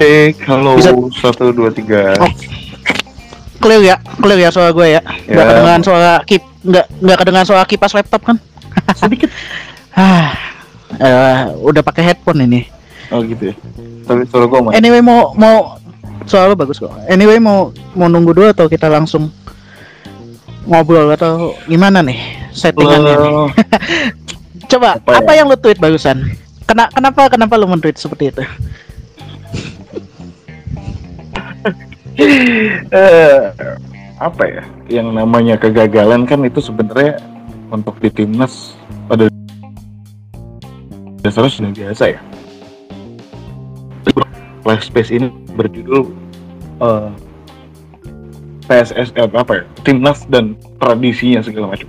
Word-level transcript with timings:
Cek, 0.00 0.48
halo, 0.48 0.80
Bisa- 0.80 0.96
satu, 1.20 1.52
dua, 1.52 1.68
tiga. 1.68 2.16
Oh. 2.16 2.32
Clear 3.60 3.84
ya, 3.84 3.96
clear 4.16 4.40
ya 4.40 4.48
suara 4.48 4.72
gue 4.72 4.96
ya. 4.96 5.04
Nggak 5.04 5.28
Ya. 5.36 5.48
kedengeran 5.52 5.82
suara 5.84 6.12
kip, 6.24 6.40
nggak 6.64 6.86
nggak 7.04 7.16
kedengeran 7.20 7.44
suara 7.44 7.62
kipas 7.68 7.92
laptop 7.92 8.24
kan? 8.24 8.36
Sedikit. 9.00 9.28
Ah, 9.92 10.32
eh, 10.96 11.36
udah 11.60 11.84
pakai 11.84 12.00
headphone 12.02 12.48
ini. 12.48 12.64
Oh 13.12 13.20
gitu 13.20 13.52
ya. 13.52 13.54
Tapi 14.08 14.24
suara 14.24 14.48
gua 14.48 14.60
mah. 14.64 14.72
Anyway 14.72 15.04
mau 15.04 15.36
mau 15.36 15.76
suara 16.24 16.48
lu 16.48 16.56
bagus 16.56 16.80
kok. 16.80 16.88
Anyway 17.04 17.36
mau 17.36 17.68
mau 17.92 18.08
nunggu 18.08 18.32
dulu 18.32 18.48
atau 18.48 18.72
kita 18.72 18.88
langsung 18.88 19.28
ngobrol 20.64 21.12
atau 21.12 21.52
gimana 21.68 22.00
nih 22.00 22.16
settingannya? 22.56 23.12
nih? 23.12 23.32
Coba 24.72 24.96
Apa 24.96 25.20
apa, 25.20 25.30
ya? 25.36 25.44
yang 25.44 25.52
lu 25.52 25.60
tweet 25.60 25.76
barusan? 25.76 26.32
Kena, 26.64 26.88
kenapa 26.88 27.28
kenapa 27.28 27.60
lu 27.60 27.68
men-tweet 27.68 28.00
seperti 28.00 28.32
itu? 28.32 28.40
Eh, 32.18 33.42
apa 34.18 34.42
ya? 34.44 34.62
Yang 34.90 35.08
namanya 35.14 35.54
kegagalan 35.56 36.26
kan 36.26 36.42
itu 36.42 36.58
sebenarnya 36.58 37.22
untuk 37.70 37.96
di 38.02 38.10
timnas 38.10 38.74
pada 39.06 39.30
dasarnya 41.22 41.52
sudah 41.52 41.72
biasa 41.72 42.04
ya. 42.18 42.20
Live 44.66 44.84
Space 44.84 45.10
ini 45.14 45.32
berjudul 45.56 46.12
eh, 46.82 47.10
PSSM 48.66 49.30
apa 49.34 49.62
ya? 49.62 49.64
Timnas 49.86 50.26
dan 50.26 50.58
tradisinya 50.78 51.40
segala 51.42 51.74
macam. 51.74 51.88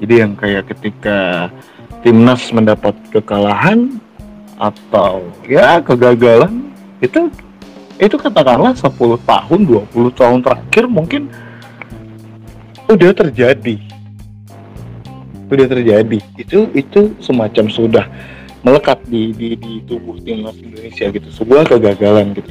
Jadi 0.00 0.14
yang 0.16 0.32
kayak 0.32 0.72
ketika 0.72 1.52
timnas 2.00 2.48
mendapat 2.56 2.96
kekalahan 3.12 4.00
atau 4.56 5.24
ya 5.44 5.80
kegagalan 5.84 6.72
itu 7.04 7.28
itu 8.00 8.16
katakanlah 8.16 8.72
10 8.72 8.96
tahun 9.28 9.60
20 9.68 9.92
tahun 10.16 10.38
terakhir 10.40 10.84
mungkin 10.88 11.28
udah 12.88 13.12
terjadi. 13.12 13.76
Udah 15.52 15.66
terjadi. 15.68 16.18
Itu 16.40 16.72
itu 16.72 17.12
semacam 17.20 17.68
sudah 17.68 18.04
melekat 18.64 19.04
di 19.04 19.36
di, 19.36 19.48
di 19.52 19.72
tubuh 19.84 20.16
timnas 20.24 20.56
Indonesia 20.56 21.12
gitu. 21.12 21.28
Sebuah 21.28 21.68
kegagalan 21.68 22.32
gitu. 22.32 22.48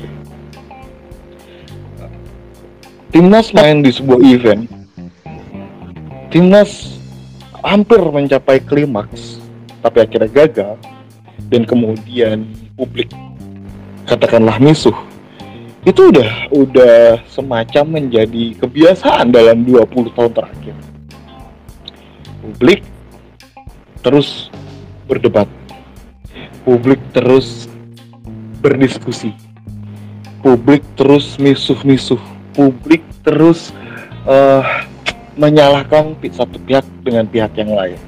Timnas 3.09 3.49
main 3.57 3.81
di 3.81 3.89
sebuah 3.89 4.21
event 4.21 4.69
timnas 6.29 7.01
hampir 7.65 7.97
mencapai 7.97 8.61
klimaks 8.61 9.41
tapi 9.81 10.05
akhirnya 10.05 10.29
gagal. 10.29 10.77
Dan 11.49 11.65
kemudian 11.65 12.45
publik 12.77 13.09
katakanlah 14.05 14.61
misuh 14.61 15.08
itu 15.87 16.11
udah 16.11 16.51
udah 16.51 17.23
semacam 17.31 18.03
menjadi 18.03 18.51
kebiasaan 18.59 19.31
dalam 19.31 19.63
20 19.63 20.11
tahun 20.11 20.31
terakhir. 20.35 20.75
Publik 22.43 22.83
terus 24.03 24.51
berdebat. 25.07 25.47
Publik 26.67 26.99
terus 27.15 27.71
berdiskusi. 28.59 29.31
Publik 30.43 30.83
terus 30.99 31.39
misuh-misuh. 31.39 32.19
Publik 32.51 32.99
terus 33.23 33.71
eh, 34.27 34.63
menyalahkan 35.39 36.19
satu 36.35 36.59
pihak 36.59 36.83
dengan 37.07 37.23
pihak 37.23 37.55
yang 37.55 37.71
lain. 37.71 37.99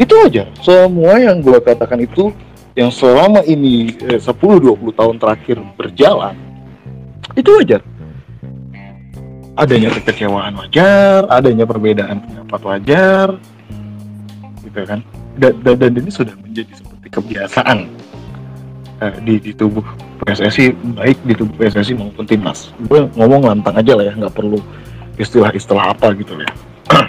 Itu 0.00 0.16
aja. 0.24 0.48
Semua 0.64 1.20
yang 1.20 1.44
gue 1.44 1.60
katakan 1.60 2.00
itu 2.00 2.32
yang 2.72 2.88
selama 2.88 3.44
ini 3.44 3.92
eh, 4.00 4.20
10-20 4.20 4.96
tahun 4.96 5.16
terakhir 5.20 5.60
berjalan 5.76 6.45
itu 7.36 7.50
wajar. 7.52 7.84
Adanya 9.56 9.88
kekecewaan 9.88 10.52
wajar 10.60 11.24
adanya 11.32 11.64
perbedaan 11.64 12.20
pendapat 12.24 12.60
wajar 12.64 13.28
gitu 14.64 14.80
kan. 14.84 15.00
Dan, 15.36 15.52
dan, 15.60 15.74
dan 15.76 15.92
ini 15.96 16.08
sudah 16.08 16.32
menjadi 16.40 16.72
seperti 16.72 17.08
kebiasaan 17.12 17.78
eh, 19.04 19.14
di, 19.24 19.36
di 19.40 19.52
tubuh 19.52 19.84
PSSI 20.24 20.72
baik 20.96 21.18
di 21.28 21.34
tubuh 21.36 21.54
PSSI 21.60 21.92
maupun 21.96 22.24
timnas. 22.24 22.72
Gue 22.88 23.04
ngomong 23.16 23.44
lantang 23.44 23.76
aja 23.76 23.92
lah 23.96 24.08
ya 24.08 24.12
nggak 24.16 24.32
perlu 24.32 24.60
istilah-istilah 25.20 25.92
apa 25.92 26.16
gitu 26.16 26.36
ya. 26.40 26.50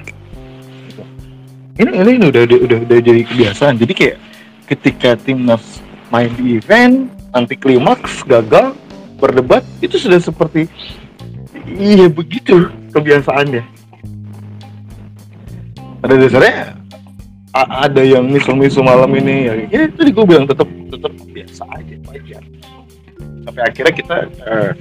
Ini 1.77 1.93
ini 1.93 2.25
udah 2.25 2.41
udah 2.49 2.59
udah, 2.65 2.79
udah 2.89 2.97
jadi 3.05 3.21
kebiasaan. 3.21 3.77
Jadi 3.77 3.93
kayak 3.93 4.17
ketika 4.65 5.13
timnas 5.13 5.61
main 6.09 6.33
di 6.33 6.57
event 6.57 7.05
anti 7.37 7.53
klimaks 7.53 8.25
gagal 8.25 8.73
berdebat 9.17 9.65
itu 9.81 9.97
sudah 9.97 10.21
seperti 10.21 10.69
iya 11.67 12.07
begitu 12.07 12.69
kebiasaannya. 12.93 13.63
Pada 15.97 16.15
dasarnya? 16.15 16.77
Ada 17.57 18.05
yang 18.05 18.29
misu-misu 18.29 18.85
malam 18.85 19.09
ini 19.17 19.49
ya 19.49 19.53
ya 19.65 19.89
tadi 19.89 20.13
gue 20.13 20.25
bilang 20.29 20.45
tetap 20.45 20.69
tetap 20.93 21.09
biasa 21.33 21.63
aja 21.73 21.95
wajar. 22.05 22.43
Sampai 23.41 23.61
akhirnya 23.65 23.93
kita 23.97 24.17
eh, 24.29 24.71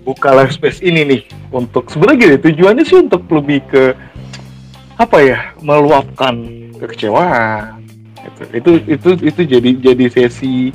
buka 0.00 0.32
live 0.32 0.52
space 0.56 0.80
ini 0.80 1.04
nih 1.04 1.22
untuk 1.52 1.92
sebenarnya 1.92 2.18
gini 2.24 2.36
tujuannya 2.40 2.84
sih 2.88 2.98
untuk 3.04 3.28
lebih 3.28 3.60
ke 3.68 3.84
apa 4.96 5.18
ya 5.20 5.38
meluapkan 5.60 6.40
kekecewaan. 6.80 7.84
Itu 8.24 8.42
itu 8.56 8.70
itu, 8.88 9.10
itu 9.20 9.40
jadi 9.44 9.70
jadi 9.92 10.04
sesi 10.08 10.72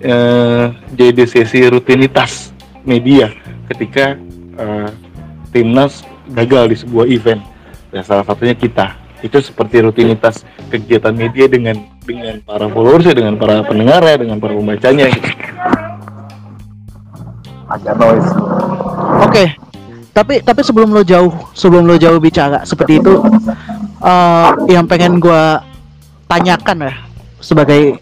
eh, 0.00 0.66
jadi 0.96 1.24
sesi 1.28 1.64
rutinitas 1.68 2.52
media 2.84 3.30
ketika 3.72 4.16
eh, 4.56 4.90
timnas 5.52 6.02
gagal 6.32 6.72
di 6.72 6.76
sebuah 6.80 7.06
event 7.08 7.42
dan 7.90 8.02
salah 8.06 8.24
satunya 8.24 8.56
kita 8.56 8.96
itu 9.20 9.36
seperti 9.40 9.84
rutinitas 9.84 10.48
kegiatan 10.72 11.12
media 11.12 11.44
dengan 11.44 11.76
dengan 12.08 12.40
para 12.40 12.66
followers 12.72 13.04
dengan 13.12 13.36
para 13.36 13.60
pendengarnya 13.62 14.16
dengan 14.24 14.40
para 14.40 14.56
pembacanya 14.56 15.12
gitu. 15.12 15.28
agak 17.68 17.94
noise 18.00 18.30
Oke. 19.20 19.44
Tapi 20.10 20.42
tapi 20.42 20.60
sebelum 20.66 20.90
lo 20.90 21.06
jauh, 21.06 21.30
sebelum 21.54 21.86
lo 21.86 21.94
jauh 21.94 22.18
bicara 22.18 22.66
seperti 22.66 22.98
itu 22.98 23.14
eh, 24.02 24.48
yang 24.66 24.84
pengen 24.90 25.22
gua 25.22 25.62
tanyakan 26.26 26.90
ya 26.90 26.94
sebagai 27.38 27.98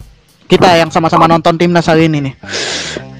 kita 0.49 0.81
yang 0.81 0.89
sama-sama 0.89 1.29
nonton 1.29 1.61
timnas 1.61 1.87
hari 1.87 2.09
ini 2.09 2.33
nih. 2.33 2.35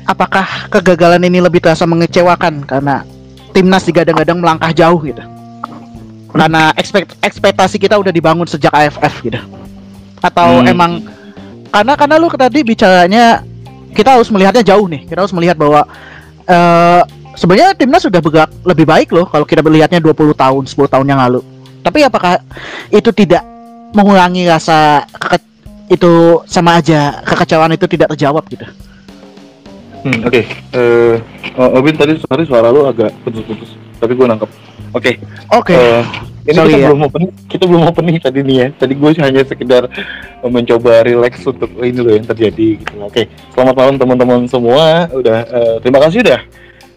Apakah 0.09 0.73
kegagalan 0.73 1.21
ini 1.29 1.45
lebih 1.45 1.61
terasa 1.61 1.85
mengecewakan 1.85 2.65
karena 2.65 3.05
timnas 3.53 3.85
digadang-gadang 3.85 4.41
melangkah 4.41 4.73
jauh 4.73 4.97
gitu? 5.05 5.21
Karena 6.33 6.73
ekspekt 6.81 7.21
ekspektasi 7.21 7.77
kita 7.77 8.01
udah 8.01 8.09
dibangun 8.09 8.49
sejak 8.49 8.73
AFF 8.73 9.21
gitu. 9.21 9.41
Atau 10.25 10.65
Hmm. 10.65 10.73
emang 10.73 10.93
karena 11.69 11.93
karena 11.95 12.17
lu 12.17 12.33
tadi 12.33 12.65
bicaranya 12.65 13.45
kita 13.93 14.17
harus 14.17 14.33
melihatnya 14.33 14.65
jauh 14.65 14.89
nih. 14.89 15.05
Kita 15.05 15.21
harus 15.21 15.37
melihat 15.37 15.61
bahwa 15.61 15.85
eh 16.49 17.03
sebenarnya 17.37 17.77
timnas 17.77 18.09
sudah 18.09 18.25
bergerak 18.25 18.51
lebih 18.65 18.89
baik 18.89 19.09
loh 19.13 19.29
kalau 19.29 19.45
kita 19.45 19.61
melihatnya 19.61 20.01
20 20.01 20.33
tahun, 20.33 20.65
10 20.65 20.89
tahun 20.89 21.05
yang 21.05 21.21
lalu. 21.21 21.45
Tapi 21.85 22.05
apakah 22.09 22.41
itu 22.89 23.13
tidak 23.13 23.45
mengurangi 23.93 24.49
rasa 24.49 25.05
keke- 25.17 25.48
itu 25.89 26.13
sama 26.45 26.79
aja 26.79 27.25
kekecewaan 27.25 27.73
itu 27.73 27.89
tidak 27.89 28.13
terjawab 28.15 28.45
gitu? 28.49 28.65
Hmm, 29.99 30.23
Oke, 30.25 30.47
Eh, 30.71 31.17
oh, 31.59 31.79
Obin 31.81 31.99
tadi 31.99 32.15
sorry 32.23 32.47
suara 32.47 32.71
lu 32.71 32.87
agak 32.87 33.11
putus-putus, 33.27 33.75
tapi 33.99 34.15
gue 34.15 34.27
nangkep. 34.31 34.47
Oke, 34.95 35.19
Oke. 35.51 35.75
eh, 35.75 36.01
ini 36.47 36.55
Sorry 36.57 36.71
kita 36.73 36.81
ya. 36.81 36.89
belum 36.89 37.03
opening, 37.05 37.31
kita 37.51 37.65
belum 37.69 37.83
opening 37.91 38.17
tadi 38.23 38.41
nih 38.41 38.57
ya. 38.57 38.69
Tadi 38.73 38.93
gue 38.95 39.11
hanya 39.19 39.43
sekedar 39.45 39.83
eh, 39.91 40.49
mencoba 40.49 41.03
relax 41.05 41.43
untuk 41.45 41.69
oh, 41.75 41.85
ini 41.85 41.99
loh 42.01 42.15
yang 42.15 42.25
terjadi 42.25 42.79
gitu. 42.79 42.95
Oke, 43.03 43.27
selamat 43.53 43.75
malam 43.75 43.95
teman-teman 43.99 44.41
semua. 44.47 45.11
Udah 45.13 45.45
eh, 45.45 45.77
terima 45.83 45.99
kasih 45.99 46.23
udah 46.25 46.41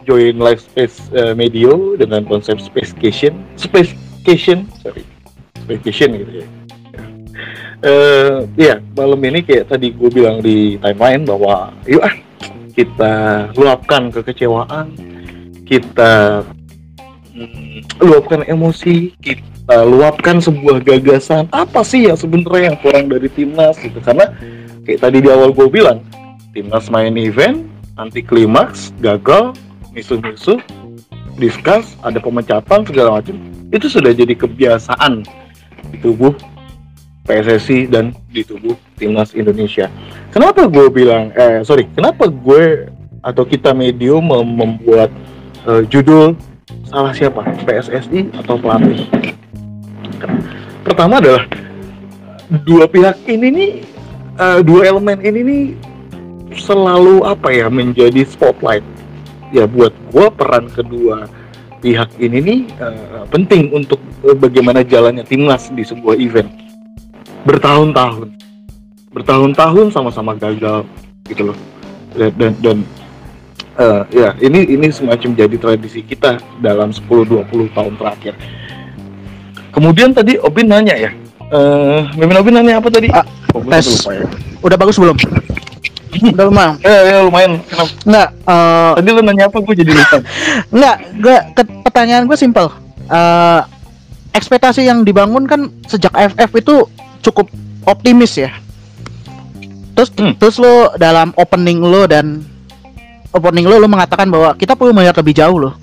join 0.05 0.37
live 0.37 0.61
space 0.61 1.09
eh, 1.11 1.33
medio 1.33 1.97
dengan 1.97 2.21
konsep 2.23 2.61
spacecation, 2.61 3.33
spacecation, 3.57 4.69
sorry, 4.79 5.03
spacecation 5.65 6.15
gitu 6.15 6.31
ya. 6.41 6.47
Eh, 7.81 8.45
iya, 8.61 8.77
malam 8.93 9.17
ini 9.25 9.41
kayak 9.41 9.73
tadi 9.73 9.89
gue 9.89 10.09
bilang 10.13 10.37
di 10.37 10.77
timeline 10.77 11.25
bahwa 11.25 11.73
yuk 11.89 12.05
ah 12.05 12.13
kita 12.77 13.13
luapkan 13.57 14.13
kekecewaan, 14.13 14.93
kita 15.65 16.45
mm, 17.33 17.97
luapkan 18.05 18.45
emosi, 18.45 19.17
kita 19.17 19.81
luapkan 19.89 20.37
sebuah 20.37 20.85
gagasan. 20.85 21.49
Apa 21.49 21.81
sih 21.81 22.05
yang 22.05 22.21
sebenarnya 22.21 22.69
yang 22.69 22.77
kurang 22.85 23.09
dari 23.09 23.25
timnas 23.33 23.81
gitu? 23.81 23.97
Karena 23.97 24.29
kayak 24.85 25.01
tadi 25.01 25.17
di 25.25 25.29
awal 25.33 25.49
gue 25.49 25.65
bilang 25.65 26.05
timnas 26.53 26.85
main 26.93 27.17
event 27.17 27.65
anti 27.97 28.21
klimaks 28.21 28.93
gagal 29.01 29.57
misuh-misuh 29.89 30.61
discuss 31.41 31.97
ada 32.05 32.21
pemecatan 32.21 32.85
segala 32.85 33.17
macam. 33.17 33.41
Itu 33.73 33.89
sudah 33.89 34.13
jadi 34.13 34.37
kebiasaan 34.37 35.25
di 35.89 35.97
tubuh 35.97 36.37
PSSI 37.25 37.85
dan 37.85 38.17
di 38.33 38.41
tubuh 38.41 38.73
timnas 38.97 39.33
Indonesia. 39.37 39.87
Kenapa 40.33 40.65
gue 40.65 40.87
bilang, 40.89 41.29
eh 41.37 41.61
sorry, 41.61 41.85
kenapa 41.93 42.25
gue 42.27 42.89
atau 43.21 43.45
kita 43.45 43.77
mem- 43.77 44.57
membuat 44.57 45.13
uh, 45.69 45.85
judul 45.85 46.33
salah 46.89 47.13
siapa? 47.13 47.45
PSSI 47.65 48.33
atau 48.41 48.57
pelatih? 48.57 49.05
Pertama 50.81 51.21
adalah 51.21 51.45
dua 52.65 52.89
pihak 52.89 53.21
ini 53.29 53.47
nih 53.53 53.71
uh, 54.41 54.59
dua 54.65 54.89
elemen 54.89 55.21
ini 55.21 55.39
nih 55.45 55.63
selalu 56.57 57.23
apa 57.23 57.53
ya 57.53 57.69
menjadi 57.69 58.25
spotlight. 58.25 58.83
Ya 59.51 59.67
buat 59.67 59.93
gua 60.09 60.31
peran 60.31 60.71
kedua 60.71 61.27
pihak 61.81 62.17
ini 62.17 62.37
nih 62.41 62.59
uh, 62.81 63.23
penting 63.29 63.73
untuk 63.73 63.97
bagaimana 64.37 64.85
jalannya 64.85 65.25
timnas 65.25 65.69
di 65.73 65.81
sebuah 65.81 66.17
event 66.17 66.60
bertahun-tahun. 67.43 68.27
Bertahun-tahun 69.11 69.87
sama-sama 69.91 70.37
gagal 70.37 70.87
gitu 71.27 71.51
loh. 71.51 71.57
Dan 72.11 72.31
dan, 72.35 72.53
dan 72.59 72.77
uh, 73.79 74.01
ya 74.11 74.35
ini 74.43 74.67
ini 74.67 74.87
semacam 74.91 75.29
jadi 75.35 75.55
tradisi 75.55 76.03
kita 76.03 76.39
dalam 76.59 76.91
10-20 76.91 77.47
tahun 77.75 77.93
terakhir. 77.99 78.33
Kemudian 79.71 80.11
tadi 80.11 80.35
Obin 80.43 80.67
nanya 80.67 80.95
ya 80.99 81.11
uh, 81.51 82.07
Mimin 82.15 82.39
Obin 82.39 82.55
nanya 82.55 82.79
apa 82.79 82.87
tadi? 82.87 83.11
Ah, 83.11 83.23
oh, 83.53 83.61
tes. 83.67 83.87
ya. 84.07 84.25
udah 84.63 84.77
bagus 84.79 84.97
belum? 84.97 85.15
Udah 86.11 86.45
lumayan? 86.51 86.75
Eh, 86.83 87.01
ya, 87.07 87.17
lumayan. 87.23 87.51
Kenapa? 87.71 87.91
Nggak 88.03 88.27
uh, 88.43 88.91
tadi 88.99 89.09
lu 89.15 89.21
nanya 89.23 89.43
apa 89.47 89.57
gue 89.63 89.75
jadi 89.79 89.91
lupa. 89.95 90.17
Nggak 90.75 90.95
gue 91.23 91.35
pertanyaan 91.87 92.23
gue 92.27 92.37
simpel 92.39 92.67
uh, 93.11 93.61
ekspektasi 94.31 94.87
yang 94.87 95.03
dibangun 95.03 95.43
kan 95.47 95.71
sejak 95.87 96.11
FF 96.11 96.51
itu 96.59 96.75
cukup 97.21 97.47
optimis 97.85 98.33
ya. 98.37 98.51
Terus 99.95 100.09
hmm. 100.17 100.33
terus 100.41 100.55
lo 100.57 100.91
dalam 100.97 101.31
opening 101.37 101.79
lo 101.81 102.09
dan 102.09 102.41
opening 103.31 103.69
lo 103.69 103.77
lo 103.77 103.87
mengatakan 103.87 104.27
bahwa 104.27 104.57
kita 104.57 104.73
perlu 104.73 104.91
melihat 104.91 105.15
lebih 105.21 105.37
jauh 105.37 105.57
loh. 105.57 105.73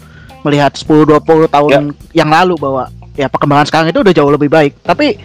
Melihat 0.47 0.71
10 0.75 0.87
20 1.19 1.51
tahun 1.51 1.71
ya. 1.71 1.81
yang 2.25 2.31
lalu 2.31 2.55
bahwa 2.57 2.87
ya 3.19 3.27
perkembangan 3.27 3.67
sekarang 3.67 3.89
itu 3.91 4.01
udah 4.03 4.15
jauh 4.15 4.31
lebih 4.31 4.51
baik. 4.51 4.79
Tapi 4.83 5.19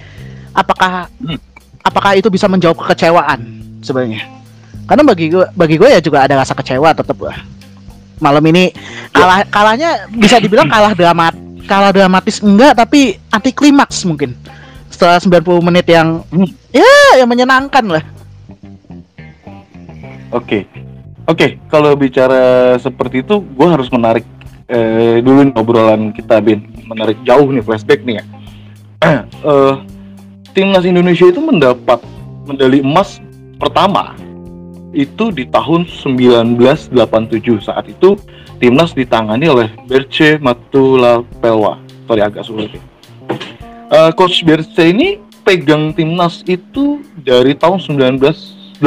apakah 0.54 1.10
hmm. 1.22 1.38
apakah 1.86 2.18
itu 2.18 2.30
bisa 2.30 2.50
menjawab 2.50 2.78
kekecewaan 2.82 3.40
sebenarnya? 3.82 4.26
Karena 4.84 5.04
bagi 5.06 5.32
gue 5.32 5.46
bagi 5.54 5.76
gue 5.80 5.90
ya 5.90 6.02
juga 6.04 6.26
ada 6.28 6.38
rasa 6.44 6.54
kecewa 6.54 6.92
tetap 6.92 7.16
lah 7.24 7.54
malam 8.24 8.44
ini 8.48 8.72
kalah 9.12 9.44
kalahnya 9.52 10.08
bisa 10.16 10.40
dibilang 10.40 10.72
kalah 10.72 10.96
dramat 10.96 11.36
kalah 11.68 11.92
dramatis 11.92 12.40
enggak 12.40 12.80
tapi 12.80 13.20
anti 13.28 13.52
klimaks 13.52 14.08
mungkin 14.08 14.32
setelah 14.94 15.18
90 15.18 15.66
menit 15.66 15.90
yang 15.90 16.22
ya 16.70 17.18
yang 17.18 17.26
menyenangkan 17.26 17.82
lah. 17.90 18.06
Oke. 20.30 20.62
Okay. 20.62 20.62
oke 21.26 21.38
okay, 21.38 21.50
kalau 21.74 21.98
bicara 21.98 22.78
seperti 22.78 23.26
itu 23.26 23.42
gue 23.42 23.68
harus 23.68 23.90
menarik 23.90 24.22
eh, 24.70 25.18
dulu 25.26 25.50
nih 25.50 25.56
obrolan 25.58 26.14
kita 26.14 26.38
bin. 26.46 26.70
Menarik 26.86 27.18
jauh 27.26 27.50
nih 27.50 27.66
flashback 27.66 28.06
nih 28.06 28.22
ya. 28.22 28.24
Uh, 29.42 29.82
timnas 30.56 30.86
Indonesia 30.86 31.26
itu 31.26 31.42
mendapat 31.42 31.98
medali 32.46 32.86
emas 32.86 33.18
pertama. 33.58 34.14
Itu 34.94 35.34
di 35.34 35.50
tahun 35.50 35.90
1987 35.90 36.94
saat 37.66 37.90
itu 37.90 38.14
timnas 38.62 38.94
ditangani 38.94 39.50
oleh 39.50 39.68
Berce 39.90 40.38
Matulapelwa 40.38 41.82
sorry 42.06 42.22
agak 42.22 42.46
sulit 42.46 42.70
ya. 42.78 42.82
Uh, 43.94 44.10
Coach 44.18 44.42
Berce 44.42 44.90
ini 44.90 45.22
pegang 45.46 45.94
timnas 45.94 46.42
itu 46.50 47.06
dari 47.22 47.54
tahun 47.54 47.78
1985 47.78 48.82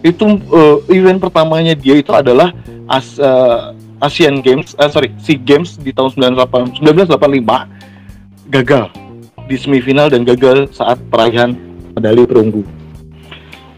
itu 0.00 0.24
uh, 0.48 0.80
event 0.88 1.20
pertamanya 1.20 1.76
dia 1.76 2.00
itu 2.00 2.08
adalah 2.16 2.56
As, 2.88 3.20
uh, 3.20 3.76
Asian 4.00 4.40
Games 4.40 4.72
uh, 4.80 4.88
sorry 4.88 5.12
SEA 5.20 5.36
Games 5.36 5.76
di 5.76 5.92
tahun 5.92 6.16
1985 6.16 6.80
gagal 8.48 8.88
di 9.44 9.56
semifinal 9.60 10.08
dan 10.08 10.24
gagal 10.24 10.72
saat 10.72 10.96
perayaan 11.12 11.56
medali 11.92 12.24
perunggu. 12.24 12.64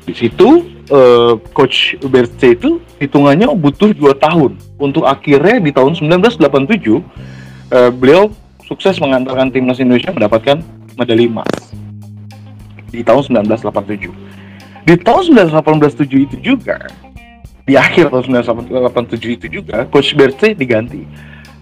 Di 0.06 0.14
situ 0.14 0.62
uh, 0.90 1.34
coach 1.50 1.98
Berce 2.06 2.54
itu 2.54 2.78
hitungannya 3.02 3.50
butuh 3.58 3.90
dua 3.90 4.14
tahun. 4.14 4.54
Untuk 4.78 5.02
akhirnya 5.02 5.58
di 5.58 5.74
tahun 5.74 5.98
1987 5.98 6.38
uh, 6.46 7.90
beliau 7.90 8.30
sukses 8.66 8.98
mengantarkan 8.98 9.54
timnas 9.54 9.78
Indonesia 9.78 10.10
mendapatkan 10.12 10.60
medali 10.98 11.30
emas 11.30 11.48
di 12.90 13.02
tahun 13.02 13.46
1987. 13.46 14.10
Di 14.86 14.94
tahun 15.02 15.50
1987 15.50 16.26
itu 16.30 16.36
juga 16.42 16.86
di 17.66 17.74
akhir 17.74 18.14
tahun 18.14 18.46
1987 18.46 19.38
itu 19.42 19.46
juga 19.50 19.86
coach 19.90 20.14
Berce 20.14 20.54
diganti. 20.54 21.02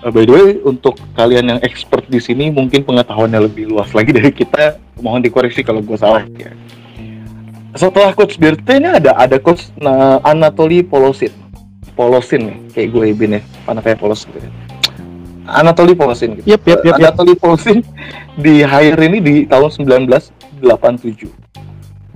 Uh, 0.05 0.13
by 0.13 0.29
the 0.29 0.33
way 0.33 0.49
untuk 0.69 1.01
kalian 1.17 1.57
yang 1.57 1.61
expert 1.65 2.05
di 2.13 2.21
sini 2.21 2.53
mungkin 2.53 2.85
pengetahuannya 2.85 3.49
lebih 3.49 3.73
luas 3.73 3.89
lagi 3.97 4.13
dari 4.13 4.29
kita 4.29 4.77
mohon 5.01 5.25
dikoreksi 5.25 5.65
kalau 5.65 5.81
gue 5.81 5.97
salah 5.97 6.29
ya 6.37 6.53
setelah 7.73 8.13
coach 8.13 8.37
Birte 8.37 8.69
ini 8.69 8.87
ada 8.87 9.17
ada 9.17 9.41
coach 9.41 9.73
Anatoly 10.29 10.85
Polosin 10.85 11.33
Polosin 11.97 12.53
nih 12.53 12.59
kayak 12.77 12.89
gue 12.93 13.05
ibin 13.17 13.31
ya 13.39 13.43
mana 13.65 13.81
kayak 13.81 13.97
Polos 13.97 14.29
gitu 14.29 14.45
ya 14.45 14.51
Anatoly 15.45 15.93
Polosin 15.93 16.41
gitu. 16.41 16.47
Yep, 16.49 16.63
yep, 16.65 16.81
yep, 16.85 16.95
Anatoly 16.97 17.35
Polosin 17.37 17.85
di 18.45 18.65
hire 18.65 19.01
ini 19.05 19.19
di 19.21 19.35
tahun 19.45 19.69
1987 19.71 21.45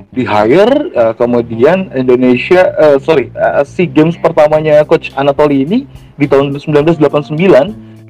di 0.08 0.24
hire 0.24 0.88
uh, 0.96 1.12
kemudian 1.12 1.92
Indonesia 1.92 2.72
uh, 2.80 2.96
sorry 2.96 3.28
uh, 3.36 3.60
SEA 3.60 3.86
Games 3.86 4.16
pertamanya 4.16 4.80
coach 4.88 5.12
Anatoly 5.12 5.68
ini 5.68 5.84
di 6.16 6.24
tahun 6.24 6.56
1989 6.56 7.36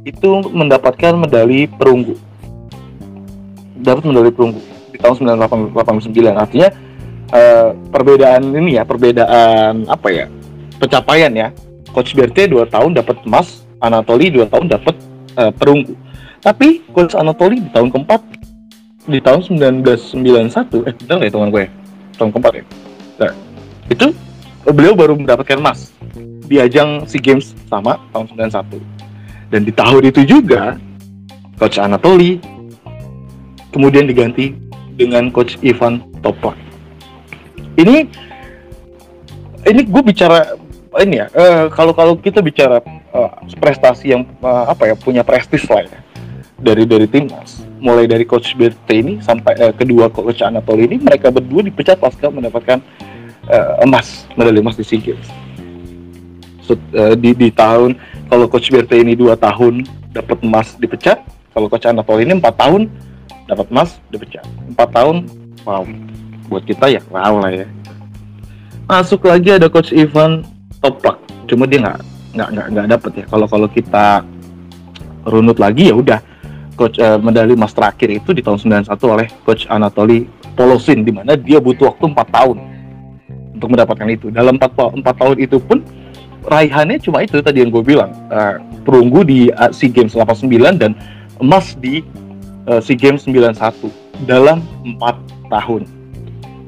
itu 0.06 0.31
mendapatkan 0.55 1.12
medali 1.19 1.67
perunggu. 1.67 2.17
Dapat 3.82 4.03
medali 4.06 4.31
perunggu 4.31 4.62
di 4.94 4.97
tahun 4.97 5.37
1989 5.75 6.15
artinya 6.38 6.69
uh, 7.35 7.75
perbedaan 7.91 8.43
ini 8.56 8.79
ya 8.79 8.87
perbedaan 8.87 9.85
apa 9.91 10.09
ya 10.09 10.26
pencapaian 10.79 11.32
ya. 11.35 11.49
Coach 11.88 12.12
BRT 12.12 12.53
dua 12.53 12.69
tahun 12.69 12.94
dapat 12.94 13.25
emas 13.25 13.65
Anatoli 13.81 14.29
dua 14.29 14.44
tahun 14.47 14.69
dapat 14.70 15.07
uh, 15.38 15.52
perunggu. 15.55 15.94
Tapi 16.43 16.82
coach 16.90 17.14
Anatoli 17.14 17.62
di 17.62 17.70
tahun 17.70 17.94
keempat 17.94 18.20
di 19.08 19.19
tahun 19.25 19.40
1991 19.46 20.85
eh 20.85 20.94
benar 21.06 21.19
ya 21.25 21.31
teman 21.32 21.49
gue 21.49 21.62
ya? 21.65 21.70
tahun 22.20 22.31
keempat 22.34 22.53
ya? 22.60 22.65
Nah, 23.19 23.32
itu 23.89 24.06
beliau 24.69 24.93
baru 24.93 25.17
mendapatkan 25.17 25.56
emas 25.56 25.94
di 26.44 26.60
ajang 26.60 27.08
SEA 27.08 27.20
Games 27.20 27.56
sama 27.69 27.96
tahun 28.12 28.29
91 28.36 28.81
dan 29.48 29.60
di 29.65 29.72
tahun 29.72 30.03
itu 30.12 30.20
juga 30.29 30.77
coach 31.56 31.81
Anatoli 31.81 32.41
kemudian 33.72 34.08
diganti 34.08 34.53
dengan 34.96 35.32
coach 35.32 35.56
Ivan 35.65 36.05
Topak 36.20 36.56
ini 37.81 38.08
ini 39.69 39.81
gue 39.84 40.03
bicara 40.05 40.56
ini 41.01 41.20
ya 41.20 41.27
uh, 41.32 41.69
kalau 41.72 41.93
kalau 41.93 42.17
kita 42.17 42.41
bicara 42.41 42.81
uh, 43.12 43.31
prestasi 43.58 44.12
yang 44.12 44.22
uh, 44.43 44.70
apa 44.70 44.93
ya 44.93 44.94
punya 44.98 45.22
prestis 45.24 45.65
lah 45.69 45.84
ya. 45.84 45.98
Dari 46.58 46.82
dari 46.91 47.06
timnas 47.06 47.62
mulai 47.79 48.10
dari 48.10 48.27
coach 48.27 48.58
BT 48.58 48.88
ini 48.91 49.15
sampai 49.22 49.55
uh, 49.62 49.72
kedua 49.74 50.10
coach 50.10 50.43
Anatoli 50.43 50.91
ini 50.91 50.96
mereka 50.98 51.31
berdua 51.31 51.62
dipecat 51.62 52.03
pasca 52.03 52.27
mendapatkan 52.27 52.82
uh, 53.46 53.84
emas 53.86 54.27
medali 54.34 54.58
emas 54.58 54.74
di 54.74 54.82
SEA 54.82 54.98
Games. 54.98 55.29
So, 56.67 56.74
uh, 56.98 57.15
di 57.15 57.32
di 57.32 57.48
tahun 57.55 57.96
kalau 58.29 58.50
coach 58.50 58.69
BT 58.69 59.06
ini 59.06 59.15
dua 59.15 59.38
tahun 59.38 59.86
dapat 60.10 60.43
emas 60.43 60.74
dipecat. 60.77 61.22
Kalau 61.55 61.67
coach 61.70 61.86
Anatoli 61.86 62.27
ini 62.27 62.38
empat 62.38 62.55
tahun 62.58 62.91
dapat 63.46 63.67
emas 63.70 63.98
dipecat. 64.10 64.44
Empat 64.69 64.88
tahun 64.93 65.27
wow. 65.62 65.86
Buat 66.48 66.65
kita 66.67 66.91
ya 66.91 67.00
wow 67.12 67.38
lah 67.38 67.53
ya. 67.55 67.67
Masuk 68.88 69.29
lagi 69.29 69.53
ada 69.53 69.69
coach 69.69 69.93
Ivan 69.93 70.43
Topak 70.79 71.19
cuma 71.48 71.65
dia 71.65 71.81
nggak 71.81 72.18
nggak 72.38 72.48
nggak 72.54 72.66
nggak 72.70 72.86
dapet 72.94 73.12
ya. 73.18 73.24
Kalau 73.26 73.46
kalau 73.50 73.66
kita 73.66 74.22
runut 75.26 75.58
lagi 75.58 75.90
ya 75.90 75.98
udah. 75.98 76.20
Coach 76.78 76.94
uh, 77.02 77.18
medali 77.18 77.58
emas 77.58 77.74
terakhir 77.74 78.06
itu 78.06 78.30
di 78.30 78.38
tahun 78.38 78.86
91 78.86 78.94
oleh 79.10 79.26
coach 79.42 79.66
Anatoly 79.66 80.30
Polosin 80.54 81.02
di 81.02 81.10
mana 81.10 81.34
dia 81.34 81.58
butuh 81.58 81.90
waktu 81.90 82.06
4 82.06 82.14
tahun 82.30 82.56
untuk 83.58 83.68
mendapatkan 83.74 84.06
itu. 84.06 84.30
Dalam 84.30 84.62
4, 84.62 85.02
4 85.02 85.02
tahun 85.02 85.36
itu 85.42 85.58
pun 85.58 85.82
raihannya 86.46 87.02
cuma 87.02 87.26
itu 87.26 87.42
tadi 87.42 87.66
yang 87.66 87.74
gue 87.74 87.82
bilang. 87.82 88.14
Uh, 88.30 88.62
perunggu 88.86 89.26
di 89.26 89.50
uh, 89.58 89.74
SEA 89.74 89.90
Games 89.90 90.14
89 90.14 90.78
dan 90.78 90.94
emas 91.42 91.74
di 91.82 92.06
uh, 92.70 92.78
SEA 92.78 92.94
Games 92.94 93.26
91 93.26 93.58
dalam 94.22 94.62
4 94.86 95.50
tahun. 95.50 95.82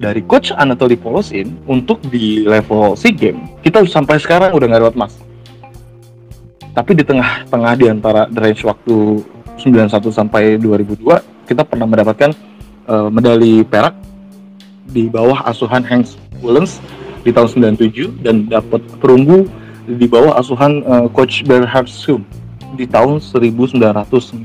Dari 0.02 0.26
coach 0.26 0.50
Anatoly 0.50 0.98
Polosin 0.98 1.54
untuk 1.70 2.02
di 2.10 2.42
level 2.42 2.98
SEA 2.98 3.14
Games 3.14 3.46
kita 3.62 3.86
sampai 3.86 4.18
sekarang 4.18 4.50
udah 4.58 4.66
nggak 4.66 4.82
dapat 4.90 4.96
emas 4.98 5.14
tapi 6.80 6.96
di 6.96 7.04
tengah-tengah 7.04 7.76
di 7.76 7.92
antara 7.92 8.24
range 8.32 8.64
waktu 8.64 9.20
91 9.60 10.00
sampai 10.08 10.56
2002 10.56 11.44
kita 11.44 11.60
pernah 11.60 11.84
mendapatkan 11.84 12.32
uh, 12.88 13.12
medali 13.12 13.60
perak 13.60 13.92
di 14.88 15.12
bawah 15.12 15.44
asuhan 15.44 15.84
Hank 15.84 16.08
Willens 16.40 16.80
di 17.20 17.36
tahun 17.36 17.76
97 17.76 18.24
dan 18.24 18.48
dapat 18.48 18.80
perunggu 18.96 19.44
di 19.84 20.08
bawah 20.08 20.40
asuhan 20.40 20.80
uh, 20.88 21.04
coach 21.12 21.44
Bernhard 21.44 21.84
Sum 21.84 22.24
di 22.80 22.88
tahun 22.88 23.20
1999. 23.20 24.40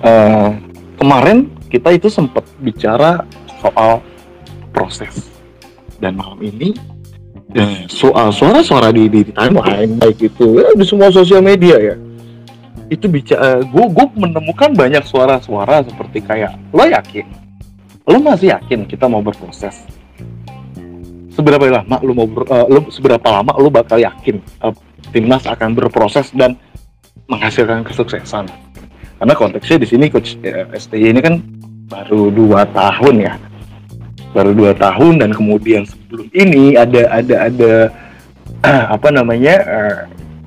Uh, 0.00 0.56
kemarin 0.96 1.52
kita 1.68 1.92
itu 1.92 2.08
sempat 2.08 2.48
bicara 2.56 3.28
soal 3.60 4.00
proses 4.72 5.28
dan 6.00 6.16
malam 6.16 6.40
ini 6.40 6.72
ya, 7.52 7.64
soal 7.88 8.28
suara-suara 8.32 8.88
di, 8.92 9.08
di, 9.08 9.20
timeline 9.30 9.96
baik 10.00 10.32
itu 10.32 10.60
ya, 10.60 10.68
di 10.72 10.84
semua 10.84 11.12
sosial 11.12 11.44
media 11.44 11.76
ya. 11.78 11.96
Itu 12.92 13.08
bicara 13.08 13.64
gue 13.64 13.84
gue 13.88 14.06
menemukan 14.16 14.76
banyak 14.76 15.04
suara-suara 15.08 15.84
seperti 15.84 16.20
kayak 16.24 16.56
lo 16.72 16.84
yakin? 16.84 17.24
Lo 18.04 18.18
masih 18.20 18.52
yakin 18.52 18.84
kita 18.88 19.08
mau 19.08 19.24
berproses? 19.24 19.84
Seberapa 21.32 21.64
lama 21.64 21.96
lo 22.04 22.12
mau 22.12 22.28
ber, 22.28 22.44
uh, 22.48 22.66
lo 22.68 22.88
seberapa 22.92 23.24
lama 23.24 23.56
lo 23.56 23.72
bakal 23.72 23.96
yakin 23.96 24.44
uh, 24.60 24.74
timnas 25.12 25.48
akan 25.48 25.72
berproses 25.72 26.28
dan 26.36 26.56
menghasilkan 27.28 27.80
kesuksesan? 27.88 28.52
Karena 29.16 29.34
konteksnya 29.38 29.80
di 29.80 29.88
sini 29.88 30.12
coach 30.12 30.36
uh, 30.44 30.68
eh, 30.68 30.76
STY 30.76 31.16
ini 31.16 31.20
kan 31.24 31.40
baru 31.88 32.28
dua 32.28 32.68
tahun 32.72 33.16
ya 33.24 33.51
baru 34.32 34.56
dua 34.56 34.72
tahun 34.72 35.20
dan 35.20 35.30
kemudian 35.36 35.84
sebelum 35.84 36.28
ini 36.32 36.76
ada 36.76 37.08
ada 37.12 37.36
ada 37.48 37.72
apa 38.96 39.08
namanya 39.12 39.54
uh, 39.64 39.98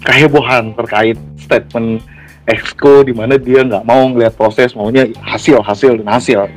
kehebohan 0.06 0.74
terkait 0.74 1.18
statement 1.38 2.02
exco 2.46 3.02
di 3.06 3.14
mana 3.14 3.38
dia 3.42 3.66
nggak 3.66 3.86
mau 3.86 4.06
ngeliat 4.10 4.34
proses 4.38 4.74
maunya 4.78 5.10
hasil 5.22 5.62
hasil 5.62 6.02
dan 6.02 6.10
hasil. 6.10 6.50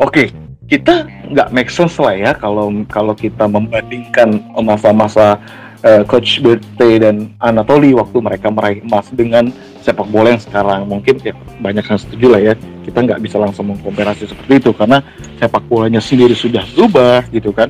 Oke 0.00 0.44
kita 0.64 1.04
nggak 1.28 1.52
make 1.52 1.68
sense 1.68 1.96
lah 2.00 2.16
ya 2.16 2.32
kalau 2.32 2.72
kalau 2.88 3.12
kita 3.12 3.44
membandingkan 3.44 4.40
masa-masa 4.64 5.36
uh, 5.84 6.02
coach 6.08 6.40
BT 6.40 7.04
dan 7.04 7.36
Anatoli 7.36 7.92
waktu 7.92 8.16
mereka 8.20 8.48
meraih 8.48 8.80
emas 8.80 9.06
dengan 9.12 9.52
sepak 9.84 10.08
bola 10.08 10.32
yang 10.32 10.40
sekarang 10.40 10.88
mungkin 10.88 11.20
ya 11.20 11.36
banyak 11.60 11.84
yang 11.84 12.00
setuju 12.00 12.26
lah 12.32 12.40
ya 12.40 12.52
kita 12.88 13.04
nggak 13.04 13.20
bisa 13.20 13.36
langsung 13.36 13.68
mengkomparasi 13.68 14.24
seperti 14.32 14.64
itu 14.64 14.70
karena 14.72 15.04
sepak 15.36 15.60
bolanya 15.68 16.00
sendiri 16.00 16.32
sudah 16.32 16.64
berubah 16.72 17.28
gitu 17.28 17.52
kan 17.52 17.68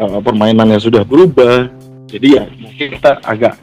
uh, 0.00 0.24
permainannya 0.24 0.80
sudah 0.80 1.04
berubah 1.04 1.68
jadi 2.08 2.28
ya 2.40 2.44
mungkin 2.56 2.86
kita 2.96 3.20
agak 3.20 3.54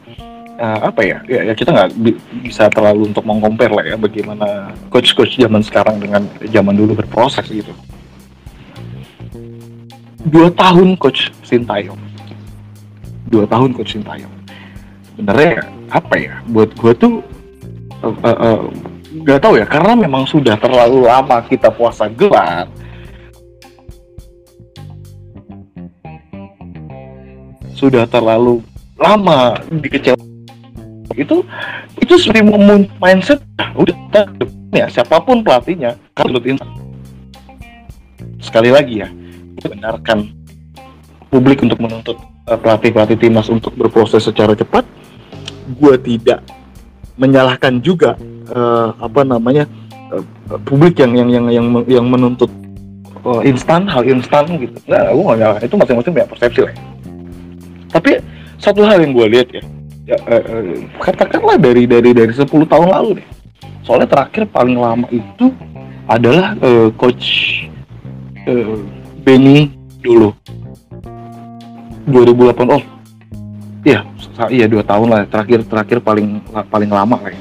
uh, 0.58 0.80
apa 0.90 1.00
ya, 1.06 1.18
ya, 1.26 1.40
ya 1.50 1.54
kita 1.54 1.70
nggak 1.70 1.90
bi 1.98 2.12
bisa 2.42 2.66
terlalu 2.68 3.10
untuk 3.10 3.24
mengcompare 3.24 3.72
lah 3.72 3.84
ya 3.94 3.96
bagaimana 3.96 4.74
coach-coach 4.90 5.38
zaman 5.38 5.62
sekarang 5.62 6.02
dengan 6.02 6.26
zaman 6.50 6.74
dulu 6.74 6.98
berproses 6.98 7.46
gitu. 7.48 7.70
Dua 10.28 10.52
tahun 10.52 10.98
coach 11.00 11.32
Sintayong, 11.46 11.96
dua 13.32 13.48
tahun 13.48 13.72
coach 13.72 13.96
Sintayong. 13.96 14.34
Sebenarnya 15.14 15.64
apa 15.88 16.14
ya? 16.20 16.34
Buat 16.52 16.76
gue 16.76 16.92
tuh 16.98 17.14
uh, 18.02 18.16
uh, 18.24 18.38
uh, 18.38 18.60
nggak 19.24 19.40
tahu 19.40 19.58
ya 19.58 19.66
karena 19.66 19.92
memang 19.96 20.24
sudah 20.28 20.54
terlalu 20.60 21.08
lama 21.08 21.38
kita 21.46 21.72
puasa 21.72 22.06
gelar. 22.12 22.68
Sudah 27.78 28.10
terlalu 28.10 28.58
lama 28.98 29.54
dikecewakan. 29.70 30.26
Itu 31.14 31.46
itu 31.98 32.14
seperti 32.14 32.46
mindset 33.02 33.42
ah, 33.58 33.74
udah 33.74 33.94
ya 34.70 34.86
siapa 34.86 35.18
pun 35.22 35.42
pelatihnya 35.42 35.98
kalau 36.14 36.38
sekali 38.38 38.70
lagi 38.70 39.02
ya 39.02 39.08
benarkan 39.58 40.30
publik 41.28 41.60
untuk 41.62 41.78
menuntut 41.82 42.16
uh, 42.46 42.58
pelatih 42.58 42.94
pelatih 42.94 43.18
timnas 43.18 43.50
untuk 43.50 43.74
berproses 43.74 44.24
secara 44.24 44.54
cepat. 44.54 44.86
Gue 45.76 46.00
tidak 46.00 46.40
menyalahkan 47.18 47.82
juga 47.82 48.14
uh, 48.54 48.94
apa 49.02 49.26
namanya 49.26 49.66
uh, 50.14 50.22
publik 50.64 51.02
yang 51.02 51.12
yang 51.18 51.28
yang 51.28 51.46
yang 51.50 51.66
yang 51.84 52.06
menuntut 52.06 52.48
uh, 53.26 53.42
instan 53.42 53.84
hal 53.90 54.06
instan 54.06 54.46
gitu. 54.56 54.78
Nggak 54.86 55.02
gue 55.12 55.22
nggak 55.22 55.38
nyala 55.38 55.58
itu 55.60 55.74
masing-masing 55.74 56.12
punya 56.14 56.30
persepsi 56.30 56.60
lah. 56.64 56.74
Tapi 57.92 58.22
satu 58.56 58.86
hal 58.86 59.02
yang 59.02 59.12
gue 59.12 59.26
lihat 59.28 59.48
ya 59.52 59.62
ya, 60.08 60.16
eh, 60.24 60.42
eh, 60.42 60.64
katakanlah 61.04 61.60
dari 61.60 61.84
dari 61.84 62.16
dari 62.16 62.32
10 62.32 62.48
tahun 62.48 62.88
lalu 62.88 63.20
deh. 63.20 63.28
Soalnya 63.84 64.08
terakhir 64.08 64.48
paling 64.48 64.80
lama 64.80 65.06
itu 65.12 65.52
adalah 66.08 66.56
eh, 66.64 66.88
coach 66.96 67.26
eh, 68.48 68.76
Benny 69.20 69.68
dulu. 70.00 70.32
2008 72.08 72.72
oh 72.72 72.80
iya 73.88 74.00
iya 74.52 74.66
dua 74.68 74.84
tahun 74.84 75.08
lah. 75.08 75.20
Terakhir 75.32 75.64
terakhir 75.64 75.98
paling 76.04 76.44
paling 76.68 76.90
lama 76.92 77.16
lah 77.16 77.32
ya. 77.32 77.40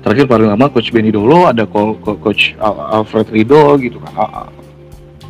Terakhir 0.00 0.26
paling 0.26 0.48
lama 0.50 0.66
coach 0.72 0.90
Benny 0.90 1.12
dulu 1.14 1.46
ada 1.46 1.68
coach 1.68 2.56
Alfred 2.58 3.30
Rido 3.30 3.78
gitu 3.78 4.00
kan. 4.02 4.48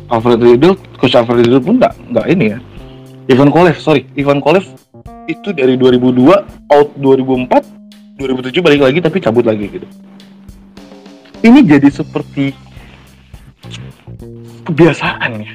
Alfred 0.09 0.41
Rido 0.41 0.79
coach 0.97 1.13
Alfred 1.13 1.45
Rido 1.45 1.59
pun 1.61 1.77
nggak 1.77 1.93
nggak 2.09 2.25
ini 2.31 2.45
ya. 2.55 2.59
Ivan 3.29 3.53
Kolev 3.53 3.77
sorry. 3.77 4.07
Ivan 4.17 4.41
Kolev 4.41 4.65
itu 5.29 5.53
dari 5.53 5.77
2002 5.77 6.71
out 6.73 6.89
2004 6.97 8.19
2007 8.19 8.65
balik 8.65 8.81
lagi 8.83 8.99
tapi 8.99 9.17
cabut 9.21 9.45
lagi 9.45 9.69
gitu. 9.69 9.87
Ini 11.41 11.59
jadi 11.65 11.89
seperti 11.89 12.53
kebiasaan 14.65 15.41
ya. 15.41 15.51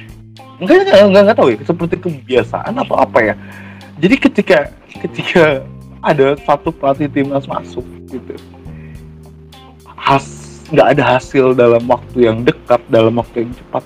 Enggak 0.57 0.77
enggak 0.83 0.99
enggak, 1.05 1.21
enggak 1.25 1.37
tahu 1.37 1.49
ya. 1.53 1.59
Seperti 1.65 1.95
kebiasaan 2.01 2.73
atau 2.81 2.97
apa 2.97 3.19
ya 3.21 3.35
jadi 3.97 4.15
ketika 4.17 4.57
ketika 5.01 5.65
ada 6.01 6.37
satu 6.45 6.69
pelatih 6.69 7.09
timnas 7.09 7.49
masuk 7.49 7.83
gitu 8.09 8.37
has 9.97 10.25
nggak 10.71 10.97
ada 10.97 11.03
hasil 11.17 11.55
dalam 11.55 11.83
waktu 11.87 12.27
yang 12.27 12.43
dekat 12.43 12.79
dalam 12.91 13.17
waktu 13.17 13.47
yang 13.47 13.51
cepat 13.55 13.83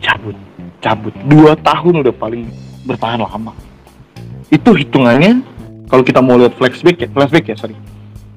cabut 0.00 0.36
cabut. 0.80 1.14
Dua 1.26 1.58
tahun 1.58 2.06
udah 2.06 2.14
paling 2.14 2.46
bertahan 2.86 3.18
lama. 3.18 3.52
Itu 4.54 4.70
hitungannya 4.76 5.42
kalau 5.90 6.06
kita 6.06 6.22
mau 6.22 6.38
lihat 6.38 6.54
flashback 6.54 7.02
ya 7.02 7.08
flashback 7.10 7.50
ya 7.50 7.56
sorry. 7.58 7.74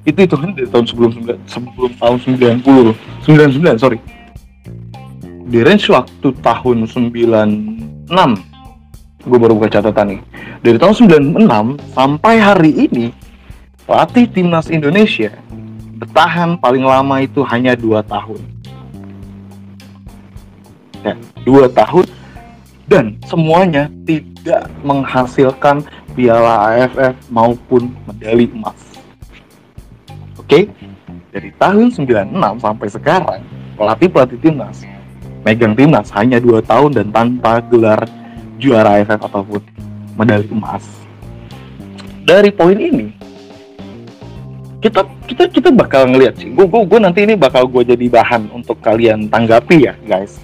Itu 0.02 0.26
hitungan 0.26 0.56
dari 0.56 0.66
tahun 0.66 0.86
sebelum 0.90 1.10
sebelum 1.46 1.92
tahun 2.00 2.18
90 2.64 2.66
99 3.22 3.82
sorry. 3.82 3.98
Di 5.50 5.58
range 5.62 5.86
waktu 5.90 6.28
tahun 6.42 6.86
96 6.86 8.10
gue 9.20 9.38
baru 9.38 9.56
buka 9.56 9.80
catatan 9.80 10.16
nih. 10.16 10.20
Dari 10.64 10.76
tahun 10.80 10.94
96 11.36 11.96
sampai 11.96 12.34
hari 12.40 12.72
ini 12.88 13.12
pelatih 13.84 14.28
timnas 14.28 14.72
Indonesia 14.72 15.32
bertahan 16.00 16.56
paling 16.56 16.84
lama 16.84 17.20
itu 17.20 17.44
hanya 17.44 17.76
dua 17.76 18.00
tahun. 18.04 18.40
Ya 21.04 21.14
dua 21.44 21.68
tahun. 21.68 22.08
Dan 22.90 23.22
semuanya 23.22 23.86
tidak 24.02 24.66
menghasilkan 24.82 25.86
piala 26.18 26.74
AFF 26.74 27.14
maupun 27.30 27.94
medali 28.02 28.50
emas. 28.50 28.74
Oke, 30.34 30.66
dari 31.30 31.54
tahun 31.54 31.94
96 31.94 32.34
sampai 32.58 32.88
sekarang 32.90 33.40
pelatih-pelatih 33.78 34.42
timnas 34.42 34.82
megang 35.46 35.72
timnas 35.72 36.12
hanya 36.12 36.36
dua 36.36 36.60
tahun 36.60 36.92
dan 36.92 37.06
tanpa 37.14 37.64
gelar 37.64 38.04
juara 38.60 39.00
AFF 39.00 39.20
ataupun 39.24 39.62
medali 40.20 40.46
emas. 40.52 40.84
Dari 42.28 42.52
poin 42.52 42.76
ini 42.76 43.08
kita 44.84 45.02
kita 45.24 45.48
kita 45.48 45.68
bakal 45.72 46.12
ngeliat 46.12 46.36
sih. 46.36 46.52
Gue 46.52 46.68
gue 46.68 47.00
nanti 47.00 47.24
ini 47.24 47.34
bakal 47.34 47.64
gue 47.66 47.88
jadi 47.88 48.06
bahan 48.06 48.52
untuk 48.52 48.78
kalian 48.84 49.32
tanggapi 49.32 49.88
ya 49.88 49.96
guys 50.04 50.38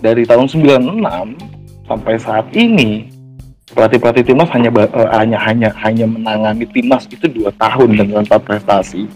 dari 0.00 0.22
tahun 0.28 0.46
96 0.46 1.90
sampai 1.90 2.14
saat 2.20 2.46
ini 2.52 3.08
pelatih-pelatih 3.72 4.24
timnas 4.24 4.50
hanya 4.52 4.70
uh, 4.72 5.10
hanya 5.18 5.38
hanya 5.42 5.68
hanya 5.82 6.06
menangani 6.06 6.64
timnas 6.70 7.10
itu 7.10 7.26
dua 7.28 7.50
tahun 7.56 7.98
dengan 7.98 8.22
empat 8.24 8.46
prestasi. 8.46 9.10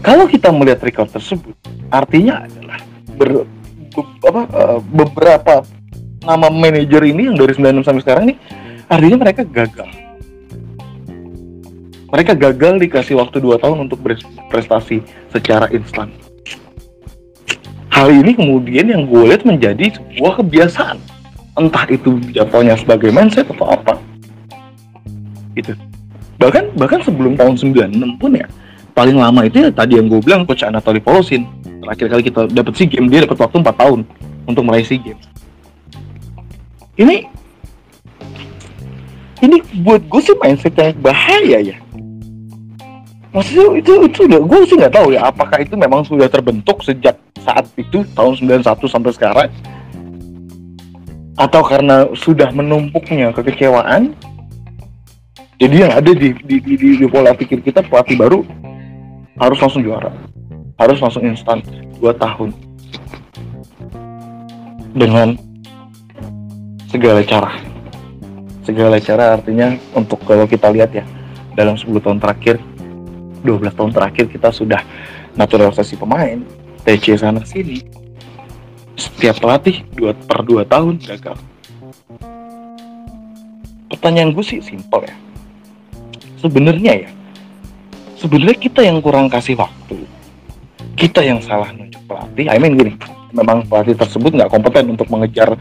Kalau 0.00 0.30
kita 0.30 0.54
melihat 0.54 0.80
record 0.80 1.10
tersebut, 1.10 1.52
artinya 1.90 2.46
adalah 2.46 2.80
ber, 3.18 3.44
be, 3.92 4.02
apa, 4.24 4.42
uh, 4.54 4.78
beberapa 4.94 5.54
nama 6.28 6.52
manajer 6.52 7.00
ini 7.08 7.32
yang 7.32 7.36
dari 7.40 7.56
96 7.56 7.88
sampai 7.88 8.02
sekarang 8.04 8.22
ini 8.28 8.34
artinya 8.84 9.16
mereka 9.24 9.42
gagal. 9.48 9.88
Mereka 12.08 12.32
gagal 12.36 12.72
dikasih 12.84 13.16
waktu 13.16 13.40
dua 13.40 13.56
tahun 13.56 13.88
untuk 13.88 14.00
berprestasi 14.04 15.00
secara 15.32 15.72
instan. 15.72 16.12
Hal 17.88 18.12
ini 18.12 18.36
kemudian 18.36 18.88
yang 18.92 19.08
gue 19.08 19.32
lihat 19.32 19.44
menjadi 19.48 19.96
sebuah 19.96 20.44
kebiasaan. 20.44 21.00
Entah 21.56 21.84
itu 21.88 22.20
jatuhnya 22.32 22.76
sebagai 22.76 23.10
mindset 23.12 23.48
atau 23.48 23.66
apa. 23.72 23.96
Gitu. 25.56 25.74
Bahkan 26.38 26.78
bahkan 26.78 27.02
sebelum 27.02 27.34
tahun 27.34 27.58
96 27.58 28.20
pun 28.20 28.30
ya 28.38 28.46
paling 28.94 29.18
lama 29.18 29.42
itu 29.44 29.66
ya 29.66 29.70
tadi 29.74 29.98
yang 29.98 30.06
gue 30.06 30.20
bilang 30.22 30.48
coach 30.48 30.64
Anatoly 30.64 31.02
Polosin. 31.02 31.44
Terakhir 31.84 32.06
kali 32.08 32.22
kita 32.24 32.40
dapat 32.52 32.72
si 32.76 32.84
game 32.88 33.08
dia 33.12 33.24
dapat 33.24 33.36
waktu 33.42 33.56
4 33.64 33.68
tahun 33.74 34.00
untuk 34.48 34.62
meraih 34.64 34.86
si 34.86 34.96
game 34.96 35.18
ini 36.98 37.30
ini 39.38 39.62
buat 39.86 40.02
gue 40.10 40.20
sih 40.22 40.34
mindset 40.42 40.74
yang 40.74 40.98
bahaya 40.98 41.58
ya. 41.62 41.76
Maksudnya 43.30 43.66
itu 43.78 43.92
itu 44.02 44.18
udah 44.26 44.40
gue 44.42 44.58
sih 44.66 44.76
nggak 44.76 44.94
tahu 44.98 45.14
ya 45.14 45.30
apakah 45.30 45.62
itu 45.62 45.78
memang 45.78 46.02
sudah 46.02 46.26
terbentuk 46.26 46.82
sejak 46.82 47.14
saat 47.38 47.70
itu 47.78 48.02
tahun 48.18 48.34
91 48.34 48.66
sampai 48.90 49.12
sekarang? 49.14 49.50
Atau 51.38 51.62
karena 51.62 52.10
sudah 52.18 52.50
menumpuknya 52.50 53.30
kekecewaan? 53.30 54.10
Jadi 55.62 55.76
yang 55.86 55.92
ada 55.94 56.10
di 56.10 56.34
di, 56.42 56.56
di, 56.58 56.74
di, 56.74 56.88
di 56.98 57.06
pola 57.06 57.30
pikir 57.30 57.62
kita 57.62 57.82
pelatih 57.86 58.18
baru 58.18 58.42
harus 59.38 59.58
langsung 59.62 59.86
juara. 59.86 60.10
Harus 60.78 60.98
langsung 60.98 61.22
instan 61.22 61.62
dua 62.02 62.10
tahun. 62.18 62.50
Dengan 64.98 65.47
segala 66.88 67.22
cara. 67.22 67.52
Segala 68.64 68.96
cara 69.00 69.36
artinya 69.36 69.76
untuk 69.96 70.20
kalau 70.24 70.44
kita 70.44 70.68
lihat 70.72 70.92
ya 70.92 71.04
dalam 71.56 71.76
10 71.76 71.88
tahun 72.00 72.18
terakhir 72.20 72.60
12 73.46 73.78
tahun 73.78 73.92
terakhir 73.94 74.24
kita 74.28 74.50
sudah 74.50 74.82
naturalisasi 75.38 75.94
pemain 75.96 76.42
TC 76.82 77.20
sana 77.20 77.46
sini. 77.46 77.80
Setiap 78.98 79.38
pelatih 79.38 79.86
dua 79.94 80.10
per 80.10 80.42
dua 80.42 80.66
tahun 80.66 80.98
gagal. 80.98 81.38
Pertanyaan 83.88 84.34
gue 84.34 84.42
sih 84.42 84.58
simpel 84.58 85.06
ya. 85.06 85.14
Sebenarnya 86.42 87.06
ya 87.06 87.10
sebenarnya 88.18 88.58
kita 88.58 88.82
yang 88.82 88.98
kurang 88.98 89.30
kasih 89.30 89.54
waktu 89.54 90.02
kita 90.98 91.22
yang 91.22 91.38
salah 91.38 91.70
nunjuk 91.70 92.02
pelatih 92.10 92.50
I 92.50 92.58
mean 92.58 92.74
gini 92.74 92.92
memang 93.32 93.64
pelatih 93.68 93.96
tersebut 93.96 94.34
nggak 94.34 94.50
kompeten 94.50 94.92
untuk 94.92 95.08
mengejar 95.12 95.54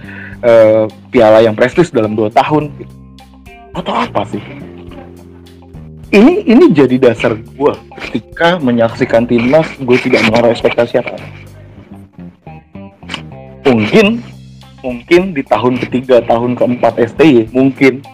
uh, 0.43 0.85
piala 1.11 1.43
yang 1.43 1.53
prestis 1.53 1.91
dalam 1.91 2.15
dua 2.15 2.31
tahun. 2.31 2.71
Gitu. 2.77 2.93
atau 3.77 3.93
apa 3.93 4.25
sih? 4.25 4.41
Ini 6.09 6.49
ini 6.49 6.65
jadi 6.73 6.97
dasar 6.97 7.37
gue 7.37 7.73
ketika 8.09 8.57
menyaksikan 8.57 9.29
timnas 9.29 9.69
gue 9.77 9.97
tidak 10.01 10.25
menaruh 10.25 10.49
ekspektasi 10.49 10.97
apa. 10.97 11.13
Mungkin 13.69 14.25
mungkin 14.81 15.35
di 15.35 15.43
tahun 15.43 15.77
ketiga 15.83 16.23
tahun 16.23 16.55
keempat 16.55 16.95
STY 17.13 17.51
mungkin 17.51 18.05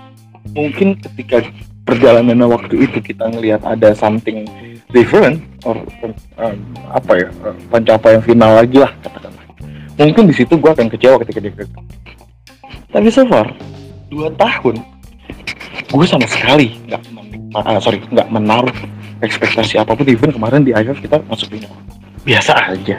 mungkin 0.55 0.97
ketika 0.97 1.45
perjalanan 1.83 2.47
waktu 2.47 2.87
itu 2.87 2.97
kita 3.03 3.27
ngelihat 3.29 3.61
ada 3.67 3.91
something 3.93 4.47
different 4.95 5.43
or 5.67 5.75
um, 6.39 6.55
apa 6.89 7.11
ya 7.19 7.27
pencapaian 7.67 8.21
final 8.23 8.57
lagi 8.57 8.79
lah 8.79 8.91
katakanlah 9.03 9.32
mungkin 9.99 10.25
di 10.29 10.35
situ 10.35 10.53
gue 10.57 10.71
akan 10.71 10.87
kecewa 10.89 11.21
ketika 11.25 11.39
dia 11.43 11.53
gagal 11.53 11.83
tapi 12.89 13.07
so 13.09 13.25
far 13.29 13.49
dua 14.09 14.29
tahun 14.37 14.81
gue 15.93 16.05
sama 16.09 16.25
sekali 16.25 16.77
nggak 16.89 17.01
uh, 17.53 17.79
sorry 17.81 18.01
nggak 18.09 18.27
menaruh 18.33 18.73
ekspektasi 19.23 19.79
apa 19.79 19.95
pun. 19.95 20.05
Even 20.05 20.35
kemarin 20.35 20.67
di 20.67 20.75
IMF 20.75 20.99
kita 20.99 21.23
masuk 21.31 21.55
final 21.55 21.71
biasa 22.27 22.75
aja. 22.75 22.97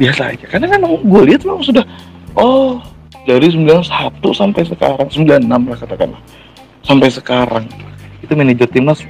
Biasa 0.00 0.22
aja. 0.34 0.44
Karena 0.48 0.66
kan 0.72 0.80
gue 0.82 1.22
lihat 1.28 1.44
memang 1.44 1.62
sudah 1.62 1.84
oh 2.34 2.80
dari 3.28 3.52
91 3.52 3.84
sampai 4.32 4.62
sekarang 4.64 5.08
96 5.12 5.44
lah 5.44 5.78
katakanlah. 5.78 6.22
Sampai 6.84 7.08
sekarang 7.12 7.64
itu 8.20 8.32
manajer 8.32 8.68
timnas 8.68 9.04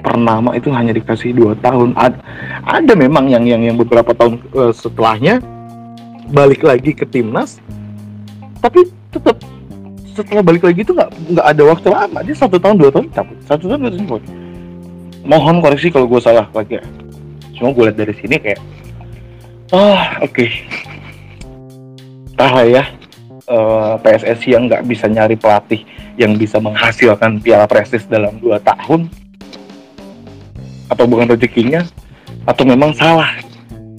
pernama 0.00 0.52
itu 0.56 0.68
hanya 0.72 0.92
dikasih 0.92 1.32
dua 1.36 1.52
tahun. 1.60 1.96
Ada, 1.96 2.18
ada 2.64 2.92
memang 2.96 3.28
yang 3.28 3.44
yang 3.48 3.64
yang 3.64 3.76
beberapa 3.76 4.12
tahun 4.16 4.40
uh, 4.52 4.72
setelahnya 4.72 5.40
balik 6.32 6.64
lagi 6.64 6.96
ke 6.96 7.04
timnas 7.04 7.60
tapi 8.64 8.88
tetap 9.12 9.36
setelah 10.12 10.44
balik 10.44 10.64
lagi 10.64 10.84
itu 10.84 10.92
nggak 10.92 11.10
nggak 11.32 11.46
ada 11.46 11.62
waktu 11.64 11.88
lama. 11.88 12.20
Dia 12.20 12.36
satu 12.36 12.60
tahun 12.60 12.76
dua 12.76 12.92
tahun 12.92 13.08
cabut. 13.16 13.38
Satu 13.48 13.64
tahun 13.64 13.80
dua 13.80 13.90
tahun 13.96 14.04
cabut. 14.04 14.22
Mohon 15.24 15.56
koreksi 15.64 15.88
kalau 15.88 16.04
gue 16.10 16.20
salah 16.20 16.46
lagi 16.52 16.82
cuma 17.62 17.70
gue 17.78 17.84
lihat 17.86 17.98
dari 18.02 18.14
sini 18.18 18.36
kayak 18.42 18.60
ah 19.70 19.78
oh, 19.78 20.02
oke. 20.26 20.34
Okay. 20.34 20.50
tah 22.34 22.58
ya 22.66 22.82
uh, 23.46 23.94
eh, 24.02 24.18
PSSI 24.18 24.58
yang 24.58 24.66
nggak 24.66 24.82
bisa 24.82 25.06
nyari 25.06 25.38
pelatih 25.38 25.86
yang 26.18 26.34
bisa 26.34 26.58
menghasilkan 26.58 27.38
piala 27.38 27.70
prestis 27.70 28.02
dalam 28.10 28.34
dua 28.42 28.58
tahun 28.58 29.06
atau 30.90 31.04
bukan 31.06 31.30
rezekinya 31.38 31.86
atau 32.50 32.66
memang 32.66 32.90
salah 32.98 33.30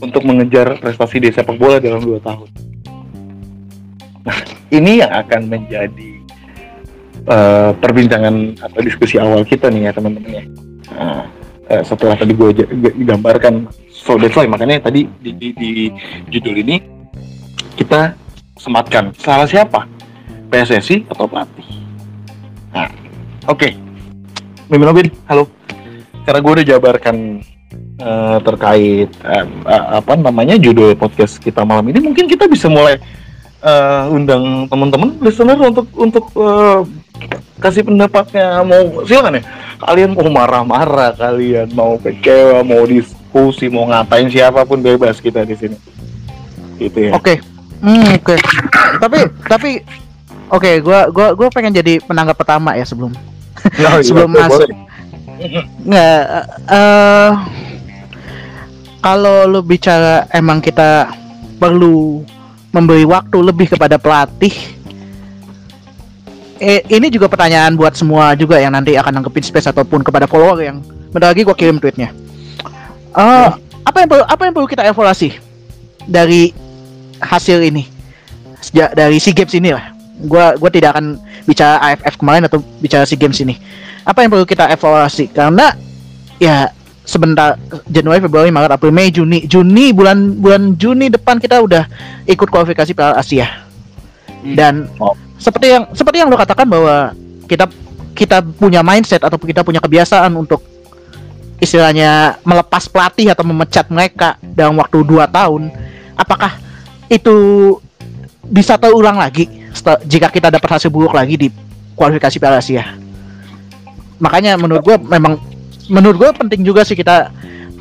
untuk 0.04 0.28
mengejar 0.28 0.76
prestasi 0.84 1.24
di 1.24 1.30
sepak 1.32 1.56
bola 1.56 1.80
dalam 1.80 2.04
dua 2.04 2.20
tahun 2.20 2.74
Nah, 4.24 4.40
ini 4.72 5.04
yang 5.04 5.12
akan 5.12 5.52
menjadi 5.52 6.12
uh, 7.28 7.72
perbincangan 7.76 8.56
atau 8.56 8.80
diskusi 8.80 9.20
awal 9.20 9.44
kita 9.44 9.68
nih 9.68 9.92
ya 9.92 9.92
teman-teman 9.92 10.32
ya. 10.32 10.44
Nah, 10.96 11.28
uh, 11.68 11.84
setelah 11.84 12.16
tadi 12.16 12.32
gue 12.32 12.56
gambarkan 13.04 13.68
so 13.92 14.16
that's 14.16 14.36
why 14.40 14.48
makanya 14.48 14.88
tadi 14.88 15.12
di, 15.20 15.36
di, 15.36 15.50
di 15.52 15.72
judul 16.32 16.56
ini 16.56 16.80
kita 17.76 18.16
sematkan 18.56 19.12
salah 19.20 19.48
siapa 19.48 19.84
PSSI 20.48 21.12
atau 21.12 21.28
pelatih. 21.28 21.68
Nah, 22.72 22.88
oke. 23.52 23.60
Okay. 23.60 23.72
Mimin 24.72 24.88
Robin, 24.88 25.08
halo. 25.28 25.52
Karena 26.24 26.40
gue 26.40 26.52
udah 26.64 26.66
jabarkan 26.66 27.44
uh, 28.02 28.38
terkait 28.42 29.10
uh, 29.22 29.46
uh, 29.68 29.86
apa 30.02 30.14
namanya 30.18 30.58
judul 30.58 30.98
podcast 30.98 31.38
kita 31.38 31.62
malam 31.62 31.86
ini, 31.92 32.00
mungkin 32.02 32.26
kita 32.26 32.50
bisa 32.50 32.72
mulai 32.72 32.98
uh, 33.64 34.10
undang 34.10 34.66
teman-teman 34.68 35.16
listener 35.22 35.58
untuk 35.60 35.88
untuk 35.98 36.26
uh, 36.38 36.82
kasih 37.62 37.86
pendapatnya. 37.86 38.62
Mau 38.66 39.06
silakan 39.06 39.40
ya. 39.40 39.44
Kalian 39.84 40.16
mau 40.16 40.28
marah-marah 40.32 41.12
kalian 41.16 41.68
mau 41.76 42.00
kecewa 42.00 42.64
mau 42.64 42.88
diskusi 42.88 43.68
mau 43.68 43.84
ngapain 43.88 44.32
siapa 44.32 44.64
pun 44.64 44.80
bebas 44.80 45.20
kita 45.20 45.44
di 45.44 45.56
sini. 45.60 45.78
Gitu 46.80 47.10
ya. 47.10 47.12
Oke. 47.16 47.36
Okay. 47.36 47.38
hmm, 47.84 48.10
oke. 48.20 48.36
Okay. 48.36 48.38
tapi 49.04 49.20
tapi 49.48 49.70
oke 50.48 50.62
okay, 50.62 50.76
gua 50.80 51.10
gua 51.12 51.28
gua 51.36 51.48
pengen 51.52 51.76
jadi 51.76 52.00
penanggap 52.04 52.40
pertama 52.40 52.76
ya 52.78 52.86
sebelum 52.88 53.12
nah, 53.80 54.00
sebelum 54.00 54.32
iya, 54.32 54.40
masuk. 54.48 54.70
Nggak 55.84 56.22
uh, 56.72 57.32
kalau 59.04 59.44
lu 59.52 59.60
bicara 59.60 60.24
emang 60.32 60.64
kita 60.64 61.12
perlu 61.60 62.24
memberi 62.72 63.04
waktu 63.04 63.38
lebih 63.44 63.76
kepada 63.76 64.00
pelatih 64.00 64.56
eh, 66.64 66.82
ini 66.88 67.12
juga 67.12 67.28
pertanyaan 67.28 67.76
buat 67.76 67.94
semua 68.00 68.32
juga 68.40 68.58
yang 68.64 68.72
nanti 68.72 68.96
akan 68.96 69.20
nanggepin 69.20 69.44
space 69.44 69.68
ataupun 69.70 70.08
kepada 70.08 70.24
follower 70.24 70.64
yang 70.64 70.80
bentar 71.12 71.36
lagi 71.36 71.44
gua 71.44 71.54
kirim 71.54 71.78
tweetnya. 71.78 72.16
Uh, 73.14 73.54
apa 73.86 73.98
yang 74.02 74.10
perlu 74.10 74.24
apa 74.26 74.42
yang 74.48 74.54
perlu 74.56 74.66
kita 74.72 74.88
evaluasi 74.88 75.38
dari 76.08 76.56
hasil 77.20 77.60
ini? 77.62 77.86
Sejak 78.64 78.96
dari 78.96 79.20
si 79.20 79.36
games 79.36 79.54
ini 79.54 79.76
lah 79.76 79.92
gua 80.24 80.56
gua 80.56 80.72
tidak 80.72 80.96
akan 80.96 81.20
bicara 81.44 81.78
AFF 81.92 82.16
kemarin 82.16 82.48
atau 82.48 82.64
bicara 82.80 83.04
si 83.04 83.20
games 83.20 83.38
ini. 83.44 83.60
Apa 84.08 84.24
yang 84.24 84.32
perlu 84.32 84.48
kita 84.48 84.72
evaluasi? 84.72 85.30
Karena 85.30 85.76
ya 86.40 86.72
sebentar 87.04 87.60
Januari, 87.92 88.24
Februari, 88.24 88.50
Maret, 88.50 88.72
April, 88.80 88.96
Mei, 88.96 89.12
Juni, 89.12 89.44
Juni 89.44 89.92
bulan 89.92 90.40
bulan 90.40 90.80
Juni 90.80 91.12
depan 91.12 91.38
kita 91.38 91.60
udah 91.60 91.84
ikut 92.28 92.48
kualifikasi 92.48 92.92
Piala 92.96 93.20
Asia. 93.20 93.48
Hmm. 94.44 94.56
Dan 94.56 94.74
oh. 95.00 95.16
seperti 95.36 95.68
yang 95.76 95.84
seperti 95.92 96.24
yang 96.24 96.32
lo 96.32 96.40
katakan 96.40 96.68
bahwa 96.68 97.12
kita 97.46 97.68
kita 98.16 98.40
punya 98.42 98.80
mindset 98.80 99.20
atau 99.20 99.36
kita 99.36 99.66
punya 99.68 99.84
kebiasaan 99.84 100.32
untuk 100.38 100.64
istilahnya 101.60 102.40
melepas 102.44 102.88
pelatih 102.88 103.32
atau 103.32 103.44
memecat 103.48 103.88
mereka 103.92 104.40
dalam 104.42 104.80
waktu 104.80 105.04
2 105.04 105.28
tahun. 105.28 105.72
Apakah 106.16 106.56
itu 107.12 107.36
bisa 108.44 108.76
terulang 108.80 109.20
lagi 109.20 109.48
jika 110.08 110.28
kita 110.32 110.52
dapat 110.54 110.80
hasil 110.80 110.92
buruk 110.92 111.16
lagi 111.16 111.36
di 111.36 111.48
kualifikasi 111.96 112.36
Piala 112.40 112.64
Asia? 112.64 112.96
Makanya 114.24 114.56
menurut 114.56 114.84
gue 114.88 114.96
memang 115.04 115.36
menurut 115.94 116.18
gue 116.18 116.30
penting 116.34 116.66
juga 116.66 116.82
sih 116.82 116.98
kita 116.98 117.30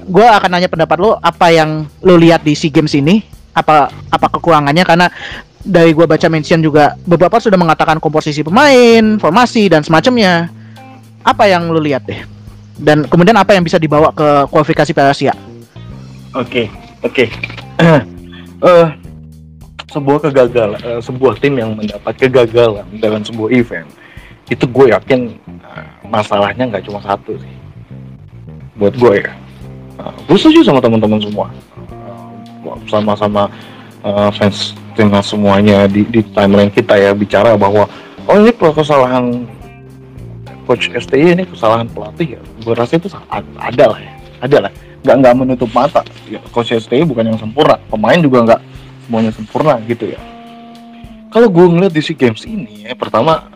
gue 0.04 0.26
akan 0.26 0.52
nanya 0.52 0.68
pendapat 0.68 1.00
lo 1.00 1.16
apa 1.16 1.48
yang 1.48 1.88
lo 2.04 2.20
lihat 2.20 2.44
di 2.44 2.52
SEA 2.52 2.68
Games 2.68 2.92
ini 2.92 3.24
apa 3.56 3.88
apa 4.12 4.26
kekurangannya 4.28 4.84
karena 4.84 5.06
dari 5.62 5.94
gue 5.96 6.04
baca 6.04 6.26
mention 6.28 6.60
juga 6.60 6.98
beberapa 7.06 7.38
sudah 7.38 7.54
mengatakan 7.54 8.02
komposisi 8.02 8.42
pemain, 8.42 9.16
formasi 9.22 9.70
dan 9.70 9.86
semacamnya. 9.86 10.50
Apa 11.22 11.46
yang 11.46 11.70
lo 11.70 11.78
lihat 11.78 12.02
deh? 12.02 12.18
Dan 12.74 13.06
kemudian 13.06 13.38
apa 13.38 13.54
yang 13.54 13.62
bisa 13.62 13.78
dibawa 13.78 14.10
ke 14.10 14.50
kualifikasi 14.50 14.90
Piala 14.90 15.14
Asia? 15.14 15.34
Oke, 16.34 16.66
oke. 17.00 17.24
Eh, 18.62 18.88
sebuah 19.90 20.22
kegagalan, 20.22 20.78
uh, 20.86 21.02
sebuah 21.02 21.34
tim 21.42 21.58
yang 21.58 21.74
mendapat 21.74 22.14
kegagalan 22.14 22.86
dalam 23.02 23.26
sebuah 23.26 23.50
event, 23.50 23.90
itu 24.46 24.70
gue 24.70 24.94
yakin 24.94 25.34
uh, 25.66 25.82
masalahnya 26.06 26.70
nggak 26.70 26.86
cuma 26.86 27.02
satu 27.02 27.34
sih 27.42 27.61
buat 28.76 28.94
gue 28.96 29.24
ya. 29.24 29.32
Uh, 30.00 30.12
gue 30.28 30.36
setuju 30.40 30.64
sama 30.66 30.80
teman-teman 30.80 31.20
semua. 31.20 31.46
Uh, 32.64 32.78
sama-sama 32.88 33.50
uh, 34.06 34.30
fans 34.32 34.72
tengah 34.92 35.24
semuanya 35.24 35.88
di, 35.88 36.04
di 36.08 36.20
timeline 36.36 36.68
kita 36.68 36.96
ya 37.00 37.16
bicara 37.16 37.56
bahwa 37.56 37.88
oh 38.28 38.36
ini 38.36 38.52
kesalahan 38.52 39.48
coach 40.68 40.92
STY 40.92 41.36
ini 41.36 41.44
kesalahan 41.48 41.88
pelatih 41.88 42.38
ya. 42.38 42.40
Gue 42.62 42.74
rasa 42.76 42.96
itu 42.96 43.08
ada 43.32 43.84
lah 43.96 44.00
ya 44.00 44.12
ada 44.42 44.58
lah. 44.68 44.72
Nggak 45.02 45.16
nggak 45.22 45.34
menutup 45.38 45.70
mata. 45.70 46.02
Ya, 46.26 46.42
coach 46.50 46.74
STY 46.74 47.06
bukan 47.06 47.34
yang 47.34 47.38
sempurna 47.38 47.78
pemain 47.86 48.18
juga 48.18 48.38
nggak 48.52 48.60
semuanya 49.06 49.30
sempurna 49.34 49.78
gitu 49.86 50.10
ya. 50.10 50.20
Kalau 51.32 51.48
gue 51.48 51.64
ngeliat 51.64 51.94
di 51.96 52.02
si 52.04 52.12
games 52.12 52.44
ini 52.44 52.84
ya 52.84 52.92
pertama 52.92 53.48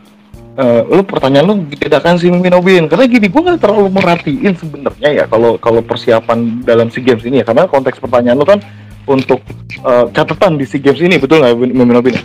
uh, 0.56 0.82
lu 0.88 1.04
pertanyaan 1.04 1.46
lu 1.46 1.54
tidak 1.76 2.02
akan 2.02 2.16
si 2.18 2.32
Mimin 2.32 2.56
Obin. 2.56 2.88
Karena 2.90 3.06
gini 3.06 3.28
gue 3.28 3.42
nggak 3.44 3.60
terlalu 3.62 3.88
merhatiin 3.92 4.52
sebenarnya 4.56 5.08
ya 5.22 5.24
kalau 5.28 5.60
kalau 5.60 5.80
persiapan 5.84 6.64
dalam 6.64 6.88
si 6.90 7.04
games 7.04 7.22
ini 7.22 7.40
ya. 7.40 7.44
Karena 7.46 7.68
konteks 7.68 8.00
pertanyaan 8.00 8.40
lu 8.40 8.46
kan 8.48 8.58
untuk 9.06 9.38
uh, 9.86 10.10
catatan 10.10 10.58
di 10.58 10.66
si 10.66 10.82
games 10.82 10.98
ini 10.98 11.16
betul 11.16 11.40
nggak 11.40 11.54
Mimin 11.56 11.98
Obin 12.02 12.18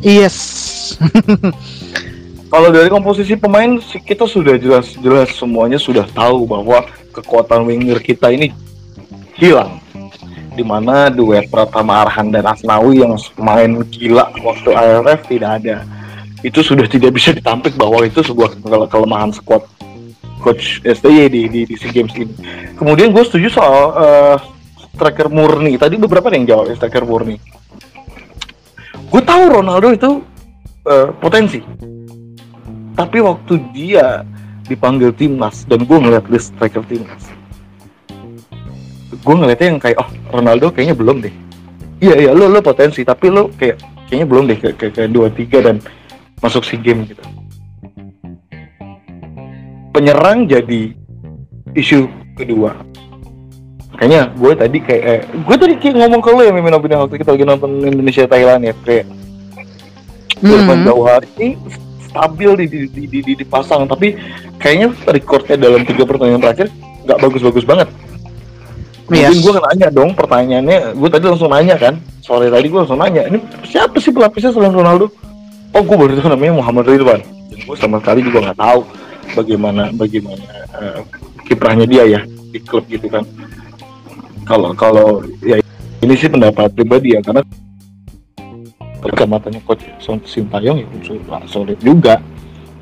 yes. 0.00 0.36
Kalau 2.52 2.70
dari 2.70 2.86
komposisi 2.86 3.34
pemain 3.34 3.82
kita 3.82 4.30
sudah 4.30 4.54
jelas-jelas 4.54 5.34
semuanya 5.34 5.74
sudah 5.74 6.06
tahu 6.14 6.46
bahwa 6.46 6.86
kekuatan 7.10 7.66
winger 7.66 7.98
kita 7.98 8.30
ini 8.30 8.54
hilang. 9.34 9.82
Di 10.54 10.62
mana 10.62 11.10
duet 11.10 11.50
Pratama 11.50 12.06
Arhan 12.06 12.30
dan 12.30 12.46
Asnawi 12.46 13.02
yang 13.02 13.18
main 13.42 13.82
gila 13.90 14.30
waktu 14.38 14.70
AFF 14.70 15.20
tidak 15.26 15.50
ada 15.58 15.82
itu 16.44 16.60
sudah 16.60 16.84
tidak 16.84 17.16
bisa 17.16 17.32
ditampik 17.32 17.74
bahwa 17.74 18.04
itu 18.04 18.20
sebuah 18.20 18.60
kelemahan 18.92 19.32
squad 19.32 19.64
coach 20.44 20.84
STY 20.84 21.32
di 21.32 21.48
di, 21.48 21.60
di 21.64 21.74
SEA 21.74 21.90
Games 21.90 22.12
ini. 22.14 22.36
Kemudian 22.76 23.16
gue 23.16 23.24
setuju 23.24 23.48
soal 23.48 23.80
uh, 23.96 24.36
striker 24.92 25.32
murni. 25.32 25.80
Tadi 25.80 25.96
beberapa 25.96 26.28
yang 26.28 26.44
jawab 26.44 26.76
striker 26.76 27.08
murni. 27.08 27.40
Gue 29.08 29.22
tahu 29.24 29.42
Ronaldo 29.48 29.88
itu 29.88 30.10
uh, 30.84 31.08
potensi 31.16 31.64
tapi 32.94 33.18
waktu 33.18 33.58
dia 33.74 34.22
dipanggil 34.64 35.12
timnas 35.12 35.66
dan 35.68 35.84
gue 35.84 35.98
ngeliat 35.98 36.24
list 36.30 36.54
striker 36.54 36.80
timnas 36.86 37.28
gue 39.14 39.34
ngeliatnya 39.34 39.68
yang 39.76 39.80
kayak 39.82 39.98
oh 40.00 40.10
Ronaldo 40.30 40.70
kayaknya 40.70 40.96
belum 40.96 41.16
deh 41.20 41.34
iya 42.00 42.14
iya 42.16 42.30
lo 42.32 42.48
lo 42.48 42.62
potensi 42.62 43.02
tapi 43.02 43.28
lo 43.28 43.50
kayak 43.58 43.76
kayaknya 44.08 44.26
belum 44.26 44.44
deh 44.48 44.58
ke, 44.58 44.88
ke 44.94 45.02
dua 45.10 45.28
tiga 45.32 45.60
dan 45.60 45.82
masuk 46.44 46.60
si 46.68 46.76
game 46.76 47.08
gitu 47.08 47.24
penyerang 49.96 50.44
jadi 50.44 50.92
isu 51.72 52.04
kedua 52.36 52.76
kayaknya 53.96 54.28
gue 54.36 54.52
tadi 54.52 54.78
kayak 54.84 55.04
eh, 55.08 55.20
gue 55.24 55.56
tadi 55.56 55.74
kayak 55.80 55.96
ngomong 56.04 56.20
ke 56.20 56.28
lo 56.28 56.42
ya 56.44 56.52
Mimin 56.52 56.76
Obina 56.76 57.00
waktu 57.00 57.16
kita 57.16 57.32
lagi 57.32 57.48
nonton 57.48 57.80
Indonesia 57.80 58.28
Thailand 58.28 58.68
ya 58.68 58.74
kayak 58.84 59.08
mm 60.44 60.44
-hmm. 60.44 60.84
Jauh 60.84 61.06
hari 61.08 61.56
stabil 62.12 62.50
di, 62.60 62.66
di, 62.68 63.02
di, 63.08 63.18
di, 63.24 63.32
dipasang 63.40 63.88
tapi 63.88 64.12
kayaknya 64.60 64.92
recordnya 65.08 65.56
dalam 65.56 65.88
tiga 65.88 66.04
pertandingan 66.04 66.44
terakhir 66.44 66.68
nggak 67.08 67.18
bagus-bagus 67.24 67.64
banget 67.64 67.88
Mungkin 69.04 69.36
yes. 69.36 69.44
gue 69.44 69.52
nanya 69.52 69.88
dong 69.92 70.16
pertanyaannya, 70.16 70.96
gue 70.96 71.08
tadi 71.12 71.24
langsung 71.28 71.52
nanya 71.52 71.76
kan, 71.76 72.00
sore 72.24 72.48
tadi 72.48 72.72
gue 72.72 72.80
langsung 72.80 72.96
nanya, 72.96 73.28
ini 73.28 73.36
siapa 73.68 74.00
sih 74.00 74.08
pelapisnya 74.08 74.48
selain 74.48 74.72
Ronaldo? 74.72 75.12
Oh 75.74 75.82
gue 75.82 75.96
baru 75.98 76.14
tahu 76.16 76.30
namanya 76.30 76.54
Muhammad 76.62 76.86
Ridwan. 76.86 77.20
Dan 77.50 77.58
gue 77.66 77.76
sama 77.76 77.98
sekali 77.98 78.22
juga 78.22 78.50
nggak 78.50 78.58
tahu 78.62 78.80
bagaimana 79.34 79.90
bagaimana 79.92 80.46
uh, 80.78 81.00
kiprahnya 81.44 81.86
dia 81.90 82.04
ya 82.06 82.20
di 82.24 82.58
klub 82.62 82.86
gitu 82.86 83.10
kan. 83.10 83.26
Kalau 84.46 84.70
kalau 84.78 85.26
ya 85.42 85.58
ini 86.04 86.14
sih 86.14 86.30
pendapat 86.30 86.70
pribadi 86.72 87.18
ya 87.18 87.20
karena 87.24 87.42
kacamatanya 89.04 89.60
coach 89.68 89.84
Sintayong 90.24 90.80
ya 90.80 90.88
solid 91.44 91.76
juga 91.84 92.20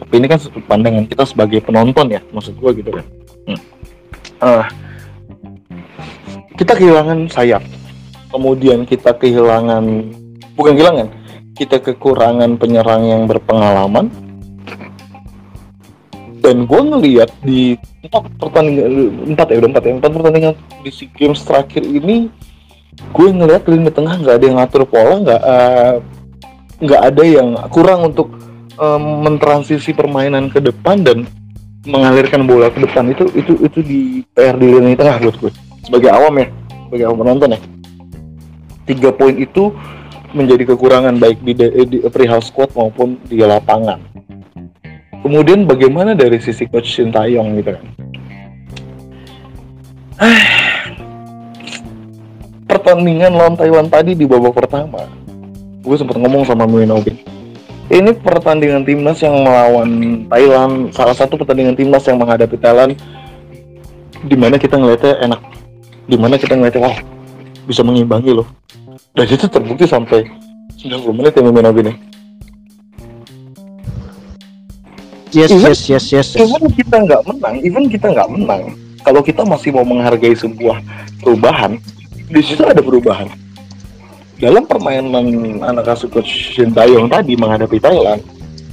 tapi 0.03 0.13
ini 0.23 0.27
kan 0.31 0.39
pandangan 0.67 1.05
kita 1.07 1.25
sebagai 1.27 1.59
penonton 1.63 2.11
ya 2.11 2.21
maksud 2.31 2.55
gua 2.59 2.71
gitu 2.75 2.91
kan 2.95 3.05
hmm. 3.51 3.61
uh, 4.43 4.67
kita 6.55 6.79
kehilangan 6.79 7.27
sayap 7.31 7.63
kemudian 8.31 8.87
kita 8.87 9.15
kehilangan 9.19 10.15
bukan 10.55 10.73
kehilangan 10.79 11.09
kita 11.57 11.81
kekurangan 11.81 12.57
penyerang 12.57 13.03
yang 13.05 13.23
berpengalaman. 13.29 14.09
Dan 16.43 16.67
gue 16.67 16.81
ngelihat 16.83 17.31
di 17.47 17.79
empat 18.03 18.27
pertandingan 18.35 19.31
empat 19.31 19.47
ya 19.47 19.57
udah 19.63 19.71
empat 19.71 19.83
ya 19.87 19.93
empat 19.95 20.11
pertandingan 20.11 20.55
di 20.83 20.91
si 20.91 21.07
games 21.15 21.39
terakhir 21.47 21.87
ini 21.87 22.27
gue 23.15 23.29
ngeliat 23.31 23.63
lini 23.71 23.95
tengah 23.95 24.19
nggak 24.19 24.37
ada 24.43 24.45
yang 24.51 24.59
ngatur 24.59 24.83
pola 24.83 25.23
nggak 25.23 25.39
uh, 25.39 25.95
nggak 26.83 27.03
ada 27.15 27.23
yang 27.23 27.55
kurang 27.71 28.11
untuk 28.11 28.35
um, 28.75 29.23
mentransisi 29.23 29.95
permainan 29.95 30.51
ke 30.51 30.59
depan 30.59 31.07
dan 31.07 31.31
mengalirkan 31.87 32.43
bola 32.43 32.75
ke 32.75 32.91
depan. 32.91 33.15
Itu 33.15 33.31
itu 33.39 33.63
itu 33.63 33.79
di 33.79 34.01
PR 34.35 34.59
di 34.59 34.67
lini 34.67 34.99
tengah 34.99 35.23
buat 35.23 35.37
gue 35.39 35.53
sebagai 35.87 36.11
awam 36.11 36.43
ya 36.43 36.47
sebagai 36.91 37.05
awam 37.07 37.19
penonton 37.23 37.55
ya. 37.55 37.61
Tiga 38.83 39.15
poin 39.15 39.39
itu 39.39 39.71
menjadi 40.33 40.75
kekurangan 40.75 41.17
baik 41.21 41.41
di, 41.45 41.53
di, 41.55 41.67
di 41.89 41.99
perihal 42.09 42.41
squad 42.41 42.73
maupun 42.77 43.21
di 43.29 43.41
lapangan. 43.41 44.01
Kemudian 45.23 45.65
bagaimana 45.69 46.19
dari 46.19 46.43
sisi 46.43 46.67
coach 46.67 46.91
Sintayong 46.99 47.57
gitu 47.63 47.71
kan? 47.79 47.85
Pertandingan 52.73 53.33
lawan 53.37 53.55
Thailand 53.55 53.89
tadi 53.93 54.17
di 54.19 54.27
babak 54.27 54.57
pertama 54.57 55.23
gue 55.83 55.97
sempat 55.99 56.17
ngomong 56.17 56.47
sama 56.47 56.65
Mwinobin 56.65 57.19
ini 57.91 58.15
pertandingan 58.15 58.87
timnas 58.87 59.19
yang 59.21 59.43
melawan 59.43 60.25
Thailand 60.31 60.95
salah 60.95 61.13
satu 61.13 61.35
pertandingan 61.35 61.75
timnas 61.75 62.07
yang 62.07 62.23
menghadapi 62.23 62.55
Thailand 62.57 62.95
di 64.23 64.37
mana 64.39 64.57
kita 64.57 64.79
ngeliatnya 64.79 65.19
enak 65.27 65.41
di 66.07 66.17
mana 66.17 66.39
kita 66.39 66.55
ngeliatnya 66.55 66.87
wah 66.87 66.99
bisa 67.67 67.83
mengimbangi 67.83 68.31
loh 68.31 68.47
dan 69.13 69.27
itu 69.29 69.47
terbukti 69.49 69.85
sampai 69.85 70.25
90 70.81 71.17
menit 71.17 71.33
ya 71.37 71.43
Mwinobin 71.45 71.93
ya 71.93 71.97
Yes, 75.33 75.49
even, 75.49 75.73
yes, 75.73 75.89
yes, 75.89 76.05
yes, 76.13 76.29
yes. 76.37 76.45
Even 76.45 76.69
kita 76.77 77.09
nggak 77.09 77.25
menang, 77.25 77.57
even 77.65 77.89
kita 77.89 78.13
nggak 78.13 78.29
menang, 78.37 78.77
kalau 79.01 79.25
kita 79.25 79.41
masih 79.49 79.73
mau 79.73 79.81
menghargai 79.81 80.37
sebuah 80.37 80.85
perubahan, 81.25 81.81
di 82.29 82.41
situ 82.45 82.61
ada 82.61 82.85
perubahan. 82.85 83.33
Dalam 84.37 84.69
permainan 84.69 85.25
anak 85.65 85.89
asuh 85.89 86.13
coach 86.13 86.53
Sintayong 86.53 87.09
tadi 87.09 87.33
menghadapi 87.41 87.81
Thailand, 87.81 88.21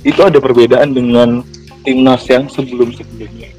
itu 0.04 0.20
ada 0.20 0.36
perbedaan 0.44 0.92
dengan 0.92 1.48
timnas 1.88 2.28
yang 2.28 2.52
sebelum-sebelumnya. 2.52 3.56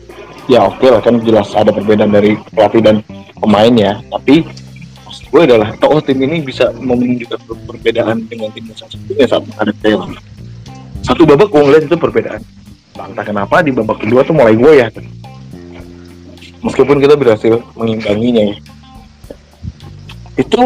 Ya 0.52 0.68
oke 0.68 0.84
okay 0.84 0.88
lah 0.92 1.00
kan 1.00 1.24
jelas 1.24 1.56
ada 1.56 1.72
perbedaan 1.72 2.12
dari 2.12 2.36
pelatih 2.52 2.84
dan 2.84 2.96
pemain 3.40 3.72
ya, 3.72 3.96
tapi 4.12 4.44
gue 5.30 5.40
adalah 5.46 5.70
oh 5.86 6.02
tim 6.02 6.18
ini 6.20 6.42
bisa 6.42 6.74
menunjukkan 6.74 7.38
perbedaan 7.66 8.26
dengan 8.26 8.50
timnas 8.50 8.82
yang 8.82 8.90
sebelumnya 8.90 9.26
saat 9.30 9.42
menghadapi 9.46 9.80
Thailand. 9.82 10.14
Satu 11.06 11.22
babak 11.24 11.48
gue 11.48 11.62
ngeliat 11.62 11.84
itu 11.86 11.96
perbedaan. 11.96 12.42
Entah 12.98 13.24
kenapa 13.24 13.62
di 13.62 13.70
babak 13.72 14.02
kedua 14.02 14.26
tuh 14.26 14.34
mulai 14.34 14.58
gue 14.58 14.72
ya. 14.82 14.88
Meskipun 16.60 17.00
kita 17.00 17.16
berhasil 17.16 17.62
mengimbanginya 17.78 18.52
ya 18.52 18.56
itu 20.40 20.60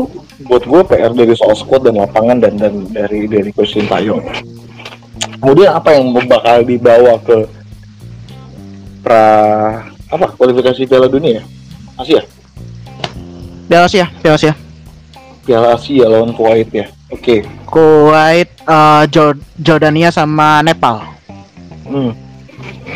buat 0.47 0.63
gue 0.63 0.81
PR 0.87 1.13
dari 1.15 1.35
soal 1.35 1.59
squad 1.59 1.87
dan 1.91 1.99
lapangan 1.99 2.39
dan 2.39 2.55
dan 2.59 2.75
dari 2.95 3.27
dari 3.27 3.51
coach 3.51 3.75
Sintayong. 3.75 4.23
Kemudian 5.43 5.75
apa 5.75 5.99
yang 5.99 6.15
bakal 6.31 6.63
dibawa 6.63 7.19
ke 7.23 7.39
pra 9.03 9.25
apa 10.09 10.27
kualifikasi 10.39 10.87
Piala 10.89 11.11
Dunia 11.11 11.43
Asia? 11.99 12.23
Piala 13.67 13.85
Asia, 13.89 14.07
Piala 14.21 14.37
Asia. 14.37 14.55
Piala 15.45 15.69
Asia 15.77 16.07
lawan 16.09 16.33
Kuwait 16.37 16.69
ya. 16.73 16.87
Oke. 17.13 17.41
Okay. 17.41 17.41
Kuwait, 17.69 18.51
uh, 18.69 19.05
Jordania 19.59 20.09
sama 20.13 20.61
Nepal. 20.65 21.05
Hmm. 21.85 22.13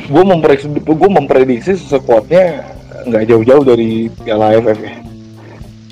Gue 0.08 0.24
memprediksi, 0.24 0.68
gue 0.72 1.10
memprediksi 1.10 1.76
sekuatnya 1.76 2.64
nggak 3.08 3.24
jauh-jauh 3.28 3.64
dari 3.64 4.08
Piala 4.24 4.56
AFF 4.56 4.78
ya 4.80 5.08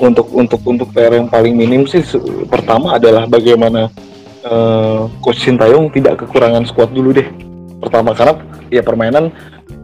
untuk 0.00 0.28
untuk 0.32 0.60
untuk 0.64 0.88
PR 0.92 1.16
yang 1.16 1.28
paling 1.28 1.56
minim 1.56 1.88
sih 1.88 2.04
pertama 2.48 3.00
adalah 3.00 3.24
bagaimana 3.24 3.88
uh, 4.44 5.08
coach 5.24 5.40
Sintayong 5.40 5.88
tidak 5.92 6.20
kekurangan 6.24 6.68
squad 6.68 6.92
dulu 6.92 7.16
deh 7.16 7.28
pertama 7.82 8.16
karena 8.16 8.34
ya 8.72 8.82
permainan 8.82 9.30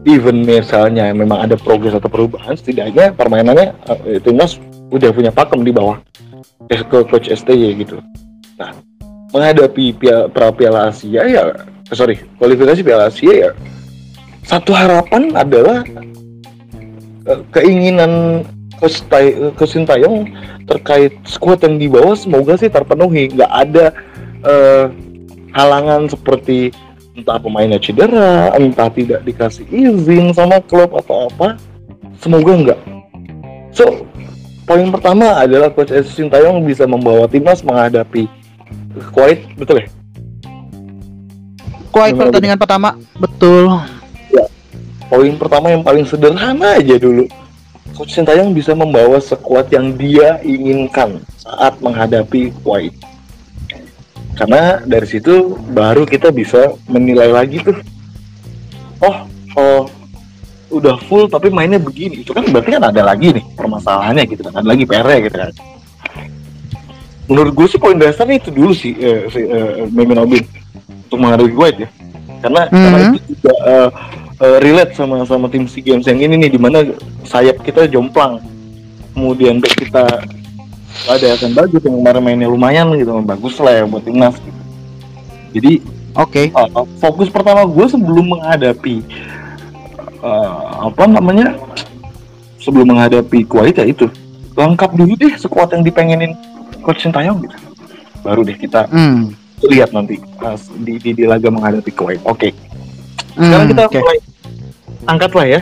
even 0.03 0.43
misalnya 0.43 1.13
memang 1.13 1.45
ada 1.45 1.55
progres 1.55 1.95
atau 1.95 2.09
perubahan 2.09 2.57
setidaknya 2.57 3.13
permainannya 3.13 3.75
uh, 3.87 4.19
timnas 4.21 4.57
udah 4.89 5.09
punya 5.13 5.31
pakem 5.33 5.61
di 5.65 5.71
bawah 5.73 5.97
ke, 6.69 6.81
ke 6.85 6.97
coach 7.09 7.27
STY 7.29 7.77
gitu. 7.81 8.01
Nah 8.57 8.73
menghadapi 9.33 9.97
piala, 9.97 10.51
piala 10.53 10.79
Asia 10.93 11.25
ya 11.25 11.41
eh, 11.53 11.95
sorry 11.95 12.21
kualifikasi 12.37 12.81
piala 12.85 13.09
Asia 13.09 13.33
ya 13.33 13.51
satu 14.43 14.75
harapan 14.75 15.31
adalah 15.33 15.81
uh, 17.29 17.41
keinginan 17.55 18.43
Coach, 18.83 18.99
terkait 20.67 21.13
squad 21.23 21.63
yang 21.63 21.79
dibawa 21.79 22.19
semoga 22.19 22.59
sih 22.59 22.67
terpenuhi. 22.67 23.31
Nggak 23.31 23.51
ada 23.51 23.85
eh, 24.43 24.85
halangan 25.55 26.11
seperti 26.11 26.75
entah 27.13 27.37
pemainnya 27.37 27.77
cedera 27.77 28.53
entah 28.57 28.89
tidak 28.89 29.21
dikasih 29.21 29.65
izin 29.69 30.33
sama 30.33 30.57
klub 30.65 30.97
atau 30.97 31.29
apa 31.29 31.61
semoga 32.17 32.51
enggak. 32.53 32.79
So 33.69 34.05
poin 34.65 34.89
pertama 34.89 35.37
adalah 35.37 35.69
coach 35.69 35.93
Sintayong 35.93 36.65
bisa 36.65 36.89
membawa 36.89 37.29
timnas 37.29 37.61
menghadapi 37.61 38.25
Kuwait 39.13 39.45
betul 39.57 39.85
ya? 39.85 39.87
Kuwait 41.93 42.17
pertandingan 42.17 42.57
pertama 42.57 42.97
betul. 43.17 43.69
poin 45.13 45.37
pertama 45.37 45.69
yang 45.69 45.85
paling 45.85 46.09
sederhana 46.09 46.81
aja 46.81 46.97
dulu. 46.97 47.29
Coach 47.93 48.17
Sintayong 48.17 48.57
bisa 48.57 48.73
membawa 48.73 49.21
sekuat 49.21 49.69
yang 49.69 49.93
dia 49.93 50.41
inginkan 50.41 51.21
saat 51.37 51.77
menghadapi 51.77 52.49
Kuwait 52.65 53.12
karena 54.33 54.81
dari 54.81 55.05
situ 55.05 55.53
baru 55.69 56.03
kita 56.03 56.33
bisa 56.33 56.73
menilai 56.89 57.29
lagi 57.29 57.61
tuh. 57.61 57.77
Oh 58.99 59.17
oh 59.53 59.81
udah 60.73 60.97
full 61.05 61.29
tapi 61.29 61.53
mainnya 61.53 61.77
begini 61.77 62.25
itu 62.25 62.33
kan 62.33 62.41
berarti 62.49 62.73
kan 62.73 62.83
ada 62.89 63.01
lagi 63.05 63.29
nih 63.29 63.45
permasalahannya 63.53 64.23
gitu 64.25 64.41
kan. 64.41 64.53
Ada 64.57 64.67
lagi 64.67 64.83
PR 64.89 65.07
gitu 65.21 65.37
kan. 65.37 65.51
Menurut 67.29 67.53
gue 67.55 67.67
sih 67.71 67.79
poin 67.79 67.95
dasarnya 67.95 68.41
itu 68.41 68.49
dulu 68.51 68.73
sih 68.75 68.93
eh, 68.99 69.29
si 69.31 69.39
eh, 69.39 69.87
Memin 69.87 70.19
Obin 70.19 70.43
untuk 71.07 71.17
menghadapi 71.21 71.53
Kuwait 71.55 71.77
ya. 71.87 71.89
Karena 72.43 72.67
karena 72.67 72.97
Mhm. 72.99 73.07
itu 73.15 73.19
juga 73.37 73.53
eh, 73.63 73.89
eh, 74.43 74.57
relate 74.59 74.91
sama 74.97 75.23
sama 75.23 75.47
tim 75.47 75.63
SEA 75.69 75.85
Games 75.85 76.03
yang 76.03 76.19
ini 76.19 76.35
nih 76.35 76.51
di 76.51 76.59
mana 76.59 76.83
sayap 77.23 77.63
kita 77.63 77.87
jomplang. 77.87 78.43
Kemudian 79.13 79.61
back 79.61 79.77
kita 79.77 80.03
ada 81.03 81.25
akan 81.35 81.51
bagus 81.53 81.81
yang 81.81 81.95
kemarin 81.97 82.21
mainnya 82.21 82.47
lumayan 82.47 82.87
gitu 82.93 83.11
bagus 83.21 83.55
lah 83.57 83.73
ya 83.73 83.83
buat 83.83 84.01
timnas 84.01 84.35
gitu. 84.37 84.61
jadi 85.51 85.71
Oke. 86.13 86.53
uh, 86.53 86.69
fokus 86.97 87.27
pertama 87.27 87.65
gue 87.65 87.85
sebelum 87.87 88.37
menghadapi 88.37 89.01
uh, 90.21 90.87
apa 90.87 91.03
namanya 91.05 91.57
sebelum 92.57 92.87
menghadapi 92.87 93.43
Kuwait 93.43 93.73
ya 93.73 93.83
itu 93.83 94.07
lengkap 94.53 94.93
dulu 94.93 95.17
deh 95.17 95.33
sekuat 95.33 95.73
yang 95.73 95.81
dipengenin 95.81 96.37
coach 96.79 97.01
Sintayong 97.01 97.41
gitu 97.41 97.57
baru 98.21 98.45
deh 98.45 98.55
kita 98.55 98.85
Hmm. 98.87 99.33
lihat 99.63 99.91
nanti 99.91 100.19
pas 100.35 100.59
di, 100.75 100.99
di, 100.99 101.11
di 101.13 101.23
laga 101.23 101.49
menghadapi 101.49 101.91
Kuwait 101.91 102.21
oke 102.23 102.53
Hmm, 103.33 103.49
sekarang 103.49 103.67
kita 103.67 103.81
oke. 103.83 103.97
mulai 103.97 104.19
angkat 105.03 105.31
lah 105.33 105.47
ya 105.49 105.61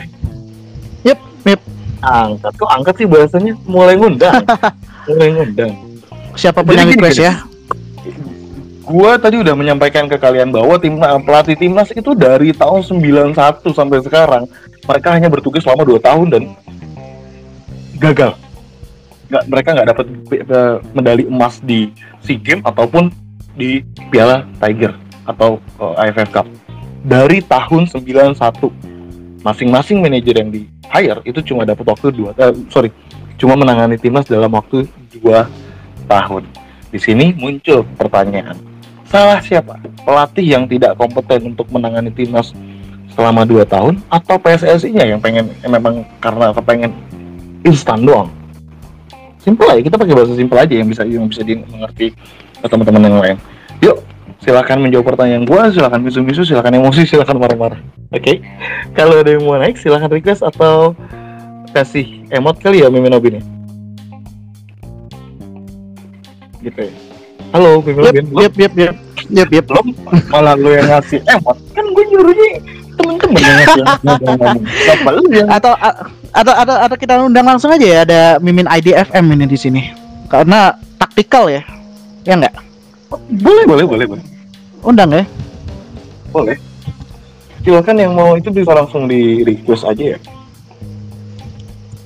Yep, 1.02 1.18
yep. 1.48 1.60
angkat 1.98 2.52
kok 2.52 2.68
angkat 2.70 2.94
sih 2.94 3.06
bahasanya 3.08 3.52
mulai 3.64 3.96
ngundang 3.96 4.44
Siapa 6.36 6.64
pun 6.64 6.72
Jadi 6.72 6.80
yang 6.80 6.90
request 6.96 7.18
gini. 7.18 7.28
ya. 7.28 7.34
gua 8.82 9.14
tadi 9.14 9.38
udah 9.38 9.54
menyampaikan 9.54 10.10
ke 10.10 10.18
kalian 10.18 10.50
bahwa 10.50 10.74
tim 10.76 10.98
pelatih 10.98 11.54
timnas 11.54 11.94
itu 11.94 12.18
dari 12.18 12.50
tahun 12.50 12.82
91 12.82 13.62
sampai 13.70 14.02
sekarang 14.02 14.44
mereka 14.82 15.08
hanya 15.14 15.30
bertugas 15.30 15.62
selama 15.62 15.86
2 15.86 16.02
tahun 16.02 16.26
dan 16.34 16.42
gagal. 18.02 18.34
Nggak, 19.30 19.44
mereka 19.48 19.68
nggak 19.72 19.88
dapat 19.94 20.06
eh, 20.34 20.76
medali 20.92 21.24
emas 21.30 21.62
di 21.62 21.94
SEA 22.26 22.42
Games 22.42 22.64
ataupun 22.66 23.08
di 23.54 23.86
Piala 24.10 24.44
Tiger 24.58 24.92
atau 25.30 25.62
eh, 25.78 26.02
AFF 26.10 26.28
Cup. 26.34 26.46
Dari 27.02 27.38
tahun 27.46 27.86
91 27.86 28.38
masing-masing 29.42 29.98
manajer 30.02 30.34
yang 30.38 30.50
di 30.50 30.66
hire 30.92 31.20
itu 31.26 31.40
cuma 31.42 31.66
dapat 31.66 31.82
waktu 31.88 32.14
dua 32.14 32.30
eh, 32.38 32.54
sorry 32.70 32.92
cuma 33.42 33.58
menangani 33.58 33.98
timnas 33.98 34.30
dalam 34.30 34.54
waktu 34.54 34.86
dua 35.18 35.50
tahun. 36.06 36.46
Di 36.94 37.02
sini 37.02 37.34
muncul 37.34 37.82
pertanyaan, 37.98 38.54
salah 39.10 39.42
siapa? 39.42 39.82
Pelatih 40.06 40.46
yang 40.46 40.70
tidak 40.70 40.94
kompeten 40.94 41.50
untuk 41.50 41.66
menangani 41.74 42.14
timnas 42.14 42.54
selama 43.12 43.44
2 43.44 43.64
tahun 43.68 44.00
atau 44.08 44.36
PSSI-nya 44.40 45.04
yang 45.04 45.20
pengen 45.20 45.52
yang 45.60 45.72
memang 45.72 46.04
karena 46.20 46.52
kepengen 46.52 46.92
instan 47.64 48.04
doang? 48.04 48.28
Simpel 49.42 49.66
aja, 49.68 49.82
kita 49.82 49.96
pakai 49.98 50.14
bahasa 50.14 50.32
simpel 50.38 50.58
aja 50.60 50.74
yang 50.76 50.86
bisa 50.86 51.02
yang 51.02 51.26
bisa 51.26 51.42
dimengerti 51.42 52.14
teman-teman 52.62 53.02
yang 53.02 53.18
lain. 53.18 53.36
Yuk, 53.82 53.96
silakan 54.38 54.86
menjawab 54.86 55.16
pertanyaan 55.16 55.42
gua, 55.42 55.68
silakan 55.74 56.00
misu-misu, 56.06 56.46
silakan 56.46 56.78
emosi, 56.78 57.02
silakan 57.08 57.42
marah-marah. 57.42 57.80
Oke. 58.14 58.38
Kalau 58.94 59.18
ada 59.18 59.32
yang 59.32 59.42
mau 59.42 59.58
naik 59.58 59.80
silakan 59.80 60.12
request 60.12 60.44
atau 60.46 60.94
kasih 61.72 62.28
emot 62.28 62.60
kali 62.60 62.84
ya 62.84 62.88
Mimin 62.92 63.16
Obin 63.16 63.40
ya. 63.40 63.42
Gitu 66.62 66.80
ya. 66.86 66.92
Halo 67.56 67.80
Mimin 67.82 68.04
Yep, 68.04 68.12
Obin. 68.12 68.24
Lo 68.30 68.40
yep, 68.44 68.54
yep, 68.60 68.74
yep. 68.76 68.94
Yep, 69.32 69.48
yep. 69.48 69.64
belum 69.66 69.86
malah 70.28 70.54
lu 70.54 70.70
yang 70.76 70.88
ngasih 70.92 71.24
emot 71.24 71.56
kan 71.72 71.84
gue 71.88 72.04
nyuruhnya 72.12 72.50
temen-temen 73.00 73.40
yang 73.40 73.56
ngasih 73.64 73.82
emot 73.82 75.14
yang 75.32 75.48
Atau 75.48 75.72
atau 76.32 76.52
atau 76.54 76.76
atau 76.88 76.96
kita 76.96 77.14
undang 77.24 77.48
langsung 77.48 77.72
aja 77.72 77.86
ya 77.86 77.98
ada 78.04 78.20
Mimin 78.38 78.68
IDFM 78.68 79.24
ini 79.32 79.46
di 79.48 79.58
sini. 79.58 79.82
Karena 80.28 80.76
taktikal 81.00 81.48
ya. 81.48 81.64
Ya 82.22 82.38
enggak? 82.38 82.54
boleh 83.42 83.64
boleh 83.68 83.84
boleh 83.84 84.06
boleh 84.08 84.24
Undang 84.82 85.12
ya. 85.12 85.24
boleh 86.32 86.56
silakan 87.62 87.96
yang 88.00 88.12
mau 88.16 88.34
itu 88.34 88.48
bisa 88.50 88.72
langsung 88.74 89.06
di 89.06 89.44
request 89.46 89.84
aja 89.86 90.16
ya 90.16 90.18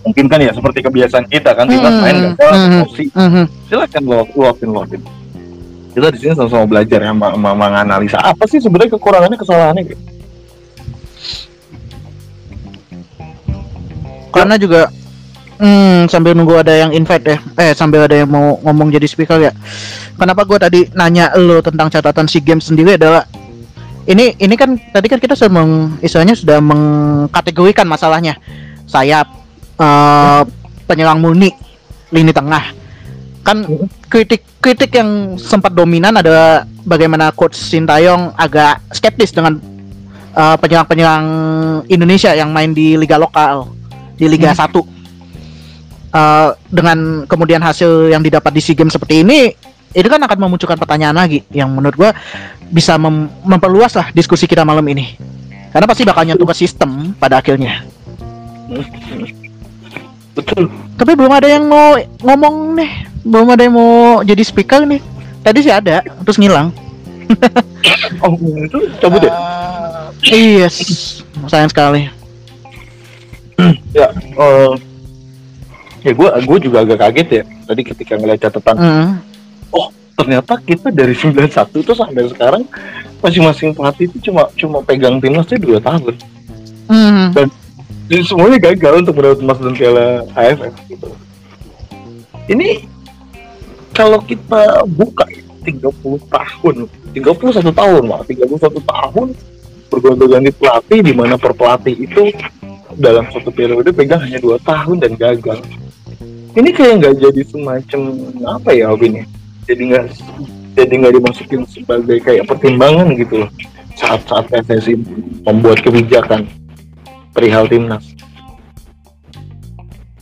mungkin 0.06 0.24
kan 0.26 0.38
ya 0.38 0.54
seperti 0.54 0.78
kebiasaan 0.80 1.26
kita 1.26 1.50
kan 1.50 1.66
kita 1.66 1.88
Hmm, 1.88 1.98
main 1.98 2.14
nggak 2.14 2.38
jelas 2.38 2.54
hmm. 2.56 2.74
emosi 2.78 3.04
Mhm. 3.10 3.44
silakan 3.66 4.02
lu- 4.04 4.32
luapin 4.32 4.68
luapin 4.70 5.00
kita 5.90 6.06
di 6.08 6.18
sini 6.18 6.32
sama-sama 6.32 6.64
belajar 6.64 7.00
ya 7.00 7.10
ma- 7.10 7.34
ma- 7.34 7.56
menganalisa 7.56 8.20
apa 8.20 8.44
sih 8.44 8.60
sebenarnya 8.60 8.94
kekurangannya 8.94 9.34
kesalahannya 9.34 9.82
gitu. 9.86 10.02
Karena 14.28 14.60
juga 14.60 14.92
hmm, 15.56 16.04
sambil 16.06 16.36
nunggu 16.36 16.52
ada 16.54 16.76
yang 16.76 16.92
invite 16.92 17.24
ya. 17.26 17.38
Eh 17.56 17.72
sambil 17.72 18.04
ada 18.04 18.12
yang 18.14 18.28
mau 18.28 18.60
ngomong 18.60 18.92
jadi 18.92 19.08
speaker 19.08 19.40
ya. 19.40 19.52
Kenapa 20.14 20.44
gue 20.44 20.58
tadi 20.60 20.80
nanya 20.92 21.32
lo 21.34 21.60
tentang 21.60 21.88
catatan 21.88 22.28
SEA 22.28 22.44
Games 22.44 22.68
sendiri 22.68 22.96
adalah 22.96 23.24
ini 24.04 24.36
ini 24.36 24.54
kan 24.54 24.76
tadi 24.92 25.08
kan 25.08 25.16
kita 25.16 25.32
sudah 25.32 25.48
meng, 25.50 25.96
istilahnya 25.98 26.36
sudah 26.36 26.60
mengkategorikan 26.60 27.88
masalahnya. 27.88 28.36
Sayap 28.84 29.45
eh, 29.78 30.42
penyerang 30.88 31.20
murni 31.20 31.52
lini 32.10 32.32
tengah. 32.32 32.72
Kan 33.46 33.62
kritik 34.10 34.42
kritik 34.58 34.90
yang 34.96 35.38
sempat 35.38 35.70
dominan 35.70 36.18
adalah 36.18 36.66
bagaimana 36.82 37.30
coach 37.30 37.54
Sintayong 37.54 38.34
agak 38.34 38.82
skeptis 38.90 39.30
dengan 39.30 39.60
eh, 40.34 40.56
penyerang-penyerang 40.58 41.26
Indonesia 41.86 42.34
yang 42.34 42.50
main 42.50 42.74
di 42.74 42.98
liga 42.98 43.20
lokal 43.20 43.70
di 44.16 44.24
Liga 44.32 44.56
1 44.56 44.96
Eh, 46.16 46.50
dengan 46.72 47.28
kemudian 47.28 47.60
hasil 47.60 48.08
yang 48.08 48.24
didapat 48.24 48.48
di 48.54 48.60
SEA 48.64 48.78
Games 48.78 48.94
seperti 48.96 49.20
ini 49.20 49.52
itu 49.92 50.08
kan 50.08 50.20
akan 50.20 50.38
memunculkan 50.48 50.80
pertanyaan 50.80 51.16
lagi 51.16 51.44
yang 51.52 51.68
menurut 51.72 51.96
gua 51.96 52.10
bisa 52.72 52.96
mem- 52.96 53.28
memperluas 53.44 53.92
lah 53.96 54.08
diskusi 54.16 54.48
kita 54.48 54.64
malam 54.64 54.84
ini. 54.88 55.18
Karena 55.74 55.84
pasti 55.84 56.08
bakal 56.08 56.24
nyentuh 56.24 56.48
ke 56.48 56.56
sistem 56.56 57.12
pada 57.20 57.42
akhirnya 57.44 57.84
betul. 60.36 60.68
Tapi 61.00 61.12
belum 61.16 61.32
ada 61.32 61.48
yang 61.48 61.64
mau 61.66 61.96
ngomong 62.20 62.76
nih. 62.76 62.90
Belum 63.24 63.48
ada 63.50 63.64
yang 63.64 63.74
mau 63.74 64.20
jadi 64.22 64.42
speaker 64.44 64.84
nih. 64.84 65.00
Tadi 65.40 65.58
sih 65.64 65.72
ada 65.72 66.04
terus 66.22 66.36
ngilang. 66.36 66.70
Oh 68.22 68.38
itu 68.38 68.78
coba 69.02 69.16
deh 69.18 69.34
yes. 70.30 70.76
Sayang 71.46 71.70
sekali. 71.70 72.08
Ya 73.96 74.12
eh, 74.12 74.72
ya 76.04 76.12
gue 76.12 76.28
gue 76.28 76.58
juga 76.68 76.84
agak 76.84 77.00
kaget 77.00 77.28
ya 77.40 77.42
tadi 77.64 77.80
ketika 77.82 78.14
ngeliat 78.20 78.40
catatan. 78.44 78.76
Hmm. 78.76 79.10
ternyata 80.16 80.56
kita 80.64 80.88
dari 80.92 81.12
91 81.12 81.52
tuh 81.84 81.92
sampai 81.92 82.24
sekarang 82.32 82.64
masing-masing 83.20 83.76
pelatih 83.76 84.08
itu 84.08 84.28
cuma 84.28 84.48
cuma 84.56 84.78
pegang 84.80 85.20
timnasnya 85.20 85.60
dua 85.60 85.80
tahun. 85.80 86.16
Hmm. 86.88 87.32
dan 87.32 87.48
semuanya 88.22 88.58
gagal 88.70 89.02
untuk 89.02 89.14
mendapat 89.18 89.38
emas 89.42 89.58
dan 89.58 89.74
piala 89.74 90.06
AFF 90.38 90.74
gitu. 90.86 91.08
Ini 92.46 92.86
kalau 93.90 94.22
kita 94.22 94.86
buka 94.86 95.26
ya, 95.26 95.42
30 95.66 95.90
tahun, 96.30 96.76
31 97.10 97.74
tahun 97.74 98.02
lah, 98.06 98.20
31 98.22 98.78
tahun 98.78 99.28
bergonta-ganti 99.90 100.50
pelatih 100.54 101.00
di 101.02 101.12
mana 101.14 101.34
per 101.34 101.56
pelatih 101.56 101.94
itu 101.98 102.30
dalam 102.94 103.26
satu 103.34 103.50
periode 103.50 103.90
pegang 103.90 104.22
hanya 104.22 104.38
dua 104.38 104.62
tahun 104.62 105.02
dan 105.02 105.12
gagal. 105.18 105.58
Ini 106.56 106.70
kayak 106.72 106.94
nggak 107.02 107.14
jadi 107.20 107.42
semacam 107.50 108.00
apa 108.46 108.70
ya 108.72 108.94
Obin 108.94 109.20
ya? 109.20 109.24
Jadi 109.66 109.82
nggak 109.92 110.04
jadi 110.76 110.92
nggak 110.94 111.14
dimasukin 111.20 111.62
sebagai 111.68 112.18
kayak 112.22 112.44
pertimbangan 112.46 113.12
gitu 113.16 113.44
loh 113.44 113.50
saat-saat 113.96 114.52
PSSI 114.52 114.94
membuat 115.44 115.80
kebijakan 115.80 116.44
perihal 117.36 117.68
timnas 117.68 118.16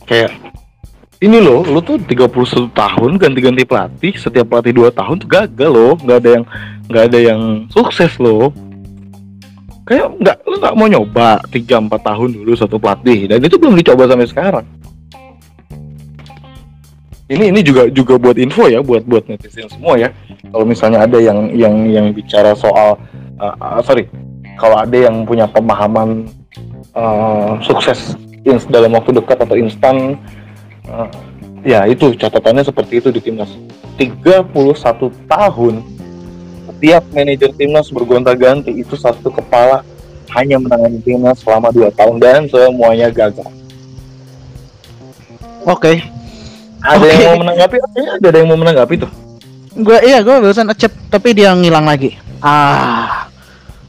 kayak 0.03 0.35
ini 1.23 1.39
loh, 1.41 1.63
lu 1.63 1.79
tuh 1.79 1.95
31 1.95 2.75
tahun 2.75 3.11
ganti-ganti 3.15 3.63
pelatih, 3.63 4.13
setiap 4.19 4.51
pelatih 4.51 4.75
2 4.75 4.91
tahun 4.91 5.15
tuh 5.23 5.29
gagal 5.31 5.71
loh, 5.71 5.93
nggak 5.97 6.17
ada 6.21 6.29
yang 6.35 6.45
nggak 6.85 7.03
ada 7.07 7.19
yang 7.23 7.41
sukses 7.71 8.13
loh. 8.19 8.51
Kayak 9.87 10.11
nggak 10.21 10.37
lu 10.43 10.55
nggak 10.59 10.75
mau 10.75 10.87
nyoba 10.91 11.29
3 11.49 11.87
4 11.87 11.89
tahun 11.89 12.29
dulu 12.35 12.51
satu 12.53 12.75
pelatih 12.77 13.31
dan 13.31 13.39
itu 13.39 13.55
belum 13.55 13.73
dicoba 13.79 14.05
sampai 14.05 14.27
sekarang. 14.27 14.65
Ini 17.25 17.49
ini 17.49 17.61
juga 17.65 17.89
juga 17.89 18.21
buat 18.21 18.37
info 18.37 18.69
ya 18.69 18.85
buat 18.85 19.01
buat 19.07 19.25
netizen 19.25 19.65
semua 19.71 19.97
ya. 19.97 20.13
Kalau 20.51 20.65
misalnya 20.67 21.09
ada 21.09 21.17
yang 21.17 21.49
yang 21.57 21.89
yang 21.89 22.05
bicara 22.13 22.53
soal 22.53 23.01
uh, 23.41 23.55
uh, 23.57 23.81
sorry, 23.81 24.05
kalau 24.61 24.77
ada 24.77 24.93
yang 24.93 25.25
punya 25.25 25.49
pemahaman 25.49 26.29
uh, 26.95 27.59
sukses 27.61 28.15
dalam 28.69 28.93
waktu 28.95 29.11
dekat 29.13 29.37
atau 29.41 29.55
instan 29.59 30.17
uh, 30.89 31.09
ya 31.65 31.85
itu 31.89 32.13
catatannya 32.15 32.63
seperti 32.65 33.03
itu 33.03 33.09
di 33.11 33.19
timnas 33.21 33.51
31 33.99 34.49
tahun 35.27 35.73
setiap 36.71 37.03
manajer 37.13 37.51
timnas 37.53 37.87
bergonta-ganti 37.89 38.71
itu 38.73 38.93
satu 38.95 39.29
kepala 39.29 39.81
hanya 40.33 40.57
menangani 40.57 40.99
timnas 41.01 41.41
selama 41.41 41.69
dua 41.69 41.89
tahun 41.93 42.17
dan 42.21 42.41
semuanya 42.49 43.09
gagal 43.09 43.45
Oke. 45.65 46.05
ada 46.85 47.01
Oke. 47.01 47.09
yang 47.09 47.33
mau 47.33 47.39
menanggapi 47.41 47.75
ada 48.21 48.37
yang 48.37 48.49
mau 48.49 48.59
menanggapi 48.59 48.95
tuh 49.01 49.11
Gua 49.75 49.99
iya 49.99 50.23
gua 50.23 50.39
barusan 50.39 50.71
acep 50.71 50.87
tapi 51.11 51.35
dia 51.35 51.51
ngilang 51.51 51.83
lagi. 51.83 52.15
Ah. 52.39 53.24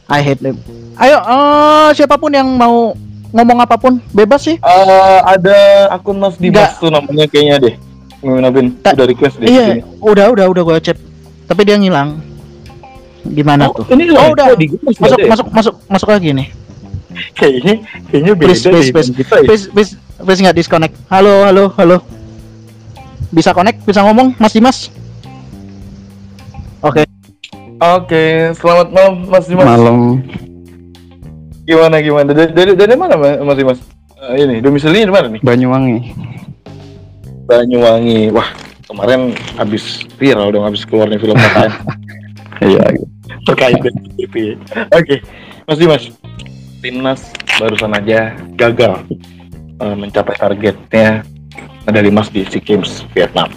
I 0.06 0.20
hate 0.22 0.38
them. 0.38 0.56
Ayo 0.96 1.18
eh, 1.18 1.88
siapa 1.92 2.14
pun 2.14 2.30
yang 2.30 2.46
mau 2.46 2.94
ngomong 3.30 3.58
apa 3.58 3.74
pun 3.74 3.98
bebas 4.10 4.42
sih. 4.42 4.56
Eh, 4.56 5.18
ada 5.20 5.56
akun 5.90 6.16
Mas 6.16 6.38
Dimas 6.38 6.72
Nggak. 6.72 6.80
tuh 6.80 6.90
namanya 6.90 7.24
kayaknya 7.26 7.56
deh 7.60 7.74
Abin 8.42 8.74
Ta- 8.80 8.90
udah 8.92 9.06
request 9.06 9.38
deh 9.38 9.46
Iya, 9.46 9.66
udah 9.98 10.30
udah 10.30 10.46
udah 10.48 10.62
gua 10.62 10.78
cep. 10.78 10.96
Tapi 11.46 11.62
dia 11.62 11.76
ngilang. 11.76 12.18
Gimana 13.26 13.66
Oh, 13.66 13.74
tuh? 13.76 13.86
ini 13.92 14.10
Oh, 14.10 14.30
udah. 14.30 14.54
di 14.54 14.70
Masuk 14.96 15.18
ya? 15.18 15.26
masuk 15.26 15.46
masuk 15.50 15.74
masuk 15.86 16.08
lagi 16.08 16.30
nih. 16.32 16.48
kayaknya 17.32 17.80
kayaknya 18.06 18.32
beda 18.36 18.52
Please 18.52 18.62
please 18.62 18.90
please 18.92 19.10
kita 19.10 19.34
ya. 19.40 19.48
please 19.48 19.64
please 19.68 19.90
please 20.16 20.40
nggak 20.40 20.54
disconnect. 20.54 20.94
Halo 21.06 21.44
halo 21.44 21.64
halo. 21.74 21.96
Bisa 23.26 23.50
connect, 23.50 23.82
bisa 23.82 24.00
ngomong, 24.00 24.38
Mas 24.38 24.54
Dimas? 24.54 24.86
Oke. 26.78 27.02
Oke, 27.76 28.56
selamat 28.56 28.88
malam 28.88 29.28
Mas 29.28 29.44
Dimas. 29.44 29.68
malam 29.68 30.24
Gimana 31.68 32.00
gimana? 32.00 32.30
Dari 32.32 32.48
dari, 32.56 32.72
dari 32.72 32.94
mana 32.96 33.20
Ma- 33.20 33.42
Mas 33.44 33.56
Dimas? 33.60 33.78
Eh, 34.16 34.48
ini 34.48 34.64
domisilinya 34.64 35.04
di 35.04 35.14
mana 35.14 35.26
nih? 35.28 35.40
Banyuwangi 35.44 35.98
Banyuwangi. 37.44 38.32
Wah, 38.32 38.48
kemarin 38.88 39.36
habis 39.60 40.08
viral 40.16 40.56
dong 40.56 40.64
habis 40.64 40.88
keluar 40.88 41.04
nih 41.12 41.20
film 41.20 41.36
KKN 41.36 41.72
iya 42.72 42.84
terkait 43.44 43.76
dengan. 43.78 43.94
Oke, 44.96 45.16
Mas 45.68 45.78
Dimas. 45.78 46.02
Timnas 46.80 47.20
barusan 47.60 47.92
aja 47.92 48.32
gagal 48.56 49.04
eh, 49.84 49.96
mencapai 50.00 50.32
targetnya 50.32 51.28
medali 51.84 52.08
emas 52.08 52.32
di 52.32 52.40
SEA 52.48 52.64
Games 52.64 53.04
Vietnam. 53.12 53.52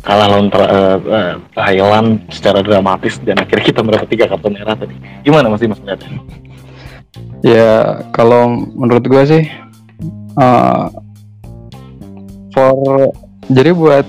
Kalah 0.00 0.26
lawan 0.32 0.48
Tra- 0.48 0.70
eh, 0.70 0.98
eh, 0.98 1.32
Thailand 1.52 2.24
secara 2.32 2.64
dramatis 2.64 3.20
dan 3.20 3.36
akhirnya 3.40 3.64
kita 3.64 3.80
mendapat 3.84 4.08
tiga 4.08 4.24
kartu 4.26 4.48
merah 4.48 4.76
tadi. 4.76 4.96
Gimana 5.24 5.52
Mas 5.52 5.60
Dimas 5.60 5.80
melihatnya? 5.80 6.20
ya 7.40 8.04
kalau 8.12 8.68
menurut 8.76 9.04
gua 9.08 9.24
sih 9.24 9.48
eh, 10.36 10.84
for 12.52 13.12
jadi 13.48 13.72
buat 13.72 14.06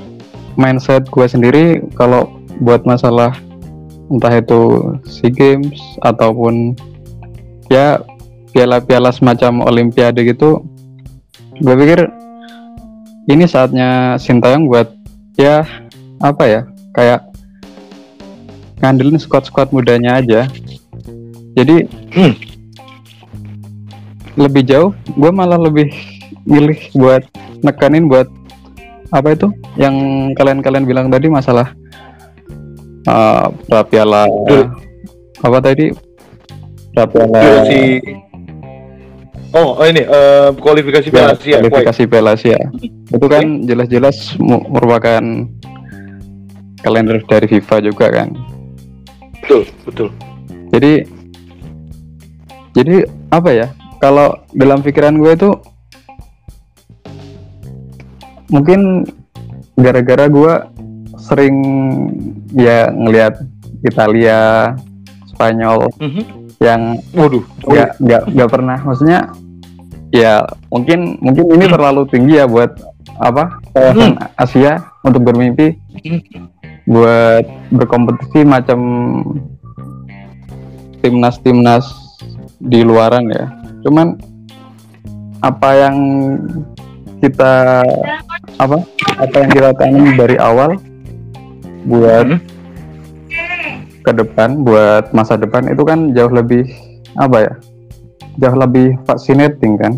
mindset 0.60 1.08
gua 1.08 1.32
sendiri 1.32 1.80
kalau 1.96 2.28
buat 2.60 2.84
masalah 2.84 3.34
entah 4.12 4.36
itu 4.36 4.92
SEA 5.08 5.32
Games 5.32 5.80
ataupun 6.04 6.76
ya 7.72 8.04
piala-piala 8.52 9.16
semacam 9.16 9.64
olimpiade 9.64 10.28
gitu 10.28 10.60
gue 11.64 11.76
pikir 11.80 12.12
ini 13.32 13.48
saatnya 13.48 14.20
Sintayong 14.20 14.68
buat 14.68 14.92
ya 15.42 15.66
apa 16.22 16.44
ya 16.46 16.62
kayak 16.94 17.26
ngandelin 18.78 19.18
squad-squad 19.18 19.74
mudanya 19.74 20.22
aja. 20.22 20.46
Jadi 21.52 21.86
Hmm. 22.12 22.34
lebih 24.40 24.64
jauh 24.64 24.92
gue 25.12 25.32
malah 25.32 25.60
lebih 25.60 25.92
milih 26.48 26.80
buat 26.96 27.24
nekanin 27.62 28.08
buat 28.08 28.26
apa 29.12 29.36
itu 29.36 29.52
yang 29.76 29.96
kalian-kalian 30.34 30.88
bilang 30.88 31.08
tadi 31.12 31.28
masalah 31.28 31.76
uh, 33.06 33.52
pra 33.68 33.84
piala 33.84 34.24
Dul- 34.48 34.72
apa 35.44 35.58
tadi? 35.60 35.92
Pra 36.96 37.04
piala 37.06 37.40
Durasi 37.40 38.00
Oh, 39.52 39.76
oh 39.76 39.84
ini 39.84 40.00
eh, 40.02 40.50
kualifikasi 40.56 41.08
ya, 41.08 41.14
Piala 41.14 41.34
Asia. 41.36 41.58
Kualifikasi 41.60 42.02
Piala 42.08 42.32
Asia 42.34 42.60
itu 43.12 43.26
kan 43.28 43.44
jelas-jelas 43.62 44.40
merupakan 44.40 45.20
kalender 46.80 47.20
dari 47.22 47.46
FIFA 47.46 47.76
juga 47.84 48.08
kan 48.10 48.32
Betul, 49.44 49.68
betul. 49.84 50.08
jadi 50.72 51.04
jadi 52.72 53.04
apa 53.30 53.50
ya 53.52 53.68
kalau 54.00 54.32
dalam 54.56 54.80
pikiran 54.80 55.20
gue 55.20 55.36
itu 55.36 55.52
mungkin 58.48 59.04
gara-gara 59.76 60.26
gue 60.26 60.54
sering 61.20 61.56
ya 62.54 62.88
ngelihat 62.90 63.44
Italia 63.84 64.72
Spanyol 65.28 65.92
Mhm. 66.00 66.24
Yang 66.62 67.02
Waduh. 67.12 67.42
nggak 67.66 67.90
nggak 67.98 68.22
nggak 68.32 68.50
pernah 68.50 68.78
maksudnya 68.80 69.20
ya 70.14 70.46
mungkin 70.70 71.18
mungkin 71.18 71.46
ini 71.52 71.66
Hmm. 71.66 71.74
terlalu 71.74 72.02
tinggi 72.08 72.38
ya 72.38 72.46
buat 72.46 72.72
apa 73.18 73.58
kawasan 73.74 74.14
Asia 74.38 74.74
untuk 75.02 75.26
bermimpi 75.26 75.74
Hmm. 76.06 76.22
buat 76.86 77.46
berkompetisi 77.70 78.46
macam 78.46 78.80
timnas 81.02 81.42
timnas 81.42 81.86
di 82.58 82.86
luaran 82.86 83.26
ya 83.26 83.50
cuman 83.82 84.18
apa 85.42 85.70
yang 85.74 85.98
kita 87.18 87.82
apa 88.58 88.78
apa 89.18 89.36
yang 89.36 89.50
kita 89.50 89.70
tanam 89.74 90.14
dari 90.14 90.38
awal 90.38 90.78
buat 91.84 92.26
Hmm. 92.30 92.40
Ke 94.02 94.12
depan 94.12 94.66
buat 94.66 95.14
masa 95.14 95.38
depan 95.38 95.70
itu 95.70 95.86
kan 95.86 96.12
jauh 96.18 96.34
lebih 96.34 96.66
apa 97.18 97.38
ya 97.46 97.54
jauh 98.40 98.56
lebih 98.56 98.96
fascinating 99.04 99.76
kan. 99.76 99.94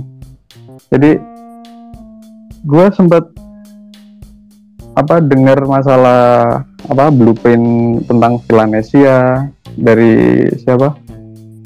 Jadi 0.89 1.17
gue 2.63 2.85
sempat 2.95 3.27
apa 4.93 5.19
dengar 5.21 5.57
masalah 5.65 6.21
apa 6.85 7.09
blueprint 7.09 8.01
tentang 8.05 8.37
Villanesia 8.45 9.47
dari 9.73 10.47
siapa? 10.61 10.93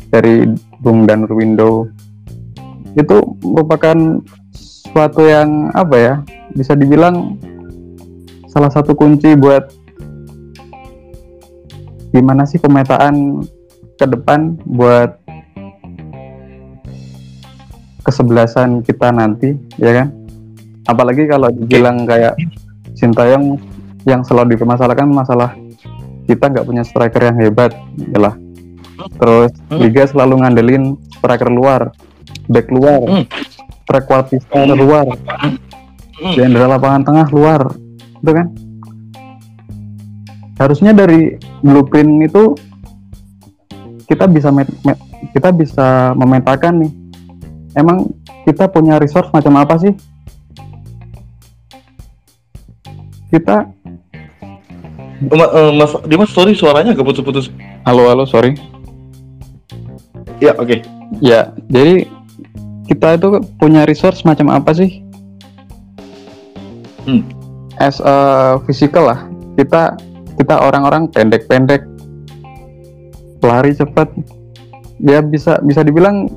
Dari 0.07 0.47
Bung 0.79 1.03
dan 1.03 1.27
Ruwindo 1.27 1.91
itu 2.97 3.17
merupakan 3.45 4.23
suatu 4.89 5.21
yang 5.27 5.69
apa 5.77 5.95
ya 5.99 6.13
bisa 6.57 6.73
dibilang 6.73 7.37
salah 8.49 8.73
satu 8.73 8.97
kunci 8.97 9.37
buat 9.37 9.69
gimana 12.11 12.47
sih 12.47 12.57
pemetaan 12.57 13.43
ke 13.97 14.05
depan 14.05 14.55
buat 14.63 15.17
kesebelasan 18.03 18.85
kita 18.85 19.11
nanti 19.11 19.57
ya 19.75 19.91
kan 19.91 20.07
apalagi 20.87 21.27
kalau 21.27 21.51
dibilang 21.51 22.07
kayak 22.07 22.35
Sintayong 22.97 23.61
yang 24.09 24.25
selalu 24.25 24.55
dipermasalahkan 24.57 25.05
masalah 25.05 25.53
kita 26.25 26.49
nggak 26.49 26.65
punya 26.65 26.81
striker 26.81 27.21
yang 27.29 27.37
hebat 27.37 27.75
ya 27.95 28.19
lah 28.19 28.35
terus 29.19 29.51
Hmm. 29.67 29.83
Liga 29.83 30.07
selalu 30.07 30.41
ngandelin 30.41 30.83
striker 31.19 31.51
luar 31.51 31.91
back 32.47 32.71
luar 32.71 33.03
Hmm. 33.03 33.25
trequartista 33.85 34.63
Hmm. 34.63 34.73
luar 34.73 35.05
Hmm. 35.37 36.33
jenderal 36.33 36.79
lapangan 36.79 37.03
tengah 37.05 37.27
luar 37.29 37.61
itu 38.17 38.31
kan 38.33 38.47
harusnya 40.57 40.91
dari 40.91 41.37
blueprint 41.61 42.25
itu 42.25 42.43
kita 44.05 44.25
bisa 44.25 44.49
met- 44.49 44.73
me- 44.81 44.99
kita 45.31 45.49
bisa 45.51 45.87
memetakan 46.13 46.81
nih 46.81 46.91
emang 47.73 48.09
kita 48.41 48.65
punya 48.65 48.97
resource 48.97 49.29
macam 49.29 49.53
apa 49.55 49.77
sih 49.77 49.93
kita 53.29 53.67
Ma- 55.17 55.49
eh, 55.49 55.71
Mas 55.73 55.91
Dimas, 56.05 56.29
sorry 56.29 56.53
suaranya 56.53 56.93
agak 56.93 57.01
putus-putus. 57.03 57.49
halo 57.83 58.05
halo 58.05 58.23
sorry 58.23 58.53
Ya, 60.37 60.53
oke. 60.53 60.85
ya 61.17 61.49
jadi 61.65 62.05
kita 62.85 63.17
itu 63.17 63.27
punya 63.57 63.83
resource 63.83 64.21
macam 64.21 64.49
apa 64.49 64.73
sih 64.73 65.01
Hmm. 67.03 67.23
as 67.77 67.97
a 67.97 68.15
physical 68.63 69.07
lah 69.07 69.25
kita 69.55 69.95
kita 70.37 70.55
orang-orang 70.61 71.09
pendek-pendek. 71.09 71.83
Lari 73.41 73.73
cepat. 73.73 74.09
Ya 74.97 75.21
bisa 75.21 75.61
bisa 75.61 75.85
dibilang 75.85 76.29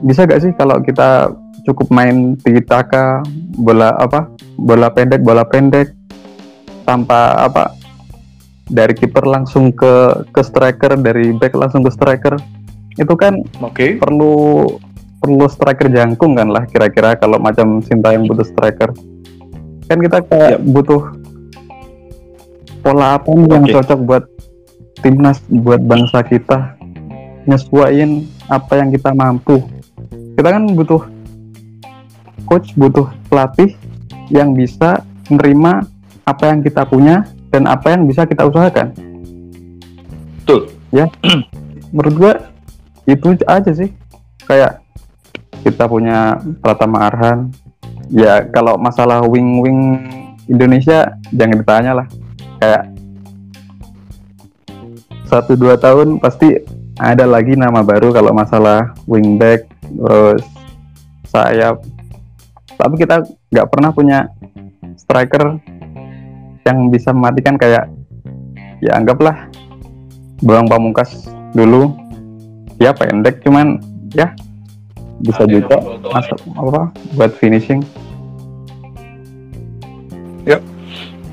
bisa 0.00 0.24
gak 0.24 0.40
sih 0.40 0.52
kalau 0.56 0.80
kita 0.80 1.28
cukup 1.68 1.92
main 1.92 2.40
tiki 2.40 2.64
taka 2.64 3.20
bola 3.60 3.92
apa 4.00 4.32
bola 4.56 4.88
pendek 4.88 5.20
bola 5.20 5.44
pendek 5.44 5.92
tanpa 6.88 7.36
apa 7.36 7.76
dari 8.70 8.96
kiper 8.96 9.28
langsung 9.28 9.74
ke 9.74 10.24
ke 10.32 10.40
striker 10.40 10.96
dari 10.96 11.36
back 11.36 11.52
langsung 11.52 11.84
ke 11.84 11.92
striker. 11.92 12.38
Itu 12.96 13.12
kan 13.18 13.44
Oke. 13.60 14.00
perlu 14.00 14.64
perlu 15.20 15.44
striker 15.52 15.92
jangkung 15.92 16.40
kan 16.40 16.48
lah 16.48 16.64
kira-kira 16.64 17.12
kalau 17.20 17.36
macam 17.36 17.84
Sinta 17.84 18.16
yang 18.16 18.24
butuh 18.24 18.46
striker. 18.46 18.94
Kan 19.90 19.98
kita 20.00 20.22
kayak 20.24 20.64
butuh 20.64 21.19
pola 22.80 23.20
apa 23.20 23.28
nih 23.28 23.48
yang 23.52 23.64
Oke. 23.68 23.72
cocok 23.76 24.00
buat 24.08 24.24
timnas 25.04 25.38
buat 25.48 25.80
bangsa 25.84 26.24
kita? 26.24 26.80
Nyesuaiin 27.44 28.28
apa 28.48 28.80
yang 28.80 28.88
kita 28.92 29.12
mampu. 29.12 29.64
Kita 30.36 30.48
kan 30.48 30.64
butuh 30.72 31.04
coach 32.48 32.72
butuh 32.74 33.08
pelatih 33.28 33.76
yang 34.32 34.56
bisa 34.56 35.04
menerima 35.28 35.86
apa 36.26 36.44
yang 36.50 36.60
kita 36.64 36.82
punya 36.88 37.28
dan 37.52 37.68
apa 37.68 37.94
yang 37.94 38.08
bisa 38.08 38.24
kita 38.24 38.48
usahakan. 38.48 38.92
Betul. 40.42 40.72
menurut 41.94 42.14
gua 42.16 42.32
itu 43.04 43.36
aja 43.46 43.70
sih. 43.70 43.92
Kayak 44.48 44.82
kita 45.62 45.86
punya 45.86 46.40
Pratama 46.58 47.06
Arhan. 47.06 47.52
Ya 48.10 48.42
kalau 48.50 48.74
masalah 48.74 49.22
wing 49.22 49.62
wing 49.62 49.80
Indonesia 50.50 51.14
jangan 51.30 51.62
ditanya 51.62 51.92
lah 52.02 52.06
kayak 52.60 52.92
satu 55.24 55.56
dua 55.56 55.80
tahun 55.80 56.20
pasti 56.20 56.60
ada 57.00 57.24
lagi 57.24 57.56
nama 57.56 57.80
baru 57.80 58.12
kalau 58.12 58.36
masalah 58.36 58.92
wingback 59.08 59.64
terus 59.80 60.44
sayap. 61.32 61.80
Tapi 62.76 62.94
kita 63.00 63.24
nggak 63.48 63.68
pernah 63.72 63.90
punya 63.92 64.28
striker 65.00 65.56
yang 66.68 66.92
bisa 66.92 67.16
mematikan 67.16 67.56
kayak 67.56 67.88
ya 68.84 69.00
anggaplah 69.00 69.48
Bawang 70.44 70.68
Pamungkas 70.68 71.28
dulu. 71.56 71.96
Ya 72.80 72.96
pendek 72.96 73.44
cuman 73.44 73.76
ya 74.16 74.32
bisa 75.20 75.44
Ada 75.44 75.52
juga 75.52 75.76
masuk 76.00 76.40
apa 76.56 76.82
buat 77.12 77.32
finishing 77.36 77.84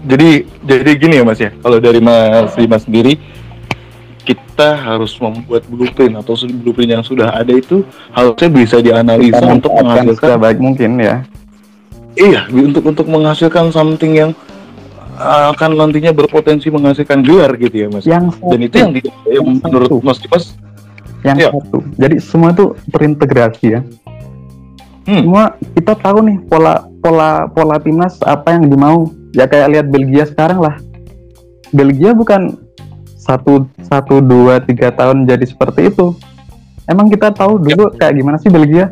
Jadi 0.08 0.30
jadi 0.64 0.92
gini 0.96 1.20
ya 1.20 1.24
Mas 1.24 1.38
ya. 1.38 1.52
Kalau 1.54 1.78
dari 1.78 2.00
Mas 2.00 2.56
Dimas 2.56 2.88
sendiri 2.88 3.20
kita 4.24 4.76
harus 4.76 5.16
membuat 5.16 5.64
blueprint 5.68 6.16
atau 6.16 6.36
blueprint 6.60 6.92
yang 6.92 7.04
sudah 7.04 7.32
ada 7.32 7.48
itu 7.48 7.84
harusnya 8.12 8.50
bisa 8.50 8.78
dianalisa 8.80 9.40
Kita 9.40 9.56
untuk 9.56 9.72
menghasilkan 9.72 10.30
sebaik 10.36 10.60
mungkin 10.60 10.92
ya 11.00 11.16
iya 12.14 12.44
untuk 12.52 12.84
untuk 12.84 13.08
menghasilkan 13.08 13.72
something 13.72 14.20
yang 14.20 14.32
akan 15.18 15.80
nantinya 15.80 16.12
berpotensi 16.12 16.68
menghasilkan 16.68 17.24
gelar 17.24 17.56
gitu 17.56 17.76
ya 17.78 17.88
Mas. 17.88 18.04
yang 18.04 18.28
Dan 18.44 18.60
itu 18.62 18.76
yang, 18.76 18.92
di, 18.92 19.00
yang 19.32 19.48
Yang 19.48 19.64
menurut 19.64 19.88
satu. 19.88 19.98
Mas 20.04 20.18
Dimas 20.20 20.46
yang 21.24 21.38
Iya. 21.40 21.50
satu 21.56 21.78
jadi 21.96 22.16
semua 22.20 22.50
tuh 22.52 22.76
terintegrasi 22.92 23.68
ya 23.70 23.82
Hmm. 25.08 25.24
semua 25.24 25.44
kita 25.72 25.96
tahu 25.96 26.20
nih 26.20 26.38
pola 26.52 26.84
pola 27.00 27.48
pola 27.48 27.80
timnas 27.80 28.20
apa 28.20 28.60
yang 28.60 28.68
dimau 28.68 29.08
ya 29.32 29.46
kayak 29.48 29.68
lihat 29.74 29.88
Belgia 29.88 30.24
sekarang 30.28 30.60
lah. 30.62 30.76
Belgia 31.72 32.16
bukan 32.16 32.56
satu 33.20 33.68
satu 33.84 34.24
dua 34.24 34.64
tiga 34.64 34.94
tahun 34.94 35.28
jadi 35.28 35.44
seperti 35.44 35.92
itu. 35.92 36.16
Emang 36.88 37.12
kita 37.12 37.36
tahu 37.36 37.60
dulu 37.60 37.92
kayak 38.00 38.16
gimana 38.16 38.40
sih 38.40 38.48
Belgia? 38.48 38.88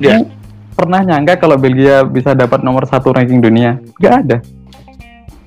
Ya. 0.00 0.24
Pernah 0.74 1.06
nyangka 1.06 1.38
kalau 1.38 1.54
Belgia 1.60 2.02
bisa 2.02 2.34
dapat 2.34 2.64
nomor 2.64 2.88
satu 2.88 3.14
ranking 3.14 3.38
dunia? 3.38 3.78
Nggak 4.00 4.14
ada. 4.26 4.38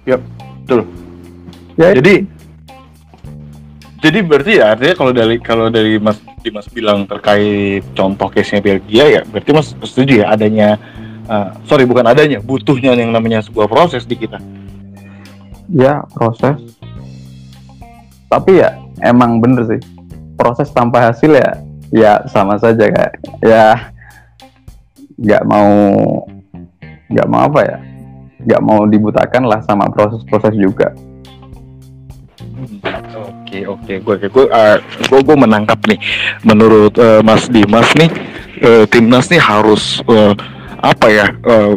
Yap, 0.08 0.22
betul. 0.64 0.88
ya. 1.76 1.92
Jadi 1.92 2.16
jadi 3.98 4.20
berarti 4.24 4.52
ya 4.62 4.78
artinya 4.78 4.96
kalau 4.96 5.12
dari 5.12 5.36
kalau 5.42 5.68
dari 5.74 5.98
Mas 5.98 6.22
Dimas 6.46 6.70
bilang 6.70 7.04
terkait 7.10 7.82
contoh 7.98 8.30
case-nya 8.30 8.62
Belgia 8.62 9.06
ya 9.10 9.22
berarti 9.26 9.52
Mas 9.52 9.74
setuju 9.84 10.24
ya 10.24 10.32
adanya 10.32 10.78
uh, 11.28 11.54
sorry 11.68 11.84
bukan 11.84 12.08
adanya. 12.08 12.40
Butuhnya 12.42 12.96
yang 12.96 13.12
namanya 13.12 13.44
sebuah 13.44 13.68
proses 13.70 14.04
di 14.08 14.16
kita. 14.18 14.40
ya 15.68 16.00
proses. 16.16 16.80
Tapi 18.32 18.64
ya 18.64 18.76
emang 19.04 19.44
bener 19.44 19.68
sih. 19.68 19.82
Proses 20.40 20.72
tanpa 20.72 21.12
hasil 21.12 21.32
ya 21.36 21.52
ya 21.92 22.14
sama 22.28 22.60
saja 22.60 22.88
kayak 22.88 23.14
ya 23.44 23.92
nggak 25.18 25.44
mau 25.48 25.72
nggak 27.12 27.28
mau 27.28 27.42
apa 27.52 27.60
ya? 27.68 27.78
Nggak 28.48 28.62
mau 28.64 28.80
dibutakan 28.88 29.44
lah 29.48 29.60
sama 29.68 29.92
proses-proses 29.92 30.56
juga. 30.56 30.96
Oke 33.18 33.68
oke. 33.68 33.94
Gue 34.04 34.16
gue 34.24 34.46
uh, 34.48 34.78
gue 34.80 35.20
gue 35.20 35.36
menangkap 35.36 35.80
nih. 35.84 36.00
Menurut 36.48 36.96
uh, 36.96 37.20
Mas 37.24 37.52
Dimas 37.52 37.92
nih 38.00 38.12
uh, 38.64 38.86
timnas 38.90 39.30
nih 39.30 39.42
harus 39.42 40.02
uh, 40.08 40.34
apa 40.82 41.08
ya 41.10 41.28
uh, 41.46 41.74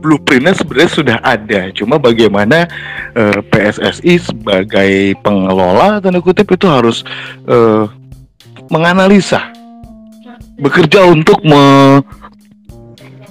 blueprintnya 0.00 0.56
sebenarnya 0.56 0.90
sudah 0.90 1.18
ada. 1.20 1.60
Cuma 1.76 2.00
bagaimana 2.00 2.66
uh, 3.12 3.38
PSSI 3.52 4.32
sebagai 4.32 5.14
pengelola 5.20 6.00
tanda 6.00 6.18
kutip 6.24 6.48
itu 6.50 6.66
harus 6.66 7.04
uh, 7.46 7.84
menganalisa 8.72 9.52
bekerja 10.60 11.08
untuk 11.08 11.40
me, 11.44 11.62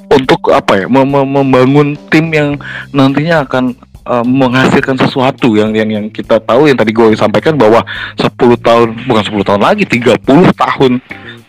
untuk 0.10 0.50
apa 0.50 0.82
ya 0.82 0.86
mem- 0.90 1.10
mem- 1.10 1.30
membangun 1.30 1.88
tim 2.10 2.30
yang 2.34 2.50
nantinya 2.94 3.46
akan 3.46 3.78
menghasilkan 4.26 4.98
sesuatu 4.98 5.54
yang 5.54 5.70
yang 5.70 5.86
yang 5.86 6.06
kita 6.10 6.42
tahu 6.42 6.66
yang 6.66 6.74
tadi 6.74 6.90
gue 6.90 7.14
sampaikan 7.14 7.54
bahwa 7.54 7.86
10 8.18 8.34
tahun 8.58 8.88
bukan 9.06 9.24
10 9.38 9.46
tahun 9.46 9.62
lagi 9.62 9.86
30 9.86 10.18
tahun 10.58 10.98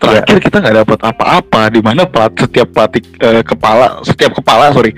terakhir 0.01 0.37
kita 0.41 0.57
nggak 0.65 0.77
dapat 0.85 0.99
apa-apa 1.05 1.61
di 1.69 1.81
mana 1.85 2.09
pelat, 2.09 2.33
setiap 2.41 2.73
pelatih 2.73 3.05
eh, 3.21 3.45
kepala 3.45 4.01
setiap 4.01 4.33
kepala 4.33 4.73
sorry 4.73 4.97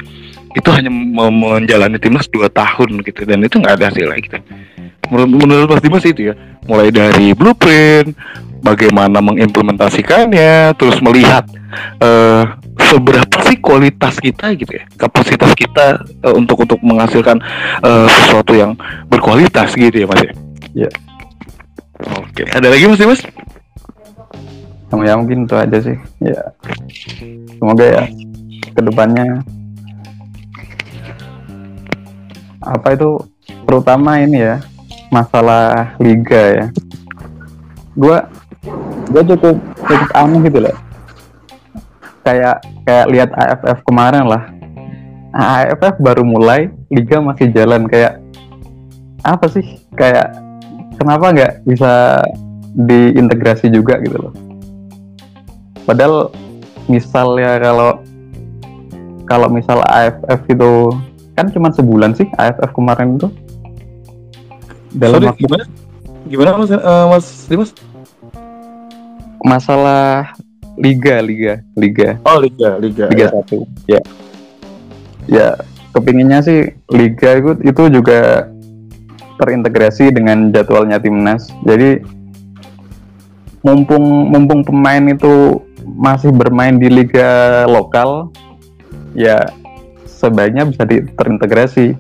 itu 0.53 0.69
hanya 0.69 0.93
me- 0.93 1.33
menjalani 1.33 1.97
timnas 1.97 2.29
2 2.29 2.47
tahun 2.53 3.03
gitu 3.03 3.25
dan 3.25 3.41
itu 3.43 3.57
nggak 3.59 3.75
ada 3.81 3.85
hasilnya 3.91 4.19
gitu. 4.21 4.39
Menurut 5.11 5.31
menurut 5.45 5.69
Mas 5.75 5.83
Dimas 5.83 6.05
itu 6.07 6.31
ya 6.31 6.35
mulai 6.69 6.95
dari 6.95 7.35
blueprint 7.35 8.15
bagaimana 8.63 9.19
mengimplementasikannya 9.19 10.79
terus 10.79 11.03
melihat 11.03 11.45
eh, 11.99 12.45
seberapa 12.87 13.37
sih 13.49 13.59
kualitas 13.59 14.23
kita 14.23 14.55
gitu 14.55 14.79
ya 14.79 14.85
kapasitas 14.95 15.51
kita 15.59 15.99
eh, 16.23 16.35
untuk 16.37 16.63
untuk 16.63 16.79
menghasilkan 16.81 17.43
eh, 17.83 18.07
sesuatu 18.23 18.55
yang 18.55 18.79
berkualitas 19.11 19.75
gitu 19.75 19.93
ya 19.93 20.07
mas 20.07 20.23
ya? 20.23 20.33
Iya. 20.73 20.91
oke 22.23 22.43
ada 22.55 22.67
lagi 22.71 22.85
mas 22.87 23.01
Dimas 23.03 23.21
Sama 24.93 25.09
ya 25.09 25.17
mungkin 25.17 25.49
itu 25.49 25.57
aja 25.57 25.79
sih. 25.81 25.97
Ya. 26.21 26.53
Semoga 27.57 27.81
ya 27.81 28.05
ke 28.77 28.81
depannya 28.85 29.41
apa 32.61 32.93
itu 32.93 33.25
terutama 33.65 34.21
ini 34.21 34.45
ya 34.53 34.61
masalah 35.09 35.97
liga 35.97 36.61
ya. 36.61 36.67
Gua 37.97 38.29
gua 39.09 39.23
cukup 39.25 39.57
cukup 39.81 40.11
aneh 40.13 40.45
gitu 40.45 40.61
loh. 40.61 40.77
Kayak 42.21 42.61
kayak 42.85 43.07
lihat 43.09 43.31
AFF 43.33 43.81
kemarin 43.89 44.29
lah. 44.29 44.45
AFF 45.33 46.05
baru 46.05 46.21
mulai 46.21 46.69
liga 46.93 47.17
masih 47.25 47.49
jalan. 47.49 47.89
Kayak 47.89 48.21
apa 49.25 49.49
sih? 49.49 49.65
Kayak 49.97 50.37
kenapa 51.01 51.33
nggak 51.33 51.53
bisa 51.65 52.21
diintegrasi 52.77 53.73
juga 53.73 53.97
gitu 54.05 54.29
loh 54.29 54.52
padahal 55.85 56.31
misalnya 56.87 57.59
kalau 57.63 57.91
kalau 59.27 59.49
misal 59.49 59.81
AFF 59.87 60.41
itu 60.51 60.73
kan 61.39 61.49
cuma 61.49 61.73
sebulan 61.73 62.13
sih 62.13 62.29
AFF 62.37 62.71
kemarin 62.77 63.17
itu. 63.17 63.29
Dalam 64.93 65.25
Sorry, 65.25 65.29
waktu 65.33 65.43
gimana? 65.49 65.65
Gimana 66.29 66.51
mas? 66.61 66.71
Eh, 66.71 67.05
mas 67.09 67.27
Dimas 67.49 67.71
masalah 69.43 70.37
liga 70.79 71.19
liga 71.21 71.61
liga. 71.75 72.17
Oh 72.23 72.39
liga 72.39 72.79
liga 72.79 73.11
liga 73.11 73.27
satu 73.33 73.67
ya. 73.91 74.01
Ya 75.27 75.49
kepinginnya 75.93 76.41
sih 76.43 76.73
liga 76.91 77.39
itu 77.39 77.51
itu 77.67 77.83
juga 77.91 78.49
terintegrasi 79.43 80.15
dengan 80.15 80.55
jadwalnya 80.55 81.03
timnas. 81.03 81.51
Jadi 81.67 82.01
mumpung 83.63 84.31
mumpung 84.31 84.63
pemain 84.67 85.03
itu 85.11 85.63
masih 86.03 86.35
bermain 86.35 86.75
di 86.75 86.91
liga 86.91 87.63
lokal 87.71 88.35
ya 89.15 89.47
sebaiknya 90.03 90.67
bisa 90.67 90.83
di- 90.83 91.07
terintegrasi 91.15 91.95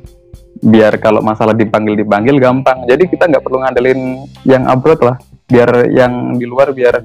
biar 0.62 0.98
kalau 0.98 1.22
masalah 1.22 1.54
dipanggil 1.54 1.94
dipanggil 1.94 2.42
gampang. 2.42 2.82
Jadi 2.90 3.06
kita 3.06 3.30
nggak 3.30 3.42
perlu 3.46 3.62
ngandelin 3.62 4.26
yang 4.42 4.66
abroad 4.66 4.98
lah. 5.06 5.16
Biar 5.46 5.86
yang 5.94 6.34
di 6.34 6.46
luar 6.46 6.74
biar 6.74 6.98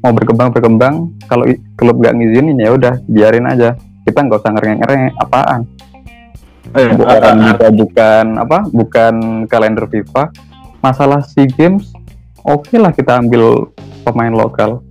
mau 0.00 0.12
berkembang 0.16 0.56
berkembang 0.56 0.94
kalau 1.28 1.44
klub 1.76 2.00
nggak 2.00 2.16
ngizinin 2.16 2.56
ya 2.56 2.72
udah 2.72 2.94
biarin 3.04 3.48
aja. 3.48 3.76
Kita 4.08 4.24
nggak 4.24 4.40
usah 4.40 4.52
ngereng-ngereng 4.56 5.02
apaan. 5.20 5.60
Eh, 6.72 6.88
bukan 6.96 7.20
ah, 7.20 7.44
juga 7.52 7.66
bukan 7.68 8.26
apa? 8.40 8.58
Bukan 8.72 9.14
kalender 9.52 9.84
FIFA. 9.84 10.32
Masalah 10.80 11.20
SEA 11.22 11.48
Games 11.48 11.92
oke 12.42 12.74
lah 12.74 12.90
kita 12.90 13.22
ambil 13.22 13.70
pemain 14.02 14.34
lokal 14.34 14.82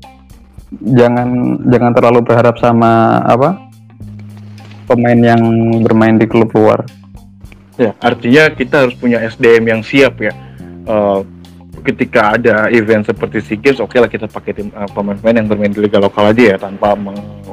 jangan 0.79 1.59
jangan 1.67 1.91
terlalu 1.91 2.19
berharap 2.23 2.55
sama 2.55 3.19
apa 3.27 3.59
pemain 4.87 5.19
yang 5.19 5.43
bermain 5.83 6.15
di 6.15 6.27
klub 6.27 6.51
luar 6.55 6.87
Ya, 7.81 7.97
artinya 7.97 8.51
kita 8.53 8.85
harus 8.85 8.95
punya 8.99 9.17
SDM 9.25 9.63
yang 9.65 9.81
siap 9.81 10.21
ya. 10.21 10.33
Eh, 10.85 11.19
ketika 11.81 12.37
ada 12.37 12.69
event 12.69 13.01
seperti 13.01 13.41
SEA 13.41 13.57
Games, 13.57 13.81
oke 13.81 13.97
lah 13.97 14.05
kita 14.05 14.29
pakai 14.29 14.53
tim 14.53 14.69
eh, 14.69 14.89
pemain-pemain 14.93 15.41
yang 15.41 15.47
bermain 15.49 15.73
di 15.73 15.81
liga 15.81 15.97
lokal 15.97 16.29
aja 16.29 16.43
ya, 16.53 16.57
tanpa 16.61 16.93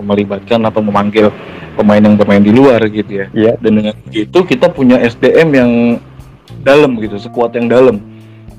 melibatkan 0.05 0.61
atau 0.69 0.85
memanggil 0.85 1.33
pemain 1.81 2.03
yang 2.03 2.19
bermain 2.19 2.45
di 2.45 2.53
luar 2.53 2.83
gitu 2.93 3.25
ya. 3.25 3.27
Iya. 3.33 3.53
Dan 3.57 3.81
dengan 3.81 3.95
begitu 4.05 4.39
kita 4.45 4.69
punya 4.69 5.01
SDM 5.01 5.49
yang 5.55 5.71
dalam 6.61 6.99
gitu, 7.01 7.16
sekuat 7.16 7.57
yang 7.57 7.73
dalam. 7.73 7.97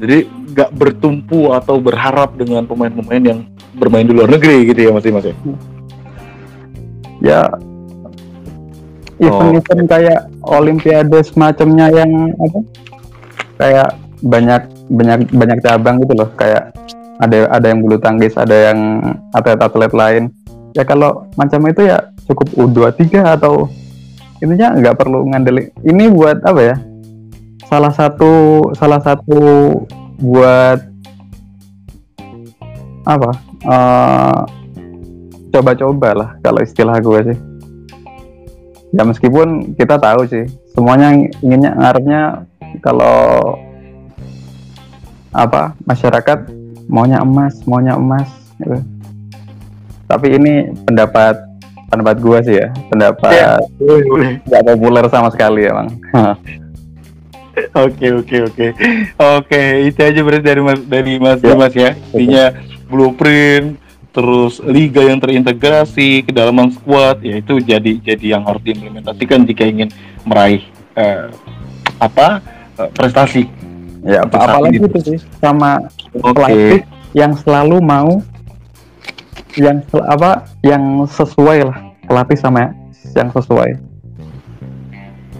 Jadi 0.01 0.25
nggak 0.55 0.73
bertumpu 0.73 1.53
atau 1.53 1.77
berharap 1.77 2.33
dengan 2.33 2.65
pemain-pemain 2.65 3.21
yang 3.21 3.39
bermain 3.79 4.03
di 4.03 4.11
luar 4.11 4.27
negeri 4.27 4.67
gitu 4.67 4.79
ya 4.85 4.91
Mas 4.91 5.05
Dimas 5.07 5.25
ya. 5.25 5.35
ya. 7.23 7.41
Event-event 9.19 9.87
kayak 9.87 10.19
olimpiade 10.47 11.19
semacamnya 11.23 11.91
yang 11.91 12.11
apa? 12.39 12.59
Kayak 13.59 13.89
banyak 14.23 14.63
banyak 14.91 15.19
banyak 15.31 15.59
cabang 15.63 15.99
gitu 16.03 16.13
loh. 16.15 16.29
Kayak 16.35 16.75
ada 17.19 17.51
ada 17.51 17.65
yang 17.67 17.83
bulu 17.83 17.99
tangkis 17.99 18.35
ada 18.39 18.71
yang 18.71 18.79
atlet-atlet 19.35 19.91
lain. 19.91 20.23
Ya 20.75 20.87
kalau 20.87 21.27
macam 21.35 21.67
itu 21.67 21.87
ya 21.87 21.99
cukup 22.31 22.47
U23 22.55 23.35
atau 23.39 23.67
intinya 24.39 24.75
nggak 24.75 24.95
perlu 24.95 25.27
ngandelin. 25.27 25.67
Ini 25.83 26.11
buat 26.15 26.39
apa 26.47 26.61
ya? 26.63 26.75
Salah 27.67 27.91
satu 27.91 28.63
salah 28.71 29.03
satu 29.03 29.41
buat 30.19 30.79
apa 33.07 33.48
eh, 33.65 34.39
coba-coba 35.49 36.09
lah 36.13 36.29
kalau 36.45 36.59
istilah 36.61 36.97
gue 37.01 37.19
sih. 37.33 37.37
Ya 38.89 39.05
meskipun 39.05 39.77
kita 39.77 40.01
tahu 40.01 40.25
sih 40.25 40.49
semuanya 40.73 41.13
inginnya 41.45 41.77
ngarepnya 41.77 42.21
kalau 42.81 43.53
apa 45.29 45.77
masyarakat 45.85 46.49
maunya 46.89 47.21
emas 47.21 47.61
maunya 47.69 47.93
emas 47.93 48.25
gitu. 48.57 48.81
tapi 50.09 50.33
ini 50.41 50.73
pendapat 50.89 51.37
pendapat 51.89 52.17
gua 52.17 52.41
sih 52.41 52.57
ya 52.57 52.73
pendapat 52.89 53.29
Ya, 53.29 53.61
nggak 54.49 54.63
populer 54.65 55.05
sama 55.09 55.29
sekali 55.29 55.69
emang. 55.69 55.93
Oke 57.75 58.07
oke 58.15 58.37
oke. 58.47 58.67
Oke 59.19 59.91
itu 59.91 59.99
aja 59.99 60.23
berarti 60.23 60.47
dari 60.47 60.61
mas 60.63 60.79
dari 60.87 61.19
mas 61.19 61.43
Ya. 61.43 61.51
Dimas 61.51 61.73
ya. 61.75 61.91
Intinya 62.15 62.45
blueprint 62.89 63.77
terus 64.09 64.57
liga 64.65 65.05
yang 65.05 65.21
terintegrasi 65.21 66.25
kedalaman 66.25 66.73
squad 66.73 67.21
ya 67.21 67.37
itu 67.37 67.61
jadi 67.61 68.01
jadi 68.01 68.25
yang 68.35 68.43
harus 68.43 68.59
diimplementasikan 68.65 69.45
jika 69.45 69.69
ingin 69.69 69.93
meraih 70.25 70.65
eh, 70.97 71.29
apa 72.01 72.41
eh, 72.81 72.89
prestasi. 72.91 73.45
Ya 73.99 74.23
apa 74.23 74.47
apalagi 74.47 74.79
ini. 74.79 74.87
itu 74.87 74.99
sih 75.03 75.19
sama 75.43 75.91
oke. 76.15 76.31
pelatih 76.33 76.81
yang 77.13 77.35
selalu 77.35 77.77
mau 77.83 78.23
yang 79.59 79.83
apa 80.07 80.47
yang 80.63 81.03
sesuai 81.05 81.67
lah 81.67 81.77
pelatih 82.07 82.37
sama 82.39 82.73
yang 83.13 83.29
sesuai. 83.29 83.77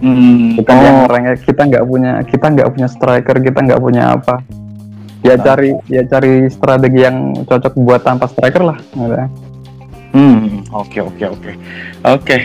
Hmm, 0.00 0.56
bukan 0.56 0.76
oh, 0.80 1.12
yang 1.12 1.36
kita 1.36 1.62
nggak 1.68 1.84
punya 1.84 2.12
kita 2.24 2.46
nggak 2.48 2.68
punya 2.72 2.88
striker 2.88 3.36
kita 3.36 3.58
nggak 3.60 3.80
punya 3.84 4.16
apa 4.16 4.40
ya 5.20 5.34
cari 5.36 5.76
ya 5.88 6.02
cari 6.08 6.48
strategi 6.48 7.00
yang 7.04 7.44
cocok 7.44 7.72
buat 7.76 8.00
tanpa 8.04 8.28
striker 8.28 8.62
lah 8.72 8.78
gitu. 8.96 9.16
hmm, 10.16 10.72
oke 10.72 10.98
oke 11.00 11.24
oke. 11.28 11.52
Oke. 12.04 12.38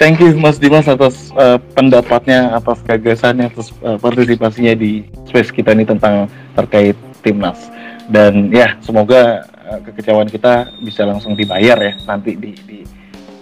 Thank 0.00 0.18
you 0.18 0.34
Mas 0.34 0.58
Dimas 0.58 0.90
atas 0.90 1.30
eh, 1.30 1.58
pendapatnya 1.78 2.58
atas 2.58 2.82
gagasannya 2.82 3.54
atas 3.54 3.70
eh, 3.86 3.98
partisipasinya 4.02 4.74
di 4.74 5.06
space 5.30 5.54
kita 5.54 5.72
ini 5.72 5.86
tentang 5.86 6.26
terkait 6.58 6.98
timnas. 7.22 7.70
Dan 8.10 8.50
ya 8.50 8.74
semoga 8.82 9.46
eh, 9.46 9.78
kekecewaan 9.86 10.26
kita 10.26 10.74
bisa 10.82 11.06
langsung 11.06 11.38
dibayar 11.38 11.78
ya 11.78 11.94
nanti 12.04 12.34
di, 12.34 12.50
di 12.66 12.78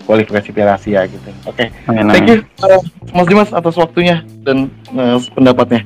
kualifikasi 0.05 0.53
Piala 0.53 0.77
Asia 0.77 1.09
gitu. 1.09 1.31
Oke. 1.49 1.73
Amin, 1.89 2.13
thank 2.13 2.29
you 2.29 2.39
eh, 2.45 2.83
Mas 3.17 3.27
Dimas 3.27 3.51
atas 3.57 3.75
waktunya 3.81 4.21
dan 4.45 4.69
eh, 4.93 5.19
pendapatnya. 5.33 5.83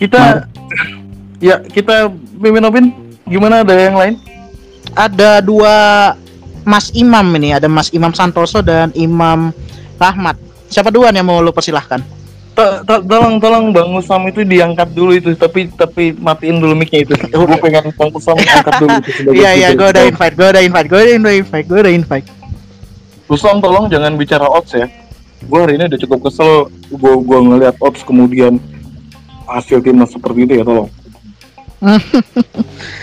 Kita 0.00 0.48
ya 1.40 1.58
kita 1.64 2.12
Mimin 2.36 2.68
Obin 2.68 2.86
gimana 3.24 3.64
ada 3.64 3.74
yang 3.74 3.96
lain 3.96 4.14
Ada 4.90 5.38
dua 5.38 5.76
Mas 6.66 6.90
Imam 6.92 7.24
ini, 7.38 7.54
ada 7.54 7.70
Mas 7.70 7.88
Imam 7.94 8.10
Santoso 8.12 8.60
dan 8.60 8.92
Imam 8.92 9.54
Rahmat. 9.96 10.36
Siapa 10.66 10.90
duluan 10.92 11.14
yang 11.14 11.26
mau 11.26 11.38
lo 11.40 11.54
persilahkan? 11.54 12.02
To- 12.58 12.82
to- 12.84 13.04
tolong 13.06 13.38
tolong 13.38 13.64
Bang 13.70 13.94
Usam 13.94 14.26
itu 14.28 14.42
diangkat 14.42 14.90
dulu 14.92 15.14
itu 15.14 15.32
tapi 15.38 15.70
tapi 15.72 16.12
matiin 16.12 16.58
dulu 16.58 16.74
mic-nya 16.74 17.06
itu. 17.06 17.14
Gue 17.32 17.56
pengen 17.62 17.94
Bang 17.94 18.10
Usam 18.12 18.36
angkat 18.36 18.74
dulu 18.82 18.96
itu 18.98 19.30
Iya 19.30 19.50
iya, 19.56 19.68
gue 19.72 19.88
udah 19.88 20.04
invite, 20.04 20.34
gue 20.36 20.48
udah 20.50 20.62
invite, 20.62 20.88
gue 20.90 21.00
udah 21.00 21.34
invite, 21.38 21.66
gue 21.70 21.78
udah 21.80 21.94
invite. 21.94 22.26
Usam 23.30 23.62
tolong 23.62 23.86
jangan 23.86 24.18
bicara 24.18 24.44
odds 24.50 24.74
ya. 24.74 24.90
Gue 25.46 25.58
hari 25.62 25.78
ini 25.78 25.86
udah 25.86 26.00
cukup 26.02 26.18
kesel 26.28 26.66
gue 26.90 27.14
gua 27.24 27.38
ngeliat 27.40 27.78
odds 27.80 28.02
kemudian 28.02 28.58
hasil 29.46 29.80
timnas 29.80 30.10
seperti 30.12 30.44
itu 30.44 30.52
ya 30.60 30.64
tolong. 30.66 30.90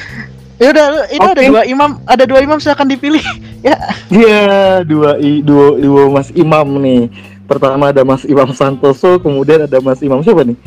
Ya 0.58 0.74
udah, 0.74 1.06
ini 1.14 1.22
ada 1.22 1.38
Oke. 1.38 1.50
dua 1.54 1.64
imam, 1.70 2.02
ada 2.10 2.24
dua 2.26 2.42
imam 2.42 2.58
silakan 2.58 2.90
dipilih. 2.90 3.22
ya, 3.68 3.78
Iya 4.10 4.82
dua 4.82 5.22
i 5.22 5.46
dua, 5.46 5.78
dua 5.78 6.10
Mas 6.10 6.34
Imam 6.34 6.66
nih. 6.82 7.14
Pertama 7.46 7.94
ada 7.94 8.02
Mas 8.02 8.26
Imam 8.26 8.50
Santoso, 8.58 9.22
kemudian 9.22 9.70
ada 9.70 9.78
Mas 9.78 10.02
Imam 10.02 10.18
siapa 10.26 10.42
nih? 10.42 10.58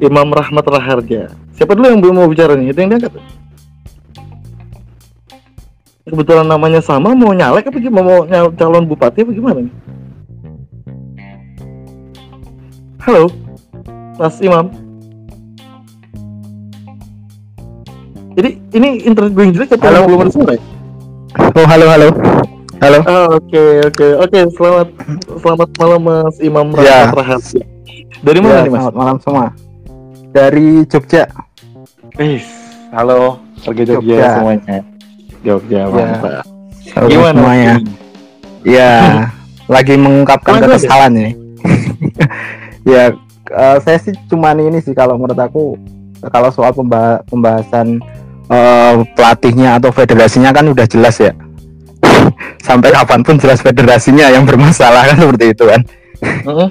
Imam 0.00 0.24
Rahmat 0.32 0.64
Raharja. 0.64 1.36
Siapa 1.52 1.76
dulu 1.76 1.92
yang 1.92 2.00
belum 2.00 2.16
mau 2.16 2.32
bicara 2.32 2.56
nih? 2.56 2.72
Itu 2.72 2.80
yang 2.80 2.96
diangkat. 2.96 3.12
Kebetulan 6.08 6.48
namanya 6.48 6.80
sama, 6.80 7.12
mau 7.12 7.36
nyalek 7.36 7.68
apa 7.68 7.76
gimana? 7.76 8.00
Mau 8.00 8.18
nyal- 8.24 8.56
calon 8.56 8.88
bupati 8.88 9.20
apa 9.20 9.36
gimana 9.36 9.68
nih? 9.68 9.74
Halo, 13.04 13.28
Mas 14.16 14.40
Imam. 14.40 14.72
Jadi 18.40 18.56
ini 18.72 19.04
internet 19.04 19.36
gue 19.36 19.44
yang 19.44 19.52
jelek 19.52 19.76
atau 19.76 19.84
Halo. 19.84 20.08
belum 20.08 20.20
ada 20.24 20.32
suara? 20.32 20.52
ya? 20.56 20.62
Oh 21.52 21.66
halo 21.68 21.86
halo 21.92 22.08
halo. 22.80 22.98
Oh, 23.04 23.28
Oke 23.36 23.84
oke 23.84 24.06
oke 24.16 24.38
selamat 24.56 24.88
selamat 25.36 25.68
malam 25.76 26.00
Mas 26.00 26.36
Imam 26.40 26.72
Ya. 26.80 27.12
Rahmat. 27.12 27.44
Dari 28.24 28.38
mana 28.40 28.48
Ya, 28.50 28.60
nih 28.64 28.72
Mas? 28.72 28.80
Selamat 28.80 28.96
malam 28.96 29.16
semua. 29.20 29.46
Dari 30.32 30.88
Jogja. 30.88 31.28
Wis, 32.16 32.48
halo 32.96 33.44
warga 33.60 33.82
Jogja, 33.84 34.08
Jogja. 34.08 34.28
semuanya. 34.32 34.78
Jogja 35.44 35.76
Ya. 35.76 35.84
mantap. 35.84 36.44
Halo 36.96 37.06
Gimana 37.12 37.36
semuanya? 37.36 37.72
Ya, 38.64 38.92
lagi 39.76 39.94
mengungkapkan 39.94 40.64
kekesalan 40.64 41.12
ini. 41.12 41.30
ya, 42.88 43.12
eh, 43.50 43.76
saya 43.84 44.00
sih 44.00 44.16
cuman 44.32 44.64
ini 44.64 44.80
sih 44.80 44.96
kalau 44.96 45.20
menurut 45.20 45.36
aku 45.36 45.76
kalau 46.28 46.48
soal 46.48 46.72
pemba- 46.72 47.20
pembahasan 47.28 48.00
eh, 48.50 48.94
pelatihnya 49.14 49.78
atau 49.78 49.88
federasinya 49.88 50.50
kan 50.50 50.66
udah 50.66 50.84
jelas 50.84 51.16
ya. 51.16 51.32
Sampai 52.66 52.90
kapan 52.90 53.22
pun 53.22 53.38
jelas 53.38 53.62
federasinya 53.62 54.28
yang 54.28 54.44
bermasalah 54.44 55.08
kan 55.08 55.16
seperti 55.16 55.54
itu 55.54 55.64
kan. 55.64 55.80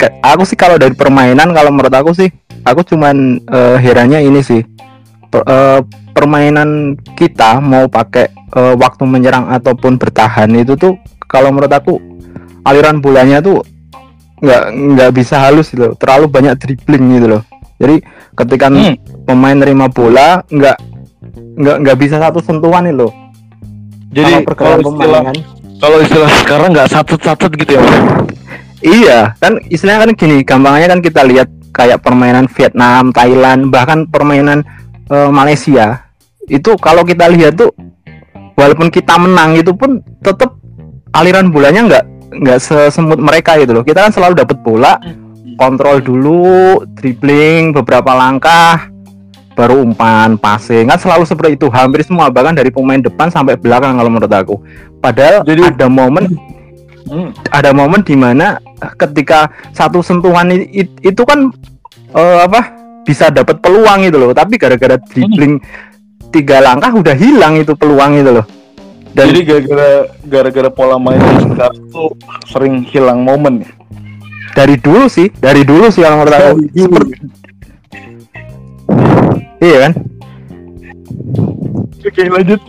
Ke- 0.00 0.16
aku 0.24 0.48
sih 0.48 0.56
kalau 0.56 0.80
dari 0.80 0.96
permainan 0.96 1.52
kalau 1.52 1.68
menurut 1.68 1.92
aku 1.92 2.16
sih 2.16 2.32
aku 2.64 2.80
cuman 2.88 3.36
eh, 3.44 3.76
herannya 3.76 4.24
ini 4.24 4.40
sih 4.40 4.64
Per- 5.28 5.44
eh, 5.44 5.84
permainan 6.16 6.96
kita 7.12 7.60
mau 7.60 7.84
pakai 7.84 8.32
eh, 8.32 8.74
waktu 8.80 9.04
menyerang 9.04 9.52
ataupun 9.52 10.00
bertahan 10.00 10.48
itu 10.56 10.72
tuh 10.72 10.96
kalau 11.28 11.52
menurut 11.52 11.68
aku 11.68 12.00
aliran 12.64 13.04
bolanya 13.04 13.44
tuh 13.44 13.60
nggak 14.40 14.62
nggak 14.72 15.10
bisa 15.12 15.36
halus 15.36 15.68
gitu 15.68 15.92
terlalu 16.00 16.32
banyak 16.32 16.56
dribbling 16.56 17.20
gitu 17.20 17.36
loh 17.36 17.42
jadi 17.76 18.00
ketika 18.40 18.72
Hmm. 18.72 18.96
Pemain 19.30 19.54
nerima 19.54 19.86
bola 19.86 20.42
nggak 20.50 20.76
nggak 21.54 21.76
nggak 21.86 21.96
bisa 22.02 22.18
satu 22.18 22.42
sentuhan 22.42 22.90
itu 22.90 23.06
loh 23.06 23.12
Jadi 24.10 24.42
kalau 24.58 24.82
pemain 24.82 25.06
istilah 25.06 25.22
kan 25.22 25.36
kalau 25.80 25.96
istilah 26.04 26.30
sekarang 26.44 26.68
nggak 26.76 26.90
satut-satut 26.92 27.50
gitu 27.56 27.80
ya? 27.80 27.82
Iya, 28.80 29.18
kan 29.40 29.60
istilahnya 29.68 30.08
kan 30.08 30.12
gini, 30.12 30.36
gampangnya 30.44 30.92
kan 30.92 31.00
kita 31.00 31.20
lihat 31.24 31.48
kayak 31.72 32.04
permainan 32.04 32.48
Vietnam, 32.52 33.12
Thailand, 33.16 33.72
bahkan 33.72 34.04
permainan 34.04 34.60
eh, 35.08 35.30
Malaysia. 35.32 36.04
Itu 36.48 36.76
kalau 36.76 37.00
kita 37.04 37.32
lihat 37.32 37.56
tuh 37.56 37.72
walaupun 38.60 38.92
kita 38.92 39.16
menang 39.16 39.56
itu 39.56 39.72
pun 39.72 40.04
tetap 40.20 40.52
aliran 41.16 41.48
bolanya 41.48 41.80
nggak 41.88 42.04
nggak 42.44 42.58
sesemut 42.60 43.16
mereka 43.16 43.56
gitu 43.56 43.80
loh. 43.80 43.84
Kita 43.84 44.04
kan 44.04 44.12
selalu 44.12 44.36
dapat 44.36 44.60
bola, 44.60 45.00
kontrol 45.56 46.04
dulu, 46.04 46.84
dribbling 46.92 47.72
beberapa 47.72 48.12
langkah, 48.12 48.88
baru 49.52 49.82
umpan, 49.82 50.34
passing. 50.34 50.86
Kan 50.86 50.96
selalu 50.96 51.24
seperti 51.24 51.50
itu. 51.54 51.66
Hampir 51.68 52.00
semua 52.00 52.28
bahkan 52.28 52.52
dari 52.52 52.68
pemain 52.68 52.96
depan 52.96 53.28
sampai 53.28 53.54
belakang 53.54 53.94
kalau 53.94 54.08
menurut 54.08 54.30
aku. 54.30 54.54
Padahal 54.98 55.42
Jadi- 55.42 55.66
ada 55.66 55.86
momen 55.86 56.24
Hmm. 57.02 57.34
ada 57.50 57.72
momen 57.72 58.00
di 58.00 58.14
mana 58.14 58.60
ketika 58.94 59.50
satu 59.70 59.98
sentuhan 59.98 60.46
i- 60.48 60.68
i- 60.76 60.94
itu 61.02 61.22
kan 61.24 61.50
eh, 62.08 62.38
apa 62.40 62.70
bisa 63.02 63.26
dapat 63.28 63.58
peluang 63.58 64.04
itu 64.04 64.14
loh 64.14 64.30
tapi 64.30 64.54
gara-gara 64.54 64.94
dribbling 65.00 65.58
tiga 66.30 66.60
langkah 66.60 66.92
udah 66.92 67.16
hilang 67.16 67.56
itu 67.56 67.74
peluang 67.74 68.14
itu 68.14 68.30
loh 68.30 68.46
dan 69.10 69.26
Jadi 69.26 69.40
gara-gara 69.42 69.90
gara-gara 70.22 70.70
pola 70.70 71.00
main 71.00 71.18
yang 71.18 71.50
sekarang 71.50 71.82
tuh 71.90 72.10
sering 72.46 72.74
hilang 72.84 73.24
momen 73.24 73.64
ya. 73.64 73.70
dari 74.54 74.76
dulu 74.76 75.08
sih 75.08 75.32
dari 75.32 75.66
dulu 75.66 75.90
sih 75.90 76.04
kalau 76.04 76.22
menurut 76.22 76.34
aku 76.36 76.50
Seperti- 76.70 77.16
iya 79.60 79.76
kan? 79.88 79.92
Oke 82.00 82.24
lanjut 82.26 82.60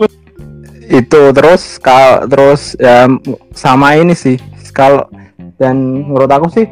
itu 0.92 1.22
terus 1.32 1.80
kal 1.80 2.28
terus 2.28 2.76
ya 2.76 3.08
sama 3.56 3.96
ini 3.96 4.12
sih. 4.12 4.36
Kalau 4.76 5.08
dan 5.56 6.04
menurut 6.08 6.28
aku 6.28 6.46
sih 6.52 6.66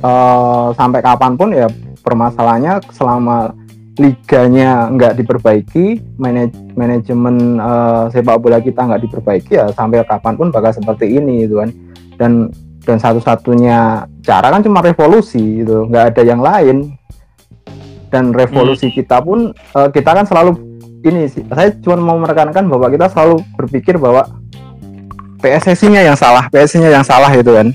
eh, 0.00 0.66
sampai 0.76 1.00
kapan 1.00 1.32
pun 1.36 1.52
ya 1.52 1.68
permasalahannya 2.04 2.84
selama 2.92 3.56
liganya 3.94 4.90
nggak 4.90 5.22
diperbaiki 5.22 6.18
manaj 6.20 6.52
manajemen 6.76 7.56
eh, 7.56 8.04
sepak 8.12 8.36
bola 8.36 8.60
kita 8.60 8.84
nggak 8.84 9.02
diperbaiki 9.08 9.52
ya 9.56 9.72
sampai 9.72 10.04
kapan 10.04 10.36
pun 10.36 10.52
bakal 10.52 10.72
seperti 10.76 11.16
ini 11.16 11.48
gitu 11.48 11.64
kan. 11.64 11.70
Dan 12.20 12.32
dan 12.84 13.00
satu-satunya 13.00 14.04
cara 14.20 14.52
kan 14.52 14.60
cuma 14.60 14.84
revolusi 14.84 15.64
gitu. 15.64 15.88
Nggak 15.88 16.04
ada 16.12 16.22
yang 16.22 16.44
lain 16.44 16.76
dan 18.14 18.30
revolusi 18.30 18.94
kita 18.94 19.18
pun 19.18 19.50
eh, 19.50 19.88
kita 19.90 20.14
kan 20.14 20.22
selalu 20.22 20.54
ini 21.02 21.26
sih 21.26 21.42
saya 21.50 21.74
cuma 21.82 21.98
mau 21.98 22.16
menekankan 22.22 22.64
bahwa 22.70 22.86
kita 22.86 23.10
selalu 23.10 23.42
berpikir 23.58 23.98
bahwa 23.98 24.24
PSSI-nya 25.44 26.08
yang 26.08 26.16
salah, 26.16 26.48
PSSI-nya 26.48 26.88
yang 26.88 27.04
salah 27.04 27.28
itu 27.28 27.52
kan. 27.52 27.68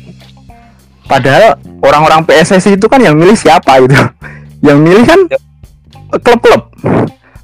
Padahal 1.05 1.53
orang-orang 1.85 2.25
PSSI 2.25 2.81
itu 2.81 2.89
kan 2.89 2.97
yang 2.97 3.13
milih 3.13 3.37
siapa 3.37 3.77
itu? 3.77 3.93
Yang 4.65 4.77
milih 4.83 5.03
kan 5.07 5.19
klub-klub. 6.19 6.61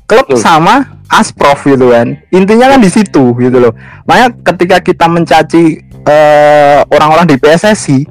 Klub 0.03 0.27
sama 0.35 0.99
Asprof 1.07 1.63
gitu 1.63 1.95
kan. 1.95 2.19
Intinya 2.33 2.75
kan 2.75 2.83
di 2.83 2.91
situ 2.91 3.31
gitu 3.39 3.57
loh. 3.57 3.71
Makanya 4.03 4.35
ketika 4.51 4.77
kita 4.83 5.05
mencaci 5.07 5.79
eh, 6.03 6.79
orang-orang 6.91 7.23
di 7.29 7.39
PSSI 7.39 8.03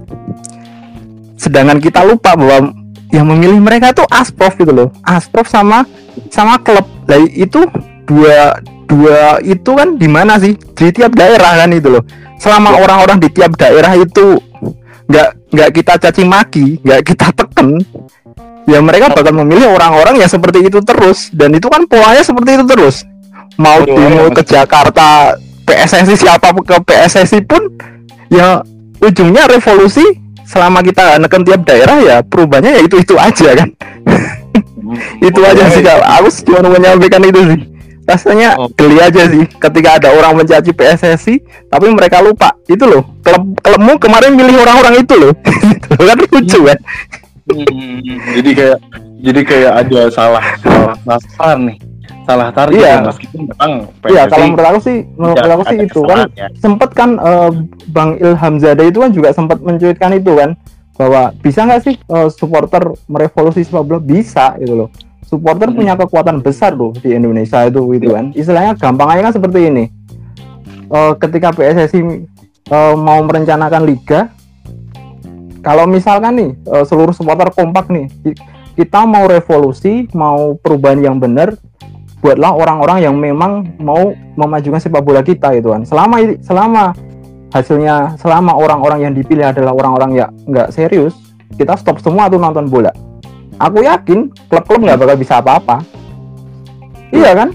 sedangkan 1.37 1.85
kita 1.85 2.01
lupa 2.01 2.33
bahwa 2.33 2.73
yang 3.15 3.31
memilih 3.31 3.63
mereka 3.63 3.95
tuh 3.95 4.03
Asprof 4.11 4.59
gitu 4.59 4.75
loh. 4.75 4.89
Asprof 5.07 5.47
sama 5.47 5.87
sama 6.35 6.59
klub. 6.59 6.83
Lah 7.07 7.23
itu 7.31 7.63
dua 8.11 8.59
dua 8.91 9.39
itu 9.47 9.71
kan 9.71 9.95
di 9.95 10.11
mana 10.11 10.35
sih? 10.43 10.59
Di 10.59 10.91
tiap 10.91 11.15
daerah 11.15 11.63
kan 11.63 11.71
itu 11.71 11.95
loh. 11.95 12.03
Selama 12.43 12.75
orang-orang 12.75 13.23
di 13.23 13.31
tiap 13.31 13.55
daerah 13.55 13.95
itu 13.95 14.43
nggak 15.07 15.29
nggak 15.55 15.71
kita 15.71 15.93
caci 16.03 16.23
maki, 16.27 16.67
nggak 16.83 17.01
kita 17.07 17.31
tekan, 17.31 17.79
ya 18.67 18.81
mereka 18.83 19.13
bakal 19.15 19.37
memilih 19.45 19.71
orang-orang 19.71 20.19
yang 20.19 20.29
seperti 20.29 20.67
itu 20.67 20.83
terus. 20.83 21.31
Dan 21.31 21.55
itu 21.55 21.71
kan 21.71 21.87
polanya 21.87 22.25
seperti 22.25 22.59
itu 22.59 22.65
terus. 22.67 23.07
Mau 23.55 23.87
Iya, 23.87 23.95
demo 23.95 24.27
ke 24.35 24.43
Jakarta, 24.43 25.39
PSSI 25.63 26.19
siapa 26.19 26.51
ke 26.51 26.77
PSSI 26.83 27.47
pun, 27.47 27.63
ya 28.33 28.59
ujungnya 28.99 29.47
revolusi. 29.47 30.24
Selama 30.45 30.85
kita 30.85 31.17
neken 31.19 31.43
tiap 31.43 31.63
daerah 31.65 31.97
ya 32.01 32.17
perubahannya 32.21 32.77
ya 32.79 32.81
itu 32.85 33.01
itu 33.01 33.15
aja 33.17 33.49
kan. 33.57 33.69
Itu 35.19 35.41
aja 35.43 35.65
sih 35.73 35.83
kalau 35.83 36.05
aku 36.05 36.29
cuma 36.45 36.69
menyampaikan 36.71 37.25
itu 37.25 37.41
sih. 37.51 37.61
Rasanya 38.05 38.53
Oh. 38.61 38.69
geli 38.77 39.01
aja 39.01 39.25
sih 39.27 39.49
ketika 39.49 39.97
ada 39.97 40.13
orang 40.13 40.37
mencaci 40.37 40.71
PSSI 40.77 41.41
tapi 41.73 41.89
mereka 41.91 42.21
lupa. 42.21 42.53
Itu 42.69 42.85
loh 42.85 43.03
klub 43.25 43.57
klubmu 43.65 43.97
kemarin 43.97 44.37
milih 44.37 44.61
orang-orang 44.61 45.01
itu 45.03 45.15
loh. 45.17 45.33
Itu 45.33 46.05
kan 46.09 46.19
lucu 46.21 46.61
kan? 46.69 46.79
Hmm, 47.45 48.01
jadi 48.39 48.51
kayak 48.53 48.79
jadi 49.25 49.41
kayak 49.45 49.73
ada 49.85 50.01
salah 50.13 50.45
salah 51.33 51.57
nih 51.61 51.77
salah 52.23 52.49
target 52.51 52.79
Iya. 52.79 52.91
ya, 52.91 52.99
meskipun 53.03 53.41
memang 53.47 53.71
iya 54.07 54.23
kalau 54.25 54.45
menurut 54.47 54.67
aku 54.67 54.81
sih 54.81 54.97
menurut 55.15 55.37
aku 55.43 55.65
sih 55.67 55.79
itu 55.83 56.01
kan 56.03 56.19
ya. 56.33 56.49
sempet 56.55 56.91
kan 56.93 57.11
eh, 57.15 57.51
Bang 57.87 58.11
Ilham 58.17 58.55
Zada 58.57 58.83
itu 58.83 58.99
kan 58.99 59.11
juga 59.11 59.29
sempat 59.31 59.59
mencuitkan 59.59 60.13
itu 60.13 60.33
kan 60.33 60.51
bahwa 60.95 61.23
bisa 61.37 61.63
nggak 61.63 61.83
sih 61.83 61.95
eh, 61.97 62.29
supporter 62.31 62.81
merevolusi 63.05 63.61
sepak 63.63 63.83
bola 63.83 63.99
bisa 63.99 64.57
gitu 64.57 64.75
loh 64.77 64.89
supporter 65.23 65.67
Hmm. 65.67 65.77
punya 65.77 65.95
kekuatan 65.95 66.39
besar 66.39 66.73
loh 66.73 66.93
di 66.95 67.11
Indonesia 67.11 67.61
itu 67.63 67.81
gitu 67.93 68.09
kan 68.11 68.31
istilahnya 68.33 68.73
gampang 68.75 69.09
aja 69.11 69.21
kan 69.23 69.35
seperti 69.35 69.61
ini 69.67 69.85
Eh, 70.87 71.13
ketika 71.19 71.49
PSSI 71.51 72.01
eh, 72.67 72.95
mau 72.95 73.19
merencanakan 73.21 73.83
liga 73.83 74.29
kalau 75.61 75.85
misalkan 75.85 76.33
nih 76.35 76.51
eh, 76.63 76.85
seluruh 76.85 77.11
supporter 77.11 77.49
kompak 77.51 77.89
nih 77.89 78.07
ki- 78.23 78.39
kita 78.75 79.03
mau 79.03 79.25
revolusi 79.25 80.07
mau 80.13 80.55
perubahan 80.55 81.01
yang 81.01 81.17
benar 81.17 81.57
buatlah 82.25 82.57
orang-orang 82.57 83.05
yang 83.05 83.15
memang 83.21 83.77
mau 83.77 84.17
memajukan 84.41 84.81
sepak 84.81 85.05
bola 85.05 85.21
kita 85.21 85.53
gitu 85.61 85.77
kan. 85.77 85.85
Selama 85.85 86.25
selama 86.41 86.97
hasilnya 87.53 88.17
selama 88.17 88.57
orang-orang 88.57 89.05
yang 89.05 89.13
dipilih 89.13 89.53
adalah 89.53 89.77
orang-orang 89.77 90.25
yang 90.25 90.31
nggak 90.49 90.73
serius 90.73 91.13
kita 91.61 91.77
stop 91.77 92.01
semua 92.01 92.33
tuh 92.33 92.41
nonton 92.41 92.65
bola. 92.73 92.89
Aku 93.61 93.85
yakin 93.85 94.33
klub-klub 94.49 94.89
nggak 94.89 94.99
bakal 95.05 95.17
bisa 95.21 95.45
apa-apa. 95.45 95.85
Iya 97.13 97.45
kan? 97.45 97.49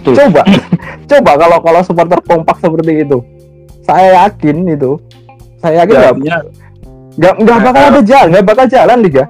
Coba. 0.00 0.42
Coba 1.12 1.30
kalau 1.36 1.58
kalau 1.60 1.80
supporter 1.84 2.18
kompak 2.24 2.56
seperti 2.64 3.04
itu. 3.04 3.20
Saya 3.84 4.24
yakin 4.24 4.64
itu. 4.64 4.96
Saya 5.60 5.84
yakin 5.84 6.24
nggak 7.14 7.34
nggak 7.46 7.58
bakal 7.62 7.82
ada 7.94 8.00
jalan 8.02 8.28
nggak 8.34 8.46
bakal 8.46 8.66
jalan 8.66 8.98
liga 8.98 9.24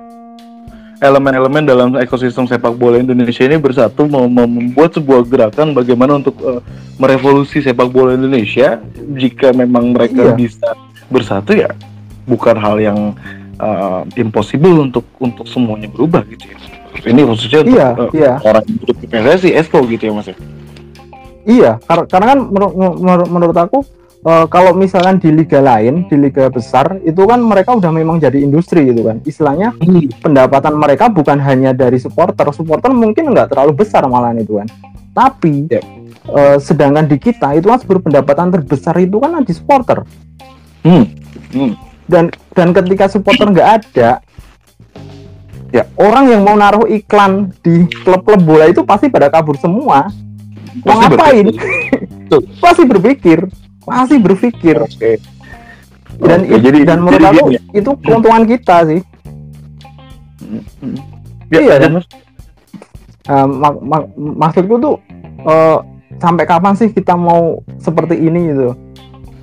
elemen-elemen 1.04 1.62
dalam 1.62 1.88
ekosistem 1.96 2.44
sepak 2.44 2.72
bola 2.72 2.96
Indonesia 2.96 3.44
ini 3.44 3.56
bersatu 3.56 4.04
mem- 4.04 4.26
mem- 4.26 4.48
membuat 4.50 4.90
sebuah 4.92 5.20
gerakan 5.22 5.70
bagaimana 5.70 6.16
untuk 6.16 6.32
eh, 6.40 6.60
merevolusi 6.96 7.60
sepak 7.60 7.88
bola 7.88 8.14
Indonesia 8.14 8.80
jika 9.12 9.52
memang 9.52 9.92
mereka 9.92 10.24
Iya. 10.24 10.34
bisa 10.34 10.68
bersatu 11.06 11.52
ya 11.52 11.68
bukan 12.24 12.56
hal 12.56 12.76
yang 12.78 12.98
eh, 13.54 14.00
impossible 14.16 14.80
untuk 14.82 15.04
untuk 15.18 15.44
semuanya 15.44 15.86
berubah 15.86 16.24
gitu 16.24 16.48
ya 16.48 16.56
ini 17.04 17.20
khususnya 17.22 17.60
untuk 17.60 17.74
Iya, 17.74 17.88
eh, 17.92 18.10
iya. 18.14 18.32
orang 18.40 18.64
yang 18.64 18.78
hidup 18.80 18.96
di 18.96 19.06
PSSI 19.06 19.50
Esko 19.54 19.78
gitu 19.84 20.02
ya 20.02 20.12
mas 20.12 20.26
ya 20.26 20.36
Iya, 21.44 21.70
kar- 21.78 22.08
karena 22.08 22.26
kan 22.26 22.38
menur- 22.40 22.72
menur- 22.96 23.28
menurut 23.28 23.52
aku 23.54 23.84
eh, 24.24 24.46
kalau 24.48 24.72
misalkan 24.72 25.20
di 25.20 25.28
liga 25.30 25.60
lain, 25.60 26.08
di 26.08 26.16
liga 26.16 26.48
besar 26.48 26.98
itu 27.04 27.22
kan 27.28 27.40
mereka 27.44 27.76
udah 27.76 27.92
memang 27.92 28.16
jadi 28.18 28.40
industri 28.40 28.88
gitu 28.88 29.04
kan. 29.04 29.20
Istilahnya 29.22 29.76
pendapatan 30.24 30.74
mereka 30.80 31.12
bukan 31.12 31.38
hanya 31.44 31.76
dari 31.76 32.00
supporter, 32.00 32.48
supporter 32.56 32.90
mungkin 32.90 33.30
nggak 33.30 33.52
terlalu 33.52 33.84
besar 33.84 34.04
malahan 34.08 34.40
itu 34.40 34.58
kan. 34.58 34.68
Tapi 35.14 35.70
Yep. 35.70 35.84
eh, 36.34 36.56
sedangkan 36.58 37.04
di 37.04 37.16
kita 37.20 37.54
itu 37.54 37.68
kan 37.68 37.78
seluruh 37.78 38.02
pendapatan 38.02 38.48
terbesar 38.48 38.96
itu 38.98 39.20
kan 39.20 39.44
di 39.44 39.52
supporter. 39.52 40.02
Hmm. 40.84 41.04
Hmm. 41.52 41.72
Dan 42.04 42.28
dan 42.52 42.72
ketika 42.76 43.08
supporter 43.08 43.48
nggak 43.48 43.70
ada, 43.80 44.20
ya 45.72 45.84
orang 45.96 46.30
yang 46.30 46.42
mau 46.44 46.54
naruh 46.54 46.84
iklan 46.86 47.50
di 47.64 47.88
klub-klub 48.04 48.40
bola 48.44 48.68
itu 48.68 48.84
pasti 48.84 49.08
pada 49.08 49.32
kabur 49.32 49.56
semua. 49.56 50.08
Mau 50.82 50.96
ngapain? 50.98 51.48
berpikir. 51.48 52.40
pasti 52.62 52.82
berpikir 52.82 53.38
pasti 53.84 54.16
berpikir 54.16 54.76
Oke. 54.78 55.20
dan 56.18 56.40
it- 56.42 56.60
jadi 56.60 56.78
dan 56.84 56.98
menurut 57.00 57.20
jadi 57.20 57.28
aku 57.34 57.46
ya. 57.50 57.60
itu 57.74 57.90
keuntungan 58.00 58.42
kita 58.44 58.76
sih 58.86 59.00
Ya, 61.46 61.60
Iya, 61.60 61.70
ya, 61.70 61.76
dan- 61.78 61.94
Mas. 61.94 62.06
Eh, 63.24 63.46
mak- 63.46 63.80
mak- 63.80 64.10
maksudku 64.14 64.76
tuh 64.76 64.94
eh, 65.40 65.78
sampai 66.14 66.44
kapan 66.44 66.74
sih 66.74 66.88
kita 66.88 67.14
mau 67.14 67.60
seperti 67.78 68.18
ini 68.18 68.50
gitu 68.50 68.76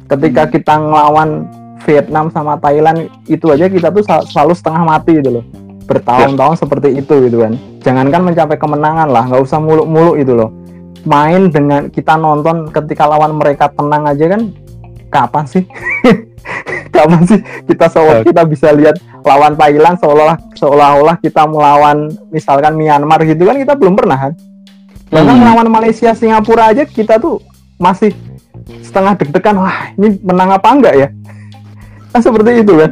ketika 0.08 0.44
Hmm. 0.44 0.52
kita 0.52 0.74
ngelawan 0.78 1.30
Vietnam 1.82 2.30
sama 2.30 2.58
Thailand 2.58 3.00
itu 3.26 3.46
aja 3.48 3.66
kita 3.66 3.90
tuh 3.90 4.02
sel- 4.02 4.28
selalu 4.28 4.54
setengah 4.54 4.84
mati 4.84 5.12
gitu 5.16 5.32
loh 5.32 5.46
bertahun-tahun 5.84 6.56
seperti 6.58 6.94
itu 6.96 7.14
gitu 7.24 7.38
kan 7.40 7.54
jangankan 7.80 8.22
mencapai 8.24 8.56
kemenangan 8.56 9.08
lah 9.08 9.26
nggak 9.26 9.42
usah 9.42 9.58
muluk-muluk 9.58 10.16
itu 10.16 10.32
loh 10.32 10.50
main 11.04 11.48
dengan 11.48 11.88
kita 11.88 12.16
nonton 12.16 12.70
ketika 12.70 13.06
lawan 13.06 13.34
mereka 13.34 13.68
tenang 13.68 14.06
aja 14.06 14.26
kan? 14.30 14.52
Kapan 15.08 15.44
sih? 15.46 15.64
Kapan 16.92 17.22
sih 17.24 17.40
kita 17.64 17.88
seolah 17.88 18.22
kita 18.22 18.42
bisa 18.44 18.70
lihat 18.70 18.96
lawan 19.22 19.54
Thailand 19.54 19.96
seolah 19.96 20.36
seolah-olah 20.54 21.16
kita 21.18 21.46
melawan 21.46 21.98
misalkan 22.28 22.74
Myanmar 22.74 23.22
gitu 23.24 23.44
kan? 23.44 23.56
Kita 23.56 23.74
belum 23.74 23.94
pernah 23.94 24.18
kan? 24.20 24.34
Bahkan 25.08 25.28
Hmm. 25.30 25.42
melawan 25.42 25.68
Malaysia 25.70 26.12
Singapura 26.12 26.72
aja 26.72 26.84
kita 26.84 27.16
tuh 27.16 27.44
masih 27.76 28.16
setengah 28.80 29.18
deg-degan 29.18 29.58
wah 29.58 29.92
ini 29.94 30.16
menang 30.22 30.52
apa 30.52 30.68
enggak 30.70 30.96
ya? 30.96 31.08
Kan 32.12 32.20
seperti 32.20 32.60
itu 32.60 32.76
kan? 32.76 32.92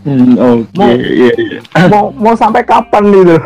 Hmm, 0.00 0.32
Oke, 0.36 0.72
Mau- 0.74 0.94
iya 0.94 1.32
iya. 1.36 1.58
mau 1.90 2.08
mau 2.10 2.32
sampai 2.32 2.62
kapan 2.62 3.02
gitu 3.10 3.36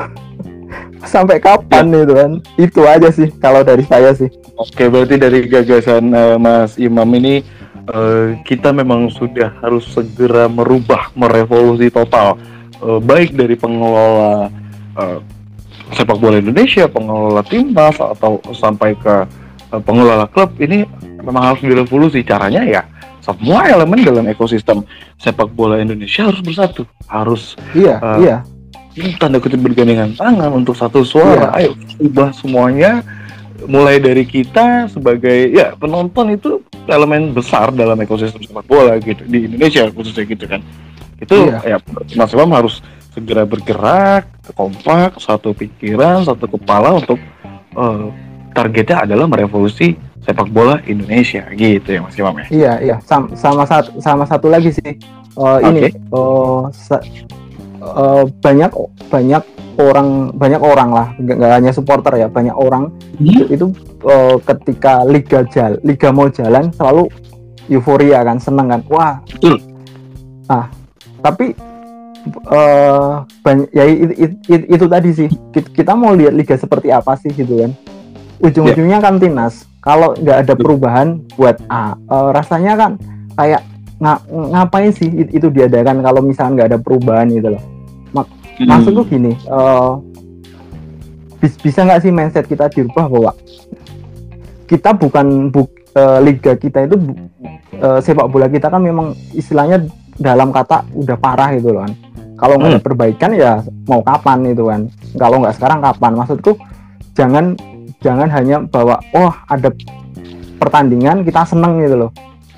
sampai 1.05 1.43
kapan 1.43 1.91
itu 1.93 2.15
kan 2.15 2.31
itu 2.59 2.81
aja 2.87 3.09
sih 3.11 3.29
kalau 3.43 3.63
dari 3.63 3.83
saya 3.87 4.15
sih 4.15 4.31
Oke, 4.53 4.87
berarti 4.87 5.17
dari 5.19 5.49
gagasan 5.49 6.13
eh, 6.13 6.37
Mas 6.39 6.77
Imam 6.79 7.09
ini 7.17 7.43
eh, 7.89 8.27
kita 8.47 8.71
memang 8.71 9.11
sudah 9.11 9.51
harus 9.65 9.89
segera 9.91 10.47
merubah, 10.47 11.11
merevolusi 11.19 11.91
total, 11.91 12.39
Eh, 12.83 12.99
baik 12.99 13.39
dari 13.39 13.55
pengelola 13.55 14.51
eh, 14.99 15.19
sepak 15.95 16.19
bola 16.19 16.43
Indonesia, 16.43 16.91
pengelola 16.91 17.47
timnas 17.47 17.95
atau 17.95 18.43
sampai 18.51 18.99
ke 18.99 19.23
eh, 19.71 19.83
pengelola 19.87 20.27
klub 20.27 20.51
ini 20.59 20.83
memang 21.23 21.55
harus 21.55 21.63
direvolusi. 21.63 22.27
Caranya 22.27 22.67
ya 22.67 22.83
semua 23.23 23.71
elemen 23.71 24.03
dalam 24.03 24.27
ekosistem 24.27 24.83
sepak 25.15 25.55
bola 25.55 25.79
Indonesia 25.79 26.27
harus 26.27 26.43
bersatu, 26.43 26.83
harus 27.07 27.55
iya 27.71 28.03
Ah. 28.03 28.19
iya 28.19 28.37
tanda 29.17 29.41
kutip 29.41 29.61
bergandengan 29.61 30.13
tangan 30.17 30.51
untuk 30.53 30.77
satu 30.77 31.01
suara. 31.03 31.53
Ayo 31.57 31.73
ubah 32.01 32.33
semuanya 32.37 33.01
mulai 33.65 34.03
dari 34.03 34.27
kita 34.27 34.91
sebagai 34.91 35.55
ya 35.55 35.73
penonton 35.79 36.35
itu 36.35 36.61
elemen 36.91 37.31
besar 37.31 37.71
dalam 37.71 37.95
ekosistem 38.03 38.43
sepak 38.43 38.67
bola 38.67 38.99
gitu 38.99 39.23
di 39.25 39.47
Indonesia 39.47 39.87
khususnya 39.89 40.25
gitu 40.27 40.45
kan. 40.45 40.61
Itu 41.23 41.55
ya 41.63 41.79
Mas 42.19 42.35
Imam 42.35 42.51
harus 42.53 42.83
segera 43.13 43.45
bergerak, 43.45 44.27
kompak, 44.57 45.21
satu 45.21 45.53
pikiran, 45.53 46.27
satu 46.27 46.49
kepala 46.51 46.99
untuk 46.99 47.21
eh, 47.77 48.07
targetnya 48.53 49.07
adalah 49.07 49.31
merevolusi 49.31 49.95
sepak 50.23 50.51
bola 50.51 50.79
Indonesia 50.87 51.47
gitu 51.55 51.89
ya 51.99 52.01
Mas 52.03 52.19
Imam 52.19 52.35
ya. 52.43 52.47
Iya, 52.51 52.73
iya. 52.83 52.97
Sam- 53.07 53.31
sama 53.39 53.63
satu 53.63 54.03
sama 54.03 54.25
satu 54.27 54.51
lagi 54.51 54.75
sih. 54.75 54.99
Eh, 55.33 55.59
ini 55.65 55.89
eh, 55.89 56.61
eh, 57.83 58.23
banyak 58.39 58.71
banyak 59.11 59.43
orang 59.81 60.31
banyak 60.37 60.63
orang 60.63 60.91
lah, 60.93 61.07
nggak 61.19 61.53
hanya 61.59 61.73
supporter 61.75 62.15
ya, 62.15 62.29
banyak 62.31 62.55
orang. 62.55 62.93
Itu, 63.19 63.45
itu 63.51 63.67
eh, 64.07 64.37
ketika 64.47 65.03
liga 65.03 65.43
jal 65.51 65.81
liga 65.83 66.15
mau 66.15 66.31
jalan 66.31 66.71
selalu 66.77 67.11
euforia 67.67 68.23
kan, 68.23 68.39
seneng 68.39 68.71
kan. 68.71 68.81
Wah. 68.87 69.19
Betul. 69.27 69.59
Ah, 70.47 70.69
tapi 71.23 71.57
eh 72.53 73.13
banyak 73.43 73.69
ya 73.75 73.85
itu, 73.89 74.13
itu, 74.47 74.65
itu 74.71 74.87
tadi 74.87 75.11
sih. 75.11 75.29
Kita, 75.51 75.99
mau 75.99 76.15
lihat 76.15 76.37
liga 76.37 76.55
seperti 76.55 76.95
apa 76.95 77.19
sih 77.19 77.35
gitu 77.35 77.67
kan. 77.67 77.73
Ujung-ujungnya 78.43 78.99
kan 79.03 79.19
timnas. 79.19 79.67
Kalau 79.83 80.15
nggak 80.15 80.47
ada 80.47 80.55
perubahan 80.55 81.19
buat 81.35 81.59
A 81.67 81.99
eh, 81.99 82.29
rasanya 82.31 82.79
kan 82.79 82.93
kayak 83.35 83.67
nga- 84.03 84.23
ngapain 84.31 84.91
sih 84.91 85.09
it- 85.11 85.33
itu 85.33 85.49
diadakan 85.51 86.03
kalau 86.03 86.21
misalnya 86.23 86.53
nggak 86.55 86.69
ada 86.75 86.79
perubahan 86.83 87.27
gitu 87.31 87.55
loh 87.55 87.63
Hmm. 88.61 88.69
maksudku 88.69 89.03
gini 89.09 89.33
eh, 89.33 89.91
bis- 91.41 91.61
bisa 91.61 91.83
nggak 91.83 92.01
sih 92.05 92.13
mindset 92.13 92.47
kita 92.47 92.69
dirubah 92.69 93.09
bahwa 93.09 93.33
kita 94.69 94.93
bukan 94.97 95.53
bu, 95.53 95.69
eh, 95.97 96.19
liga 96.25 96.53
kita 96.57 96.85
itu 96.87 96.97
eh, 97.73 97.99
sepak 98.01 98.29
bola 98.29 98.47
kita 98.49 98.69
kan 98.69 98.81
memang 98.81 99.17
istilahnya 99.33 99.85
dalam 100.21 100.53
kata 100.53 100.85
udah 100.93 101.17
parah 101.17 101.57
gitu 101.57 101.73
loh 101.73 101.89
kan. 101.89 101.93
Kalau 102.37 102.59
nggak 102.59 102.71
ada 102.75 102.83
perbaikan 102.83 103.31
ya 103.33 103.53
mau 103.87 104.03
kapan 104.05 104.53
itu 104.53 104.67
kan. 104.67 104.81
Kalau 105.17 105.41
nggak 105.41 105.55
sekarang 105.57 105.79
kapan? 105.81 106.13
Maksudku 106.19 106.53
jangan 107.17 107.57
jangan 108.03 108.29
hanya 108.29 108.61
bahwa 108.67 108.99
oh 109.15 109.33
ada 109.49 109.71
pertandingan 110.59 111.23
kita 111.23 111.47
seneng 111.47 111.81
gitu 111.81 111.97
loh. 111.97 112.11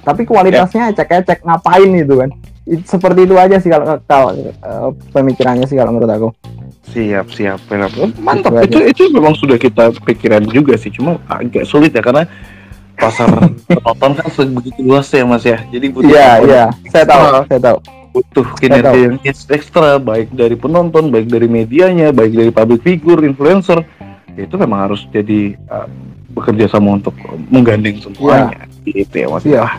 Tapi 0.05 0.25
kualitasnya 0.29 0.93
ecek-ecek 0.93 1.47
ngapain 1.47 1.89
gitu 1.95 2.21
kan 2.21 2.31
It- 2.65 2.85
seperti 2.85 3.25
itu 3.25 3.35
aja 3.37 3.57
sih 3.59 3.69
kalau 3.69 4.01
kalau 4.03 4.31
eh, 4.33 4.53
pemikirannya 5.11 5.65
sih 5.65 5.77
kalau 5.77 5.93
menurut 5.93 6.11
aku 6.11 6.29
Siap, 6.85 7.33
siap, 7.33 7.59
siap. 7.65 7.91
Mantap. 8.21 8.61
Itu 8.63 8.79
Itu 8.79 8.79
itu 8.85 9.03
memang 9.11 9.33
sudah 9.33 9.57
kita 9.57 9.89
pikiran 10.05 10.45
juga 10.45 10.77
sih. 10.77 10.93
Cuma 10.93 11.17
agak 11.27 11.65
sulit 11.65 11.91
ya 11.91 12.05
karena 12.05 12.29
pasar 12.95 13.27
penonton 13.67 14.13
kan 14.15 14.29
sebegitu 14.31 14.85
luas 14.85 15.09
ya 15.09 15.25
Mas 15.25 15.43
ya. 15.43 15.65
Jadi 15.65 15.87
butuh 15.89 16.07
iya 16.07 16.39
komponen- 16.39 16.45
iya 16.47 16.65
saya 16.87 17.05
tahu 17.09 17.21
Ah. 17.25 17.43
saya 17.49 17.61
tahu 17.63 17.77
butuh 18.15 18.47
kinerja 18.55 18.95
yang 19.01 19.17
ekstra 19.51 19.97
baik 19.99 20.31
dari 20.31 20.55
penonton, 20.55 21.11
baik 21.11 21.27
dari 21.27 21.49
medianya, 21.49 22.13
baik 22.13 22.31
dari 22.31 22.51
public 22.53 22.81
figure, 22.81 23.25
influencer. 23.25 23.81
Itu 24.37 24.55
memang 24.55 24.87
harus 24.87 25.03
jadi 25.09 25.57
uh, 25.67 25.89
bekerja 26.31 26.69
sama 26.69 26.95
untuk 26.95 27.17
menggandeng 27.49 27.97
semuanya. 27.99 28.69
Gitu 28.85 29.15
ya 29.15 29.27
Mas. 29.27 29.43
Iya. 29.43 29.63
Ah. 29.65 29.73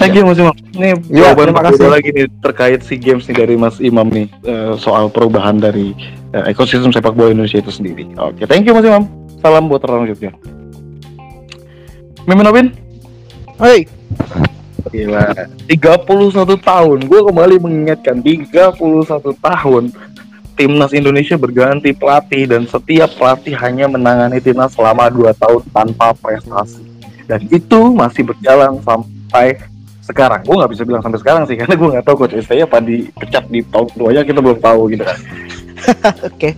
Thank 0.00 0.16
you 0.16 0.24
Mas 0.24 0.40
Imam. 0.40 0.56
Ini 0.72 0.96
Iya, 1.12 1.36
jawaban 1.36 1.52
terima 1.52 1.60
berbeda 1.60 1.76
kasih. 1.76 1.88
lagi 1.92 2.08
nih 2.16 2.26
terkait 2.40 2.80
si 2.80 2.94
games 2.96 3.28
nih 3.28 3.36
dari 3.36 3.54
Mas 3.60 3.76
Imam 3.78 4.08
nih 4.08 4.26
eh, 4.48 4.72
soal 4.80 5.12
perubahan 5.12 5.60
dari 5.60 5.92
eh, 6.32 6.44
ekosistem 6.48 6.88
sepak 6.88 7.12
bola 7.12 7.36
Indonesia 7.36 7.60
itu 7.60 7.68
sendiri. 7.68 8.08
Oke, 8.16 8.48
thank 8.48 8.64
you 8.64 8.72
Mas 8.72 8.88
Imam. 8.88 9.04
Salam 9.40 9.68
buat 9.68 9.84
orang 9.84 10.08
selanjutnya. 10.08 10.32
Mimin 12.24 12.48
Obin? 12.48 12.66
Hei, 13.60 13.84
Gila, 14.88 15.36
31 15.68 16.56
tahun. 16.56 16.98
Gue 17.04 17.20
kembali 17.20 17.60
mengingatkan 17.60 18.24
31 18.24 18.76
tahun 19.36 19.92
timnas 20.56 20.92
Indonesia 20.92 21.36
berganti 21.36 21.92
pelatih 21.92 22.48
dan 22.48 22.64
setiap 22.64 23.08
pelatih 23.16 23.56
hanya 23.56 23.88
menangani 23.88 24.40
timnas 24.40 24.72
selama 24.72 25.08
2 25.08 25.32
tahun 25.36 25.60
tanpa 25.72 26.16
prestasi. 26.16 26.84
Dan 27.24 27.44
itu 27.48 27.80
masih 27.92 28.28
berjalan 28.28 28.80
sampai 28.80 29.19
sekarang. 30.04 30.40
Gue 30.42 30.54
nggak 30.58 30.72
bisa 30.74 30.82
bilang 30.82 31.02
sampai 31.02 31.20
sekarang 31.22 31.42
sih 31.46 31.56
karena 31.60 31.74
gue 31.78 31.88
nggak 31.94 32.04
tahu 32.04 32.16
coach 32.26 32.36
STY 32.36 32.66
apa 32.66 32.78
dipecat 32.82 33.44
di 33.48 33.62
tahun 33.66 33.86
keduanya 33.94 34.22
kita 34.26 34.40
belum 34.42 34.58
tahu 34.58 34.80
gitu 34.92 35.04
kan. 35.06 35.18
Oke. 36.28 36.50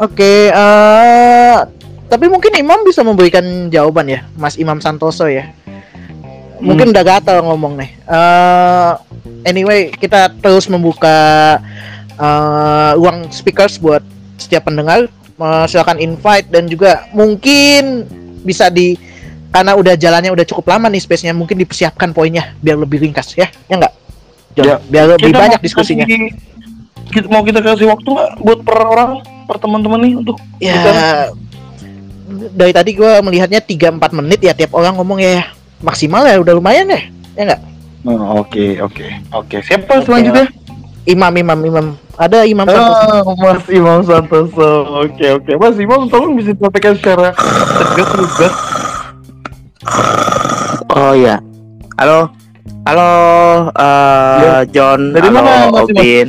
Oke, 0.00 0.50
eh 0.50 1.58
tapi 2.10 2.26
mungkin 2.26 2.52
Imam 2.58 2.82
bisa 2.82 3.06
memberikan 3.06 3.70
jawaban 3.70 4.08
ya, 4.10 4.26
Mas 4.34 4.58
Imam 4.58 4.82
Santoso 4.82 5.30
ya. 5.30 5.52
Mungkin 6.58 6.90
udah 6.90 7.04
gatal 7.06 7.44
ngomong 7.46 7.78
nih. 7.78 7.90
Eh 8.10 8.92
anyway, 9.46 9.94
kita 9.94 10.32
terus 10.42 10.66
membuka 10.66 11.60
eh 12.18 12.90
ruang 12.98 13.30
speakers 13.30 13.78
buat 13.78 14.02
setiap 14.40 14.66
pendengar. 14.66 15.06
Eh, 15.42 15.66
silakan 15.66 15.98
invite 15.98 16.46
dan 16.54 16.70
juga 16.70 17.08
mungkin 17.10 18.06
bisa 18.46 18.70
di 18.70 18.94
karena 19.52 19.76
udah 19.76 19.94
jalannya 19.94 20.32
udah 20.32 20.44
cukup 20.44 20.64
lama 20.66 20.88
nih 20.88 20.98
space-nya 20.98 21.30
mungkin 21.30 21.54
dipersiapkan 21.54 22.10
poinnya 22.10 22.56
biar 22.58 22.74
lebih 22.74 22.98
ringkas 23.00 23.36
ya. 23.36 23.46
Ya 23.68 23.74
enggak? 23.76 23.92
Ya. 24.52 24.76
biar 24.82 25.16
lebih 25.16 25.30
Kita 25.30 25.38
banyak 25.38 25.60
diskusinya. 25.60 26.04
kasih- 26.04 26.32
kita, 27.08 27.26
mau 27.28 27.40
kita 27.40 27.60
kasih 27.60 27.86
waktu 27.86 28.08
nggak 28.08 28.30
buat 28.40 28.60
per 28.62 28.76
orang, 28.78 29.10
per 29.44 29.56
teman-teman 29.58 30.00
nih 30.00 30.12
untuk 30.14 30.36
Ya 30.56 30.72
Bukan. 30.74 30.94
dari 32.50 32.72
tadi 32.72 32.90
gue 32.92 33.12
melihatnya 33.20 33.60
3-4 33.60 34.00
menit 34.14 34.40
ya 34.40 34.52
tiap 34.52 34.72
orang 34.72 34.96
ngomong 34.96 35.20
ya 35.20 35.52
maksimal 35.78 36.24
ya 36.24 36.40
udah 36.40 36.54
lumayan 36.54 36.88
ya 36.88 37.00
ya 37.34 37.42
nggak 37.46 37.62
Oh, 38.02 38.42
Oke, 38.42 38.82
oke, 38.82 39.06
oke. 39.30 39.62
Siapa 39.62 39.86
Oke. 39.94 40.10
selanjutnya? 40.10 40.50
imam 41.02 41.30
imam 41.32 41.60
imam 41.60 41.86
ada 42.14 42.42
imam 42.42 42.62
Santoso. 42.62 43.06
Oh, 43.22 43.34
Mas 43.36 43.62
Imam 43.68 44.00
Santoso. 44.02 44.70
Oke, 45.02 45.26
oke. 45.32 45.50
Mas 45.54 45.74
Imam, 45.76 46.06
tolong 46.06 46.34
bisa 46.34 46.50
disampaikan 46.50 46.94
secara 46.94 47.30
tegas 47.34 48.08
tegas. 48.12 48.54
Oh 50.92 51.12
ya. 51.16 51.42
Halo. 51.98 52.30
Halo 52.86 53.10
eh 53.74 54.38
Ya. 54.42 54.54
John. 54.70 55.10
Dari 55.14 55.26
Halo 55.30 55.36
mana? 55.42 55.54
Obin. 55.82 56.26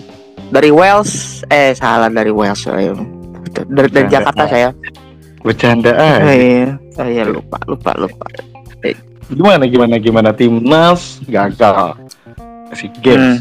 Dari 0.49 0.69
Wales. 0.73 1.41
Eh 1.49 1.73
salah 1.77 2.09
dari 2.09 2.33
Wales. 2.33 2.61
Dari, 2.65 2.89
dari 2.89 3.87
Bercanda. 3.89 4.09
Jakarta 4.09 4.43
saya. 4.49 4.69
Bercanda 5.43 5.91
Oh, 5.93 6.17
iya. 6.33 6.77
Saya 6.95 7.23
lupa 7.27 7.57
lupa 7.67 7.91
lupa. 7.97 8.25
Gimana, 9.33 9.65
gimana, 9.65 9.95
gimana? 9.97 10.29
Timnas 10.35 11.23
gagal. 11.25 11.95
Si 12.75 12.89
Games. 13.01 13.39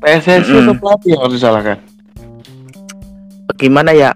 PSSI 0.00 0.48
Mm-mm. 0.48 0.64
atau 0.64 0.74
pelatih 0.80 1.08
yang 1.12 1.20
harus 1.28 1.34
disalahkan? 1.36 1.78
Gimana 3.60 3.92
ya? 3.92 4.10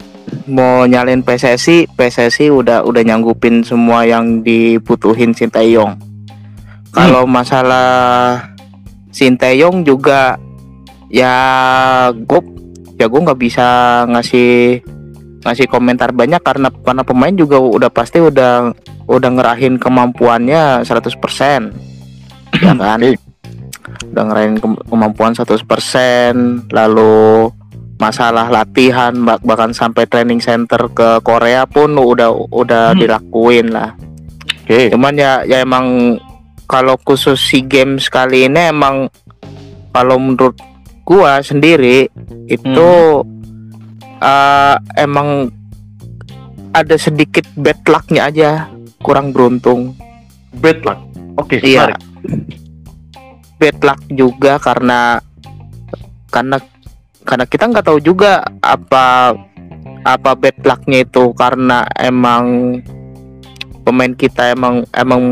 Mau 0.50 0.84
nyalin 0.84 1.22
PSSI, 1.22 1.88
PSSI 1.94 2.50
udah 2.50 2.84
udah 2.84 3.02
nyanggupin 3.02 3.64
semua 3.64 4.04
yang 4.04 4.40
dibutuhin 4.44 5.32
Sinteyong. 5.32 5.96
Kalau 6.94 7.26
masalah 7.26 8.38
Sinteyong 9.10 9.86
juga 9.86 10.38
ya 11.10 11.34
gue 12.10 12.40
ya 12.98 13.06
gue 13.06 13.20
nggak 13.22 13.40
bisa 13.40 13.66
ngasih 14.10 14.82
ngasih 15.44 15.66
komentar 15.68 16.10
banyak 16.10 16.40
karena 16.42 16.72
karena 16.82 17.02
pemain 17.04 17.34
juga 17.34 17.60
udah 17.60 17.90
pasti 17.92 18.18
udah 18.18 18.72
udah 19.06 19.30
ngerahin 19.36 19.76
kemampuannya 19.76 20.82
100% 20.82 20.90
ya 22.64 22.72
kan 22.74 22.98
Oke. 22.98 23.14
udah 24.10 24.22
ngerain 24.24 24.54
ke- 24.56 24.82
kemampuan 24.88 25.36
100% 25.36 26.72
lalu 26.72 27.52
masalah 27.96 28.48
latihan 28.48 29.14
bah- 29.16 29.40
bahkan 29.40 29.70
sampai 29.70 30.04
training 30.04 30.38
center 30.38 30.90
ke 30.90 31.20
Korea 31.20 31.64
pun 31.64 31.94
udah 31.94 32.30
udah 32.50 32.92
Hmm. 32.92 32.98
dilakuin 32.98 33.70
lah 33.70 33.94
Oke. 34.64 34.90
cuman 34.90 35.14
ya 35.14 35.32
ya 35.42 35.60
emang 35.60 36.18
kalau 36.64 36.96
khusus 36.98 37.36
si 37.36 37.60
games 37.60 38.08
kali 38.08 38.46
ini 38.46 38.68
emang 38.68 39.06
kalau 39.90 40.16
menurut 40.16 40.58
gua 41.02 41.38
sendiri 41.38 42.08
itu 42.46 42.90
eh, 44.16 44.74
emang 44.96 45.52
ada 46.72 46.96
sedikit 46.96 47.46
bad 47.54 47.78
lucknya 47.84 48.26
aja 48.26 48.50
kurang 48.98 49.30
beruntung 49.30 49.94
Bad 50.54 50.80
luck. 50.82 50.98
Oke, 51.36 51.58
Iya. 51.58 51.90
menarik. 51.90 52.00
bad 53.56 53.78
luck 53.80 54.00
juga 54.08 54.56
karena 54.56 55.18
karena 56.28 56.56
karena 57.24 57.44
kita 57.48 57.64
nggak 57.68 57.86
tahu 57.88 57.98
juga 57.98 58.44
apa 58.60 59.32
apa 60.04 60.30
bad 60.36 60.56
lucknya 60.60 61.02
itu 61.02 61.32
karena 61.32 61.88
emang 61.96 62.76
pemain 63.84 64.12
kita 64.12 64.52
emang 64.52 64.84
emang 64.92 65.22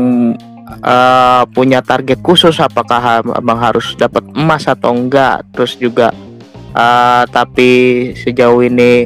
eh, 0.81 1.43
punya 1.53 1.85
target 1.85 2.17
khusus 2.25 2.57
apakah 2.57 3.21
emang 3.37 3.57
harus 3.61 3.93
dapat 3.93 4.25
emas 4.33 4.65
atau 4.65 4.93
enggak. 4.93 5.45
Terus 5.53 5.77
juga 5.77 6.09
eh, 6.73 7.23
tapi 7.29 7.69
sejauh 8.17 8.65
ini 8.65 9.05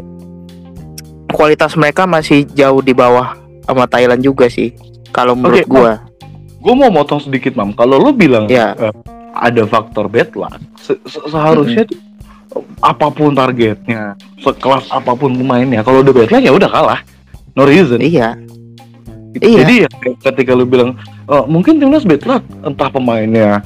kualitas 1.27 1.75
mereka 1.75 2.07
masih 2.07 2.47
jauh 2.55 2.79
di 2.79 2.95
bawah 2.95 3.35
sama 3.67 3.83
Thailand 3.83 4.23
juga 4.23 4.47
sih 4.47 4.71
kalau 5.11 5.35
menurut 5.35 5.63
Oke, 5.63 5.67
gua. 5.67 5.93
Gue 6.57 6.73
mau 6.73 6.89
motong 6.91 7.21
sedikit, 7.21 7.55
Mam. 7.55 7.71
Kalau 7.75 7.99
lo 7.99 8.11
bilang 8.15 8.47
ya 8.47 8.71
eh, 8.79 8.91
ada 9.35 9.63
faktor 9.67 10.07
bad 10.07 10.31
luck, 10.33 10.55
se- 10.79 10.99
se- 11.05 11.23
seharusnya 11.27 11.85
tuh, 11.85 11.99
apa 12.79 13.07
pun 13.07 13.31
targetnya, 13.31 14.13
sekelas 14.39 14.87
apa 14.89 15.11
pun 15.13 15.33
pemainnya, 15.33 15.81
kalau 15.81 15.99
udah 15.99 16.13
luck 16.13 16.39
ya 16.39 16.51
udah 16.51 16.69
kalah. 16.69 16.99
No 17.53 17.65
reason. 17.65 17.97
iya 17.97 18.37
Gitu. 19.33 19.43
Iya. 19.43 19.57
Jadi 19.61 19.73
ya 19.83 19.89
ketika 20.23 20.51
lu 20.53 20.63
bilang 20.63 20.97
"Eh, 21.25 21.43
mungkin 21.45 21.77
timnas 21.77 22.01
bad 22.01 22.23
luck, 22.23 22.41
entah 22.63 22.89
pemainnya 22.89 23.61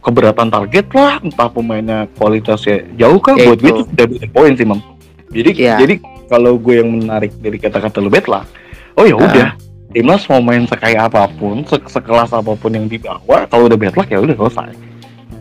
keberatan 0.00 0.48
target 0.48 0.86
lah, 0.92 1.16
entah 1.18 1.48
pemainnya 1.48 2.04
kualitasnya 2.14 2.84
jauh 2.94 3.18
kan, 3.18 3.36
buat 3.36 3.58
gue 3.58 3.68
itu. 3.68 3.82
udah 3.86 4.06
beda 4.06 4.26
poin 4.30 4.52
sih, 4.52 4.64
Mam. 4.64 4.80
Jadi 5.28 5.50
Iya. 5.58 5.76
jadi 5.76 5.94
kalau 6.24 6.56
gue 6.56 6.74
yang 6.76 6.88
menarik 6.94 7.32
dari 7.36 7.56
kata-kata 7.56 7.98
lu 7.98 8.08
bad 8.08 8.28
luck, 8.28 8.46
oh 8.94 9.04
ya 9.04 9.16
Ah. 9.16 9.24
udah. 9.24 9.48
Timnas 9.90 10.26
mau 10.26 10.42
main 10.42 10.66
sekaya 10.66 11.06
apa 11.06 11.30
pun, 11.30 11.62
se- 11.64 11.86
sekelas 11.86 12.30
apa 12.30 12.52
pun 12.52 12.70
yang 12.70 12.84
dibawa, 12.84 13.46
kalau 13.46 13.66
udah 13.66 13.78
bad 13.78 13.94
luck 13.94 14.08
ya 14.08 14.18
udah 14.18 14.36
selesai. 14.36 14.70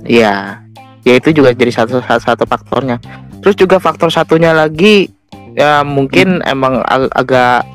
Iya, 0.04 0.63
ya 1.04 1.20
itu 1.20 1.30
juga 1.32 1.52
jadi 1.52 1.72
satu 1.72 2.00
satu, 2.00 2.24
satu 2.24 2.44
faktornya. 2.48 2.98
Terus 3.44 3.56
juga 3.56 3.78
faktor 3.78 4.08
satunya 4.08 4.56
lagi 4.56 5.12
ya 5.54 5.84
mungkin 5.84 6.42
emang 6.44 6.82
ag- 6.84 7.12
agak 7.14 7.68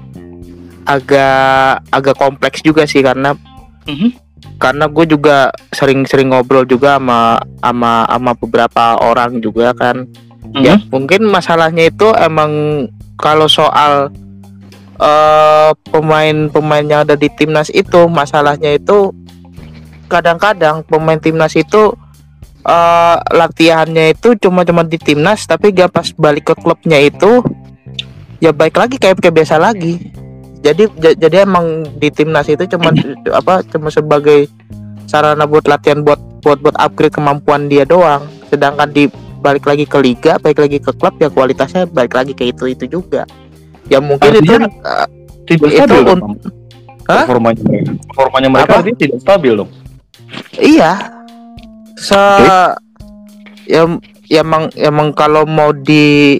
agak 0.89 1.85
agak 1.93 2.17
kompleks 2.17 2.65
juga 2.65 2.89
sih 2.89 3.05
karena 3.05 3.37
Mhm. 3.85 4.09
karena 4.57 4.85
gue 4.89 5.05
juga 5.07 5.53
sering-sering 5.71 6.33
ngobrol 6.33 6.65
juga 6.65 6.97
sama 6.97 7.37
sama 7.61 8.09
sama 8.09 8.33
beberapa 8.35 8.85
orang 8.99 9.39
juga 9.39 9.73
kan. 9.77 10.09
Ya 10.65 10.81
mungkin 10.89 11.29
masalahnya 11.29 11.93
itu 11.93 12.09
emang 12.17 12.51
kalau 13.21 13.47
soal 13.47 14.09
eh, 14.99 15.71
pemain-pemain 15.93 16.83
yang 16.83 17.01
ada 17.07 17.15
di 17.15 17.31
timnas 17.31 17.71
itu 17.71 18.11
masalahnya 18.11 18.75
itu 18.75 19.15
kadang-kadang 20.11 20.83
pemain 20.89 21.21
timnas 21.21 21.55
itu 21.55 21.95
eh, 22.69 23.17
latihannya 23.33 24.13
itu 24.13 24.37
cuma 24.39 24.63
cuma 24.63 24.85
di 24.85 24.97
timnas 24.97 25.45
tapi 25.45 25.73
gak 25.73 25.89
pas 25.91 26.09
balik 26.15 26.45
ke 26.45 26.55
klubnya 26.55 27.01
itu 27.01 27.41
ya 28.39 28.53
baik 28.53 28.77
lagi 28.77 28.97
kayak 28.97 29.19
kayak 29.19 29.35
biasa 29.35 29.57
lagi 29.57 30.13
jadi 30.59 30.85
ja- 30.95 31.17
jadi 31.17 31.37
emang 31.43 31.67
di 31.97 32.09
timnas 32.09 32.47
itu 32.47 32.69
cuma 32.69 32.93
apa 33.35 33.65
cuma 33.67 33.89
sebagai 33.89 34.47
sarana 35.05 35.43
buat 35.43 35.65
latihan 35.65 36.05
buat 36.05 36.21
buat 36.39 36.61
buat 36.61 36.77
upgrade 36.77 37.11
kemampuan 37.11 37.67
dia 37.67 37.83
doang 37.83 38.23
sedangkan 38.47 38.89
di 38.89 39.09
balik 39.39 39.65
lagi 39.65 39.83
ke 39.83 39.99
liga 39.99 40.37
balik 40.37 40.61
lagi 40.61 40.79
ke 40.79 40.91
klub 40.93 41.15
ya 41.17 41.27
kualitasnya 41.27 41.87
balik 41.87 42.13
lagi 42.13 42.33
ke 42.33 42.45
itu 42.45 42.69
itu 42.69 42.85
juga 42.87 43.25
ya 43.87 43.99
mungkin 43.99 44.35
itu 44.35 44.45
Artinya- 44.45 44.69
eh, 44.69 45.09
Tidak 45.49 45.65
Itu 45.65 45.97
un-? 46.05 46.37
Performanya. 47.09 47.65
Performanya 48.05 48.49
mereka 48.53 48.85
tidak 48.93 49.17
stabil 49.17 49.57
dong. 49.57 49.71
Iya. 50.53 51.18
Se 51.99 52.15
ya 53.67 53.85
ya 54.31 54.41
emang 54.41 54.71
emang 54.75 55.11
kalau 55.11 55.43
mau 55.45 55.75
di 55.75 56.39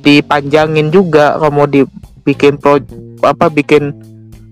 dipanjangin 0.00 0.88
juga 0.88 1.34
kalau 1.36 1.52
mau 1.52 1.66
dibikin 1.66 2.56
pro 2.56 2.78
apa 3.22 3.46
bikin 3.46 3.90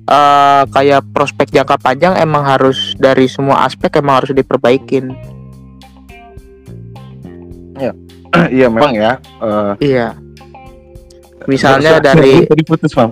eh, 0.04 0.62
kayak 0.66 1.06
prospek 1.10 1.50
jangka 1.50 1.78
panjang 1.78 2.14
emang 2.16 2.42
harus 2.42 2.94
dari 2.96 3.26
semua 3.26 3.62
aspek 3.62 3.94
emang 3.96 4.22
harus 4.22 4.34
diperbaikin. 4.34 5.14
Iya 8.30 8.70
memang 8.70 8.94
ya. 8.94 9.18
eh, 9.42 9.72
Iya. 9.82 10.14
Misalnya 11.50 11.98
suara- 11.98 12.06
dari 12.14 12.46
tadi 12.46 12.62
putus, 12.62 12.94
Mam. 12.94 13.10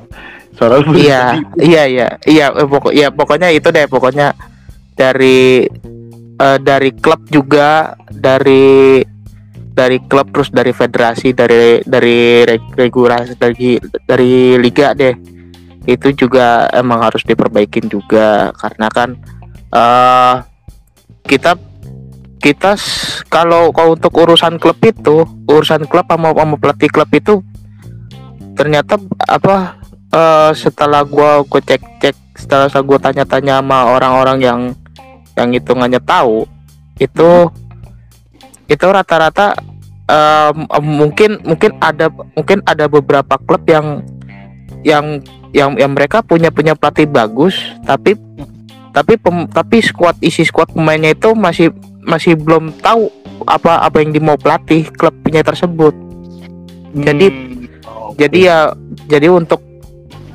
Suara 0.54 0.78
lu 0.78 0.86
putus 0.86 1.02
iya 1.02 1.34
iya 1.58 1.82
iya 1.86 2.08
iya 2.22 2.46
eh, 2.54 2.62
pokok 2.62 2.94
ya 2.94 3.10
pokoknya 3.10 3.50
itu 3.50 3.66
deh 3.68 3.86
pokoknya 3.86 4.30
dari 4.94 5.66
eh, 6.38 6.58
dari 6.62 6.90
klub 6.94 7.26
juga 7.28 7.94
dari 8.10 9.02
dari 9.78 10.02
klub 10.10 10.34
terus 10.34 10.50
dari 10.50 10.74
federasi 10.74 11.30
dari 11.30 11.78
dari 11.86 12.42
reg- 12.42 12.74
regulasi 12.74 13.38
dari 13.38 13.78
dari 14.06 14.58
liga 14.58 14.94
deh. 14.94 15.14
Itu 15.88 16.12
juga 16.12 16.68
emang 16.74 17.00
harus 17.00 17.22
diperbaikin 17.22 17.86
juga 17.86 18.50
karena 18.58 18.86
kan 18.90 19.14
eh 19.68 20.34
kita 21.28 21.54
kita 22.38 22.78
kalau 23.28 23.74
kalau 23.74 23.98
untuk 23.98 24.14
urusan 24.14 24.56
klub 24.56 24.78
itu 24.80 25.26
urusan 25.46 25.84
klub 25.90 26.06
sama 26.06 26.32
sama 26.32 26.56
pelatih 26.56 26.90
klub 26.90 27.10
itu 27.12 27.42
ternyata 28.54 28.98
apa 29.26 29.78
eh 30.14 30.50
setelah 30.54 31.02
gua 31.04 31.42
gue 31.44 31.60
cek 31.62 31.82
cek 32.00 32.16
setelah 32.38 32.66
saya 32.70 32.82
gua 32.86 32.98
tanya-tanya 33.02 33.60
sama 33.60 33.92
orang-orang 33.92 34.38
yang 34.40 34.60
yang 35.38 35.54
hitungannya 35.54 36.02
tahu 36.02 36.44
itu 36.98 37.30
itu 38.66 38.86
rata-rata 38.90 39.54
eh, 40.10 40.50
m- 40.52 40.68
mungkin 40.82 41.38
mungkin 41.46 41.78
ada 41.78 42.10
mungkin 42.34 42.58
ada 42.66 42.90
beberapa 42.90 43.38
klub 43.38 43.62
yang 43.70 44.02
yang 44.82 45.22
yang 45.54 45.78
yang 45.78 45.94
mereka 45.94 46.20
punya 46.20 46.50
punya 46.52 46.74
pelatih 46.76 47.08
bagus 47.08 47.56
tapi 47.86 48.18
tapi 48.92 49.14
pem- 49.14 49.48
tapi 49.48 49.78
squad 49.78 50.18
isi 50.20 50.42
squad 50.42 50.74
pemainnya 50.74 51.14
itu 51.14 51.32
masih 51.32 51.70
masih 52.02 52.34
belum 52.34 52.74
tahu 52.82 53.06
apa 53.46 53.84
apa 53.84 54.02
yang 54.02 54.10
dimau 54.10 54.34
pelatih 54.34 54.90
klubnya 54.90 55.44
tersebut. 55.44 55.94
Jadi 56.96 57.26
Hmm, 57.28 57.68
jadi 58.18 58.38
ya 58.42 58.58
jadi 59.06 59.30
untuk 59.30 59.62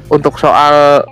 untuk 0.07 0.37
soal 0.37 1.03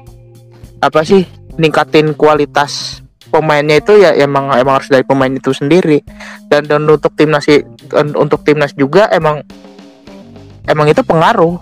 apa 0.79 1.01
sih 1.03 1.25
ningkatin 1.57 2.13
kualitas 2.15 3.00
pemainnya 3.31 3.79
itu 3.79 3.95
ya 3.95 4.11
emang 4.19 4.51
emang 4.51 4.83
harus 4.83 4.91
dari 4.91 5.07
pemain 5.07 5.31
itu 5.31 5.55
sendiri. 5.55 6.03
Dan 6.51 6.67
dan 6.67 6.83
untuk 6.83 7.15
timnas 7.15 7.47
untuk 8.19 8.43
timnas 8.43 8.75
juga 8.75 9.07
emang 9.09 9.41
emang 10.67 10.91
itu 10.91 11.01
pengaruh. 11.01 11.55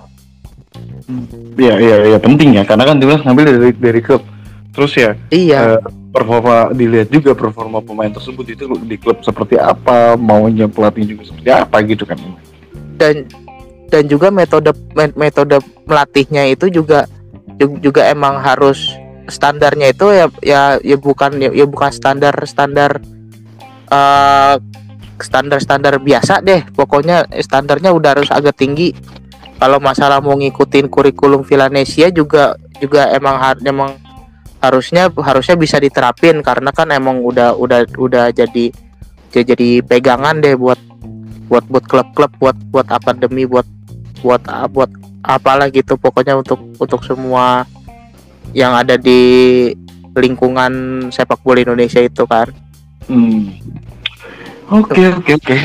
Iya 1.56 1.76
iya 1.78 1.96
iya 2.10 2.18
penting 2.18 2.58
ya. 2.58 2.66
Karena 2.66 2.90
kan 2.90 2.98
timnas 2.98 3.22
ngambil 3.22 3.46
dari 3.46 3.72
dari 3.78 4.02
klub. 4.02 4.26
Terus 4.74 4.92
ya 4.98 5.12
iya. 5.30 5.78
Eh, 5.78 5.82
performa 6.10 6.74
dilihat 6.74 7.14
juga 7.14 7.38
performa 7.38 7.86
pemain 7.86 8.10
tersebut 8.10 8.42
itu 8.50 8.66
di 8.82 8.98
klub 8.98 9.22
seperti 9.22 9.62
apa, 9.62 10.18
maunya 10.18 10.66
pelatih 10.66 11.06
juga 11.06 11.30
seperti 11.30 11.50
apa 11.54 11.78
gitu 11.86 12.02
kan. 12.10 12.18
dan 13.00 13.24
dan 13.88 14.04
juga 14.12 14.28
metode 14.28 14.76
me- 14.92 15.16
metode 15.16 15.56
melatihnya 15.88 16.52
itu 16.52 16.68
juga 16.68 17.08
ju- 17.56 17.80
juga 17.80 18.10
emang 18.12 18.42
harus 18.42 18.92
standarnya 19.30 19.94
itu 19.94 20.06
ya 20.12 20.26
ya 20.44 20.62
ya 20.82 20.98
bukan 20.98 21.38
ya, 21.40 21.50
ya 21.54 21.66
bukan 21.66 21.90
standar 21.94 22.36
standar 22.46 23.02
eh 23.90 24.56
standar 25.20 25.60
standar 25.60 26.00
biasa 26.00 26.42
deh. 26.42 26.64
Pokoknya 26.74 27.28
standarnya 27.44 27.92
udah 27.92 28.18
harus 28.18 28.30
agak 28.32 28.56
tinggi. 28.58 28.96
Kalau 29.60 29.78
masalah 29.84 30.24
mau 30.24 30.40
ngikutin 30.40 30.88
kurikulum 30.88 31.44
Villanesia 31.44 32.08
juga 32.10 32.56
juga 32.80 33.12
emang 33.12 33.36
har- 33.36 33.60
emang 33.68 34.00
harusnya 34.64 35.12
harusnya 35.20 35.56
bisa 35.60 35.80
diterapin 35.80 36.40
karena 36.40 36.72
kan 36.72 36.88
emang 36.92 37.20
udah 37.24 37.56
udah 37.56 37.88
udah 37.96 38.32
jadi 38.32 38.72
jadi 39.32 39.84
pegangan 39.84 40.40
deh 40.40 40.56
buat 40.56 40.80
buat 41.52 41.68
buat 41.68 41.86
klub-klub 41.88 42.32
buat 42.40 42.56
buat 42.72 42.88
akademi 42.88 43.44
buat 43.44 43.68
buat 44.24 44.44
buat 44.72 44.92
apalah 45.28 45.68
gitu. 45.68 46.00
Pokoknya 46.00 46.40
untuk 46.40 46.60
untuk 46.80 47.04
semua 47.04 47.68
yang 48.54 48.74
ada 48.74 48.96
di 48.98 49.22
lingkungan 50.14 50.72
sepak 51.14 51.40
bola 51.46 51.62
Indonesia 51.62 52.02
itu 52.02 52.26
kan 52.26 52.50
Hmm. 53.10 53.58
Oke 54.70 55.02
oke 55.10 55.34
oke. 55.34 55.58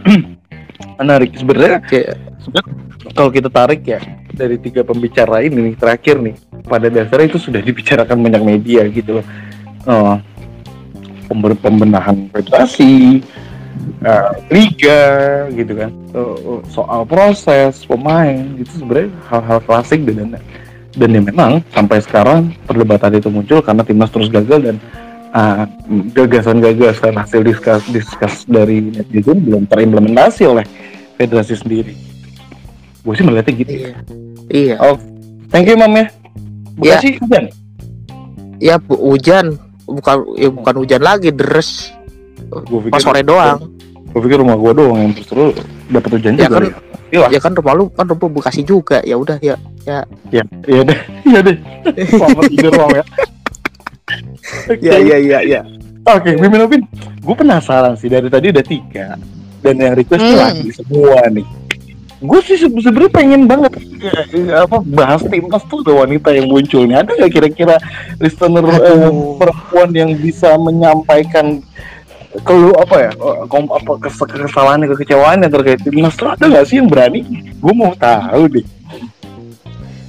Menarik 1.04 1.36
sebenarnya. 1.36 1.84
Sebenarnya 2.40 2.80
Kalau 3.12 3.28
kita 3.28 3.52
tarik 3.52 3.84
ya 3.84 4.00
dari 4.32 4.56
tiga 4.56 4.80
pembicara 4.80 5.44
ini 5.44 5.68
nih, 5.68 5.74
terakhir 5.76 6.16
nih, 6.16 6.32
pada 6.64 6.88
dasarnya 6.88 7.28
itu 7.28 7.36
sudah 7.36 7.60
dibicarakan 7.60 8.24
banyak 8.24 8.40
media 8.40 8.88
gitu 8.88 9.20
loh. 9.20 9.26
Oh, 9.84 10.16
pember- 11.28 11.58
pembenahan 11.60 12.32
federasi, 12.32 13.20
eh, 14.00 14.30
liga 14.48 15.02
gitu 15.52 15.76
kan, 15.76 15.90
Eh, 15.92 16.60
soal 16.72 17.04
proses 17.04 17.84
pemain 17.84 18.38
gitu 18.56 18.80
sebenarnya 18.80 19.12
hal-hal 19.28 19.60
klasik 19.60 20.08
dan 20.08 20.40
dan 20.92 21.08
ya 21.10 21.20
memang 21.24 21.52
sampai 21.72 21.98
sekarang 22.00 22.52
perdebatan 22.64 23.16
itu 23.16 23.28
muncul 23.32 23.64
karena 23.64 23.80
timnas 23.80 24.12
terus 24.12 24.28
gagal 24.28 24.60
dan 24.60 24.76
ah, 25.32 25.64
gagasan-gagasan 26.12 27.16
hasil 27.16 27.40
diskus 27.40 27.82
diskus 27.88 28.44
dari 28.44 28.92
netizen 28.92 29.40
belum 29.40 29.64
terimplementasi 29.66 30.44
oleh 30.44 30.64
federasi 31.16 31.56
sendiri. 31.56 31.92
Gue 33.02 33.14
sih 33.16 33.24
melihatnya 33.24 33.52
gitu. 33.56 33.72
Iya. 33.72 33.94
Iya. 34.52 34.76
Thank 35.48 35.68
you, 35.68 35.76
Mam 35.76 35.92
ya. 35.92 36.06
Ya. 36.80 36.96
Bekasi 36.98 37.08
hujan. 37.18 37.44
Ya 38.62 38.74
bu, 38.78 38.94
hujan 38.94 39.58
bukan 39.82 40.16
ya 40.38 40.48
bukan 40.48 40.74
hujan 40.78 41.02
lagi 41.02 41.34
deres 41.34 41.90
Gue 42.48 42.78
pikir 42.84 42.92
pas 42.94 43.02
sore 43.02 43.24
doang. 43.24 43.58
Gue 44.12 44.20
pikir 44.22 44.38
rumah 44.38 44.54
gue 44.54 44.72
doang 44.76 44.98
yang 45.00 45.12
justru 45.16 45.56
dapat 45.88 46.10
hujan 46.20 46.36
Ya 46.36 46.46
juga. 46.46 46.56
kan- 46.60 46.68
ya. 46.68 46.76
Iya. 47.12 47.28
Ya 47.28 47.38
kan 47.38 47.52
rumah 47.52 47.76
lu 47.76 47.92
kan 47.92 48.08
rumah 48.08 48.32
Bekasi 48.32 48.64
juga. 48.64 49.04
Ya 49.04 49.14
udah 49.14 49.36
ya. 49.38 49.60
Ya, 49.84 50.00
iya 50.24 50.42
deh, 50.82 50.98
iya 51.22 51.40
deh. 51.44 51.56
Selamat 52.08 52.42
tidur, 52.48 52.72
Mam 52.72 52.90
ya. 52.94 53.04
Ya 54.80 54.96
ya 54.98 55.16
ya 55.16 55.38
ya. 55.42 55.60
Oke, 56.04 56.34
Mimin 56.34 56.66
Opin, 56.66 56.82
gue 57.22 57.34
penasaran 57.34 57.94
sih 57.94 58.10
dari 58.10 58.26
tadi 58.26 58.50
udah 58.50 58.60
tiga 58.60 59.14
dan 59.62 59.74
yang 59.76 59.94
request 59.94 60.18
Hmm. 60.20 60.34
lagi 60.34 60.68
semua 60.74 61.20
nih. 61.30 61.46
Gue 62.18 62.38
sih 62.42 62.54
se- 62.54 62.66
sebenarnya 62.68 63.10
pengen 63.10 63.46
banget 63.46 63.78
ya, 63.98 64.14
ya, 64.30 64.56
apa 64.62 64.78
bahas 64.80 65.22
timnas 65.22 65.62
tuh 65.66 65.82
ada 65.82 65.94
wanita 66.02 66.30
yang 66.30 66.46
muncul 66.46 66.82
nih. 66.82 66.96
Ada 66.96 67.10
nggak 67.14 67.32
kira-kira 67.32 67.76
listener 68.18 68.62
eh, 68.66 69.10
perempuan 69.38 69.90
yang 69.90 70.10
bisa 70.14 70.54
menyampaikan 70.56 71.62
kelu 72.40 72.72
apa 72.74 72.96
ya 72.98 73.10
eh, 73.12 73.36
kom, 73.44 73.68
apa 73.68 73.92
kes- 74.00 74.24
kesalahan 74.40 74.80
kekecewaannya 74.86 75.48
terkait 75.48 75.80
timnas 75.80 76.14
tuh 76.14 76.28
ada 76.28 76.40
nggak 76.42 76.64
sih 76.64 76.80
yang 76.80 76.88
berani? 76.88 77.20
Gue 77.54 77.72
mau 77.72 77.92
tahu 77.92 78.48
deh. 78.50 78.66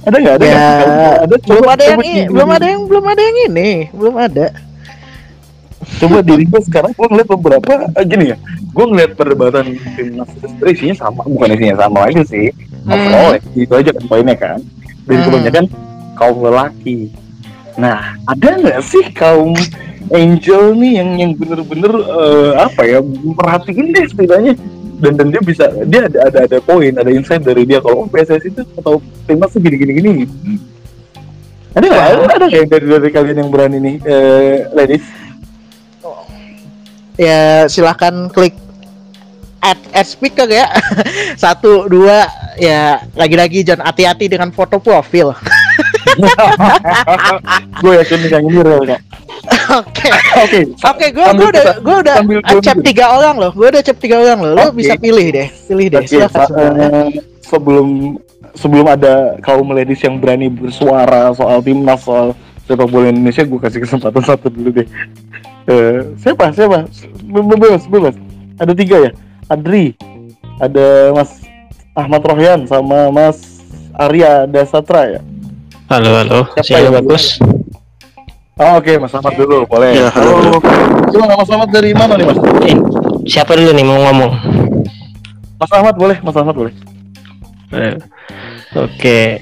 Ada 0.04 0.16
nggak? 0.16 0.34
Ada 0.34 0.44
Ya? 0.44 0.56
Ada 1.20 1.34
belum 1.38 1.60
coba- 1.60 1.72
ada 1.72 1.84
yang 1.86 2.00
ini, 2.02 2.22
belum 2.26 2.48
ada 2.50 2.66
yang 2.66 2.82
belum 2.84 3.04
ada 3.06 3.22
yang 3.22 3.38
ini, 3.46 3.70
belum 3.90 4.14
ada. 4.16 4.46
coba 5.94 6.18
diri 6.20 6.44
gue 6.44 6.60
sekarang 6.64 6.90
gue 6.90 7.06
ngeliat 7.06 7.28
beberapa 7.30 7.72
eh, 7.92 8.04
gini 8.04 8.32
ya 8.32 8.36
gue 8.66 8.84
ngeliat 8.84 9.12
perdebatan 9.14 9.68
timnas 9.94 10.26
itu 10.32 10.64
isinya 10.66 10.96
sama 10.98 11.20
bukan 11.22 11.52
isinya 11.52 11.76
sama 11.78 12.08
lagi 12.08 12.24
sih 12.24 12.48
Hmm. 12.82 12.92
overall 12.94 13.32
ya, 13.32 13.40
itu 13.54 13.72
aja 13.74 13.90
kan 13.92 14.04
poinnya 14.06 14.32
kan 14.34 14.58
dan 15.04 15.14
Hmm. 15.14 15.24
kebanyakan 15.26 15.64
kaum 16.14 16.36
lelaki 16.40 17.12
nah 17.76 18.00
ada 18.24 18.48
nggak 18.54 18.80
sih 18.82 19.04
kaum 19.12 19.52
angel 20.12 20.76
nih 20.76 20.92
yang 21.00 21.10
yang 21.16 21.32
bener-bener 21.36 21.92
eh, 21.94 22.52
apa 22.60 22.82
ya 22.84 22.98
perhatiin 23.38 23.94
deh 23.94 24.04
setidaknya. 24.08 24.54
Dan 24.94 25.18
dan 25.18 25.26
dia 25.28 25.42
bisa 25.42 25.68
dia 25.84 26.06
ada 26.06 26.18
ada 26.30 26.38
ada 26.46 26.58
poin 26.62 26.92
ada 26.94 27.10
insight 27.10 27.42
dari 27.44 27.64
dia. 27.66 27.82
Kalau 27.82 28.04
oh, 28.04 28.08
PSSI 28.08 28.48
itu 28.50 28.62
atau 28.78 29.00
timnas 29.26 29.52
tuh 29.52 29.60
gini 29.60 29.76
gini 29.76 29.92
gini. 30.00 30.12
Ada 31.74 31.84
nggak? 31.84 32.04
Ada 32.04 32.24
ada 32.30 32.44
nggak 32.46 32.68
dari 32.70 32.86
dari 32.86 33.08
kalian 33.10 33.36
yang 33.44 33.50
berani 33.50 33.78
nih 33.82 33.96
eh, 34.06 34.54
ladies? 34.72 35.04
Ya 37.14 37.70
silahkan 37.70 38.26
klik 38.30 38.54
add, 39.64 39.80
add 39.96 40.08
speaker 40.08 40.46
ya. 40.46 40.68
Satu, 41.42 41.88
dua, 41.88 42.28
ya 42.60 43.00
lagi-lagi 43.16 43.64
jangan 43.64 43.88
hati-hati 43.88 44.28
dengan 44.28 44.52
foto 44.52 44.76
profil. 44.76 45.32
gue 47.80 47.92
yakin 48.00 48.18
yang 48.28 48.44
ini 48.44 48.60
real 48.60 48.82
kak. 48.84 49.00
Oke. 49.74 50.08
Oke. 50.40 50.60
Oke, 50.80 51.06
gue 51.10 51.26
gue 51.34 51.48
udah 51.50 51.64
gue 51.78 51.96
udah 52.00 52.14
sambil 52.20 52.38
gua 52.40 52.60
cap 52.60 52.76
dulu. 52.76 52.86
tiga 52.86 53.04
orang 53.10 53.34
loh. 53.36 53.52
Gue 53.52 53.66
udah 53.68 53.82
cap 53.82 53.98
tiga 53.98 54.16
orang 54.18 54.38
loh. 54.40 54.52
Lo 54.54 54.62
Oke. 54.68 54.74
bisa 54.76 54.94
pilih 54.96 55.26
deh, 55.30 55.48
pilih 55.66 55.86
deh. 55.90 56.04
Silakan. 56.04 56.30
sa- 56.32 56.48
silakan. 56.48 56.72
eh, 56.80 57.06
sebelum 57.40 57.86
sebelum 58.54 58.86
ada 58.86 59.14
kaum 59.40 59.66
ladies 59.68 60.00
yang 60.00 60.16
berani 60.16 60.46
bersuara 60.46 61.32
soal 61.32 61.58
timnas 61.60 62.00
soal 62.00 62.32
sepak 62.64 62.86
bola 62.86 63.08
Indonesia, 63.08 63.42
gue 63.42 63.60
kasih 63.60 63.80
kesempatan 63.80 64.22
satu 64.24 64.48
dulu 64.48 64.70
deh. 64.74 64.88
Eh, 65.64 65.98
siapa 66.16 66.48
siapa? 66.50 66.88
Be- 67.22 67.44
be- 67.44 67.58
Bebas 67.58 67.84
bebas. 67.84 68.14
Ada 68.56 68.72
tiga 68.72 68.96
ya. 69.00 69.10
Adri, 69.44 69.92
ada 70.56 71.12
Mas 71.12 71.44
Ahmad 71.92 72.22
Rohyan 72.22 72.64
sama 72.64 73.08
Mas 73.08 73.60
Arya 73.92 74.44
Dasatra 74.44 75.02
ya. 75.10 75.20
Halo, 75.84 76.10
halo. 76.16 76.38
Siapa 76.56 76.80
yang 76.82 76.94
bagus? 76.96 77.38
Oh, 78.54 78.78
Oke, 78.78 78.96
Mas 78.96 79.12
Ahmad 79.12 79.34
dulu, 79.34 79.66
boleh. 79.66 79.92
Ya, 79.92 80.08
halo. 80.10 80.58
Gimana 81.10 81.34
Mas 81.34 81.50
Ahmad 81.50 81.68
dari 81.68 81.90
mana 81.90 82.14
nih 82.14 82.26
Mas? 82.26 82.38
Eh, 82.64 82.76
siapa 83.26 83.52
dulu 83.52 83.70
nih 83.70 83.84
mau 83.84 83.98
ngomong? 84.00 84.32
Mas 85.58 85.72
Ahmad 85.72 85.94
boleh, 85.94 86.16
Mas 86.22 86.36
Ahmad 86.36 86.54
boleh. 86.54 86.72
Eh, 87.74 87.94
Oke, 88.74 89.38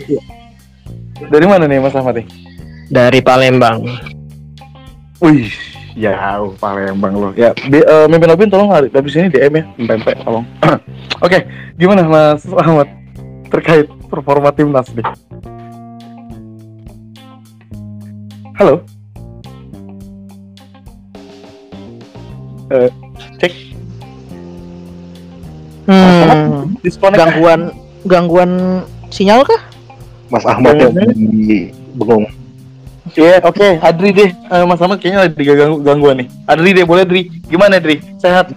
Dari 1.22 1.46
mana 1.46 1.64
nih 1.64 1.78
Mas 1.78 1.94
Ahmad 1.94 2.18
nih? 2.18 2.26
dari 2.92 3.24
Palembang. 3.24 3.88
Wih, 5.16 5.48
jauh 5.96 6.52
Palembang 6.58 7.14
loh. 7.14 7.32
Ya, 7.32 7.56
di, 7.56 7.80
eh, 7.80 8.04
Mimpin 8.04 8.28
Obin 8.28 8.52
tolong 8.52 8.68
hari 8.68 8.92
habis 8.92 9.16
ini 9.16 9.28
DM 9.28 9.54
ya, 9.54 9.64
Pempek 9.86 10.20
tolong. 10.20 10.44
Oke, 11.24 11.48
gimana 11.76 12.04
Mas 12.04 12.44
Ahmad 12.50 12.88
terkait 13.48 13.88
performa 14.08 14.52
timnas 14.52 14.88
nih? 14.92 15.04
Halo. 18.62 18.78
Eh, 22.70 22.90
cek 23.42 23.52
Hmm, 25.90 26.78
disconnect. 26.78 27.18
gangguan 27.18 27.74
gangguan 28.06 28.50
sinyal 29.10 29.42
kah? 29.42 29.58
Mas 30.30 30.46
Ahmad 30.46 30.78
yang 30.78 30.94
di 30.94 31.74
bengong. 31.98 32.22
Iya, 33.18 33.42
oke, 33.42 33.82
Adri 33.82 34.14
deh. 34.14 34.30
Eh, 34.30 34.62
Mas 34.62 34.78
Ahmad 34.78 35.02
kayaknya 35.02 35.26
lagi 35.26 35.42
ganggu 35.42 35.82
gangguan 35.82 36.22
nih. 36.22 36.30
Adri 36.46 36.70
deh, 36.70 36.86
boleh 36.86 37.02
Adri. 37.02 37.34
Gimana 37.50 37.82
Adri? 37.82 37.98
Sehat? 38.22 38.54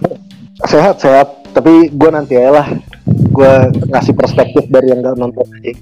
Sehat 0.70 1.02
sehat, 1.02 1.50
tapi 1.50 1.90
gue 1.90 2.10
nanti 2.14 2.38
aja 2.38 2.62
lah. 2.62 2.68
Gue 3.34 3.52
ngasih 3.90 4.14
perspektif 4.14 4.70
dari 4.70 4.86
yang 4.94 5.02
gak 5.02 5.18
nonton 5.18 5.50
aja. 5.50 5.74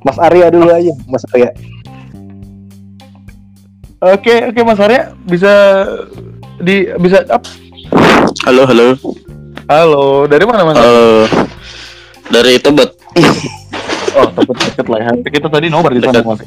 Mas 0.00 0.16
Arya 0.16 0.48
dulu 0.48 0.72
aja, 0.72 0.96
Mas 1.04 1.28
Arya. 1.36 1.52
Oke, 4.00 4.32
oke 4.48 4.60
Mas 4.64 4.80
Arya 4.80 5.12
bisa 5.28 5.52
di 6.56 6.88
bisa 6.96 7.20
up. 7.28 7.44
Halo, 8.48 8.64
halo. 8.64 8.96
Halo, 9.68 10.24
dari 10.24 10.44
mana 10.48 10.64
Mas? 10.64 10.76
Eh, 10.80 11.24
dari 12.32 12.56
Tebet. 12.56 12.90
Oh, 14.10 14.26
tempat 14.26 14.58
deket 14.74 14.90
lah 14.90 15.06
ya. 15.06 15.10
Kita 15.22 15.46
tadi 15.46 15.70
nobar 15.70 15.94
di 15.94 16.02
sana. 16.02 16.18
Mas. 16.26 16.42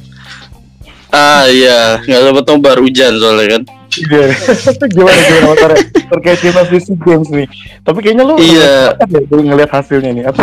Ah 1.15 1.47
iya, 1.47 1.95
nggak 2.03 2.21
sempat 2.27 2.45
nobar 2.51 2.75
hujan 2.83 3.15
soalnya 3.15 3.45
kan. 3.55 3.61
Iya. 4.03 4.25
gimana 4.91 5.15
gimana 5.15 5.45
Mas 5.47 5.61
Arya? 5.63 5.77
Terkait 6.11 6.39
timnas 6.43 6.67
di 6.67 6.79
SEA 6.83 6.95
Games 6.99 7.29
nih. 7.31 7.47
Tapi 7.87 7.97
kayaknya 8.03 8.27
lu 8.27 8.35
Iya. 8.35 8.99
ngeliat 8.99 9.31
ya, 9.31 9.37
ngeliat 9.47 9.71
hasilnya 9.71 10.11
nih. 10.11 10.23
Apa? 10.27 10.41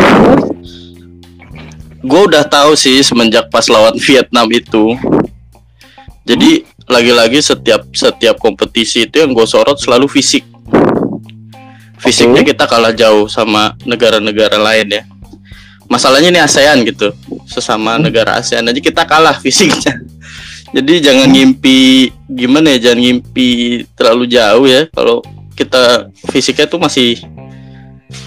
Gue 2.00 2.20
udah 2.24 2.40
tahu 2.48 2.72
sih 2.72 3.04
semenjak 3.04 3.52
pas 3.52 3.68
lawan 3.68 4.00
Vietnam 4.00 4.48
itu. 4.48 4.96
Jadi 6.24 6.64
lagi-lagi 6.90 7.38
setiap 7.38 7.86
setiap 7.94 8.36
kompetisi 8.42 9.06
itu 9.06 9.22
yang 9.22 9.30
gue 9.30 9.46
sorot 9.46 9.78
selalu 9.78 10.10
fisik. 10.10 10.42
Fisiknya 12.00 12.42
kita 12.42 12.66
kalah 12.66 12.90
jauh 12.90 13.30
sama 13.30 13.78
negara-negara 13.86 14.58
lain 14.58 15.00
ya. 15.00 15.02
Masalahnya 15.90 16.30
ini 16.30 16.40
ASEAN 16.42 16.86
gitu, 16.86 17.10
sesama 17.46 17.98
negara 17.98 18.38
ASEAN 18.38 18.66
aja 18.66 18.78
kita 18.82 19.06
kalah 19.06 19.38
fisiknya. 19.38 19.98
Jadi 20.76 21.02
jangan 21.02 21.26
ngimpi 21.30 22.10
gimana 22.30 22.74
ya, 22.78 22.90
jangan 22.90 23.00
ngimpi 23.02 23.48
terlalu 23.98 24.24
jauh 24.30 24.66
ya. 24.66 24.86
Kalau 24.94 25.22
kita 25.58 26.08
fisiknya 26.30 26.66
tuh 26.70 26.78
masih 26.78 27.18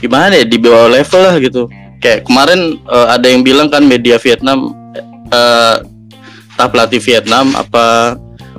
gimana 0.03 0.39
ya 0.39 0.45
di 0.47 0.59
bawah 0.59 0.91
level 0.91 1.22
lah 1.24 1.36
gitu. 1.39 1.72
Kayak 2.03 2.28
kemarin 2.28 2.80
eh, 2.84 3.07
ada 3.16 3.28
yang 3.32 3.41
bilang 3.41 3.72
kan 3.72 3.84
media 3.84 4.20
Vietnam 4.20 4.76
eh 5.34 5.78
entah 6.53 6.70
pelatih 6.70 7.01
Vietnam 7.01 7.49
apa 7.57 8.16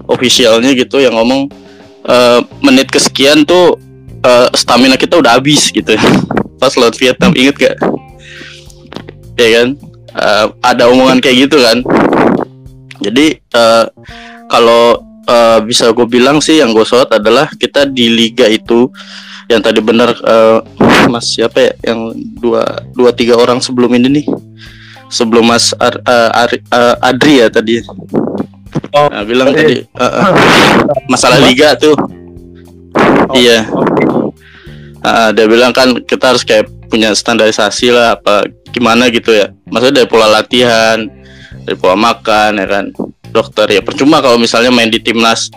officialnya 0.08 0.72
gitu 0.76 1.00
yang 1.00 1.16
ngomong 1.16 1.48
eh, 2.04 2.40
menit 2.60 2.88
kesekian 2.92 3.44
tuh 3.46 3.76
eh, 4.24 4.48
stamina 4.56 4.96
kita 4.96 5.20
udah 5.20 5.36
habis 5.36 5.68
gitu 5.72 5.96
pas 6.60 6.72
lawan 6.78 6.94
Vietnam 6.96 7.32
inget 7.36 7.56
gak 7.60 7.76
ya 9.38 9.48
kan? 9.60 9.68
Eh, 10.14 10.46
ada 10.62 10.86
omongan 10.90 11.18
kayak 11.18 11.50
gitu 11.50 11.58
kan? 11.58 11.82
Jadi 13.02 13.38
eh, 13.38 13.84
kalau 14.46 15.02
eh, 15.26 15.58
bisa 15.66 15.90
gue 15.90 16.06
bilang 16.06 16.38
sih 16.38 16.62
yang 16.62 16.70
gue 16.70 16.86
sorot 16.86 17.10
adalah 17.10 17.50
kita 17.58 17.86
di 17.88 18.10
liga 18.10 18.46
itu 18.46 18.88
yang 19.50 19.60
tadi 19.60 19.82
benar 19.82 20.14
eh, 20.14 20.58
Mas 21.10 21.34
siapa 21.34 21.58
ya? 21.60 21.72
Yang 21.92 22.00
dua 22.38 22.62
dua 22.94 23.10
tiga 23.12 23.34
orang 23.36 23.58
sebelum 23.58 23.90
ini 23.98 24.22
nih. 24.22 24.26
Sebelum 25.10 25.46
Mas 25.46 25.74
Ar- 25.76 26.00
eh, 26.00 26.30
Ari- 26.46 26.64
eh, 26.64 26.96
Adri 27.02 27.34
ya 27.42 27.48
tadi 27.50 27.82
Oh, 28.94 29.10
Nah, 29.10 29.26
bilang 29.26 29.50
tadi 29.50 29.82
eh, 29.82 29.98
eh, 29.98 30.32
masalah 31.10 31.42
liga 31.42 31.74
tuh. 31.74 31.98
Iya. 33.34 33.66
Ah, 35.02 35.34
dia 35.34 35.50
bilang 35.50 35.74
kan 35.74 35.98
kita 36.00 36.30
harus 36.30 36.46
kayak 36.46 36.70
punya 36.86 37.10
standarisasi 37.10 37.90
lah 37.90 38.14
apa 38.14 38.46
gimana 38.70 39.10
gitu 39.10 39.34
ya. 39.34 39.50
Maksudnya 39.66 40.06
dari 40.06 40.08
pola 40.08 40.30
latihan 40.30 41.10
dari 41.66 41.74
pola 41.74 41.98
makan 41.98 42.62
ya 42.62 42.66
kan. 42.70 42.84
Dokter 43.34 43.66
ya 43.66 43.82
percuma 43.82 44.22
kalau 44.22 44.38
misalnya 44.38 44.70
main 44.70 44.86
di 44.86 45.02
timnas 45.02 45.50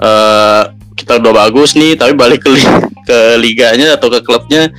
eh 0.00 0.62
kita 0.96 1.20
udah 1.20 1.32
bagus 1.46 1.76
nih 1.76 2.00
tapi 2.00 2.16
balik 2.16 2.40
ke 2.44 2.50
li- 2.56 2.72
ke 3.04 3.18
liganya 3.36 4.00
atau 4.00 4.08
ke 4.08 4.24
klubnya 4.24 4.72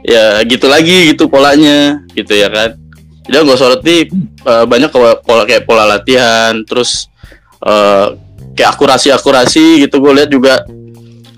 ya 0.00 0.40
gitu 0.48 0.72
lagi 0.72 1.12
gitu 1.12 1.28
polanya 1.28 2.00
gitu 2.16 2.32
ya 2.32 2.48
kan. 2.48 2.80
Jadi 3.28 3.44
gue 3.44 3.56
soroti 3.60 3.96
eh, 4.40 4.64
banyak 4.64 4.88
ke- 4.88 5.20
pola 5.20 5.44
kayak 5.44 5.68
pola 5.68 5.84
latihan 5.84 6.64
terus 6.64 7.11
eh, 7.62 8.06
kayak 8.52 8.70
akurasi 8.76 9.08
akurasi 9.10 9.86
gitu 9.86 9.98
gue 10.02 10.12
lihat 10.22 10.30
juga 10.30 10.54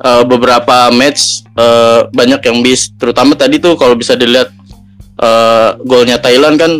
eh, 0.00 0.22
beberapa 0.26 0.90
match 0.90 1.44
eh, 1.54 2.00
banyak 2.10 2.40
yang 2.42 2.58
bis. 2.60 2.90
Terutama 2.96 3.36
tadi 3.38 3.60
tuh 3.62 3.76
kalau 3.76 3.94
bisa 3.94 4.16
dilihat 4.16 4.50
eh, 5.20 5.68
golnya 5.84 6.18
Thailand 6.18 6.56
kan 6.58 6.72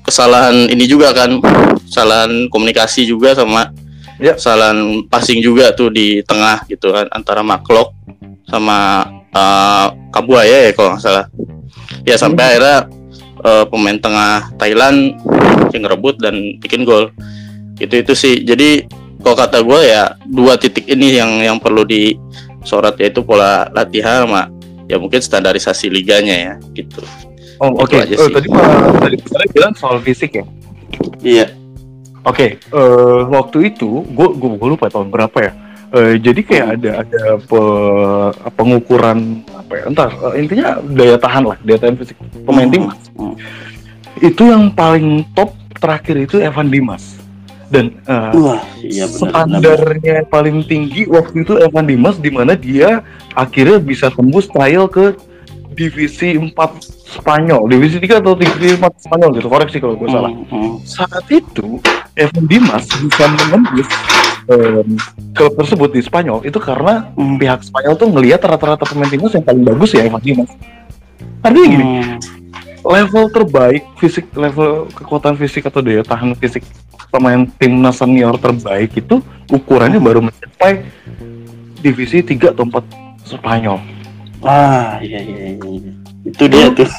kesalahan 0.00 0.70
ini 0.70 0.88
juga 0.88 1.12
kan 1.12 1.38
kesalahan 1.86 2.48
komunikasi 2.48 3.04
juga 3.06 3.34
sama 3.36 3.70
Ya. 4.20 4.36
kesalahan 4.36 5.08
passing 5.08 5.40
juga 5.40 5.72
tuh 5.72 5.88
di 5.88 6.20
tengah 6.28 6.60
gitu 6.68 6.92
kan 6.92 7.08
antara 7.08 7.40
Maklok 7.40 7.96
sama 8.44 9.00
eh, 9.32 9.86
Kabuaya 10.12 10.68
ya 10.68 10.70
kalau 10.76 10.92
nggak 10.92 11.00
salah. 11.00 11.24
Ya 12.04 12.20
sampai 12.20 12.44
akhirnya 12.52 12.78
eh, 13.40 13.64
pemain 13.72 13.96
tengah 13.96 14.52
Thailand 14.60 15.16
yang 15.72 15.88
ngerebut 15.88 16.20
dan 16.20 16.60
bikin 16.60 16.84
gol 16.84 17.08
itu 17.80 17.94
itu 17.96 18.12
sih 18.12 18.34
jadi 18.40 18.84
kalau 19.20 19.36
kata 19.36 19.58
gue 19.60 19.80
ya 19.82 20.04
dua 20.24 20.54
titik 20.54 20.84
ini 20.84 21.16
yang 21.16 21.40
yang 21.40 21.56
perlu 21.56 21.82
disorot 21.82 22.96
yaitu 22.96 23.20
pola 23.20 23.68
latihan 23.70 24.24
sama 24.24 24.48
ya 24.84 24.96
mungkin 24.96 25.18
standarisasi 25.18 25.88
liganya 25.88 26.36
ya 26.36 26.54
gitu 26.74 27.00
Oh, 27.60 27.68
Itu 27.76 27.92
oke. 27.92 27.96
aja 28.00 28.14
Oh, 28.16 28.24
sih. 28.24 28.32
tadi 28.32 28.46
Pak 28.48 28.64
tadi 29.04 29.16
Pak 29.20 29.48
bilang 29.52 29.74
soal 29.76 30.00
fisik 30.00 30.32
ya. 30.32 30.44
iya 31.20 31.46
Oke, 32.20 32.56
eh, 32.56 33.20
waktu 33.28 33.68
itu 33.68 34.00
gue 34.06 34.28
gue 34.32 34.68
lupa 34.70 34.88
tahun 34.88 35.08
berapa 35.08 35.38
ya. 35.40 35.52
Eh, 35.90 36.16
jadi 36.16 36.40
kayak 36.40 36.66
ada 36.70 36.90
ada 37.00 37.22
pe- 37.36 38.32
pengukuran 38.54 39.44
apa 39.50 39.72
ya? 39.74 39.82
Entar 39.84 40.08
eh, 40.08 40.40
intinya 40.40 40.80
daya 40.82 41.16
tahan 41.16 41.44
lah, 41.44 41.56
daya 41.60 41.76
tahan 41.76 41.96
fisik 41.96 42.16
pemain 42.44 42.64
Hmm. 42.64 42.72
timnas. 42.72 43.00
Itu 44.16 44.48
yang 44.48 44.72
paling 44.72 45.28
top 45.32 45.52
terakhir 45.76 46.16
itu 46.18 46.40
Evan 46.40 46.68
Dimas. 46.68 47.19
Dan 47.70 48.02
eh, 48.02 48.30
wah 48.34 48.60
iya 48.82 49.06
standarnya 49.06 50.26
paling 50.26 50.66
tinggi 50.66 51.06
waktu 51.06 51.46
itu 51.46 51.54
Evan 51.62 51.86
Dimas 51.86 52.18
di 52.18 52.30
mana 52.34 52.58
dia 52.58 53.06
akhirnya 53.38 53.78
bisa 53.78 54.10
tembus 54.10 54.50
trial 54.50 54.90
ke 54.90 55.14
divisi 55.70 56.34
4 56.34 56.50
Spanyol, 57.10 57.66
divisi 57.70 57.96
3 58.02 58.22
atau 58.22 58.34
divisi 58.34 58.74
4 58.74 59.06
Spanyol 59.06 59.30
gitu, 59.38 59.48
koreksi 59.50 59.78
kalau 59.78 59.94
gue 59.98 60.10
salah. 60.10 60.30
Saat 60.82 61.26
itu 61.30 61.78
Evan 62.18 62.44
Dimas 62.50 62.86
bisa 62.90 63.24
menembus 63.30 63.88
em, 64.50 64.98
klub 65.34 65.54
tersebut 65.58 65.90
di 65.94 66.02
Spanyol. 66.02 66.42
Itu 66.42 66.58
karena 66.58 67.10
pihak 67.14 67.66
Spanyol 67.66 67.94
tuh 67.96 68.10
ngelihat 68.10 68.42
rata-rata 68.44 68.86
pemain 68.86 69.10
timnas 69.10 69.34
yang 69.34 69.46
paling 69.46 69.62
bagus 69.62 69.90
ya 69.94 70.06
Evan 70.06 70.22
Dimas. 70.22 70.50
Artinya 71.40 71.66
gini, 71.66 71.84
level 72.84 73.24
terbaik 73.32 73.82
fisik, 73.96 74.28
level 74.36 74.90
kekuatan 74.92 75.34
fisik 75.40 75.64
atau 75.64 75.80
daya 75.80 76.04
tahan 76.04 76.36
fisik 76.36 76.66
pemain 77.10 77.44
timnas 77.58 77.98
senior 77.98 78.38
terbaik 78.38 78.94
itu 78.96 79.18
ukurannya 79.50 79.98
baru 79.98 80.22
mencapai 80.22 80.86
divisi 81.78 82.22
3 82.22 82.54
atau 82.54 82.64
4 82.64 82.80
Spanyol. 83.26 83.78
ah 84.40 84.96
iya 84.98 85.20
iya 85.20 85.54
iya 85.54 85.92
itu 86.24 86.44
dia 86.48 86.66
tuh 86.72 86.88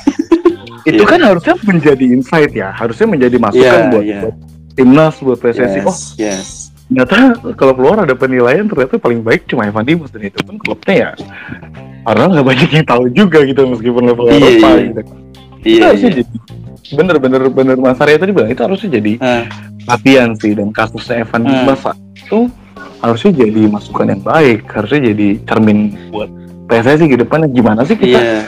Itu 0.81 1.05
Iya. 1.05 1.13
kan 1.13 1.21
harusnya 1.21 1.53
menjadi 1.61 2.05
insight 2.09 2.57
ya, 2.57 2.73
harusnya 2.73 3.05
menjadi 3.05 3.37
masukan 3.37 3.61
Iya, 3.61 3.91
buat, 3.93 4.01
iya. 4.01 4.19
buat 4.25 4.35
timnas, 4.73 5.15
buat 5.21 5.37
PSSI. 5.37 5.85
Oh, 5.85 5.93
yes 6.17 6.71
ternyata 6.91 7.39
kalau 7.55 7.71
keluar 7.71 8.03
ada 8.03 8.11
penilaian 8.11 8.67
ternyata 8.67 8.99
paling 8.99 9.23
baik 9.23 9.47
cuma 9.47 9.63
Evan 9.63 9.87
Dimas 9.87 10.11
dan 10.11 10.27
itu 10.27 10.35
pun 10.43 10.59
klubnya 10.59 10.91
ya 10.91 11.09
karena 12.03 12.23
nggak 12.27 12.45
banyak 12.51 12.69
yang 12.75 12.83
tahu 12.83 13.03
juga 13.15 13.39
gitu 13.47 13.63
meskipun 13.63 14.11
level 14.11 14.27
Iya, 14.27 14.35
Eropa 14.35 14.67
iya. 14.67 14.83
gitu. 14.83 15.01
Itu 15.63 15.67
iya 15.71 15.87
iya 15.95 16.09
jadi 16.11 16.21
bener 16.91 17.15
bener 17.17 17.41
bener. 17.47 17.75
Mas 17.75 17.99
Arya 17.99 18.17
tadi 18.17 18.31
bilang 18.31 18.49
itu 18.49 18.61
harusnya 18.61 18.89
jadi 18.99 19.13
Ah. 19.19 19.43
latihan 19.87 20.35
sih 20.35 20.51
dan 20.53 20.69
kasusnya 20.69 21.23
Evan 21.23 21.41
Hmm. 21.43 21.51
Dimas 21.63 21.79
saat 21.79 21.97
itu 22.13 22.39
harusnya 23.01 23.31
jadi 23.33 23.61
masukan 23.65 24.07
yang 24.07 24.21
baik 24.21 24.69
harusnya 24.69 25.11
jadi 25.11 25.27
cermin 25.43 25.79
buat 26.09 26.29
PSSI 26.69 27.05
ke 27.07 27.17
depannya. 27.17 27.49
Gimana 27.49 27.81
sih 27.83 27.97
kita 27.97 28.19
iya. 28.19 28.41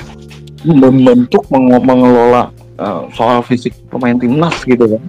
membentuk 0.63 1.43
menge- 1.49 1.83
mengelola 1.83 2.53
uh, 2.77 3.09
soal 3.11 3.41
fisik 3.41 3.73
pemain 3.89 4.15
timnas 4.15 4.55
gitu 4.63 4.85
kan? 4.87 5.01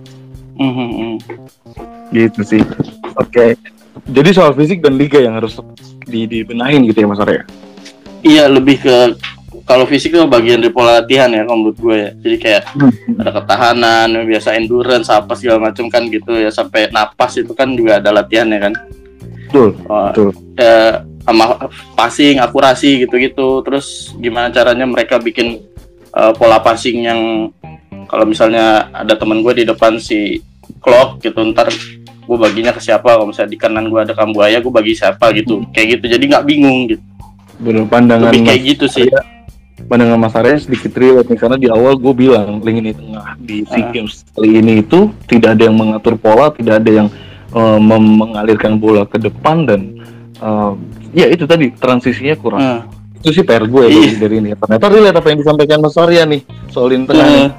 Mhm, 0.54 0.88
mhm. 0.90 1.14
gitu 2.10 2.40
sih. 2.42 2.62
Oke. 3.14 3.58
Jadi 4.04 4.30
soal 4.30 4.52
fisik 4.52 4.82
dan 4.82 4.94
liga 4.94 5.18
yang 5.18 5.34
harus 5.34 5.58
di 6.04 6.26
dibenahin 6.26 6.84
gitu 6.84 7.02
ya 7.02 7.08
Mas 7.08 7.22
Arya? 7.22 7.42
Iya 8.20 8.48
lebih 8.48 8.80
ke 8.80 8.96
kalau 9.64 9.88
fisik 9.88 10.12
itu 10.12 10.24
bagian 10.28 10.60
dari 10.60 10.68
pola 10.68 11.00
latihan 11.00 11.32
ya 11.32 11.48
kalau 11.48 11.56
menurut 11.64 11.78
gue 11.80 11.96
ya. 11.96 12.10
Jadi 12.20 12.36
kayak 12.36 12.62
ada 13.16 13.30
ketahanan 13.32 14.08
biasa 14.28 14.60
endurance 14.60 15.08
apa 15.08 15.32
segala 15.40 15.72
macam 15.72 15.88
kan 15.88 16.04
gitu 16.12 16.36
ya. 16.36 16.52
Sampai 16.52 16.92
napas 16.92 17.40
itu 17.40 17.56
kan 17.56 17.72
juga 17.72 17.96
ada 17.96 18.12
latihannya 18.12 18.58
kan. 18.60 18.74
Betul 19.48 19.72
Oh, 19.88 20.12
Betul. 20.12 20.30
eh, 20.60 20.92
sama 21.24 21.44
passing 21.96 22.44
akurasi 22.44 23.08
gitu-gitu. 23.08 23.64
Terus 23.64 24.12
gimana 24.20 24.52
caranya 24.52 24.84
mereka 24.84 25.16
bikin 25.16 25.64
eh, 26.12 26.32
pola 26.36 26.60
passing 26.60 27.08
yang 27.08 27.20
kalau 28.04 28.28
misalnya 28.28 28.92
ada 28.92 29.16
teman 29.16 29.40
gue 29.40 29.52
di 29.56 29.64
depan 29.64 29.96
si 29.96 30.44
clock 30.84 31.24
gitu 31.24 31.40
ntar 31.56 31.72
gue 32.24 32.36
baginya 32.36 32.76
ke 32.76 32.84
siapa. 32.84 33.16
Kalau 33.16 33.32
misalnya 33.32 33.48
di 33.48 33.56
kanan 33.56 33.88
gue 33.88 34.00
ada 34.04 34.12
kambuaya 34.12 34.60
gue 34.60 34.72
bagi 34.72 34.92
siapa 34.92 35.32
gitu. 35.32 35.64
Kayak 35.72 35.98
gitu. 35.98 36.20
Jadi 36.20 36.24
nggak 36.28 36.44
bingung 36.44 36.78
gitu. 36.92 37.00
Bener 37.64 37.88
pandangan 37.88 38.28
lebih 38.28 38.44
Mas 38.44 38.48
kayak 38.52 38.62
gitu 38.68 38.86
sih 38.92 39.08
pandangan 39.84 40.18
Mas 40.18 40.32
Arya 40.32 40.56
sedikit 40.56 40.92
relate 40.92 41.26
nih 41.26 41.36
karena 41.36 41.56
di 41.56 41.68
awal 41.68 41.94
gue 41.94 42.12
bilang 42.12 42.58
link 42.58 42.78
ini 42.78 42.90
tengah 42.90 43.36
di 43.36 43.62
SEA 43.62 43.80
Ah. 43.80 43.90
Games 43.90 44.24
kali 44.28 44.50
ini 44.54 44.72
itu 44.78 44.98
tidak 45.24 45.54
ada 45.54 45.62
yang 45.64 45.76
mengatur 45.76 46.14
pola 46.14 46.48
tidak 46.48 46.80
ada 46.80 46.90
yang 46.94 47.08
uh, 47.50 47.78
mengalirkan 47.78 48.74
bola 48.74 49.04
ke 49.04 49.16
depan 49.16 49.64
dan 49.64 49.80
uh, 50.38 50.72
ya 51.10 51.26
itu 51.26 51.44
tadi 51.44 51.70
transisinya 51.70 52.34
kurang 52.34 52.60
Eh, 52.60 52.80
itu 53.20 53.28
sih 53.32 53.42
PR 53.42 53.62
gue 53.62 53.84
Iya. 53.84 54.00
dari, 54.02 54.16
dari 54.18 54.34
ini 54.38 54.50
ternyata 54.52 54.86
relate 54.86 55.16
apa 55.16 55.26
yang 55.26 55.38
disampaikan 55.38 55.78
Mas 55.78 55.96
Arya 55.96 56.22
nih 56.24 56.40
soal 56.68 56.88
lini 56.88 57.04
tengah 57.04 57.24
nih. 57.24 57.38
eh, 57.38 57.50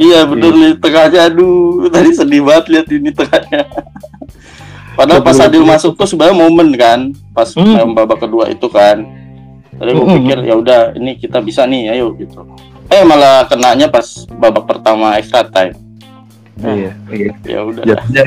iya 0.00 0.20
bener 0.24 0.52
nih 0.52 0.72
tengahnya 0.76 1.20
aduh 1.26 1.54
tadi 1.94 2.10
sedih 2.12 2.42
banget 2.42 2.64
lihat 2.68 2.86
ini 2.88 3.10
tengahnya 3.10 3.62
padahal 4.92 5.20
pas 5.20 5.32
Betul, 5.32 5.46
Adil 5.46 5.60
betul. 5.60 5.70
masuk 5.70 5.92
tuh 5.94 6.06
sebenarnya 6.06 6.36
momen 6.36 6.68
kan 6.74 7.00
pas 7.30 7.48
Hmm. 7.50 7.90
babak 7.90 8.20
kedua 8.20 8.46
itu 8.46 8.66
kan 8.66 9.00
Tadi 9.76 9.90
gue 9.94 10.06
pikir 10.18 10.38
ya 10.44 10.54
udah 10.58 10.80
ini 10.98 11.14
kita 11.20 11.38
bisa 11.38 11.62
nih 11.64 11.94
ayo 11.94 12.12
gitu. 12.18 12.42
Eh 12.90 13.06
malah 13.06 13.46
kenanya 13.46 13.86
pas 13.86 14.26
babak 14.26 14.66
pertama 14.66 15.14
extra 15.14 15.46
time. 15.46 15.78
Iya. 16.60 16.92
Iya. 17.08 17.32
Ya 17.46 17.60
udah. 17.64 17.82
Jatuhnya 17.86 18.22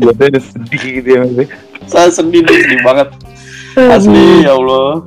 jatuhnya 0.00 0.28
udah 0.38 0.42
sedih 0.42 0.82
gitu 1.00 1.08
ya 1.08 1.20
Mas. 1.26 1.48
saya 1.84 2.08
sedih 2.08 2.40
sedih 2.46 2.80
banget. 2.80 3.08
Asli 3.76 4.46
ya 4.46 4.54
Allah. 4.56 5.04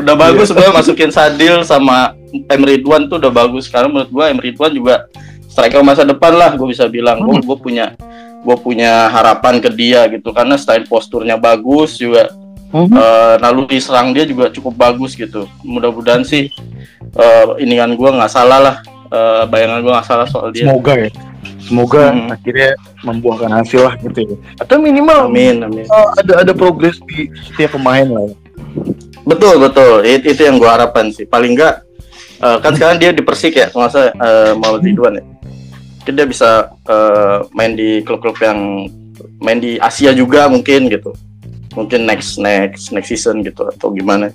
Udah 0.00 0.14
bagus 0.16 0.48
sebenarnya 0.48 0.74
masukin 0.74 1.12
Sadil 1.12 1.60
sama 1.68 2.16
M 2.32 2.62
Ridwan 2.64 3.06
tuh 3.06 3.20
udah 3.20 3.30
bagus. 3.30 3.68
Karena 3.68 3.92
menurut 3.92 4.10
gua 4.10 4.32
M 4.32 4.40
Ridwan 4.40 4.72
juga 4.72 5.06
striker 5.46 5.84
masa 5.84 6.02
depan 6.02 6.32
lah 6.32 6.56
gue 6.56 6.66
bisa 6.66 6.88
bilang. 6.88 7.20
Gue 7.22 7.38
gue 7.44 7.58
punya 7.60 7.92
gue 8.42 8.56
punya 8.58 9.12
harapan 9.12 9.60
ke 9.60 9.68
dia 9.70 10.08
gitu. 10.08 10.32
Karena 10.32 10.56
style 10.56 10.88
posturnya 10.88 11.36
bagus 11.36 12.00
juga 12.00 12.32
Mhm. 12.72 12.96
eh, 12.96 13.34
lalu 13.38 13.60
diserang 13.68 14.16
dia 14.16 14.24
juga 14.24 14.48
cukup 14.48 14.74
bagus 14.74 15.12
gitu 15.12 15.44
mudah-mudahan 15.62 16.24
sih 16.24 16.48
eh, 17.12 17.44
ini 17.60 17.76
kan 17.76 17.92
gue 17.92 18.10
nggak 18.10 18.32
salah 18.32 18.58
lah 18.58 18.76
eh, 19.12 19.44
bayangan 19.46 19.84
gue 19.84 19.92
nggak 19.92 20.08
salah 20.08 20.26
soal 20.26 20.48
dia 20.50 20.66
semoga 20.66 20.96
ya 20.96 21.10
semoga 21.62 22.02
Hmm. 22.10 22.32
akhirnya 22.32 22.70
membuahkan 23.06 23.50
hasil 23.62 23.80
lah 23.86 23.94
gitu 24.00 24.18
ya 24.24 24.36
atau 24.58 24.76
minimal 24.80 25.30
amin 25.30 25.62
amin 25.62 25.86
uh, 25.86 26.10
ada 26.18 26.42
ada 26.42 26.52
progres 26.52 26.98
di 27.06 27.30
setiap 27.52 27.76
pemain 27.78 28.08
lah 28.08 28.24
ya. 28.26 28.34
Betul 29.22 29.62
betul, 29.62 30.02
It- 30.02 30.26
itu 30.26 30.42
yang 30.42 30.58
gua 30.58 30.74
harapkan 30.74 31.06
sih. 31.14 31.22
Paling 31.22 31.54
enggak 31.54 31.86
eh, 32.42 32.58
kan 32.58 32.74
sekarang 32.74 32.98
dia 32.98 33.14
di 33.14 33.22
Persik 33.22 33.54
ya, 33.54 33.70
nggak 33.70 33.90
salah 33.94 34.10
uh, 34.18 34.50
mau 34.58 34.74
Ridwan 34.74 35.14
ya. 35.14 35.24
Mungkin 36.02 36.14
dia 36.18 36.26
bisa 36.26 36.50
eh, 36.90 37.36
main 37.54 37.78
di 37.78 38.02
klub-klub 38.02 38.34
yang 38.42 38.90
main 39.38 39.62
di 39.62 39.78
Asia 39.78 40.10
juga 40.10 40.50
mungkin 40.50 40.90
gitu. 40.90 41.14
Mungkin 41.74 42.04
next 42.04 42.36
next 42.38 42.92
next 42.92 43.08
season 43.08 43.40
gitu 43.42 43.66
atau 43.68 43.90
gimana 43.92 44.32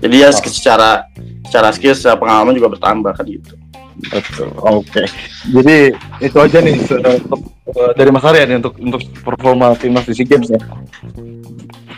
jadi 0.00 0.28
ya 0.28 0.30
secara 0.32 1.06
secara 1.48 1.68
skill 1.72 1.94
secara 1.96 2.16
pengalaman 2.16 2.56
juga 2.56 2.72
bertambah 2.76 3.12
kan 3.16 3.26
gitu 3.28 3.54
Betul. 3.98 4.54
Oke. 4.62 5.10
Jadi 5.50 5.90
itu 6.22 6.36
aja 6.38 6.58
nih 6.62 6.78
untuk, 6.78 7.40
eh, 7.66 7.90
dari 7.98 8.10
Mas 8.14 8.22
Arya 8.22 8.46
nih 8.46 8.62
untuk 8.62 8.74
untuk 8.78 9.02
performa 9.26 9.74
timnas 9.74 10.06
di 10.06 10.14
SEA 10.14 10.26
Games 10.26 10.48
ya. 10.54 10.60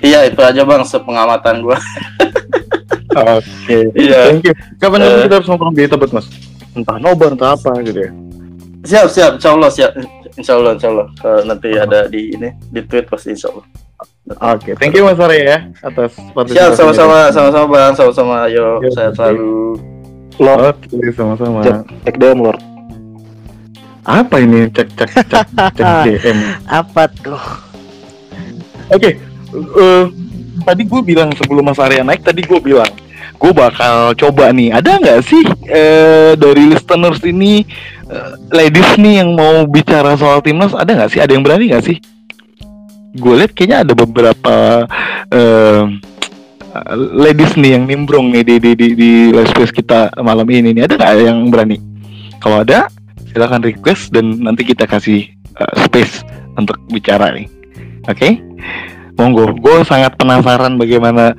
iya 0.01 0.25
itu 0.25 0.41
aja 0.41 0.65
bang 0.65 0.81
sepengamatan 0.81 1.61
gua 1.61 1.77
Oke. 3.37 3.93
Iya. 3.93 4.33
Thank 4.33 4.49
you. 4.49 4.55
Kapan 4.81 4.99
nanti 5.05 5.29
kita 5.29 5.35
harus 5.43 5.49
nongkrong 5.53 5.75
di 5.77 5.85
Tebet 5.85 6.11
Mas? 6.17 6.27
Entah 6.73 6.97
nobar 6.97 7.37
entah 7.37 7.53
apa 7.53 7.69
gitu 7.85 8.01
ya. 8.09 8.11
siap 8.81 9.07
siap 9.12 9.33
insya 9.37 9.51
Allah 9.53 9.69
siap 9.69 9.93
insya 10.41 10.53
Allah 10.57 10.73
insya 10.73 10.89
Allah 10.89 11.07
Kalau 11.21 11.41
nanti 11.45 11.69
ada 11.77 12.09
di 12.09 12.33
ini 12.33 12.49
di 12.73 12.81
tweet 12.81 13.12
pasti 13.12 13.37
insya 13.37 13.53
Allah 13.53 13.67
Oke, 14.31 14.78
thank 14.78 14.94
you 14.94 15.02
Mas 15.02 15.19
Arya 15.19 15.43
ya 15.43 15.59
atas 15.82 16.15
siap 16.15 16.31
partisipasinya. 16.32 16.77
sama-sama 16.77 17.16
sama-sama 17.28 17.66
bang 17.69 17.93
sama-sama 17.93 18.35
ayo 18.47 18.78
Yuk, 18.78 18.93
saya 18.94 19.11
selalu 19.11 19.74
Lord, 20.39 20.78
Oke, 20.89 21.11
sama-sama. 21.12 21.61
cek, 21.61 21.77
cek 22.01 22.16
DM 22.16 22.39
Lord. 22.40 22.61
Apa 24.02 24.40
ini 24.40 24.70
cek 24.73 24.89
cek 24.97 25.11
cek 25.28 25.47
cek 25.77 25.86
DM? 26.09 26.39
Apa 26.65 27.11
tuh? 27.12 27.43
Oke, 28.89 29.20
eh, 29.52 30.05
tadi 30.62 30.82
gue 30.82 31.01
bilang 31.05 31.28
sebelum 31.36 31.66
Mas 31.66 31.77
Arya 31.77 32.01
naik, 32.01 32.24
tadi 32.24 32.40
gue 32.40 32.57
bilang 32.57 32.89
gue 33.36 33.52
bakal 33.52 34.16
coba 34.16 34.48
nih. 34.51 34.73
Ada 34.73 34.97
nggak 34.97 35.20
sih 35.23 35.43
eh, 35.69 36.32
dari 36.35 36.70
listeners 36.70 37.20
ini 37.20 37.66
eh, 38.07 38.31
ladies 38.48 38.97
nih 38.97 39.20
yang 39.20 39.36
mau 39.36 39.66
bicara 39.66 40.16
soal 40.16 40.40
timnas? 40.40 40.73
Ada 40.73 40.97
nggak 40.97 41.11
sih? 41.11 41.20
Ada 41.20 41.36
yang 41.36 41.44
berani 41.44 41.69
nggak 41.69 41.85
sih? 41.85 41.98
Gue 43.16 43.35
lihat 43.43 43.53
kayaknya 43.55 43.82
ada 43.82 43.93
beberapa 43.95 44.87
eh, 45.35 45.85
ladies 46.95 47.59
nih 47.59 47.74
yang 47.78 47.85
nimbrong 47.91 48.31
nih 48.31 48.47
di 48.47 48.57
di 48.62 48.70
di, 48.78 48.87
di 48.95 49.11
live 49.35 49.51
space 49.51 49.74
kita 49.74 50.15
malam 50.23 50.47
ini 50.47 50.70
nih. 50.70 50.87
Ada 50.87 50.95
nggak 50.95 51.12
yang 51.27 51.39
berani? 51.51 51.77
Kalau 52.39 52.62
ada, 52.62 52.87
silakan 53.31 53.66
request 53.66 54.15
dan 54.15 54.39
nanti 54.41 54.62
kita 54.62 54.87
kasih 54.87 55.27
eh, 55.59 55.74
space 55.87 56.23
untuk 56.55 56.78
bicara 56.91 57.35
nih. 57.35 57.51
Oke? 58.07 58.39
Monggo, 59.19 59.53
gue 59.53 59.85
sangat 59.85 60.16
penasaran 60.16 60.81
bagaimana 60.81 61.37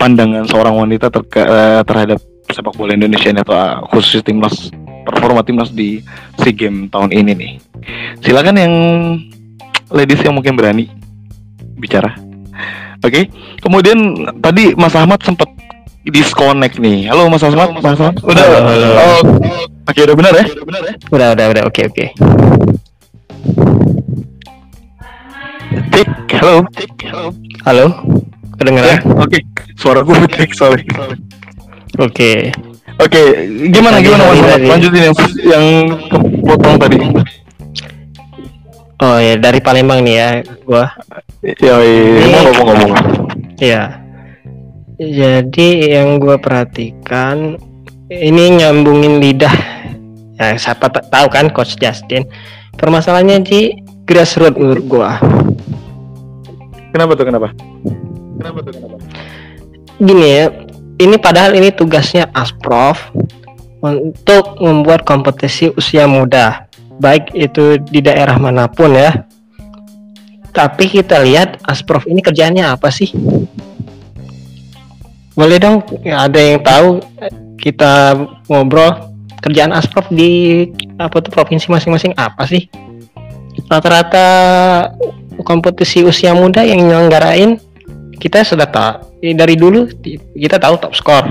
pandangan 0.00 0.48
seorang 0.48 0.74
wanita 0.78 1.12
terka- 1.12 1.48
eh, 1.48 1.80
terhadap 1.84 2.18
sepak 2.48 2.76
bola 2.76 2.94
Indonesia 2.94 3.28
ini 3.32 3.40
atau 3.40 3.56
khusus 3.92 4.20
timnas 4.20 4.70
performa 5.04 5.44
timnas 5.44 5.68
di 5.72 6.00
SEA 6.40 6.52
Games 6.56 6.88
tahun 6.88 7.12
ini 7.12 7.32
nih. 7.36 7.52
Silakan 8.24 8.56
yang 8.56 8.74
ladies 9.92 10.20
yang 10.24 10.36
mungkin 10.36 10.56
berani 10.56 10.88
bicara. 11.76 12.16
Oke. 13.04 13.28
Kemudian 13.60 13.98
tadi 14.40 14.72
Mas 14.76 14.96
Ahmad 14.96 15.20
sempat 15.20 15.48
disconnect 16.04 16.80
nih. 16.80 17.08
Halo 17.08 17.28
Mas 17.28 17.44
Ahmad, 17.44 17.76
Mas 17.80 17.96
Ahmad. 18.00 18.16
Udah. 18.24 18.44
Halo, 18.44 18.60
halo. 18.68 18.88
Oh, 18.96 19.20
Oke, 19.84 20.00
udah 20.00 20.16
benar 20.16 20.32
ya? 20.32 20.44
Udah, 21.12 21.28
udah, 21.36 21.46
udah. 21.52 21.62
Oke, 21.68 21.82
oke. 21.84 22.06
Tik, 25.92 26.08
halo. 26.40 26.64
Halo. 27.68 27.86
Kedengeran? 28.56 28.88
Ya, 28.88 28.98
oke. 29.20 29.38
Suara 29.76 30.00
gue 30.00 30.16
tik, 30.32 30.56
sorry. 30.56 30.88
Oke. 32.00 32.48
Oke, 32.94 33.20
gimana 33.68 34.00
Tadi, 34.00 34.04
gimana 34.08 34.22
Mas 34.24 34.40
Ahmad? 34.40 34.60
Lanjutin 34.64 35.02
yang 35.04 35.16
yang 35.44 35.64
kepotong 36.08 36.76
tadi. 36.80 36.96
Oh 39.04 39.20
ya, 39.20 39.36
dari 39.36 39.60
Palembang 39.60 40.00
nih 40.00 40.16
ya, 40.16 40.28
gua. 40.64 40.88
Ya, 41.44 41.76
iya, 41.84 42.40
mau 42.40 42.40
ngomong 42.56 42.76
ngomong. 42.88 43.04
Iya. 43.60 44.00
Jadi 44.96 45.92
yang 45.92 46.16
gue 46.16 46.40
perhatikan 46.40 47.60
ini 48.08 48.56
nyambungin 48.56 49.20
lidah. 49.20 49.52
Ya, 50.40 50.56
siapa 50.56 50.88
tahu 50.88 51.26
kan 51.28 51.52
Coach 51.52 51.76
Justin. 51.76 52.24
Permasalahannya 52.80 53.44
di 53.44 53.76
grassroots 54.08 54.56
menurut 54.56 54.84
gua. 54.88 55.20
Kenapa 56.96 57.12
tuh 57.12 57.28
kenapa? 57.28 57.52
Kenapa 58.40 58.58
tuh 58.64 58.72
kenapa? 58.72 58.96
Gini 60.00 60.24
ya, 60.24 60.48
ini 60.96 61.16
padahal 61.20 61.60
ini 61.60 61.76
tugasnya 61.76 62.32
Asprof 62.32 63.12
untuk 63.84 64.64
membuat 64.64 65.04
kompetisi 65.04 65.68
usia 65.76 66.08
muda, 66.08 66.72
baik 66.98 67.34
itu 67.34 67.78
di 67.80 68.00
daerah 68.02 68.36
mana 68.38 68.70
pun 68.70 68.94
ya. 68.94 69.24
Tapi 70.54 70.86
kita 70.86 71.18
lihat 71.22 71.58
Asprof 71.66 72.06
ini 72.06 72.22
kerjaannya 72.22 72.62
apa 72.62 72.86
sih? 72.90 73.10
Boleh 75.34 75.58
dong, 75.58 75.82
ya, 76.06 76.30
ada 76.30 76.38
yang 76.38 76.62
tahu 76.62 77.02
kita 77.58 78.14
ngobrol 78.46 79.10
kerjaan 79.42 79.74
Asprof 79.74 80.06
di 80.14 80.70
apa 80.94 81.18
tuh 81.18 81.34
provinsi 81.34 81.66
masing-masing 81.74 82.14
apa 82.14 82.46
sih? 82.46 82.70
Rata-rata 83.66 84.26
kompetisi 85.42 86.06
usia 86.06 86.30
muda 86.38 86.62
yang 86.62 86.86
nyelenggarain 86.86 87.58
kita 88.22 88.46
sudah 88.46 88.70
tahu 88.70 88.94
dari 89.18 89.58
dulu 89.58 89.90
kita 90.38 90.62
tahu 90.62 90.78
top 90.78 90.94
skor 90.94 91.26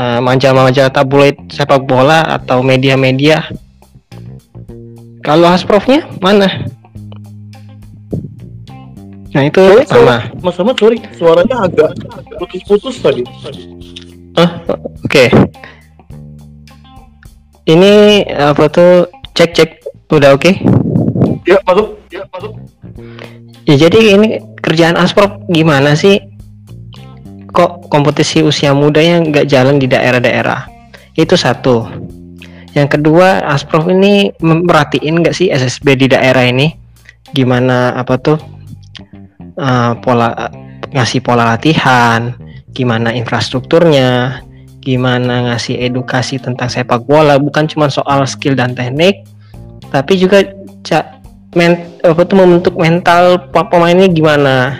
Nah, 0.00 0.16
majalah-majalah 0.24 0.88
tabloid 0.88 1.36
sepak 1.52 1.84
bola 1.84 2.24
atau 2.24 2.64
media-media 2.64 3.52
kalau 5.30 5.46
Asprofnya 5.46 6.02
mana 6.18 6.50
nah 9.30 9.46
itu 9.46 9.62
Sorry, 9.62 9.86
sama 9.86 10.16
Mas 10.42 10.58
Ahmad, 10.58 10.74
sorry, 10.74 10.98
suaranya 11.14 11.70
agak 11.70 11.94
putus-putus 12.42 12.98
tadi. 12.98 13.22
Ah, 14.34 14.58
oke 15.06 15.30
ini 17.70 18.26
apa 18.26 18.66
tuh 18.66 19.06
cek 19.38 19.50
cek 19.54 19.70
udah 20.10 20.34
oke 20.34 20.50
Ya, 21.48 21.56
masuk. 21.64 21.96
Ya, 22.12 22.22
masuk. 22.30 22.52
Ya 23.64 23.74
jadi 23.86 24.18
ini 24.18 24.28
kerjaan 24.60 24.96
Asprov 24.96 25.40
gimana 25.48 25.96
sih? 25.96 26.20
Kok 27.50 27.90
kompetisi 27.90 28.44
usia 28.44 28.76
muda 28.76 29.00
yang 29.00 29.32
nggak 29.32 29.48
jalan 29.48 29.80
di 29.80 29.90
daerah-daerah? 29.90 30.68
Itu 31.16 31.34
satu. 31.34 31.88
Yang 32.70 32.88
kedua, 32.98 33.42
Asprov 33.50 33.90
ini 33.90 34.30
merhatiin 34.38 35.20
nggak 35.20 35.34
sih 35.34 35.50
SSB 35.50 35.98
di 35.98 36.06
daerah 36.10 36.46
ini? 36.46 36.70
Gimana 37.34 37.94
apa 37.98 38.14
tuh 38.18 38.38
eh, 39.58 39.92
pola 39.98 40.30
ngasih 40.94 41.20
pola 41.22 41.54
latihan? 41.54 42.34
Gimana 42.70 43.10
infrastrukturnya? 43.10 44.42
Gimana 44.80 45.50
ngasih 45.50 45.76
edukasi 45.76 46.38
tentang 46.38 46.70
sepak 46.70 47.04
bola? 47.04 47.36
Bukan 47.36 47.66
cuma 47.66 47.90
soal 47.90 48.22
skill 48.24 48.54
dan 48.54 48.72
teknik, 48.72 49.26
tapi 49.90 50.16
juga 50.16 50.46
ca- 50.86 51.20
men 51.58 51.98
apa 52.06 52.22
tuh 52.22 52.38
membentuk 52.38 52.78
mental 52.78 53.50
pe- 53.50 53.66
pemainnya 53.66 54.06
gimana 54.06 54.78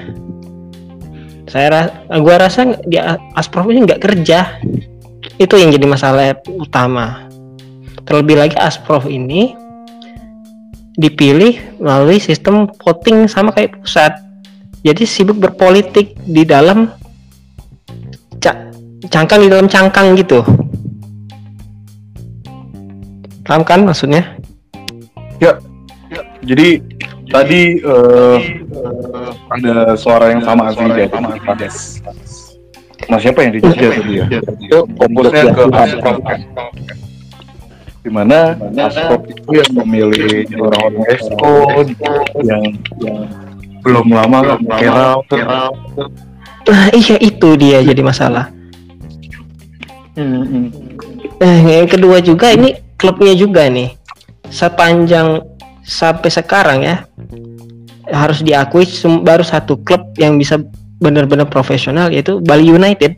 saya 1.51 1.67
ra- 1.67 1.95
gua 2.23 2.47
rasa 2.47 2.79
di 2.87 2.95
Asprof 3.35 3.67
ini 3.67 3.83
nggak 3.83 3.99
kerja 3.99 4.63
itu 5.35 5.55
yang 5.59 5.75
jadi 5.75 5.87
masalah 5.91 6.39
utama 6.47 7.27
terlebih 8.05 8.37
lagi 8.41 8.57
Asprof 8.57 9.09
ini 9.09 9.57
dipilih 11.01 11.81
melalui 11.81 12.21
sistem 12.21 12.69
voting 12.81 13.25
sama 13.31 13.53
kayak 13.55 13.81
pusat 13.81 14.13
jadi 14.85 15.05
sibuk 15.05 15.37
berpolitik 15.41 16.17
di 16.25 16.45
dalam 16.45 16.93
ca- 18.41 18.69
cangkang 19.09 19.45
di 19.45 19.49
dalam 19.49 19.69
cangkang 19.69 20.17
gitu 20.17 20.45
paham 23.45 23.65
kan 23.65 23.83
maksudnya 23.83 24.41
Jadi 26.41 26.81
tadi 27.29 27.81
eh, 27.81 28.39
eh, 28.73 29.31
ada 29.53 29.93
suara 29.97 30.33
yang 30.33 30.41
sama 30.45 30.73
sih 30.73 30.85
dari 30.89 31.09
Mas. 31.09 32.01
Mas 33.09 33.21
siapa 33.21 33.45
yang 33.45 33.53
dijajah 33.57 33.91
tadi 33.93 34.13
ya? 34.21 34.27
Itu 34.61 34.79
fokusnya 34.97 35.43
ke 35.53 35.63
Asprop 35.73 36.17
kan. 36.25 36.41
Di 38.01 38.09
mana 38.09 38.57
Asprop 38.81 39.29
itu 39.29 39.51
yang 39.61 39.71
memilih 39.85 40.49
orang-orang 40.57 41.05
Esko 41.13 41.55
yang, 42.41 42.63
yang 43.05 43.29
belum 43.85 44.07
lama 44.13 44.61
kira 44.77 45.21
nah 46.69 46.93
iya 46.93 47.17
itu 47.19 47.57
dia 47.57 47.81
jadi 47.81 48.01
masalah. 48.05 48.53
Nah, 51.41 51.61
yang 51.65 51.89
kedua 51.89 52.21
juga 52.21 52.53
ini 52.53 52.77
klubnya 53.01 53.33
juga 53.33 53.65
nih. 53.69 53.97
Sepanjang 54.53 55.41
sampai 55.81 56.29
sekarang 56.29 56.79
ya 56.85 56.97
harus 58.13 58.45
diakui 58.45 58.85
baru 59.25 59.41
satu 59.41 59.81
klub 59.81 60.05
yang 60.21 60.37
bisa 60.37 60.61
benar-benar 61.01 61.49
profesional 61.49 62.13
yaitu 62.13 62.39
Bali 62.45 62.69
United. 62.69 63.17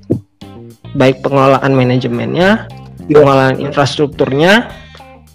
Baik 0.94 1.24
pengelolaan 1.24 1.72
manajemennya, 1.72 2.68
pengelolaan 3.08 3.56
infrastrukturnya, 3.58 4.70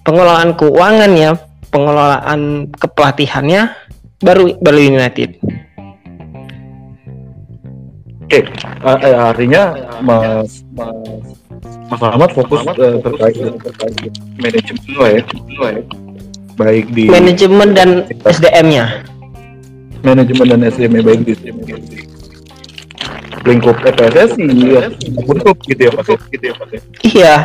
pengelolaan 0.07 0.55
keuangannya, 0.55 1.35
pengelolaan 1.71 2.71
kepelatihannya 2.75 3.75
baru 4.23 4.55
Bali 4.61 4.93
United. 4.93 5.37
Oke, 8.27 8.43
eh, 8.43 8.97
eh, 9.07 9.15
artinya 9.15 9.71
Mas 10.03 10.67
Mas 10.75 11.23
Mas 11.87 12.01
Ahmad 12.03 12.29
fokus 12.35 12.59
eh, 12.75 12.99
terkait 12.99 13.39
terkait 13.39 13.95
manajemen 14.35 14.91
lah 14.99 15.09
ya, 15.15 15.21
ya. 15.23 15.71
baik 16.59 16.85
di 16.91 17.07
manajemen 17.07 17.71
dan 17.71 17.89
SDM-nya 18.27 19.07
manajemen 20.03 20.45
dan 20.51 20.59
SDM 20.67 20.99
baik 20.99 21.21
di 21.23 21.33
lingkup 23.47 23.75
PSSI 23.79 24.47
ya, 24.67 24.91
klub 25.23 25.57
gitu 25.63 25.81
ya 25.87 25.91
Mas. 25.95 26.07
ya? 26.07 26.17
Gitu 26.29 26.43
ya 26.43 26.53
Mas. 26.59 26.69
ya? 26.69 26.79
iya 27.07 27.35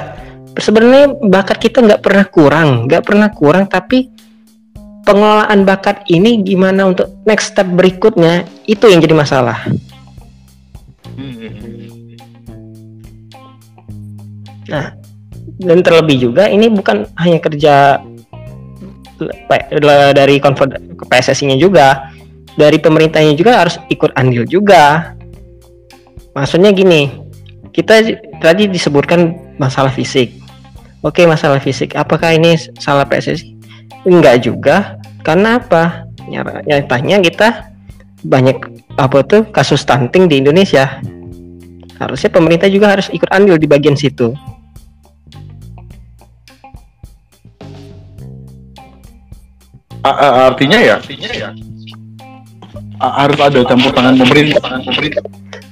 sebenarnya 0.59 1.17
bakat 1.23 1.59
kita 1.63 1.79
nggak 1.81 2.03
pernah 2.03 2.27
kurang 2.27 2.69
nggak 2.91 3.03
pernah 3.07 3.29
kurang 3.31 3.65
tapi 3.71 4.11
pengelolaan 5.07 5.63
bakat 5.63 6.05
ini 6.11 6.43
gimana 6.43 6.91
untuk 6.91 7.11
next 7.25 7.55
step 7.55 7.67
berikutnya 7.71 8.47
itu 8.67 8.87
yang 8.91 9.01
jadi 9.01 9.15
masalah 9.15 9.59
Nah, 14.73 14.97
dan 15.61 15.85
terlebih 15.85 16.17
juga 16.31 16.49
ini 16.49 16.73
bukan 16.73 17.05
hanya 17.21 17.39
kerja 17.45 18.01
dari 20.17 20.41
konfed- 20.41 20.81
PSSI-nya 20.97 21.61
juga, 21.61 22.09
dari 22.57 22.81
pemerintahnya 22.81 23.37
juga 23.37 23.61
harus 23.61 23.77
ikut 23.93 24.17
andil 24.17 24.49
juga. 24.49 25.13
Maksudnya 26.33 26.73
gini, 26.73 27.13
kita 27.77 28.01
tadi 28.41 28.65
disebutkan 28.69 29.37
masalah 29.61 29.93
fisik. 29.93 30.33
Oke, 31.05 31.27
masalah 31.29 31.59
fisik. 31.61 31.93
Apakah 31.99 32.33
ini 32.33 32.57
salah 32.79 33.05
PSSI? 33.05 33.59
Enggak 34.09 34.47
juga. 34.47 34.97
Karena 35.27 35.61
apa? 35.61 36.07
Nyatanya 36.65 37.19
kita 37.21 37.69
banyak 38.23 38.57
apa 38.97 39.19
tuh 39.27 39.43
kasus 39.51 39.83
stunting 39.83 40.31
di 40.31 40.39
Indonesia. 40.41 41.03
Harusnya 41.99 42.31
pemerintah 42.31 42.71
juga 42.71 42.95
harus 42.97 43.11
ikut 43.11 43.29
andil 43.31 43.59
di 43.59 43.67
bagian 43.67 43.99
situ. 43.99 44.35
A- 50.03 50.19
a- 50.19 50.35
artinya 50.51 50.83
ya, 50.83 50.97
a- 52.99 53.17
harus 53.23 53.39
ada 53.39 53.63
campur 53.63 53.95
tangan 53.95 54.19
pemerintah. 54.19 54.59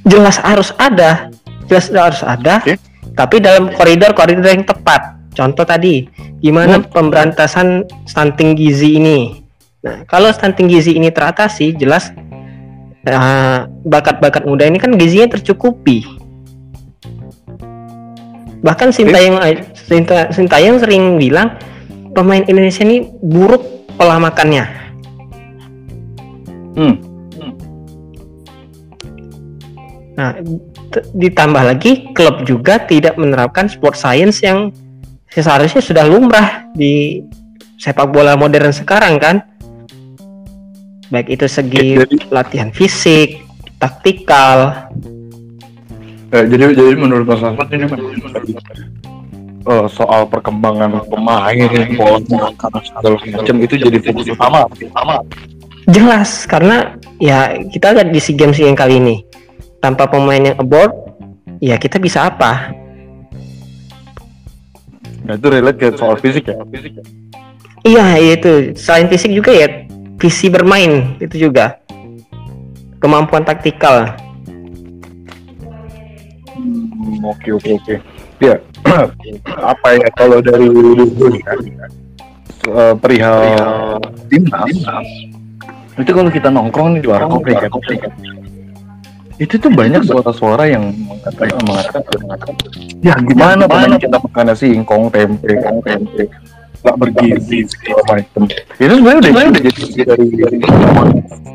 Jelas 0.06 0.36
harus 0.40 0.70
ada 0.80 1.28
jelas 1.68 1.86
harus 1.92 2.22
ada 2.24 2.60
Oke. 2.64 2.76
tapi 3.14 3.36
dalam 3.38 3.68
koridor-koridor 3.72 4.50
yang 4.50 4.64
tepat 4.64 5.18
contoh 5.36 5.64
tadi 5.64 6.08
gimana 6.40 6.80
Hmm. 6.80 6.88
pemberantasan 6.90 7.84
stunting 8.08 8.56
gizi 8.56 8.96
ini 8.98 9.44
nah 9.80 10.04
kalau 10.08 10.32
stunting 10.32 10.68
gizi 10.68 10.96
ini 10.96 11.08
teratasi 11.12 11.76
jelas 11.76 12.12
eh, 13.06 13.58
bakat-bakat 13.84 14.44
muda 14.44 14.68
ini 14.68 14.76
kan 14.76 14.92
gizinya 14.96 15.36
tercukupi 15.36 16.04
bahkan 18.60 18.92
Sintayong 18.92 19.40
Sinta, 19.72 20.28
Sintayong 20.28 20.84
sering 20.84 21.16
bilang 21.16 21.56
pemain 22.12 22.44
Indonesia 22.44 22.84
ini 22.84 23.08
buruk 23.24 23.64
pola 23.96 24.20
makannya 24.20 24.80
Hmm. 26.70 27.09
Nah, 30.20 30.36
ditambah 31.16 31.62
lagi 31.64 32.12
klub 32.12 32.44
juga 32.44 32.76
tidak 32.76 33.16
menerapkan 33.16 33.72
sport 33.72 33.96
science 33.96 34.44
yang 34.44 34.68
seharusnya 35.32 35.80
sudah 35.80 36.04
lumrah 36.04 36.68
di 36.76 37.24
sepak 37.80 38.12
bola 38.12 38.36
modern 38.36 38.68
sekarang 38.68 39.16
kan. 39.16 39.40
Baik 41.08 41.40
itu 41.40 41.48
segi 41.48 41.96
jadi- 41.96 42.28
latihan 42.28 42.68
fisik, 42.68 43.40
taktikal. 43.80 44.92
Eh, 46.36 46.44
jadi 46.52 46.76
jadi 46.76 46.92
menurut 47.00 47.24
Mas 47.24 47.40
Ahmad 47.40 47.72
ini 47.72 47.88
eh, 47.88 49.86
soal 49.88 50.28
perkembangan 50.28 51.00
pemain, 51.08 51.64
segala 51.96 53.16
macam 53.16 53.56
itu 53.56 53.74
jadi 53.80 53.98
fokus 54.04 54.28
utama. 54.28 54.68
utama. 54.68 55.24
Jelas 55.88 56.44
karena 56.44 56.92
ya 57.16 57.56
kita 57.72 57.96
lihat 57.96 58.12
di 58.12 58.20
SEA 58.20 58.36
Games 58.36 58.60
yang 58.60 58.76
kali 58.76 59.00
ini 59.00 59.29
tanpa 59.80 60.04
pemain 60.06 60.52
yang 60.52 60.56
aboard 60.60 60.92
ya 61.58 61.80
kita 61.80 61.96
bisa 61.96 62.28
apa? 62.28 62.72
Nah 65.24 65.34
itu 65.36 65.46
relate 65.48 65.78
ke 65.80 65.88
soal 65.96 66.20
fisik 66.20 66.52
ya. 66.52 66.60
Fisik 66.68 67.00
ya. 67.00 67.04
Iya 67.80 68.06
itu 68.36 68.76
selain 68.76 69.08
fisik 69.08 69.32
juga 69.32 69.56
ya 69.56 69.88
visi 70.20 70.52
bermain 70.52 71.16
itu 71.16 71.48
juga 71.48 71.80
kemampuan 73.00 73.40
taktikal. 73.40 74.12
Hmm, 76.52 77.24
Oke 77.24 77.56
oke 77.56 77.80
oke. 77.80 77.94
Ya 78.40 78.60
apa 79.72 79.88
ya 79.96 80.08
kalau 80.12 80.44
dari 80.44 80.68
ya 81.40 81.54
eh, 82.68 82.94
perihal 83.00 83.40
timnas 84.28 84.76
itu 86.00 86.10
kalau 86.16 86.32
kita 86.32 86.48
nongkrong 86.48 86.96
nih 86.96 87.00
di 87.04 87.08
warung 87.12 87.40
kopi 87.40 87.52
kan, 87.52 87.68
itu 89.40 89.56
tuh 89.56 89.72
banyak 89.72 90.04
suara-suara 90.04 90.68
yang 90.68 90.92
mengatakan 90.92 91.56
mengatakan 91.64 92.54
ya 93.00 93.16
gimana 93.24 93.64
pemain 93.64 93.96
kita 93.96 94.20
makannya 94.20 94.54
singkong 94.54 95.08
tempe 95.08 95.48
kong 95.64 95.80
tempe 95.80 96.28
nggak 96.80 96.96
bergizi 96.96 97.64
segala 97.68 98.02
macam 98.08 98.42
itu 98.48 98.92
sebenarnya 99.00 99.20
udah 99.20 99.30
udah 99.32 99.62
jadi 99.64 100.00
dari 100.04 100.26
dari 100.32 100.56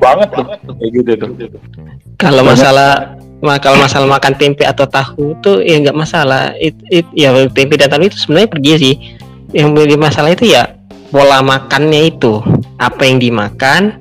banget 0.01 0.29
tuh 0.33 0.45
kayak 0.77 0.91
gitu 0.97 1.11
tuh 1.17 1.29
Kalau 2.15 2.41
masalah 2.47 3.19
ma- 3.43 3.59
kalau 3.59 3.77
masalah 3.77 4.07
makan 4.07 4.33
tempe 4.39 4.63
atau 4.63 4.87
tahu 4.87 5.35
tuh 5.43 5.59
ya 5.59 5.81
nggak 5.83 5.97
masalah. 5.97 6.55
It, 6.55 6.77
it- 6.87 7.11
ya 7.11 7.35
tempe 7.51 7.75
dan 7.75 7.91
tahu 7.91 8.07
itu 8.07 8.15
sebenarnya 8.15 8.49
pergi 8.49 8.71
sih. 8.79 8.95
Yang 9.51 9.67
menjadi 9.75 9.95
masalah 9.99 10.29
itu 10.31 10.45
ya 10.47 10.79
pola 11.11 11.43
makannya 11.43 12.07
itu. 12.07 12.39
Apa 12.79 13.03
yang 13.03 13.19
dimakan, 13.19 13.99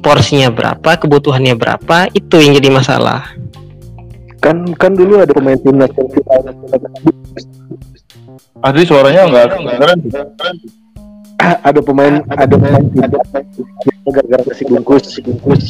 porsinya 0.00 0.48
berapa, 0.48 0.96
kebutuhannya 0.96 1.54
berapa, 1.56 2.08
itu 2.16 2.36
yang 2.40 2.56
jadi 2.56 2.68
masalah. 2.72 3.28
Kan 4.40 4.72
kan 4.76 4.92
dulu 4.92 5.20
ada 5.20 5.32
pemain 5.32 5.56
timnas 5.56 5.92
yang 5.96 6.08
kita 6.12 6.34
Adri 8.64 8.84
suaranya 8.88 9.28
nggak 9.28 9.44
keren 9.76 9.98
ada 11.40 11.80
pemain 11.84 12.14
ada 12.32 12.54
pemain 12.56 12.84
gara-gara 14.08 14.42
nasi 14.48 14.64
bungkus 14.64 15.02
nasi 15.04 15.20
bungkus 15.20 15.64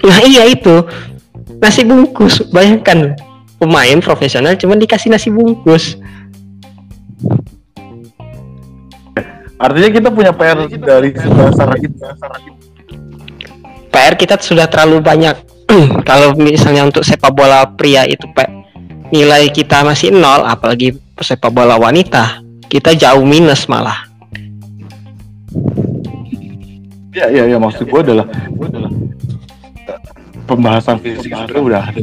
Nah 0.00 0.18
iya 0.24 0.48
itu 0.48 0.86
nasi 1.60 1.84
bungkus. 1.84 2.40
Bayangkan 2.48 3.14
pemain 3.60 3.98
profesional 4.00 4.56
cuma 4.56 4.76
dikasih 4.76 5.12
nasi 5.12 5.28
bungkus. 5.28 6.00
artinya 9.60 9.92
kita 9.92 10.08
punya 10.08 10.32
PR 10.32 10.56
dari 10.72 11.12
sebesar 11.12 11.68
itu 11.84 12.00
PR 13.90 14.14
kita 14.16 14.38
sudah 14.38 14.70
terlalu 14.70 15.02
banyak. 15.02 15.36
Kalau 16.08 16.34
misalnya 16.38 16.86
untuk 16.86 17.02
sepak 17.06 17.30
bola 17.34 17.66
pria 17.74 18.06
itu 18.06 18.26
Pak 18.30 18.48
nilai 19.10 19.50
kita 19.50 19.82
masih 19.82 20.14
nol, 20.14 20.46
apalagi 20.46 20.94
sepak 21.18 21.50
bola 21.50 21.74
wanita 21.76 22.42
kita 22.70 22.94
jauh 22.94 23.26
minus 23.26 23.66
malah. 23.66 24.06
Ya, 27.10 27.26
ya, 27.26 27.42
ya 27.50 27.58
maksud 27.58 27.90
gue 27.90 28.00
adalah, 28.06 28.30
pembahasan 30.50 30.98
fisik 30.98 31.30
sebenarnya 31.30 31.62
udah 31.62 31.82
ada 31.86 32.00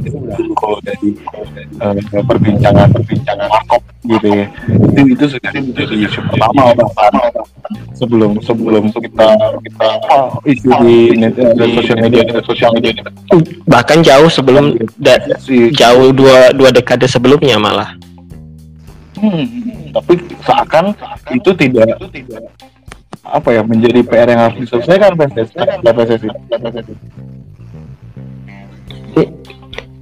kalau 0.56 0.80
dari 0.80 1.10
eh, 1.84 2.24
perbincangan 2.24 2.88
perbincangan 2.96 3.48
markop 3.52 3.84
gitu 4.08 4.28
ya. 4.32 4.48
Itu 4.72 5.02
itu 5.12 5.26
sudah 5.36 5.52
menjadi 5.52 5.96
isu 6.08 6.20
pertama 6.32 6.64
bahkan 6.80 7.14
sebelum 7.92 8.40
sebelum 8.40 8.84
kita 8.96 9.28
kita 9.68 9.88
oh, 10.16 10.40
isu 10.48 10.70
di 10.80 10.96
net, 11.20 11.36
di 11.36 11.66
sosial 11.76 11.98
media 12.00 12.22
di 12.24 12.34
sosial 12.40 12.72
media 12.72 12.92
Bahkan 13.68 14.00
jauh 14.08 14.32
sebelum 14.32 14.80
da- 14.96 15.28
si 15.44 15.76
jauh 15.76 16.16
dua 16.16 16.56
dua 16.56 16.72
dekade 16.72 17.12
sebelumnya 17.12 17.60
malah. 17.60 18.00
Hmm, 19.18 19.44
tapi 19.92 20.14
seakan 20.46 20.94
itu 21.34 21.50
tidak 21.58 22.00
apa 23.28 23.50
ya 23.52 23.62
menjadi 23.66 24.00
PR 24.08 24.30
yang 24.32 24.42
harus 24.48 24.58
diselesaikan 24.64 25.20
PSSI. 25.20 26.30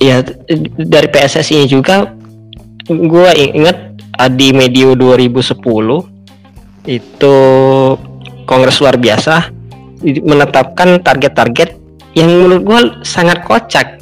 Ya 0.02 0.22
dari 0.78 1.08
PSSI 1.08 1.66
juga 1.72 2.14
gue 2.86 3.32
inget 3.34 3.78
di 4.36 4.54
medio 4.54 4.94
2010 4.94 5.58
itu 6.86 7.36
kongres 8.46 8.78
luar 8.80 8.96
biasa 9.02 9.50
menetapkan 10.06 11.02
target-target 11.02 11.76
yang 12.16 12.30
menurut 12.32 12.62
gue 12.64 12.80
sangat 13.04 13.44
kocak. 13.44 14.00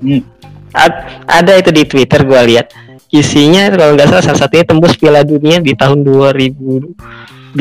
Hmm. 0.00 0.22
Ad- 0.70 1.26
ada 1.26 1.52
itu 1.58 1.74
di 1.74 1.82
Twitter 1.84 2.22
gue 2.22 2.40
lihat 2.54 2.70
isinya 3.10 3.66
kalau 3.74 3.98
nggak 3.98 4.06
salah 4.06 4.22
salah 4.22 4.40
satunya 4.46 4.64
tembus 4.64 4.94
Piala 4.94 5.26
Dunia 5.26 5.58
di 5.58 5.74
tahun 5.74 6.06
2018 6.06 7.58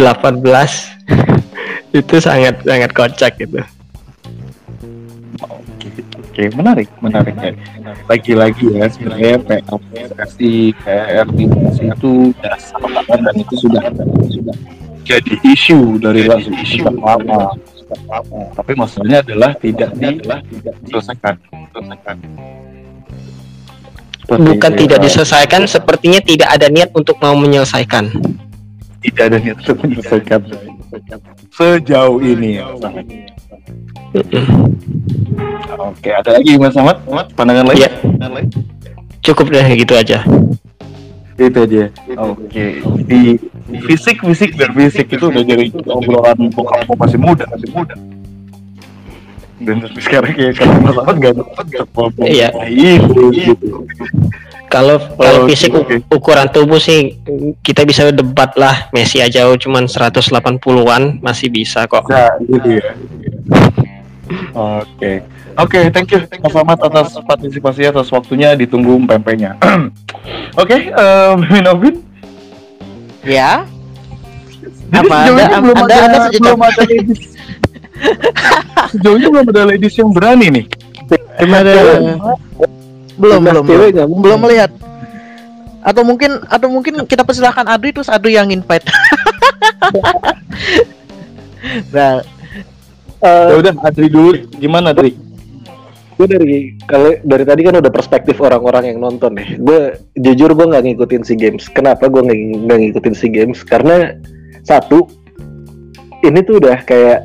itu 1.99 2.15
sangat 2.21 2.61
sangat 2.61 2.91
kocak 2.93 3.33
gitu. 3.41 3.59
Oke, 5.43 6.43
menarik, 6.55 6.89
menarik 6.99 7.35
ya. 7.39 7.55
Lagi-lagi 8.07 8.65
ya 8.75 8.85
sebenarnya 8.91 9.39
PSSI, 9.39 10.75
KRT 10.75 11.37
itu 11.79 12.13
dan 13.07 13.35
itu 13.35 13.55
sudah 13.55 13.83
sudah 14.27 14.55
jadi 15.07 15.33
isu 15.41 15.97
dari 15.97 16.27
langsung 16.27 16.53
isu 16.53 16.85
lama. 16.85 17.55
Tapi 18.53 18.71
masalahnya 18.77 19.25
adalah 19.25 19.51
tidak 19.57 19.95
diselesaikan. 20.85 21.35
Bukan 24.29 24.71
tidak 24.77 24.99
ya. 25.01 25.05
diselesaikan, 25.09 25.65
sepertinya 25.65 26.21
tidak 26.21 26.53
ada 26.53 26.69
niat 26.69 26.93
untuk 26.93 27.17
mau 27.17 27.33
menyelesaikan. 27.33 28.13
tidak 28.99 29.31
ada 29.31 29.37
niat 29.39 29.57
untuk 29.63 29.79
menyelesaikan 29.79 30.43
sejauh 31.55 32.19
ini 32.23 32.59
ya. 32.61 32.67
Oke, 35.79 36.09
ada 36.09 36.29
lagi 36.37 36.57
Mas 36.57 36.75
Ahmad? 36.75 36.97
Pandangan 37.37 37.69
lain? 37.69 37.77
Iya. 37.77 37.89
Cukup 39.21 39.53
deh 39.53 39.67
gitu 39.77 39.93
aja. 39.93 40.25
Itu 41.39 41.59
aja. 41.63 41.87
Oke. 42.17 42.81
Di 43.05 43.37
fisik 43.85 44.25
fisik 44.25 44.57
dan 44.57 44.73
fisik 44.73 45.07
itu 45.13 45.29
udah 45.29 45.43
jadi 45.45 45.69
obrolan 45.87 46.49
bokap 46.51 46.89
masih 46.97 47.19
muda, 47.21 47.45
masih 47.53 47.69
muda. 47.71 47.95
Dan 49.59 49.83
tapi 49.83 49.99
sekarang 49.99 50.31
kayak 50.33 50.55
kalau 50.55 50.73
Mas 50.81 50.97
Ahmad 50.97 51.15
nggak 51.19 51.33
dapat 51.35 51.65
nggak 51.69 51.85
apa-apa. 51.91 52.21
Iya. 52.25 52.49
Itu. 52.65 53.85
Kalau 54.69 55.01
kalau 55.17 55.49
Oke, 55.49 55.57
fisik 55.57 55.73
oke. 55.73 55.97
ukuran 56.13 56.45
tubuh 56.53 56.77
sih 56.77 57.17
kita 57.65 57.89
bisa 57.89 58.05
debat 58.13 58.53
lah. 58.53 58.87
Messi 58.93 59.17
aja 59.17 59.49
cuman 59.49 59.89
180-an 59.89 61.25
masih 61.25 61.49
bisa 61.49 61.89
kok. 61.89 62.05
Nah, 62.05 62.37
gitu 62.45 62.77
ya. 62.77 62.93
Oke. 64.53 65.23
Oke, 65.59 65.91
thank 65.91 66.07
you 66.15 66.23
Mas 66.39 66.55
Ahmad 66.55 66.79
atas 66.79 67.19
partisipasi 67.27 67.83
atas 67.83 68.07
waktunya 68.09 68.55
ditunggu 68.55 68.95
pempeknya. 69.03 69.59
Oke, 70.61 70.89
em, 70.95 71.37
Minovin. 71.51 71.99
Ya. 73.27 73.67
Jadi 74.89 75.05
Apa 75.05 75.15
sejauh 75.21 75.37
Anda- 75.37 75.51
ini 75.51 75.59
belum 75.61 75.77
Anda- 75.77 75.93
ada, 75.93 76.07
Anda 76.07 76.39
belum 76.39 76.61
ada 76.63 76.81
ladies. 76.87 77.21
sejauh 78.95 79.15
ini 79.19 79.27
belum 79.27 79.45
ada 79.51 79.63
ladies 79.67 79.93
yang 79.99 80.09
berani 80.15 80.47
nih. 80.49 80.65
Ada. 81.39 81.73
Belum, 83.19 83.43
Timnas 83.43 83.51
belum, 83.51 83.63
belum, 83.67 83.67
mungkin. 83.67 84.07
belum 84.23 84.39
melihat. 84.47 84.71
Atau 85.83 86.03
mungkin, 86.07 86.31
atau 86.47 86.67
mungkin 86.71 87.03
kita 87.03 87.27
persilahkan 87.27 87.67
Adri 87.67 87.91
terus 87.91 88.07
Adri 88.07 88.39
yang 88.39 88.47
invite. 88.51 88.83
nah, 91.95 92.19
Eh, 93.19 93.47
Ya 93.51 93.55
udah, 93.59 93.73
Adri 93.83 94.07
dulu. 94.07 94.31
Gimana, 94.59 94.95
Adri? 94.95 95.29
gue 96.19 96.27
dari 96.27 96.75
kalau 96.83 97.15
dari 97.23 97.47
tadi 97.47 97.63
kan 97.63 97.79
udah 97.79 97.87
perspektif 97.87 98.43
orang-orang 98.43 98.91
yang 98.91 98.99
nonton 98.99 99.39
nih. 99.39 99.55
Gue 99.55 99.95
jujur 100.19 100.51
gue 100.51 100.67
nggak 100.67 100.83
ngikutin 100.83 101.23
si 101.23 101.39
games. 101.39 101.71
Kenapa 101.71 102.11
gue 102.11 102.19
nggak 102.19 102.75
ngikutin 102.91 103.15
si 103.15 103.31
games? 103.31 103.63
Karena 103.63 104.19
satu 104.67 105.07
ini 106.27 106.43
tuh 106.43 106.59
udah 106.59 106.83
kayak 106.83 107.23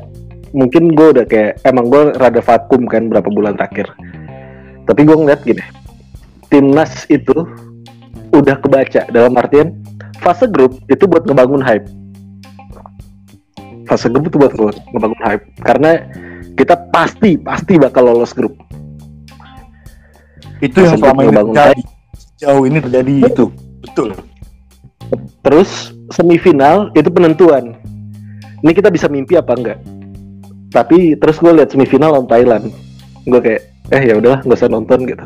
mungkin 0.55 0.95
gue 0.95 1.11
udah 1.11 1.27
kayak 1.27 1.59
emang 1.67 1.91
gue 1.91 2.15
rada 2.15 2.39
vakum 2.39 2.87
kan 2.87 3.11
berapa 3.11 3.27
bulan 3.27 3.59
terakhir. 3.59 3.91
Tapi 4.87 5.01
gue 5.03 5.17
ngeliat 5.19 5.43
gini, 5.43 5.63
timnas 6.47 7.03
itu 7.11 7.35
udah 8.31 8.55
kebaca 8.63 9.11
dalam 9.11 9.35
artian 9.35 9.75
fase 10.23 10.47
grup 10.47 10.79
itu 10.87 11.03
buat 11.03 11.27
ngebangun 11.27 11.59
hype. 11.59 11.83
Fase 13.85 14.09
grup 14.09 14.27
itu 14.29 14.37
buat 14.41 14.53
nge- 14.53 14.81
ngebangun 14.93 15.21
hype 15.21 15.45
karena 15.61 15.91
kita 16.57 16.75
pasti 16.89 17.37
pasti 17.37 17.77
bakal 17.77 18.09
lolos 18.09 18.33
grup. 18.33 18.57
Itu 20.63 20.81
yang 20.81 20.97
Masih 20.97 21.03
selama 21.05 21.21
ini 21.21 21.35
bangun 21.35 21.53
terjadi. 21.53 21.83
Jauh 22.35 22.63
ini 22.65 22.77
terjadi 22.81 23.13
itu. 23.29 23.45
Betul. 23.83 24.09
Terus 25.45 25.93
semifinal 26.09 26.89
itu 26.97 27.09
penentuan. 27.13 27.77
Ini 28.65 28.71
kita 28.73 28.89
bisa 28.89 29.05
mimpi 29.05 29.37
apa 29.37 29.53
enggak? 29.53 29.79
Tapi 30.73 31.13
terus 31.21 31.37
gue 31.37 31.53
lihat 31.53 31.69
semifinal 31.69 32.17
lawan 32.17 32.25
Thailand. 32.25 32.73
Gue 33.29 33.39
kayak 33.39 33.61
eh 33.93 34.01
ya 34.09 34.17
udahlah 34.17 34.41
nggak 34.41 34.57
usah 34.57 34.71
nonton 34.71 35.05
gitu. 35.05 35.25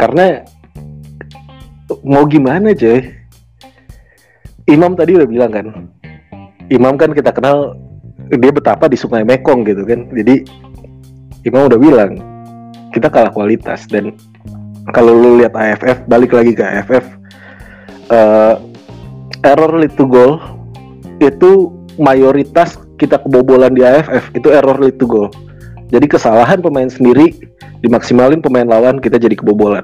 Karena 0.00 0.40
mau 2.00 2.24
gimana 2.24 2.72
coy? 2.72 3.04
Imam 4.70 4.94
tadi 4.96 5.18
udah 5.18 5.28
bilang 5.28 5.52
kan. 5.52 5.66
Imam 6.70 6.94
kan 6.94 7.10
kita 7.10 7.34
kenal 7.34 7.74
dia 8.30 8.52
betapa 8.54 8.86
di 8.86 8.94
Sungai 8.94 9.26
Mekong 9.26 9.66
gitu 9.66 9.82
kan. 9.82 10.06
Jadi 10.14 10.46
Imam 11.42 11.66
udah 11.66 11.80
bilang 11.80 12.16
kita 12.94 13.10
kalah 13.10 13.34
kualitas 13.34 13.90
dan 13.90 14.14
kalau 14.94 15.14
lu 15.14 15.42
lihat 15.42 15.54
AFF 15.54 16.06
balik 16.06 16.34
lagi 16.34 16.54
ke 16.54 16.62
AFF 16.62 17.04
eh, 18.10 18.54
error 19.46 19.72
lead 19.78 19.94
to 19.94 20.04
goal 20.04 20.38
itu 21.22 21.70
mayoritas 21.96 22.76
kita 22.96 23.20
kebobolan 23.20 23.72
di 23.72 23.82
AFF 23.84 24.34
itu 24.36 24.48
error 24.52 24.76
lead 24.78 24.96
to 25.00 25.06
goal. 25.08 25.28
Jadi 25.90 26.06
kesalahan 26.06 26.62
pemain 26.62 26.86
sendiri 26.86 27.34
dimaksimalin 27.82 28.38
pemain 28.38 28.68
lawan 28.68 29.02
kita 29.02 29.18
jadi 29.18 29.34
kebobolan. 29.34 29.82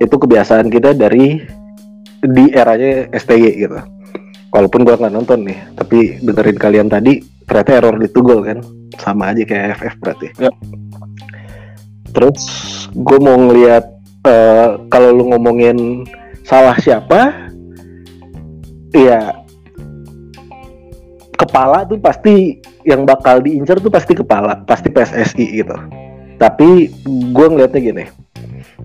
Itu 0.00 0.16
kebiasaan 0.16 0.72
kita 0.72 0.96
dari 0.96 1.42
di 2.24 2.44
eranya 2.54 3.12
STY 3.12 3.50
gitu. 3.60 3.78
Walaupun 4.54 4.86
gua 4.86 4.94
nggak 4.94 5.14
nonton 5.18 5.50
nih, 5.50 5.58
tapi 5.74 6.22
dengerin 6.22 6.58
kalian 6.62 6.86
tadi 6.86 7.18
ternyata 7.44 7.70
error 7.74 7.98
to 8.06 8.20
goal 8.22 8.40
kan 8.40 8.62
sama 8.96 9.34
aja 9.34 9.42
kayak 9.42 9.74
AFF 9.74 9.94
berarti. 9.98 10.28
Ya. 10.38 10.50
Terus 12.14 12.40
gue 12.94 13.18
mau 13.18 13.34
ngelihat 13.34 13.84
eh, 14.30 14.68
kalau 14.88 15.10
lu 15.10 15.34
ngomongin 15.34 16.06
salah 16.46 16.78
siapa, 16.78 17.50
ya 18.94 19.34
kepala 21.34 21.82
tuh 21.90 21.98
pasti 21.98 22.62
yang 22.86 23.02
bakal 23.02 23.42
diincar 23.42 23.82
tuh 23.82 23.90
pasti 23.90 24.14
kepala, 24.14 24.62
pasti 24.62 24.88
PSSI 24.94 25.46
gitu. 25.66 25.76
Tapi 26.38 26.94
gue 27.34 27.46
ngeliatnya 27.50 27.80
gini, 27.82 28.04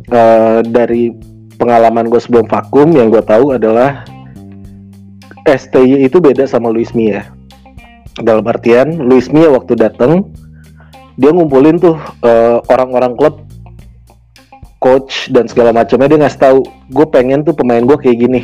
eh, 0.10 0.60
dari 0.66 1.14
pengalaman 1.62 2.10
gue 2.10 2.18
sebelum 2.18 2.50
vakum 2.50 2.90
yang 2.98 3.14
gue 3.14 3.22
tahu 3.22 3.54
adalah 3.54 4.08
STY 5.48 6.08
itu 6.08 6.20
beda 6.20 6.44
sama 6.50 6.72
Luis 6.74 6.92
Mia. 6.92 7.30
Dalam 8.20 8.44
artian 8.44 9.00
Luis 9.00 9.32
Mia 9.32 9.48
waktu 9.48 9.80
datang 9.80 10.28
dia 11.20 11.32
ngumpulin 11.32 11.80
tuh 11.80 11.96
eh, 12.24 12.58
orang-orang 12.72 13.16
klub 13.16 13.44
coach 14.80 15.28
dan 15.32 15.48
segala 15.48 15.76
macamnya. 15.76 16.08
Dia 16.12 16.20
ngasih 16.26 16.40
tahu 16.40 16.60
gue 16.92 17.08
pengen 17.12 17.44
tuh 17.44 17.56
pemain 17.56 17.84
gue 17.84 17.98
kayak 18.00 18.18
gini. 18.20 18.42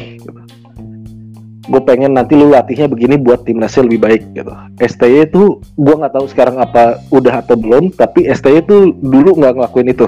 Gue 1.65 1.81
pengen 1.81 2.13
nanti 2.13 2.37
lu 2.37 2.53
latihnya 2.53 2.85
begini 2.85 3.17
buat 3.17 3.41
timnasnya 3.41 3.89
lebih 3.89 3.99
baik 4.05 4.21
gitu. 4.37 4.53
STY 4.77 5.25
itu 5.25 5.59
gue 5.63 5.95
nggak 5.97 6.13
tahu 6.13 6.25
sekarang 6.29 6.61
apa 6.61 7.01
udah 7.09 7.41
atau 7.41 7.57
belum 7.57 7.95
tapi 7.95 8.29
STY 8.29 8.61
itu 8.61 8.93
dulu 9.01 9.39
nggak 9.39 9.55
ngelakuin 9.55 9.89
itu. 9.89 10.07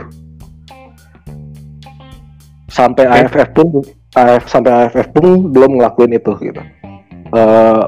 Sampai 2.67 3.09
AFF 3.09 3.57
pun 3.57 3.81
AF, 4.13 4.45
sampai 4.45 4.85
AFF 4.85 5.09
pun 5.09 5.49
belum 5.49 5.81
ngelakuin 5.81 6.13
itu 6.13 6.29
gitu 6.45 6.61
Eh, 7.29 7.83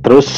terus 0.00 0.28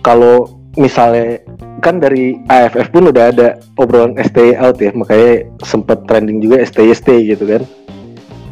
kalau 0.00 0.46
misalnya 0.74 1.42
kan 1.78 1.98
dari 1.98 2.38
AFF 2.46 2.90
pun 2.90 3.10
udah 3.10 3.30
ada 3.30 3.48
obrolan 3.74 4.14
STY 4.16 4.58
out 4.58 4.78
ya 4.78 4.90
makanya 4.90 5.46
sempet 5.62 6.02
trending 6.06 6.38
juga 6.38 6.58
STY 6.60 6.90
stay 6.92 7.18
gitu 7.28 7.46
kan 7.46 7.62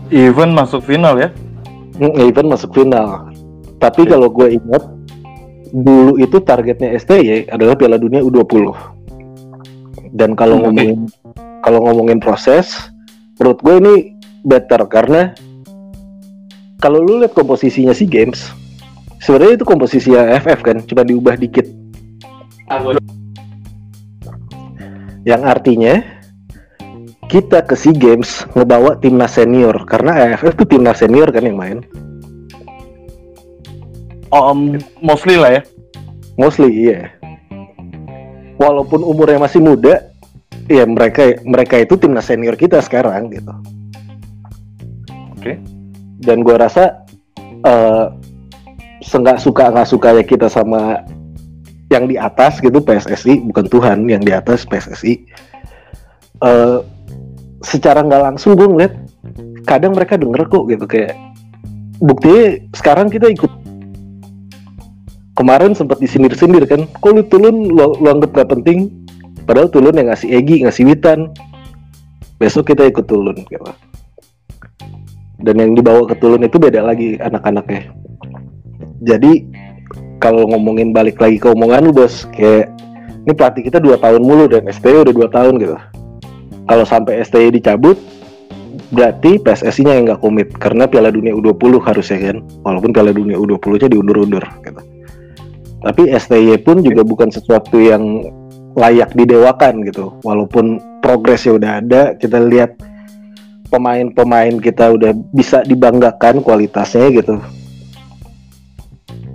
Even 0.07 0.55
masuk 0.55 0.87
final 0.87 1.19
ya. 1.19 1.35
Hmm, 1.99 2.15
even 2.17 2.47
masuk 2.47 2.71
final. 2.71 3.27
Tapi 3.77 4.07
kalau 4.07 4.31
gue 4.31 4.55
ingat 4.55 4.87
dulu 5.69 6.15
itu 6.17 6.39
targetnya 6.39 6.95
STY 6.95 7.51
adalah 7.51 7.75
Piala 7.75 7.99
Dunia 7.99 8.23
U20. 8.23 8.71
Dan 10.15 10.39
kalau 10.39 10.63
Hmm, 10.63 10.71
oke. 10.71 10.71
ngomongin 10.71 11.11
kalau 11.59 11.83
ngomongin 11.83 12.23
proses, 12.23 12.71
menurut 13.37 13.59
gue 13.59 13.75
ini 13.77 13.95
better 14.41 14.87
karena 14.87 15.35
kalau 16.77 17.01
lu 17.01 17.25
lihat 17.25 17.33
komposisinya 17.33 17.97
si 17.97 18.05
games, 18.05 18.53
sebenarnya 19.25 19.61
itu 19.61 19.67
komposisi 19.67 20.13
AFF 20.13 20.61
kan, 20.61 20.77
cuma 20.85 21.03
diubah 21.03 21.41
dikit. 21.41 21.65
Yang 25.27 25.43
artinya 25.43 25.95
kita 27.27 27.67
ke 27.67 27.75
SEA 27.75 27.95
Games 27.95 28.47
ngebawa 28.55 29.03
timnas 29.03 29.35
senior 29.35 29.75
karena 29.91 30.15
AFF 30.15 30.55
itu 30.63 30.79
timnas 30.79 31.03
senior 31.03 31.27
kan 31.35 31.43
yang 31.43 31.59
main. 31.59 31.79
Um, 34.31 34.79
mostly 35.03 35.35
lah 35.35 35.59
ya. 35.59 35.63
Mostly 36.39 36.71
iya. 36.71 37.11
Walaupun 38.63 39.03
umurnya 39.03 39.43
masih 39.43 39.59
muda, 39.59 40.07
ya 40.71 40.87
mereka 40.87 41.43
mereka 41.43 41.83
itu 41.83 41.99
timnas 41.99 42.31
senior 42.31 42.55
kita 42.55 42.79
sekarang 42.79 43.35
gitu. 43.35 43.53
Oke. 45.35 45.76
Dan 46.21 46.47
gua 46.47 46.61
rasa 46.61 47.05
eh 47.67 48.07
senggak 49.05 49.39
suka 49.39 49.71
nggak 49.71 49.89
suka 49.89 50.09
ya 50.17 50.25
kita 50.25 50.49
sama 50.51 51.05
yang 51.93 52.11
di 52.11 52.19
atas 52.19 52.59
gitu 52.59 52.83
PSSI 52.83 53.47
bukan 53.47 53.71
Tuhan 53.71 53.99
yang 54.11 54.19
di 54.19 54.35
atas 54.35 54.67
PSSI 54.67 55.15
eh 56.43 56.79
secara 57.63 58.03
nggak 58.03 58.23
langsung 58.23 58.59
gue 58.59 58.67
ngeliat 58.67 58.93
kadang 59.67 59.95
mereka 59.95 60.15
denger 60.15 60.47
kok 60.47 60.65
gitu 60.71 60.85
kayak 60.87 61.15
buktinya 62.01 62.61
sekarang 62.77 63.09
kita 63.09 63.33
ikut. 63.33 63.53
Kemarin 65.37 65.77
sempat 65.77 66.01
disindir-sindir 66.01 66.65
kan 66.65 66.89
kok 66.89 67.13
lu 67.13 67.21
tulun 67.29 67.69
lu, 67.69 67.93
lu 68.01 68.09
anggap 68.09 68.33
gak 68.33 68.57
penting 68.57 68.89
padahal 69.45 69.69
tulun 69.69 69.93
yang 69.93 70.09
ngasih 70.09 70.33
Egi 70.33 70.65
ngasih 70.65 70.89
Witan. 70.89 71.29
Besok 72.41 72.73
kita 72.73 72.89
ikut 72.89 73.05
tulun 73.05 73.37
gitu 73.45 73.65
dan 75.41 75.55
yang 75.61 75.77
dibawa 75.77 76.09
ke 76.09 76.17
tulun 76.17 76.45
itu 76.45 76.57
beda 76.57 76.81
lagi 76.85 77.21
anak-anaknya. 77.21 77.93
Jadi 79.05 79.45
kalau 80.23 80.49
ngomongin 80.49 80.97
balik 80.97 81.21
lagi 81.21 81.37
ke 81.37 81.53
omongan 81.53 81.85
lu 81.85 81.93
bos 81.93 82.25
kayak 82.33 82.73
ini 83.27 83.33
pelatih 83.35 83.63
kita 83.67 83.83
dua 83.83 84.01
tahun 84.01 84.23
mulu 84.23 84.49
dan 84.49 84.65
STY 84.71 85.05
udah 85.05 85.15
dua 85.15 85.29
tahun 85.29 85.61
gitu. 85.61 85.77
Kalau 86.67 86.85
sampai 86.87 87.21
STY 87.27 87.53
dicabut 87.53 87.99
berarti 88.95 89.43
PSSI-nya 89.43 89.99
yang 89.99 90.05
nggak 90.09 90.23
komit 90.23 90.49
karena 90.57 90.87
Piala 90.87 91.11
Dunia 91.11 91.35
U20 91.35 91.83
harusnya 91.83 92.19
kan? 92.33 92.39
Walaupun 92.63 92.91
Piala 92.95 93.11
Dunia 93.11 93.37
U20-nya 93.37 93.89
diundur-undur 93.93 94.45
gitu. 94.63 94.81
Tapi 95.83 96.03
STY 96.11 96.57
pun 96.65 96.81
juga 96.83 97.03
bukan 97.05 97.29
sesuatu 97.31 97.77
yang 97.79 98.25
layak 98.79 99.13
didewakan 99.15 99.85
gitu. 99.87 100.17
Walaupun 100.23 100.79
progresnya 101.03 101.53
udah 101.59 101.71
ada 101.83 102.03
kita 102.15 102.39
lihat 102.43 102.79
pemain-pemain 103.77 104.57
kita 104.57 104.97
udah 104.97 105.13
bisa 105.37 105.61
dibanggakan 105.69 106.41
kualitasnya 106.41 107.13
gitu 107.13 107.37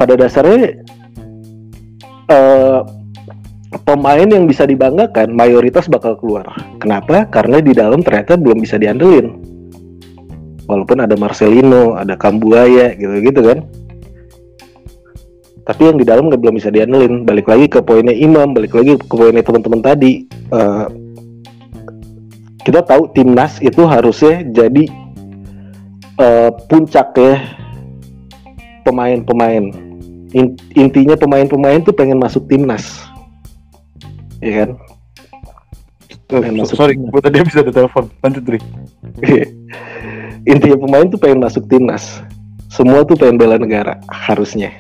pada 0.02 0.18
dasarnya 0.18 0.82
eh, 2.26 2.80
pemain 3.86 4.26
yang 4.26 4.50
bisa 4.50 4.66
dibanggakan 4.66 5.32
mayoritas 5.32 5.86
bakal 5.86 6.18
keluar. 6.18 6.50
Kenapa? 6.82 7.30
Karena 7.30 7.62
di 7.62 7.72
dalam 7.72 8.02
ternyata 8.02 8.36
belum 8.36 8.60
bisa 8.60 8.82
diandelin. 8.82 9.38
Walaupun 10.66 11.04
ada 11.04 11.16
Marcelino, 11.20 12.00
ada 12.00 12.18
Kambuaya 12.18 12.98
gitu-gitu 12.98 13.42
kan. 13.46 13.60
Tapi 15.62 15.82
yang 15.88 15.98
di 16.02 16.06
dalam 16.08 16.28
nggak 16.28 16.42
belum 16.42 16.56
bisa 16.58 16.74
diandelin. 16.74 17.24
Balik 17.24 17.48
lagi 17.48 17.66
ke 17.70 17.80
poinnya 17.86 18.16
Imam, 18.16 18.52
balik 18.52 18.74
lagi 18.74 18.98
ke 18.98 19.06
poinnya 19.06 19.46
teman-teman 19.46 19.82
tadi. 19.84 20.26
Eh, 20.28 20.86
kita 22.62 22.86
tahu 22.86 23.10
timnas 23.14 23.58
itu 23.62 23.82
harusnya 23.86 24.46
jadi 24.50 24.86
eh, 26.18 26.50
puncak 26.70 27.18
ya 27.18 27.36
pemain-pemain. 28.86 29.74
In- 30.32 30.56
intinya 30.80 31.20
pemain-pemain 31.20 31.84
tuh 31.84 31.92
pengen 31.92 32.16
masuk 32.16 32.48
timnas, 32.48 33.04
ya 34.40 34.64
kan? 34.64 34.70
Pengen 36.32 36.64
masuk 36.64 36.80
sorry, 36.80 36.96
gue 36.96 37.22
tadi 37.22 37.44
habis 37.44 37.52
ada 37.60 37.68
telepon. 37.68 38.08
Lanjut, 38.24 38.44
Dri. 38.48 38.60
intinya 40.48 40.78
pemain 40.80 41.06
tuh 41.12 41.20
pengen 41.20 41.44
masuk 41.44 41.68
timnas. 41.68 42.24
Semua 42.72 43.04
tuh 43.04 43.20
pengen 43.20 43.36
bela 43.36 43.60
negara, 43.60 44.00
harusnya. 44.08 44.72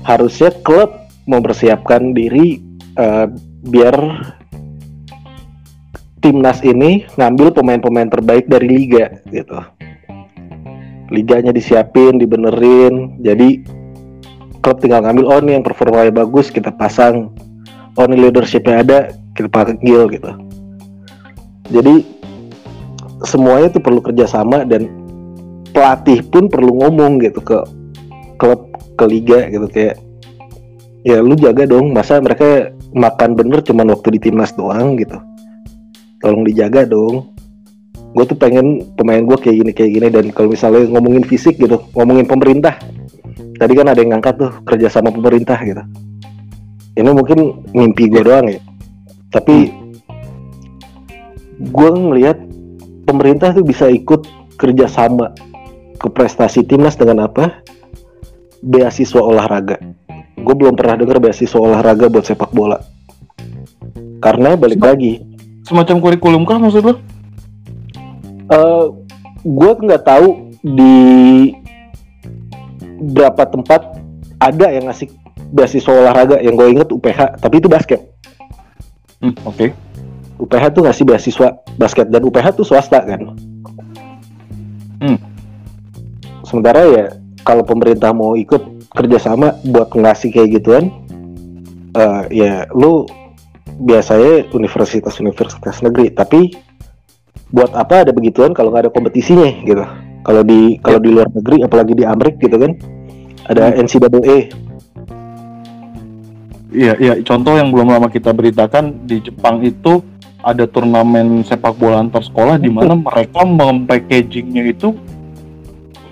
Harusnya 0.00 0.48
klub 0.64 0.88
mempersiapkan 1.28 2.16
diri 2.16 2.64
eh, 2.96 3.26
biar 3.68 3.96
timnas 6.24 6.64
ini 6.64 7.04
ngambil 7.20 7.52
pemain-pemain 7.52 8.08
terbaik 8.08 8.48
dari 8.48 8.64
liga 8.64 9.12
gitu. 9.28 9.60
Liganya 11.12 11.52
disiapin, 11.52 12.16
dibenerin. 12.16 13.20
Jadi 13.20 13.60
klub 14.64 14.80
tinggal 14.80 15.04
ngambil 15.04 15.24
oh 15.28 15.40
nih 15.44 15.60
yang 15.60 15.64
performanya 15.68 16.24
bagus 16.24 16.48
kita 16.48 16.72
pasang. 16.72 17.28
Oh 18.00 18.08
nih 18.08 18.32
leadershipnya 18.32 18.80
ada 18.80 18.98
kita 19.36 19.52
panggil 19.52 20.08
gitu. 20.08 20.32
Jadi 21.68 21.94
semuanya 23.28 23.68
tuh 23.76 23.84
perlu 23.84 24.00
kerjasama 24.00 24.64
dan 24.64 24.88
pelatih 25.76 26.24
pun 26.24 26.48
perlu 26.48 26.72
ngomong 26.80 27.20
gitu 27.20 27.44
ke 27.44 27.60
klub 28.40 28.72
ke 28.96 29.04
liga 29.04 29.52
gitu 29.52 29.66
kayak 29.68 30.00
ya 31.04 31.20
lu 31.20 31.36
jaga 31.36 31.68
dong 31.68 31.92
masa 31.92 32.22
mereka 32.22 32.72
makan 32.94 33.36
bener 33.36 33.60
cuman 33.60 33.92
waktu 33.92 34.16
di 34.16 34.30
timnas 34.30 34.54
doang 34.54 34.96
gitu 34.96 35.18
tolong 36.24 36.48
dijaga 36.48 36.88
dong. 36.88 37.36
Gue 38.16 38.24
tuh 38.24 38.38
pengen 38.40 38.96
pemain 38.96 39.20
gue 39.20 39.36
kayak 39.36 39.56
gini 39.60 39.70
kayak 39.76 39.90
gini. 39.92 40.06
Dan 40.08 40.24
kalau 40.32 40.48
misalnya 40.56 40.88
ngomongin 40.88 41.28
fisik 41.28 41.60
gitu 41.60 41.84
ngomongin 41.92 42.24
pemerintah. 42.24 42.80
Tadi 43.60 43.72
kan 43.76 43.92
ada 43.92 44.00
yang 44.00 44.16
ngangkat 44.16 44.34
tuh 44.40 44.50
kerja 44.64 44.88
sama 44.88 45.12
pemerintah 45.12 45.60
gitu. 45.60 45.84
Ini 46.96 47.10
mungkin 47.12 47.68
mimpi 47.76 48.08
gue 48.08 48.24
doang 48.24 48.48
ya. 48.48 48.62
Tapi 49.28 49.68
gue 51.60 51.88
ngelihat 51.92 52.38
pemerintah 53.04 53.52
tuh 53.52 53.66
bisa 53.66 53.90
ikut 53.92 54.24
kerja 54.56 54.88
sama 54.88 55.34
ke 56.00 56.08
prestasi 56.08 56.64
timnas 56.64 56.96
dengan 56.96 57.28
apa? 57.28 57.60
Beasiswa 58.64 59.20
olahraga. 59.20 59.76
Gue 60.38 60.54
belum 60.54 60.78
pernah 60.78 60.96
dengar 61.02 61.18
beasiswa 61.18 61.58
olahraga 61.58 62.06
buat 62.08 62.24
sepak 62.24 62.54
bola. 62.54 62.78
Karena 64.22 64.56
balik 64.56 64.80
lagi 64.80 65.33
Semacam 65.64 65.96
kurikulum 65.98 66.44
kah 66.44 66.60
maksud 66.60 66.84
lo? 66.84 66.94
eh 68.44 68.84
gue 69.40 69.70
nggak 69.74 70.04
tahu 70.04 70.28
di 70.60 70.96
berapa 73.00 73.40
tempat 73.44 73.80
ada 74.36 74.68
yang 74.68 74.84
ngasih 74.84 75.08
beasiswa 75.48 75.88
olahraga 75.90 76.36
yang 76.40 76.52
gue 76.52 76.68
inget 76.70 76.88
UPH 76.88 77.40
tapi 77.40 77.58
itu 77.58 77.68
basket 77.68 78.00
Hmm, 79.18 79.32
Oke. 79.48 79.72
UPH 80.36 80.64
tuh 80.70 80.84
ngasih 80.84 81.04
beasiswa 81.08 81.48
basket 81.74 82.12
dan 82.12 82.20
UPH 82.20 82.52
tuh 82.52 82.66
swasta 82.66 83.00
kan 83.00 83.32
Hmm. 85.00 85.16
sementara 86.44 86.84
ya 86.84 87.04
kalau 87.40 87.64
pemerintah 87.64 88.12
mau 88.12 88.36
ikut 88.36 88.60
kerjasama 88.92 89.56
buat 89.64 89.88
ngasih 89.88 90.28
kayak 90.28 90.50
gituan 90.54 90.84
eh, 91.92 92.22
ya 92.30 92.68
lu 92.72 93.08
biasanya 93.80 94.50
universitas-universitas 94.54 95.82
negeri 95.82 96.14
tapi 96.14 96.54
buat 97.50 97.70
apa 97.74 98.08
ada 98.08 98.12
begituan 98.14 98.54
kalau 98.54 98.70
nggak 98.74 98.88
ada 98.88 98.92
kompetisinya 98.92 99.50
gitu 99.66 99.84
kalau 100.24 100.42
di 100.42 100.78
kalau 100.80 100.98
di 100.98 101.10
luar 101.12 101.28
negeri 101.30 101.62
apalagi 101.62 101.92
di 101.94 102.04
Amerika 102.06 102.38
gitu 102.42 102.56
kan 102.58 102.72
ada 103.50 103.74
NCAA 103.76 104.64
Iya, 106.74 106.98
iya. 106.98 107.14
Contoh 107.22 107.54
yang 107.54 107.70
belum 107.70 107.86
lama 107.86 108.10
kita 108.10 108.34
beritakan 108.34 109.06
di 109.06 109.22
Jepang 109.22 109.62
itu 109.62 110.02
ada 110.42 110.66
turnamen 110.66 111.46
sepak 111.46 111.78
bola 111.78 112.02
antar 112.02 112.26
sekolah 112.26 112.58
di 112.58 112.66
mana 112.66 112.98
mereka 112.98 113.46
mempackagingnya 113.46 114.74
itu 114.74 114.90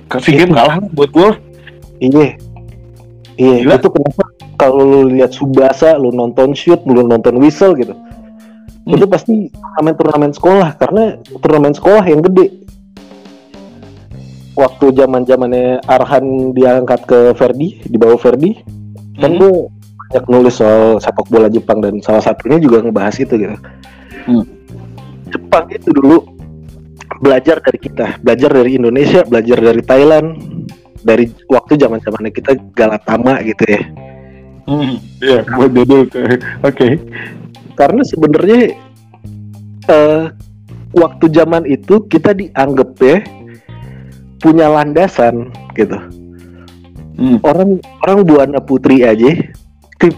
ke 0.06 0.22
SEA 0.22 0.46
Games 0.46 0.54
kalah 0.54 0.78
buat 0.94 1.10
gue. 1.10 1.30
Iya. 1.98 2.38
Iya, 3.42 3.74
itu 3.74 3.88
kenapa 3.90 4.22
kalau 4.62 4.86
lu 4.86 5.00
lihat 5.10 5.34
Subasa, 5.34 5.98
lu 5.98 6.14
nonton 6.14 6.54
shoot, 6.54 6.78
lu 6.86 7.02
nonton 7.02 7.34
whistle 7.42 7.74
gitu. 7.74 7.98
Hmm. 8.86 8.94
Itu 8.94 9.10
pasti 9.10 9.50
turnamen-turnamen 9.50 10.30
sekolah 10.30 10.78
karena 10.78 11.18
turnamen 11.42 11.74
sekolah 11.74 12.06
yang 12.06 12.22
gede. 12.22 12.62
Waktu 14.54 14.94
zaman-zamannya 14.94 15.82
Arhan 15.82 16.54
diangkat 16.54 17.00
ke 17.10 17.34
Verdi, 17.34 17.82
di 17.82 17.96
bawah 17.98 18.20
Verdi, 18.22 18.54
kan 19.18 19.34
Hmm. 19.34 19.40
gue 19.42 19.52
banyak 19.98 20.24
nulis 20.30 20.54
soal 20.54 21.02
sepak 21.02 21.26
bola 21.26 21.50
Jepang 21.50 21.82
dan 21.82 21.98
salah 21.98 22.22
satunya 22.22 22.62
juga 22.62 22.86
ngebahas 22.86 23.18
itu 23.18 23.34
gitu. 23.34 23.56
Hmm. 24.30 24.46
Jepang 25.32 25.66
itu 25.74 25.90
dulu 25.90 26.22
belajar 27.18 27.58
dari 27.58 27.78
kita, 27.82 28.22
belajar 28.22 28.50
dari 28.54 28.78
Indonesia, 28.78 29.26
belajar 29.26 29.58
dari 29.58 29.82
Thailand, 29.82 30.26
dari 31.02 31.26
waktu 31.50 31.80
zaman 31.80 31.98
zamannya 31.98 32.30
kita 32.30 32.54
Galatama 32.76 33.42
gitu 33.42 33.66
ya. 33.66 33.82
Hmm, 34.66 34.96
Iya, 35.18 35.42
buat. 35.58 35.70
Oke. 36.62 36.88
Karena 37.74 38.02
sebenarnya 38.06 38.60
eh, 39.90 40.24
waktu 40.92 41.24
zaman 41.32 41.64
itu 41.66 42.04
kita 42.06 42.36
dianggap 42.36 42.90
ya 43.00 43.18
punya 44.38 44.66
landasan 44.68 45.50
gitu. 45.74 45.98
Hmm. 47.16 47.38
Orang 47.44 47.78
orang 48.02 48.18
buana 48.24 48.58
putri 48.58 49.04
aja 49.04 49.36
tim 50.00 50.12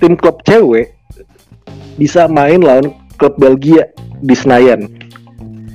tim 0.00 0.12
klub 0.16 0.40
cewek 0.42 0.90
bisa 2.00 2.26
main 2.26 2.64
lawan 2.64 2.90
klub 3.20 3.36
Belgia 3.36 3.86
di 4.24 4.34
Senayan. 4.34 4.88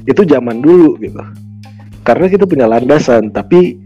Itu 0.06 0.26
zaman 0.26 0.62
dulu 0.62 0.98
gitu. 1.02 1.22
Karena 2.06 2.30
kita 2.30 2.46
punya 2.46 2.70
landasan, 2.70 3.34
tapi 3.34 3.82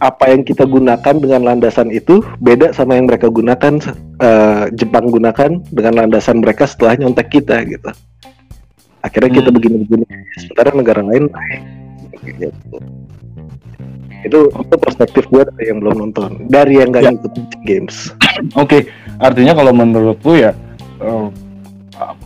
apa 0.00 0.32
yang 0.32 0.42
kita 0.42 0.64
gunakan 0.64 1.14
dengan 1.20 1.44
landasan 1.44 1.92
itu 1.92 2.24
beda 2.40 2.72
sama 2.72 2.96
yang 2.96 3.04
mereka 3.06 3.28
gunakan 3.28 3.76
eh, 4.20 4.64
Jepang 4.72 5.12
gunakan 5.12 5.60
dengan 5.68 5.92
landasan 6.04 6.40
mereka 6.40 6.64
setelah 6.64 6.96
nyontek 6.96 7.28
kita 7.28 7.60
gitu. 7.68 7.92
Akhirnya 9.00 9.40
kita 9.40 9.48
Hmm. 9.48 9.56
begini-begini, 9.56 10.04
sementara 10.36 10.76
negara 10.76 11.00
lain 11.00 11.28
naik. 11.28 11.62
Gitu. 12.20 12.48
Itu, 14.20 14.52
itu 14.52 14.74
perspektif 14.76 15.24
gue 15.32 15.48
dari 15.48 15.72
yang 15.72 15.80
belum 15.80 15.96
nonton, 16.04 16.44
dari 16.52 16.76
yang 16.76 16.92
gak 16.92 17.08
Ya. 17.08 17.10
ngikutin 17.16 17.44
games. 17.64 18.12
Oke, 18.60 18.92
artinya 19.16 19.56
kalau 19.56 19.72
menurut 19.72 20.20
lu 20.20 20.36
ya 20.36 20.52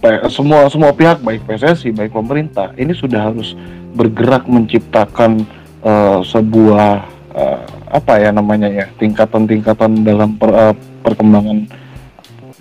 ya, 0.02 0.26
semua 0.30 0.66
semua 0.70 0.90
pihak 0.94 1.22
baik 1.22 1.46
PSSI 1.46 1.90
baik 1.94 2.12
pemerintah 2.14 2.70
ini 2.76 2.94
sudah 2.94 3.30
harus 3.30 3.54
bergerak 3.94 4.46
menciptakan 4.50 5.46
eh, 5.84 6.20
sebuah 6.26 7.06
eh, 7.34 7.60
apa 7.90 8.12
ya 8.18 8.30
namanya 8.30 8.70
ya 8.70 8.86
tingkatan-tingkatan 8.96 10.02
dalam 10.02 10.38
per- 10.38 10.54
eh, 10.54 10.74
perkembangan 11.02 11.66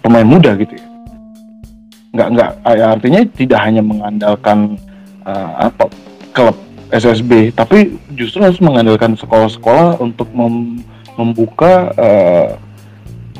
pemain 0.01 0.27
muda 0.27 0.57
gitu 0.57 0.73
ya. 0.75 0.85
Nggak 2.13 2.27
nggak 2.33 2.49
eh, 2.67 2.85
artinya 2.85 3.19
tidak 3.33 3.59
hanya 3.61 3.81
mengandalkan 3.81 4.77
eh, 5.23 5.51
apa 5.69 5.87
klub 6.33 6.57
SSB 6.93 7.53
tapi 7.53 7.97
justru 8.13 8.41
harus 8.41 8.61
mengandalkan 8.61 9.17
sekolah-sekolah 9.17 9.97
untuk 9.97 10.29
mem- 10.33 10.81
membuka 11.17 11.93
eh, 11.97 12.49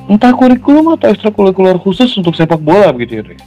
entah 0.10 0.34
kurikulum 0.34 0.94
atau 0.94 1.10
ekstrakurikuler 1.10 1.78
khusus 1.80 2.12
untuk 2.18 2.34
sepak 2.34 2.60
bola 2.60 2.90
begitu 2.92 3.22
ya. 3.24 3.38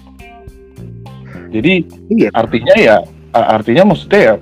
Jadi 1.52 1.84
Iya. 2.10 2.28
artinya 2.34 2.74
ya 2.74 2.96
artinya 3.32 3.92
maksudnya 3.92 4.20
ya 4.20 4.34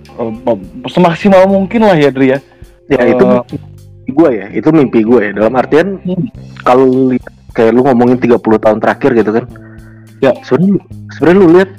semaksimal 0.86 1.44
mungkin 1.46 1.82
lah 1.84 1.96
ya 1.98 2.10
Dri 2.10 2.32
ya. 2.32 2.38
Ya 2.86 3.00
Eh, 3.00 3.16
itu 3.16 3.24
mimpi 3.24 3.56
gue 4.12 4.30
ya, 4.36 4.46
itu 4.52 4.68
mimpi 4.68 5.00
gue 5.00 5.20
ya. 5.20 5.32
Dalam 5.32 5.54
artian 5.56 5.96
Hmm. 6.04 6.28
kalau 6.60 7.08
lihat 7.08 7.32
kayak 7.56 7.72
lu 7.72 7.80
ngomongin 7.82 8.20
30 8.20 8.60
tahun 8.60 8.78
terakhir 8.78 9.10
gitu 9.16 9.30
kan. 9.32 9.44
Ya. 10.20 10.32
Sebenarnya 10.44 10.80
sebenarnya 11.12 11.40
lu 11.40 11.48
lihat 11.56 11.70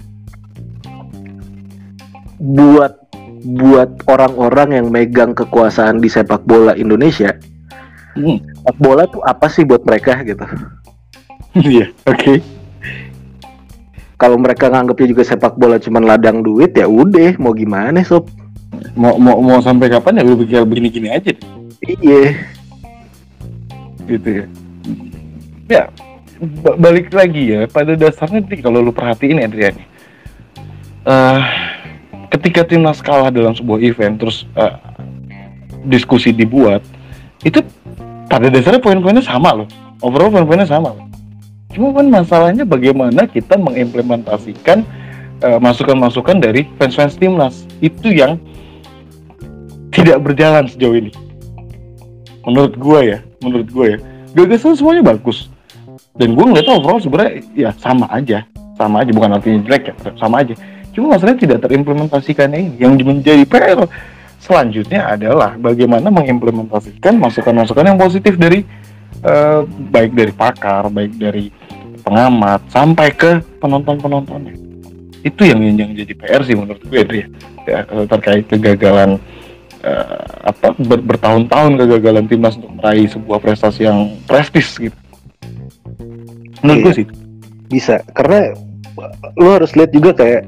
buat 2.40 2.94
buat 3.46 3.90
orang-orang 4.10 4.82
yang 4.82 4.88
megang 4.90 5.38
kekuasaan 5.38 6.02
di 6.02 6.10
sepak 6.10 6.42
bola 6.44 6.74
Indonesia, 6.74 7.38
Hmm. 8.18 8.42
sepak 8.42 8.78
bola 8.82 9.06
tuh 9.06 9.22
apa 9.22 9.46
sih 9.46 9.62
buat 9.62 9.86
mereka 9.86 10.22
gitu. 10.26 10.42
Iya, 11.56 11.88
oke. 12.04 12.44
Kalau 14.20 14.36
mereka 14.36 14.68
nganggapnya 14.68 15.08
juga 15.08 15.24
sepak 15.24 15.56
bola 15.56 15.80
cuma 15.80 16.04
ladang 16.04 16.44
duit 16.44 16.76
ya 16.76 16.84
udah 16.84 17.40
mau 17.40 17.56
gimana 17.56 18.04
sob. 18.04 18.28
Mau 18.96 19.16
mau 19.18 19.38
mau 19.40 19.60
sampai 19.60 19.88
kapan 19.88 20.20
ya 20.20 20.24
lu 20.24 20.36
begini 20.36 20.64
begini-gini 20.64 21.08
aja 21.12 21.32
Iya. 21.86 22.34
gitu 24.06 24.30
ya. 24.30 24.46
Ya, 25.66 25.84
ba- 26.62 26.78
balik 26.78 27.10
lagi 27.10 27.52
ya 27.52 27.66
pada 27.66 27.98
dasarnya 27.98 28.46
nih 28.46 28.62
kalau 28.62 28.82
lu 28.82 28.94
perhatiin 28.94 29.42
Adrian. 29.42 29.76
Eh 31.06 31.42
ketika 32.36 32.68
timnas 32.68 33.00
kalah 33.00 33.32
dalam 33.32 33.56
sebuah 33.56 33.80
event 33.80 34.20
terus 34.20 34.44
eh, 34.58 34.74
diskusi 35.88 36.36
dibuat 36.36 36.84
itu 37.48 37.62
pada 38.28 38.50
dasarnya 38.52 38.82
poin-poinnya 38.82 39.24
sama 39.24 39.56
loh 39.56 39.68
overall 40.04 40.34
poin-poinnya 40.34 40.68
sama 40.68 40.92
loh 40.92 41.06
cuma 41.72 41.96
kan 41.96 42.08
masalahnya 42.12 42.68
bagaimana 42.68 43.24
kita 43.30 43.56
mengimplementasikan 43.56 44.84
eh, 45.40 45.60
masukan-masukan 45.62 46.44
dari 46.44 46.68
fans-fans 46.76 47.16
timnas 47.16 47.64
itu 47.80 48.12
yang 48.12 48.36
tidak 49.96 50.20
berjalan 50.20 50.68
sejauh 50.68 51.00
ini. 51.00 51.12
Menurut 52.44 52.76
gua 52.76 53.00
ya 53.02 53.18
menurut 53.40 53.70
gua 53.72 53.86
ya. 53.96 53.98
Gagasan 54.36 54.76
semuanya 54.76 55.16
bagus. 55.16 55.48
Dan 56.16 56.32
gue 56.36 56.46
ngeliat 56.48 56.68
overall 56.72 57.00
sebenarnya 57.00 57.44
ya 57.56 57.70
sama 57.80 58.08
aja. 58.12 58.44
Sama 58.76 59.04
aja 59.04 59.12
bukan 59.16 59.32
artinya 59.36 59.60
jelek 59.64 59.84
ya 59.92 59.94
sama 60.20 60.44
aja. 60.44 60.56
Cuma 60.96 61.16
masalahnya 61.16 61.40
tidak 61.44 61.60
terimplementasikannya 61.68 62.58
ini. 62.60 62.72
Yang 62.80 62.92
menjadi 63.04 63.44
PR 63.48 63.80
selanjutnya 64.40 65.12
adalah 65.12 65.56
bagaimana 65.60 66.08
mengimplementasikan 66.12 67.20
masukan-masukan 67.20 67.84
yang 67.84 68.00
positif 68.00 68.36
dari 68.40 68.64
eh, 69.24 69.60
baik 69.92 70.12
dari 70.16 70.32
pakar 70.32 70.88
baik 70.88 71.16
dari 71.20 71.52
pengamat 72.04 72.64
sampai 72.72 73.12
ke 73.12 73.44
penonton-penontonnya. 73.60 74.56
Itu 75.24 75.44
yang 75.44 75.64
yang 75.64 75.92
jadi 75.96 76.14
PR 76.16 76.42
sih 76.48 76.56
menurut 76.56 76.80
gue 76.80 77.02
ya, 77.12 77.28
ya 77.68 77.80
terkait 78.08 78.48
kegagalan 78.48 79.20
eh, 79.82 80.24
apa 80.46 80.76
ber- 80.78 81.04
bertahun-tahun 81.04 81.82
kegagalan 81.82 82.26
timnas 82.26 82.56
untuk 82.56 82.72
meraih 82.78 83.10
sebuah 83.10 83.40
prestasi 83.42 83.88
yang 83.88 84.16
prestis 84.24 84.78
gitu 84.78 84.96
menurut 86.62 86.80
gue 86.82 86.94
Iya. 86.94 87.00
sih 87.02 87.08
Bisa 87.66 87.96
karena 88.14 88.54
lu 89.36 89.50
harus 89.52 89.74
lihat 89.74 89.92
juga 89.92 90.14
kayak 90.14 90.46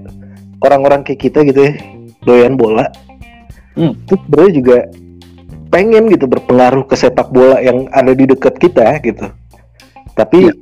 orang-orang 0.61 1.01
kayak 1.01 1.19
kita 1.19 1.41
gitu 1.43 1.59
ya 1.65 1.73
doyan 2.23 2.53
bola. 2.55 2.85
Hmm. 3.73 3.93
Itu 4.05 4.21
sebenarnya 4.21 4.53
juga 4.53 4.77
pengen 5.67 6.07
gitu 6.09 6.25
berpengaruh 6.25 6.85
ke 6.85 6.95
sepak 6.95 7.29
bola 7.29 7.57
yang 7.59 7.89
ada 7.89 8.13
di 8.13 8.23
dekat 8.23 8.55
kita 8.57 9.01
gitu. 9.01 9.27
Tapi 10.13 10.45
Iya. 10.45 10.53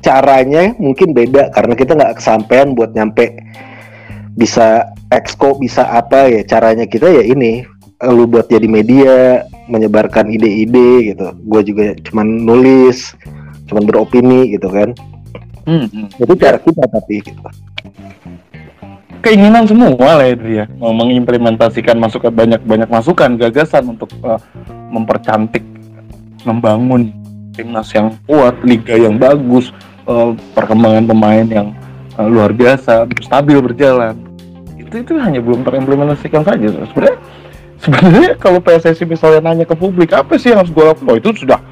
caranya 0.00 0.72
mungkin 0.80 1.12
beda 1.12 1.52
karena 1.52 1.76
kita 1.76 1.92
nggak 1.92 2.16
kesampaian 2.16 2.72
buat 2.72 2.96
nyampe 2.96 3.36
bisa 4.40 4.88
exco 5.12 5.60
bisa 5.60 5.84
apa 5.84 6.32
ya 6.32 6.40
caranya 6.48 6.88
kita 6.88 7.12
ya 7.12 7.20
ini 7.20 7.68
lu 8.08 8.24
buat 8.24 8.48
jadi 8.48 8.64
media 8.64 9.44
menyebarkan 9.68 10.32
ide-ide 10.32 11.12
gitu 11.12 11.36
gue 11.36 11.60
juga 11.68 11.86
cuman 12.08 12.26
nulis 12.48 13.12
cuman 13.68 13.84
beropini 13.84 14.56
gitu 14.56 14.72
kan 14.72 14.96
Hmm, 15.68 15.86
hmm. 15.86 16.06
itu 16.24 16.34
cara 16.40 16.56
kita 16.56 16.82
tapi 16.88 17.20
gitu. 17.20 17.36
keinginan 19.20 19.68
semua 19.68 19.92
lah 20.16 20.26
itu 20.32 20.56
ya 20.58 20.64
mau 20.80 20.96
mengimplementasikan 20.96 22.00
masukan 22.00 22.32
banyak 22.32 22.58
banyak 22.64 22.88
masukan 22.88 23.36
gagasan 23.36 23.92
untuk 23.92 24.08
eh, 24.24 24.40
mempercantik 24.88 25.60
membangun 26.48 27.12
timnas 27.52 27.92
yang 27.92 28.16
kuat 28.24 28.56
liga 28.64 28.96
yang 28.96 29.20
bagus 29.20 29.70
eh, 30.08 30.32
perkembangan 30.56 31.04
pemain 31.04 31.46
yang 31.46 31.68
eh, 32.16 32.26
luar 32.26 32.56
biasa 32.56 33.04
stabil 33.20 33.60
berjalan 33.60 34.16
itu 34.90 35.06
itu 35.06 35.12
hanya 35.22 35.38
belum 35.38 35.62
terimplementasikan 35.62 36.42
saja. 36.42 36.66
Sebenarnya 36.66 37.18
sebenarnya 37.78 38.32
kalau 38.42 38.58
PSSI 38.58 39.06
misalnya 39.06 39.40
nanya 39.46 39.62
ke 39.62 39.78
publik 39.78 40.10
apa 40.10 40.34
sih 40.34 40.50
yang 40.50 40.66
harus 40.66 40.74
gue 40.74 40.82
lakukan? 40.82 41.06
Oh, 41.06 41.14
itu 41.14 41.30
sudah. 41.46 41.62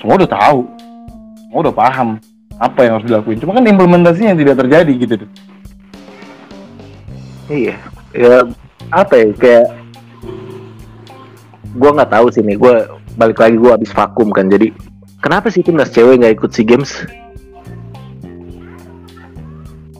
Semua 0.00 0.16
udah 0.16 0.30
tahu. 0.32 0.64
Semua 1.44 1.60
udah 1.68 1.74
paham 1.76 2.16
apa 2.56 2.80
yang 2.88 2.92
harus 2.96 3.06
dilakuin. 3.06 3.36
Cuma 3.36 3.52
kan 3.52 3.68
implementasinya 3.68 4.32
yang 4.32 4.40
tidak 4.40 4.56
terjadi 4.64 4.92
gitu 4.96 5.14
tuh. 5.20 5.30
Iya. 7.52 7.76
Ya 8.16 8.48
apa 8.88 9.12
ya 9.12 9.28
kayak 9.36 9.66
gua 11.76 11.90
nggak 12.00 12.12
tahu 12.16 12.26
sih 12.32 12.40
nih. 12.40 12.56
Gua 12.56 12.96
balik 13.20 13.38
lagi 13.44 13.56
gua 13.60 13.76
habis 13.76 13.92
vakum 13.92 14.32
kan. 14.32 14.48
Jadi 14.48 14.72
kenapa 15.20 15.52
sih 15.52 15.60
timnas 15.60 15.92
cewek 15.92 16.24
nggak 16.24 16.40
ikut 16.40 16.50
sea 16.56 16.64
games 16.64 17.04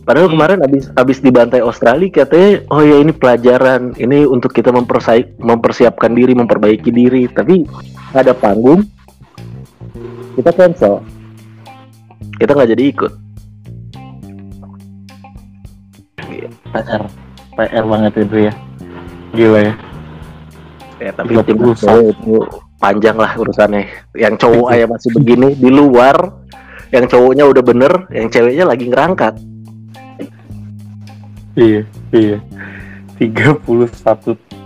Padahal 0.07 0.31
kemarin 0.31 0.63
habis 0.63 0.87
habis 0.95 1.19
dibantai 1.19 1.59
Australia 1.59 2.23
katanya 2.23 2.63
oh 2.71 2.79
ya 2.79 3.03
ini 3.03 3.11
pelajaran. 3.11 3.91
Ini 3.99 4.23
untuk 4.31 4.55
kita 4.55 4.71
mempersiapkan 5.43 6.15
diri 6.15 6.31
memperbaiki 6.39 6.95
diri. 6.95 7.27
Tapi 7.27 7.67
ada 8.15 8.31
panggung 8.31 8.87
kita 10.39 10.55
cancel. 10.55 11.03
Kita 12.39 12.55
nggak 12.55 12.71
jadi 12.71 12.85
ikut. 12.87 13.13
PR 16.71 17.03
PR 17.59 17.85
banget 17.91 18.13
itu 18.23 18.37
ya. 18.47 18.53
Gila 19.35 19.59
ya. 19.59 19.75
Ya 21.03 21.11
tapi 21.19 21.35
31. 21.35 21.51
timnas 21.51 21.83
cewek 21.83 22.15
itu 22.15 22.35
panjang 22.79 23.19
lah 23.19 23.35
urusannya. 23.35 23.91
Yang 24.15 24.35
cowok 24.39 24.67
aja 24.79 24.87
masih 24.87 25.11
begini 25.19 25.59
di 25.59 25.67
luar 25.67 26.47
yang 26.95 27.11
cowoknya 27.11 27.43
udah 27.51 27.63
bener 27.67 27.93
yang 28.15 28.31
ceweknya 28.31 28.63
lagi 28.63 28.87
ngerangkat 28.87 29.56
iya 31.57 31.83
iya. 32.13 32.39
31 33.17 33.65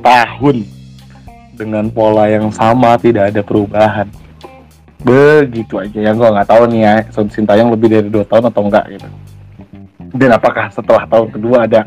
tahun 0.02 0.56
dengan 1.54 1.86
pola 1.92 2.26
yang 2.26 2.50
sama 2.50 2.98
tidak 2.98 3.30
ada 3.30 3.40
perubahan. 3.46 4.08
Begitu 5.00 5.76
aja. 5.78 5.98
Yang 6.10 6.14
gua 6.18 6.28
nggak 6.40 6.48
tahu 6.50 6.62
nih 6.72 6.80
ya 6.82 6.94
Sun 7.14 7.28
Sintayong 7.30 7.70
lebih 7.72 7.88
dari 7.88 8.08
dua 8.10 8.24
tahun 8.26 8.50
atau 8.50 8.62
enggak 8.66 8.84
gitu. 8.96 9.08
Dan 10.16 10.34
apakah 10.34 10.66
setelah 10.74 11.06
tahun 11.06 11.28
kedua 11.30 11.70
ada 11.70 11.86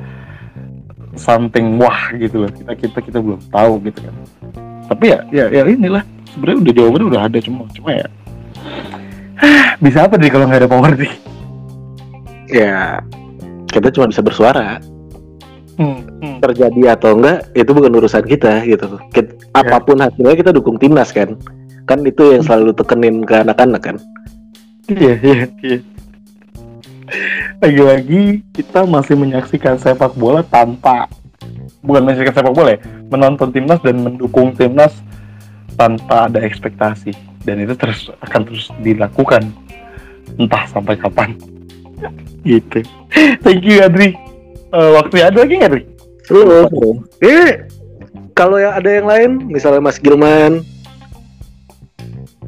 something 1.19 1.77
wah 1.81 2.13
gitu 2.15 2.47
loh. 2.47 2.51
Kita 2.53 2.71
kita 2.77 2.99
kita 3.01 3.19
belum 3.19 3.41
tahu 3.51 3.84
gitu 3.91 3.99
kan. 4.07 4.15
Tapi 4.88 5.05
ya 5.11 5.19
ya, 5.34 5.45
ya 5.51 5.61
inilah. 5.67 6.05
Sebenarnya 6.34 6.59
udah 6.65 6.73
jawabannya 6.73 7.07
udah 7.13 7.21
ada 7.27 7.38
cuma 7.43 7.63
cuma 7.75 7.89
ya. 7.91 8.07
Bisa 9.84 10.07
apa 10.07 10.15
nih 10.15 10.31
kalau 10.31 10.45
nggak 10.47 10.61
ada 10.63 10.69
power 10.71 10.93
nih? 10.95 11.13
Ya 12.47 13.01
kita 13.73 13.89
cuma 13.89 14.05
bisa 14.05 14.21
bersuara 14.21 14.77
hmm, 15.78 16.00
hmm. 16.22 16.38
terjadi 16.44 16.98
atau 16.98 17.18
enggak 17.18 17.50
itu 17.58 17.72
bukan 17.74 17.94
urusan 17.98 18.26
kita 18.26 18.64
gitu. 18.66 19.00
Kit- 19.14 19.36
apa 19.54 19.78
pun 19.82 19.98
hasilnya 20.02 20.36
kita 20.38 20.52
dukung 20.54 20.78
timnas 20.78 21.14
kan. 21.14 21.38
Kan 21.84 22.06
itu 22.08 22.34
yang 22.34 22.44
selalu 22.45 22.72
tekenin 22.76 23.24
ke 23.28 23.44
anak-anak 23.44 23.82
kan. 23.82 23.98
Iya, 24.88 25.14
iya, 25.20 25.45
iya. 25.64 25.80
Lagi-lagi 27.60 28.44
kita 28.56 28.88
masih 28.88 29.16
menyaksikan 29.20 29.78
sepak 29.80 30.16
bola 30.16 30.41
tanpa 30.44 31.08
bukan 31.84 32.08
menyaksikan 32.08 32.34
sepak 32.36 32.54
bola 32.56 32.76
ya, 32.76 32.80
menonton 33.12 33.52
timnas 33.52 33.80
dan 33.84 34.00
mendukung 34.00 34.56
timnas 34.56 34.95
tanpa 35.76 36.32
ada 36.32 36.40
ekspektasi. 36.41 37.12
Dan 37.44 37.60
itu 37.60 37.76
terus 37.76 38.08
akan 38.24 38.48
terus 38.48 38.72
dilakukan 38.80 39.52
entah 40.40 40.64
sampai 40.72 40.95
kapan. 40.95 41.36
Gitu. 42.44 42.84
Thank 43.40 43.64
you 43.64 43.80
Adri 43.80 44.23
Eh, 44.74 44.91
waktunya 44.98 45.30
ada 45.30 45.45
lagi 45.45 45.54
nggak 45.62 45.86
seru. 46.26 46.66
Eh, 47.22 47.70
kalau 48.34 48.58
yang 48.58 48.74
ada 48.74 48.90
yang 48.90 49.06
lain, 49.06 49.32
misalnya 49.45 49.86
Mas 49.86 50.02
Gilman 50.02 50.66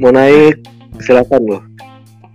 mau 0.02 0.10
naik, 0.10 0.60
silakan 1.00 1.44
loh. 1.46 1.64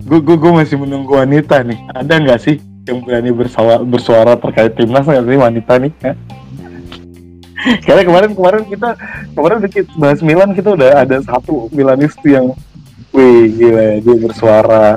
gue 0.00 0.16
gue 0.16 0.32
gue 0.32 0.48
masih 0.48 0.80
menunggu 0.80 1.12
wanita 1.12 1.60
nih 1.60 1.76
ada 1.92 2.16
nggak 2.16 2.40
sih 2.40 2.56
yang 2.88 3.04
berani 3.04 3.36
bersuara, 3.36 3.84
bersuara 3.84 4.32
terkait 4.32 4.72
timnas 4.72 5.04
nggak 5.04 5.28
sih 5.28 5.36
wanita 5.36 5.72
nih 5.76 5.92
ya? 6.00 6.12
karena 7.84 8.02
kemarin 8.08 8.32
kemarin 8.32 8.62
kita 8.64 8.96
kemarin 9.36 9.56
udah 9.60 9.68
kita 9.68 9.92
bahas 10.00 10.24
Milan 10.24 10.56
kita 10.56 10.72
udah 10.72 11.04
ada 11.04 11.20
satu 11.20 11.68
Milanistu 11.68 12.32
yang 12.32 12.56
wih 13.12 13.52
gila 13.60 13.82
ya, 13.84 13.94
dia 14.00 14.16
bersuara 14.24 14.96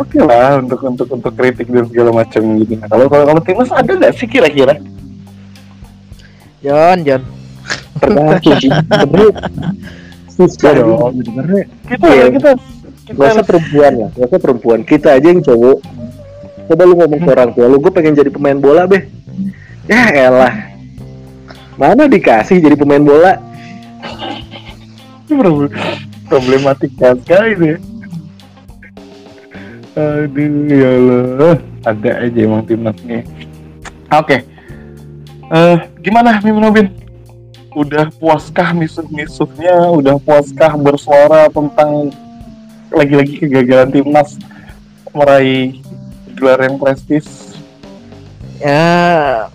oke 0.00 0.18
lah 0.18 0.58
untuk 0.58 0.80
untuk 0.82 1.08
untuk 1.12 1.32
kritik 1.36 1.68
dan 1.68 1.84
segala 1.86 2.10
macam 2.16 2.40
gitu 2.58 2.72
Nah, 2.74 2.88
kalau 2.88 3.06
kalau 3.06 3.24
kalau 3.28 3.40
timnas 3.44 3.70
ada 3.70 3.92
nggak 3.92 4.12
sih 4.16 4.26
kira-kira 4.26 4.80
Jon, 6.60 6.98
Jon. 7.08 7.22
Tergantung 7.96 8.56
sih. 8.60 8.68
Susah 10.36 10.72
dong. 10.76 11.16
Sebenarnya 11.16 11.64
kita 11.88 12.04
Iya. 12.04 12.24
kita 12.36 12.50
kita 13.08 13.16
usah 13.32 13.44
perempuan 13.44 13.92
lah, 13.96 14.10
usah 14.12 14.40
perempuan. 14.40 14.78
Kita 14.84 15.08
aja 15.16 15.24
yang 15.24 15.40
cowok. 15.40 15.78
Coba 16.68 16.82
lu 16.84 16.94
ngomong 17.00 17.20
ke 17.24 17.30
orang 17.32 17.50
tua 17.56 17.64
lu, 17.66 17.80
gue 17.80 17.88
pengen 17.90 18.12
jadi 18.12 18.28
pemain 18.28 18.60
bola, 18.60 18.84
beh. 18.84 19.02
Ya 19.88 20.04
elah. 20.12 20.54
Mana 21.74 22.04
dikasih 22.06 22.60
jadi 22.60 22.76
pemain 22.76 23.02
bola? 23.02 23.40
Problem- 25.26 25.72
problematika 26.28 27.16
sekali 27.18 27.50
deh. 27.56 27.76
Aduh, 29.98 30.70
ya 30.70 30.88
Allah. 30.94 31.56
Ada 31.82 32.10
aja 32.28 32.38
emang 32.38 32.62
timnas 32.62 32.98
nih. 33.02 33.26
Oke. 34.14 34.46
Eh, 35.50 35.76
gimana 36.02 36.38
Mimin 36.42 36.62
Robin? 36.62 36.86
Udah 37.74 38.10
puaskah 38.18 38.70
misuh-misuhnya? 38.74 39.90
Udah 39.90 40.18
puaskah 40.22 40.78
bersuara 40.78 41.50
tentang 41.50 42.14
lagi-lagi 42.90 43.38
kegagalan 43.42 43.90
timnas 43.90 44.38
meraih 45.10 45.78
gelar 46.38 46.62
yang 46.62 46.78
prestis? 46.78 47.58
Ya, 48.62 49.48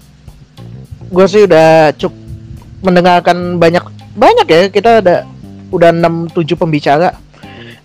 gue 1.11 1.25
sih 1.29 1.45
udah 1.45 1.93
cukup 1.95 2.17
mendengarkan 2.83 3.57
banyak 3.57 3.83
banyak 4.15 4.47
ya 4.47 4.61
kita 4.69 5.01
ada 5.01 5.25
udah 5.73 5.89
6 5.89 6.37
7 6.37 6.53
pembicara 6.57 7.17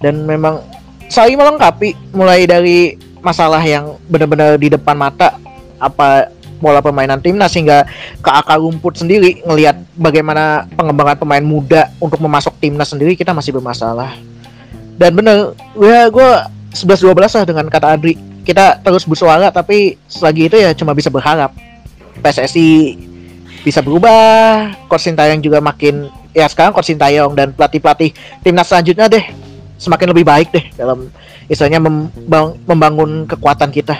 dan 0.01 0.25
memang 0.25 0.61
saling 1.11 1.35
melengkapi 1.35 1.99
mulai 2.15 2.47
dari 2.47 2.95
masalah 3.21 3.61
yang 3.61 3.99
benar-benar 4.07 4.57
di 4.57 4.71
depan 4.71 4.95
mata 4.95 5.37
apa 5.83 6.31
pola 6.63 6.79
permainan 6.79 7.19
timnas 7.19 7.51
sehingga 7.51 7.89
ke 8.21 8.31
akar 8.31 8.63
rumput 8.63 9.01
sendiri 9.01 9.43
ngelihat 9.43 9.81
bagaimana 9.99 10.71
pengembangan 10.79 11.19
pemain 11.19 11.43
muda 11.43 11.91
untuk 11.99 12.23
memasok 12.23 12.55
timnas 12.63 12.93
sendiri 12.95 13.19
kita 13.19 13.35
masih 13.35 13.57
bermasalah. 13.57 14.15
Dan 15.01 15.17
bener 15.17 15.57
ya 15.81 16.07
gue 16.13 16.31
11 16.77 17.11
12 17.11 17.17
lah 17.17 17.45
dengan 17.49 17.67
kata 17.67 17.97
Adri 17.97 18.15
kita 18.45 18.79
terus 18.85 19.09
bersuara 19.09 19.49
tapi 19.51 19.97
selagi 20.07 20.53
itu 20.53 20.57
ya 20.61 20.71
cuma 20.77 20.95
bisa 20.95 21.11
berharap. 21.11 21.51
PSSI 22.21 23.01
bisa 23.65 23.81
berubah 23.81 24.73
Coach 24.87 25.09
Sintayong 25.09 25.41
juga 25.41 25.65
makin 25.65 26.13
ya 26.37 26.45
sekarang 26.47 26.77
Coach 26.77 26.93
Sintayong 26.93 27.33
dan 27.33 27.57
pelatih-pelatih 27.57 28.13
timnas 28.45 28.69
selanjutnya 28.69 29.09
deh 29.09 29.50
semakin 29.81 30.13
lebih 30.13 30.29
baik 30.29 30.49
deh 30.53 30.65
dalam 30.77 31.09
istilahnya 31.49 31.81
membang- 31.81 32.61
membangun 32.69 33.25
kekuatan 33.25 33.73
kita 33.73 33.97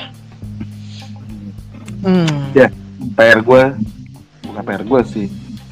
hmm. 2.05 2.53
PR 3.17 3.41
gue 3.41 3.63
bukan 4.45 4.63
PR 4.63 4.83
gue 4.85 5.01
sih 5.09 5.27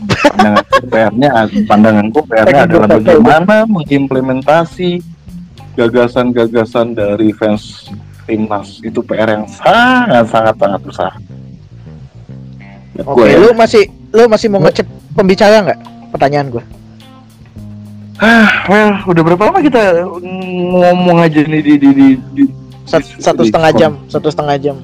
pandangan 0.09 0.65
PR-nya 0.89 1.31
pandangan 1.69 2.07
gue 2.09 2.23
PR-nya 2.25 2.63
adalah 2.65 2.89
bagaimana 2.97 3.57
mengimplementasi 3.69 5.05
gagasan-gagasan 5.79 6.99
dari 6.99 7.31
fans 7.31 7.87
timnas 8.27 8.83
itu 8.83 9.01
PR 9.07 9.41
yang 9.41 9.45
sangat 9.47 10.27
sangat 10.29 10.55
sangat 10.59 10.81
besar. 10.83 11.13
Oke, 12.99 13.25
gue 13.25 13.27
ya. 13.31 13.39
lu 13.39 13.51
masih 13.55 13.85
lu 14.11 14.27
masih 14.27 14.47
mau 14.51 14.61
ngecek 14.61 14.87
pembicara 15.15 15.63
nggak? 15.65 15.81
Pertanyaan 16.11 16.47
gue. 16.51 16.65
Ah, 18.19 18.67
well, 18.67 18.99
udah 19.07 19.23
berapa 19.23 19.43
lama 19.45 19.61
kita 19.61 20.03
ngomong 20.75 21.19
aja 21.21 21.39
nih 21.41 21.63
di 21.63 21.75
di 21.77 21.89
di, 21.89 22.07
di 22.35 22.43
Sat- 22.83 23.07
di- 23.07 23.21
satu 23.21 23.43
di- 23.43 23.49
setengah 23.49 23.73
jam, 23.73 23.93
satu 24.07 24.27
setengah 24.27 24.57
jam. 24.59 24.77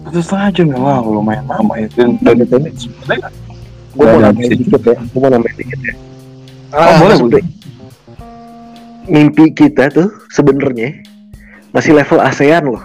satu 0.00 0.18
setengah 0.18 0.48
jam 0.50 0.66
ya 0.66 0.78
wah 0.78 0.98
lumayan 0.98 1.44
lama 1.44 1.76
ya 1.76 1.86
dan 1.92 2.16
dan 2.16 2.40
ini 2.40 2.70
sebenarnya 2.72 3.28
Gue 3.90 4.00
mau 4.00 4.06
Nggak 4.06 4.16
ada 4.16 4.22
nambahin 4.24 4.48
habisnya. 4.48 4.64
dikit 4.64 4.82
ya. 4.82 4.96
Gue 5.04 5.20
mau 5.20 5.30
nambahin 5.30 5.56
dikit 5.58 5.78
ya. 5.82 5.94
oh, 6.70 6.94
boleh 6.96 7.16
boleh 7.18 7.32
deh. 7.34 7.44
Mimpi 9.04 9.44
kita 9.50 9.84
tuh 9.90 10.08
sebenarnya 10.30 10.88
masih 11.70 11.92
level 11.92 12.18
ASEAN 12.18 12.64
loh. 12.66 12.82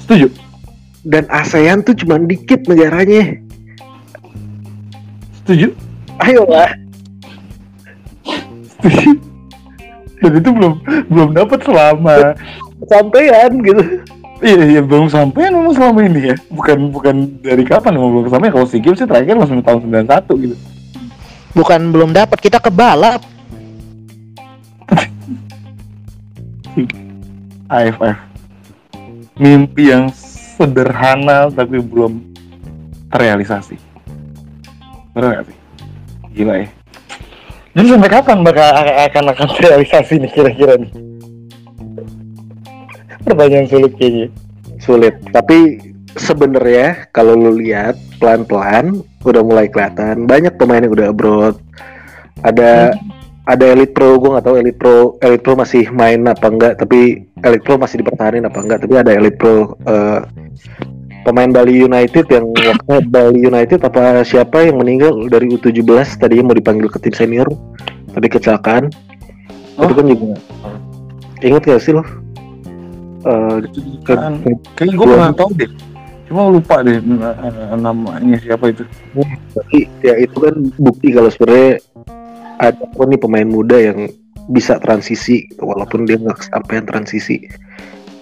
setuju 0.00 0.26
Dan 1.02 1.28
ASEAN 1.28 1.80
tuh 1.80 1.94
cuma 1.94 2.18
dikit 2.18 2.64
negaranya. 2.64 3.36
setuju 5.38 5.70
Ayo 6.18 6.42
lah. 6.46 6.72
dan 10.20 10.32
itu 10.40 10.50
belum 10.52 10.74
belum 11.08 11.32
dapat 11.36 11.60
selama 11.64 12.34
Sampean 12.84 13.64
gitu. 13.64 13.80
iya 14.44 14.76
iya 14.76 14.84
belum 14.84 15.08
sampai 15.08 15.48
memang 15.48 15.72
selama 15.72 16.04
ini 16.04 16.34
ya. 16.34 16.36
Bukan 16.52 16.92
bukan 16.92 17.40
dari 17.40 17.64
kapan 17.64 17.96
memang 17.96 18.20
belum 18.20 18.28
sampai 18.28 18.52
kalau 18.52 18.68
si 18.68 18.76
Games 18.82 19.00
sih 19.00 19.08
terakhir 19.08 19.40
langsung 19.40 19.64
tahun 19.64 20.04
91 20.04 20.44
gitu. 20.44 20.56
Bukan 21.54 21.94
belum 21.94 22.10
dapat, 22.12 22.38
kita 22.42 22.58
kebalap. 22.58 23.22
AFF 27.70 28.18
mimpi 29.34 29.90
yang 29.90 30.14
sederhana 30.14 31.50
tapi 31.50 31.82
belum 31.82 32.22
terrealisasi. 33.10 33.74
Benar 35.14 35.42
gak 35.42 35.46
sih? 35.50 35.58
Gila 36.34 36.54
ya 36.62 36.68
jadi 37.74 37.86
sampai 37.98 38.10
kapan 38.10 38.38
bakal 38.46 38.68
akan 38.78 39.24
akan 39.34 39.46
terrealisasi 39.58 40.14
nih 40.22 40.30
kira-kira 40.30 40.74
nih? 40.78 40.90
Pertanyaan 43.26 43.66
sulit 43.66 43.92
kayaknya. 43.98 44.26
Sulit. 44.78 45.14
Tapi 45.34 45.82
sebenarnya 46.14 47.10
kalau 47.10 47.34
lu 47.34 47.58
lihat 47.58 47.98
pelan-pelan 48.22 49.02
udah 49.26 49.42
mulai 49.42 49.66
kelihatan. 49.66 50.28
Banyak 50.28 50.54
pemain 50.54 50.86
yang 50.86 50.94
udah 50.94 51.08
abroad. 51.10 51.56
Ada 52.46 52.94
ada 53.44 53.64
Elite 53.76 53.92
Pro, 53.92 54.16
gue 54.16 54.32
nggak 54.32 54.46
tahu 54.46 54.56
Elite 54.56 54.80
Pro, 54.80 54.96
Elite 55.20 55.44
Pro 55.44 55.52
masih 55.52 55.84
main 55.92 56.24
apa 56.24 56.48
enggak, 56.48 56.80
tapi 56.80 57.28
Elite 57.44 57.64
Pro 57.64 57.76
masih 57.76 58.00
dipertahankan 58.00 58.48
apa 58.48 58.58
enggak, 58.64 58.78
tapi 58.88 58.94
ada 58.96 59.12
Elite 59.12 59.36
Pro 59.36 59.76
eh, 59.84 60.20
pemain 61.24 61.50
Bali 61.50 61.74
United 61.80 62.28
yang 62.28 62.46
waktu 62.70 62.94
Bali 63.08 63.40
United 63.42 63.80
apa 63.82 64.22
siapa 64.22 64.68
yang 64.68 64.78
meninggal 64.78 65.26
dari 65.32 65.48
U17 65.50 66.20
tadinya 66.20 66.52
mau 66.52 66.56
dipanggil 66.56 66.88
ke 66.92 67.00
tim 67.00 67.16
senior 67.16 67.48
tapi 68.14 68.30
kecelakaan. 68.30 68.92
Oh. 69.80 69.90
Itu 69.90 69.92
kan 69.98 70.06
juga 70.06 70.38
ingat 71.42 71.62
gak 71.66 71.82
sih 71.82 71.92
lo? 71.96 72.04
Eh, 73.24 73.56
kan 74.04 74.36
kayaknya 74.76 74.94
gue 75.00 75.06
pernah 75.08 75.32
tahu 75.32 75.50
deh 75.56 75.70
cuma 76.24 76.48
lupa 76.48 76.80
deh 76.84 77.00
eh, 77.00 77.76
namanya 77.76 78.36
siapa 78.40 78.72
itu 78.72 78.84
Tapi 79.56 79.88
ya 80.04 80.16
itu 80.20 80.36
kan 80.40 80.54
bukti 80.76 81.12
kalau 81.12 81.32
sebenarnya 81.32 81.80
ada 82.60 82.84
pun 82.92 83.08
nih 83.08 83.20
pemain 83.20 83.48
muda 83.48 83.80
yang 83.80 84.12
bisa 84.52 84.76
transisi 84.76 85.48
walaupun 85.56 86.04
dia 86.04 86.20
nggak 86.20 86.44
kesampaian 86.44 86.84
transisi. 86.84 87.48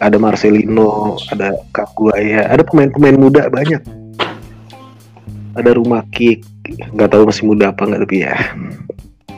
Ada 0.02 0.18
Marcelino, 0.18 1.14
ada 1.30 1.54
Kaguaya, 1.70 2.50
ada 2.50 2.66
pemain-pemain 2.66 3.14
muda 3.14 3.46
banyak. 3.46 3.78
Ada 5.54 5.78
Rumah 5.78 6.02
Kick, 6.10 6.42
nggak 6.90 7.14
tahu 7.14 7.30
masih 7.30 7.44
muda 7.46 7.70
apa 7.70 7.86
nggak 7.86 8.02
tapi 8.02 8.26
ya. 8.26 8.34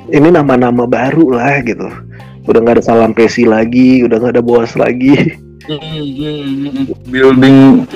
Ini 0.08 0.32
nama-nama 0.32 0.88
baru 0.88 1.36
lah 1.36 1.60
gitu. 1.60 1.84
Udah 2.48 2.58
nggak 2.64 2.80
ada 2.80 2.84
Salam 2.84 3.12
Pesi 3.12 3.44
lagi, 3.44 4.00
udah 4.08 4.16
nggak 4.16 4.40
ada 4.40 4.44
Boas 4.44 4.72
lagi. 4.72 5.36
building 7.08 7.88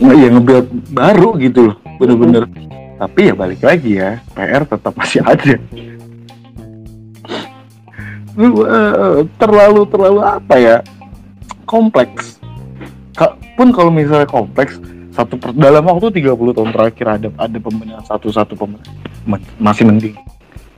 nah, 0.00 0.12
iya 0.12 0.28
nge-build 0.28 0.68
baru 0.92 1.36
gitu 1.40 1.72
loh 1.72 1.76
bener-bener 1.96 2.44
tapi 2.96 3.32
ya 3.32 3.34
balik 3.36 3.60
lagi 3.64 4.00
ya 4.00 4.20
PR 4.36 4.64
tetap 4.68 4.92
masih 4.96 5.20
ada 5.24 5.56
Lu, 8.36 8.68
terlalu 9.40 9.88
terlalu 9.88 10.20
apa 10.20 10.54
ya 10.60 10.76
kompleks. 11.66 12.38
Ka- 13.12 13.34
pun 13.58 13.74
kalau 13.74 13.90
misalnya 13.90 14.24
kompleks 14.24 14.78
satu 15.10 15.40
per- 15.40 15.56
dalam 15.56 15.82
waktu 15.82 16.20
30 16.20 16.52
tahun 16.52 16.70
terakhir 16.76 17.06
ada 17.08 17.28
ada 17.40 17.58
pembenahan 17.58 18.04
satu-satu 18.04 18.52
pembenahan 18.54 18.94
Ma- 19.26 19.42
masih 19.58 19.88
mending. 19.88 20.14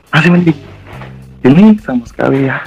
Masih 0.09 0.31
mending. 0.33 0.59
Ini 1.45 1.79
sama 1.85 2.03
sekali 2.09 2.49
ya. 2.49 2.63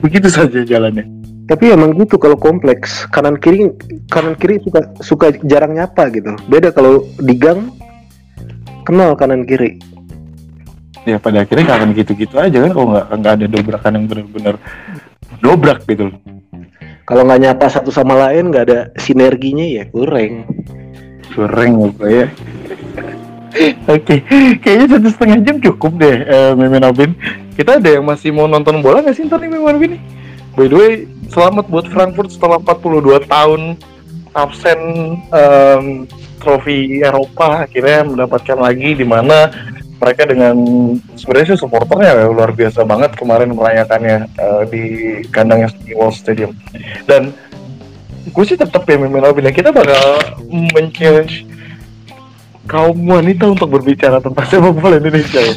Begitu 0.00 0.28
saja 0.30 0.62
jalannya. 0.62 1.04
Tapi 1.46 1.70
emang 1.70 1.94
gitu 1.94 2.18
kalau 2.18 2.34
kompleks. 2.34 3.06
Kanan 3.10 3.38
kiri 3.38 3.70
kanan 4.10 4.34
kiri 4.34 4.58
suka 4.62 4.80
suka 4.98 5.26
jarang 5.46 5.78
nyapa 5.78 6.10
gitu. 6.10 6.34
Beda 6.50 6.74
kalau 6.74 7.06
di 7.22 7.34
gang 7.38 7.70
kenal 8.82 9.14
kanan 9.14 9.42
kiri. 9.46 9.78
ya 11.06 11.22
pada 11.22 11.46
akhirnya 11.46 11.70
nggak 11.70 11.78
akan 11.78 11.90
gitu-gitu 11.94 12.34
aja 12.34 12.58
kan 12.66 12.70
kalau 12.74 12.86
nggak 12.90 13.06
nggak 13.14 13.32
ada 13.38 13.46
dobrakan 13.46 13.92
yang 13.94 14.04
benar-benar 14.10 14.54
dobrak 15.38 15.78
gitu. 15.86 16.10
loh 16.10 16.18
Kalau 17.06 17.22
nggak 17.22 17.40
nyapa 17.40 17.66
satu 17.70 17.94
sama 17.94 18.18
lain 18.18 18.50
nggak 18.50 18.64
ada 18.66 18.80
sinerginya 18.98 19.62
ya 19.62 19.86
kurang. 19.88 20.42
goreng 21.36 21.92
apa 21.92 22.06
ya 22.08 22.26
Oke, 23.88 24.20
kayaknya 24.60 24.86
satu 24.96 25.08
setengah 25.08 25.38
jam 25.40 25.56
cukup 25.64 25.96
deh, 25.96 26.16
eh, 26.28 26.52
Mimin 26.52 26.84
Obin. 26.84 27.16
Kita 27.56 27.80
ada 27.80 27.88
yang 27.88 28.04
masih 28.04 28.28
mau 28.28 28.44
nonton 28.44 28.84
bola 28.84 29.00
nggak 29.00 29.16
sih 29.16 29.24
ntar 29.24 29.40
nih 29.40 29.48
Mimin 29.48 29.96
nih? 29.96 30.02
By 30.52 30.68
the 30.68 30.76
way, 30.76 30.92
selamat 31.32 31.64
buat 31.72 31.88
Frankfurt 31.88 32.32
setelah 32.36 32.60
42 32.60 33.24
tahun 33.28 33.80
absen 34.36 34.80
em, 35.32 36.04
trofi 36.40 37.00
Eropa 37.00 37.64
akhirnya 37.64 38.04
mendapatkan 38.04 38.60
lagi 38.60 38.92
di 38.92 39.06
mana 39.08 39.48
mereka 39.96 40.22
dengan 40.28 40.56
sebenarnya 41.16 41.56
sih 41.56 41.60
supporternya 41.60 42.28
luar 42.28 42.52
biasa 42.52 42.84
banget 42.84 43.16
kemarin 43.16 43.56
merayakannya 43.56 44.28
eh, 44.28 44.62
di 44.68 44.84
kandangnya 45.32 45.72
Wall 45.96 46.12
Stadium 46.12 46.52
dan 47.08 47.32
gue 48.26 48.44
sih 48.44 48.58
tetap 48.58 48.82
ya 48.84 48.96
Mimin 48.98 49.24
Obin 49.24 49.48
kita 49.54 49.70
bakal 49.70 50.20
men-challenge 50.74 51.46
kaum 52.66 52.98
wanita 53.06 53.54
untuk 53.54 53.70
berbicara 53.70 54.18
tentang 54.18 54.46
sepak 54.46 54.74
bola 54.74 54.98
Indonesia 54.98 55.38
ya. 55.38 55.54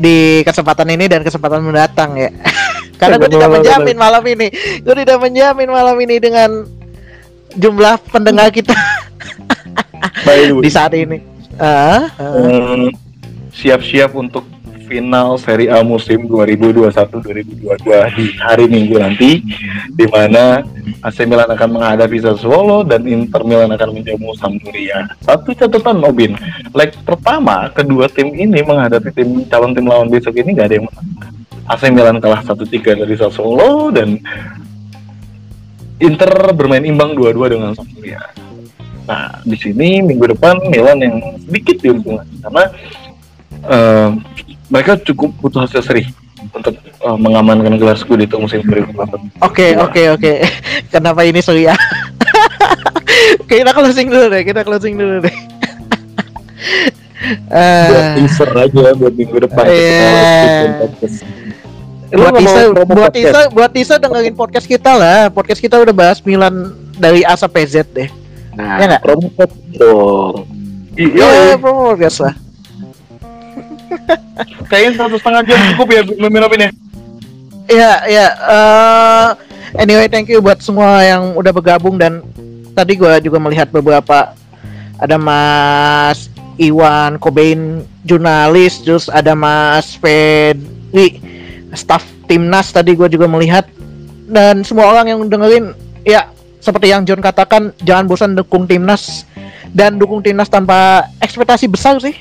di 0.00 0.40
kesempatan 0.46 0.88
ini 0.96 1.12
dan 1.12 1.20
kesempatan 1.20 1.60
mendatang 1.60 2.16
ya. 2.16 2.30
Karena 3.00 3.16
gue 3.16 3.32
tidak 3.32 3.52
menjamin 3.52 3.96
malam 3.96 4.24
ini, 4.28 4.48
gue 4.80 4.94
tidak 5.04 5.18
menjamin 5.20 5.68
malam 5.68 5.96
ini 6.00 6.16
dengan 6.20 6.68
jumlah 7.56 7.96
pendengar 8.12 8.52
kita 8.52 8.72
di 10.64 10.70
saat 10.70 10.92
ini. 10.96 11.29
Ah. 11.60 12.08
eh, 12.16 12.88
siap-siap 13.52 14.16
untuk 14.16 14.48
final 14.90 15.38
Serie 15.38 15.70
A 15.70 15.84
musim 15.86 16.26
2021-2022 16.26 18.16
di 18.18 18.26
hari 18.42 18.66
Minggu 18.66 18.98
nanti 18.98 19.44
di 19.94 20.06
mana 20.10 20.66
AC 21.04 21.22
Milan 21.30 21.46
akan 21.46 21.68
menghadapi 21.78 22.18
Sassuolo 22.18 22.82
dan 22.82 23.06
Inter 23.06 23.46
Milan 23.46 23.70
akan 23.70 23.88
menjamu 23.94 24.34
Sampdoria. 24.34 25.06
Satu 25.22 25.54
catatan 25.54 26.02
Obin, 26.02 26.34
leg 26.74 26.90
pertama 27.06 27.70
kedua 27.70 28.10
tim 28.10 28.34
ini 28.34 28.64
menghadapi 28.66 29.14
tim 29.14 29.46
calon 29.46 29.76
tim 29.76 29.86
lawan 29.86 30.10
besok 30.10 30.34
ini 30.42 30.58
nggak 30.58 30.66
ada 30.66 30.76
yang 30.82 30.86
menang. 30.90 31.08
AC 31.70 31.82
Milan 31.94 32.18
kalah 32.18 32.42
1-3 32.42 33.04
dari 33.06 33.14
Sassuolo 33.14 33.94
dan 33.94 34.18
Inter 36.02 36.50
bermain 36.56 36.82
imbang 36.82 37.14
2-2 37.14 37.52
dengan 37.52 37.70
Sampdoria. 37.78 38.39
Nah, 39.08 39.42
di 39.42 39.56
sini 39.58 40.04
minggu 40.04 40.36
depan 40.36 40.60
Milan 40.68 40.98
yang 41.02 41.14
sedikit 41.46 41.76
diuntungkan 41.82 42.26
karena 42.44 42.64
eh, 43.66 44.08
mereka 44.70 44.96
cukup 45.02 45.34
butuh 45.42 45.66
hasil 45.66 45.82
seri 45.82 46.06
untuk 46.54 46.74
eh, 46.80 47.18
mengamankan 47.18 47.76
gelar 47.76 47.98
Scudetto 47.98 48.38
musim 48.38 48.62
2018. 48.64 49.42
Oke, 49.44 49.76
oke, 49.76 50.02
oke. 50.16 50.32
Kenapa 50.94 51.26
ini 51.26 51.40
Surya? 51.42 51.74
Oke, 53.42 53.60
kita 53.62 53.74
closing 53.74 54.08
dulu 54.08 54.26
deh. 54.32 54.42
Kita 54.46 54.62
closing 54.62 54.94
dulu 54.96 55.26
deh. 55.26 55.34
Buat 57.50 58.06
Eh, 58.10 58.14
teaser 58.16 58.50
aja 58.56 58.84
buat 58.96 59.14
minggu 59.14 59.36
depan. 59.44 59.64
Iya. 59.70 60.88
buat 62.10 62.32
teaser, 62.34 62.66
buat 62.74 63.12
teaser, 63.12 63.44
buat 63.54 63.70
teaser 63.70 63.98
dengerin 64.02 64.34
podcast 64.34 64.66
kita 64.66 64.90
lah. 64.98 65.30
Podcast 65.30 65.60
kita 65.62 65.78
udah 65.78 65.94
bahas 65.94 66.18
Milan 66.26 66.74
dari 66.98 67.22
A 67.22 67.38
sampai 67.38 67.66
Z 67.70 67.86
deh. 67.94 68.10
Nah, 68.60 68.76
Ya 68.76 68.84
nggak? 68.86 69.02
promo 69.02 69.26
code 69.32 69.54
dong. 69.74 70.36
Iya, 70.94 71.26
Ya, 71.26 71.56
promo 71.56 71.80
podcast 71.94 72.18
lah. 72.20 72.34
kayaknya 74.70 74.92
satu 74.96 75.16
setengah 75.18 75.42
jam 75.44 75.58
cukup 75.74 75.88
ya 75.90 76.00
Mimin 76.16 76.44
Opin 76.46 76.60
ya. 76.62 76.70
Iya, 77.70 77.92
iya. 78.06 78.26
eh, 78.34 79.26
anyway, 79.78 80.06
thank 80.10 80.26
you 80.26 80.42
buat 80.42 80.58
semua 80.58 81.02
yang 81.02 81.34
udah 81.34 81.52
bergabung 81.54 81.96
dan 81.96 82.22
tadi 82.74 82.98
gua 82.98 83.22
juga 83.22 83.38
melihat 83.38 83.70
beberapa 83.70 84.34
ada 84.98 85.16
Mas 85.16 86.28
Iwan 86.58 87.16
Kobain 87.16 87.82
jurnalis, 88.04 88.82
terus 88.82 89.06
ada 89.08 89.32
Mas 89.32 89.94
Fedri 89.96 91.22
staff 91.72 92.02
timnas 92.26 92.74
tadi 92.74 92.98
gua 92.98 93.06
juga 93.06 93.30
melihat 93.30 93.66
dan 94.30 94.62
semua 94.62 94.90
orang 94.90 95.06
yang 95.10 95.20
dengerin 95.26 95.74
ya 96.02 96.26
seperti 96.60 96.92
yang 96.92 97.02
John 97.08 97.24
katakan 97.24 97.72
jangan 97.82 98.04
bosan 98.06 98.32
dukung 98.36 98.68
timnas 98.68 99.24
dan 99.72 99.96
dukung 99.96 100.20
timnas 100.20 100.46
tanpa 100.46 101.08
ekspektasi 101.18 101.66
besar 101.66 101.96
sih 101.98 102.14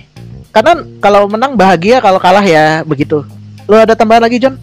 karena 0.49 0.82
kalau 1.03 1.30
menang 1.30 1.53
bahagia 1.53 2.02
kalau 2.02 2.18
kalah 2.18 2.41
ya 2.41 2.82
begitu 2.88 3.22
lo 3.70 3.76
ada 3.78 3.94
tambahan 3.94 4.26
lagi 4.26 4.41
John 4.41 4.57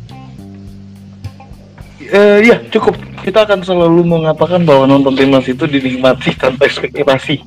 Eh, 2.07 2.39
Iya 2.47 2.63
cukup. 2.71 2.95
Kita 3.27 3.43
akan 3.43 3.67
selalu 3.67 4.07
mengatakan 4.07 4.63
bahwa 4.63 4.87
nonton 4.87 5.19
timnas 5.19 5.47
itu 5.51 5.67
dinikmati 5.67 6.39
tanpa 6.39 6.71
ekspektasi. 6.71 7.43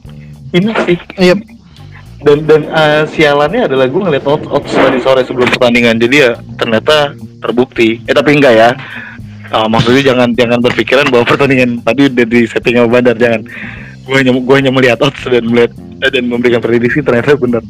Ini 0.52 0.72
sih. 0.84 0.98
Iya. 1.16 1.36
Dan 2.20 2.44
dan 2.44 2.62
eh, 2.68 3.04
sialannya 3.08 3.72
adalah 3.72 3.88
gue 3.88 4.02
ngeliat 4.04 4.26
odds, 4.28 4.48
odds 4.52 4.76
tadi 4.76 5.00
sore 5.00 5.24
sebelum 5.24 5.48
pertandingan. 5.56 5.96
Jadi 5.96 6.16
ya 6.20 6.32
ternyata 6.60 7.16
terbukti. 7.40 8.04
Eh 8.04 8.12
tapi 8.12 8.36
enggak 8.36 8.54
ya. 8.60 8.70
Ah, 9.50 9.66
maksudnya 9.66 10.14
jangan 10.14 10.30
jangan 10.38 10.60
berpikiran 10.62 11.06
bahwa 11.10 11.26
pertandingan 11.26 11.82
tadi 11.82 12.06
udah 12.06 12.26
di 12.26 12.42
setting 12.46 12.78
sama 12.78 12.90
Bandar 12.90 13.18
jangan. 13.18 13.42
Gue 14.06 14.16
hanya 14.22 14.32
gue 14.38 14.56
hanya 14.56 14.72
melihat 14.74 14.98
odds 15.02 15.22
dan 15.26 15.44
melihat 15.46 15.72
eh, 16.06 16.10
dan 16.14 16.24
memberikan 16.30 16.62
prediksi 16.62 17.02
ternyata 17.02 17.34
benar. 17.34 17.66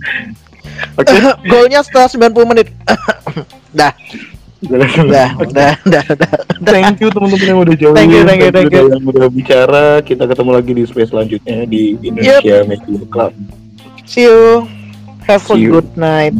Oke. 0.95 1.11
Golnya 1.47 1.79
setelah 1.83 2.07
90 2.07 2.51
menit. 2.51 2.67
dah, 3.75 3.91
dah, 4.63 4.91
udah, 4.99 5.29
udah, 5.39 5.71
udah, 5.87 6.03
udah. 6.15 6.31
Thank 6.63 6.99
you 6.99 7.09
teman-teman 7.11 7.47
yang 7.47 7.59
udah 7.63 7.75
join. 7.79 7.95
Thank 7.95 8.11
you, 8.11 8.23
thank 8.27 8.41
you, 8.43 8.51
thank 8.51 8.71
you. 8.71 8.85
Yang 8.91 9.03
udah 9.15 9.27
bicara. 9.31 9.85
Kita 10.03 10.23
ketemu 10.27 10.51
lagi 10.51 10.71
di 10.75 10.83
space 10.83 11.11
selanjutnya 11.11 11.63
di 11.63 11.95
Indonesia 12.03 12.67
Media 12.67 13.03
Club. 13.07 13.31
See 14.03 14.27
you. 14.27 14.67
Have 15.27 15.47
a 15.47 15.55
See 15.55 15.63
you. 15.63 15.79
good 15.79 15.91
night. 15.95 16.35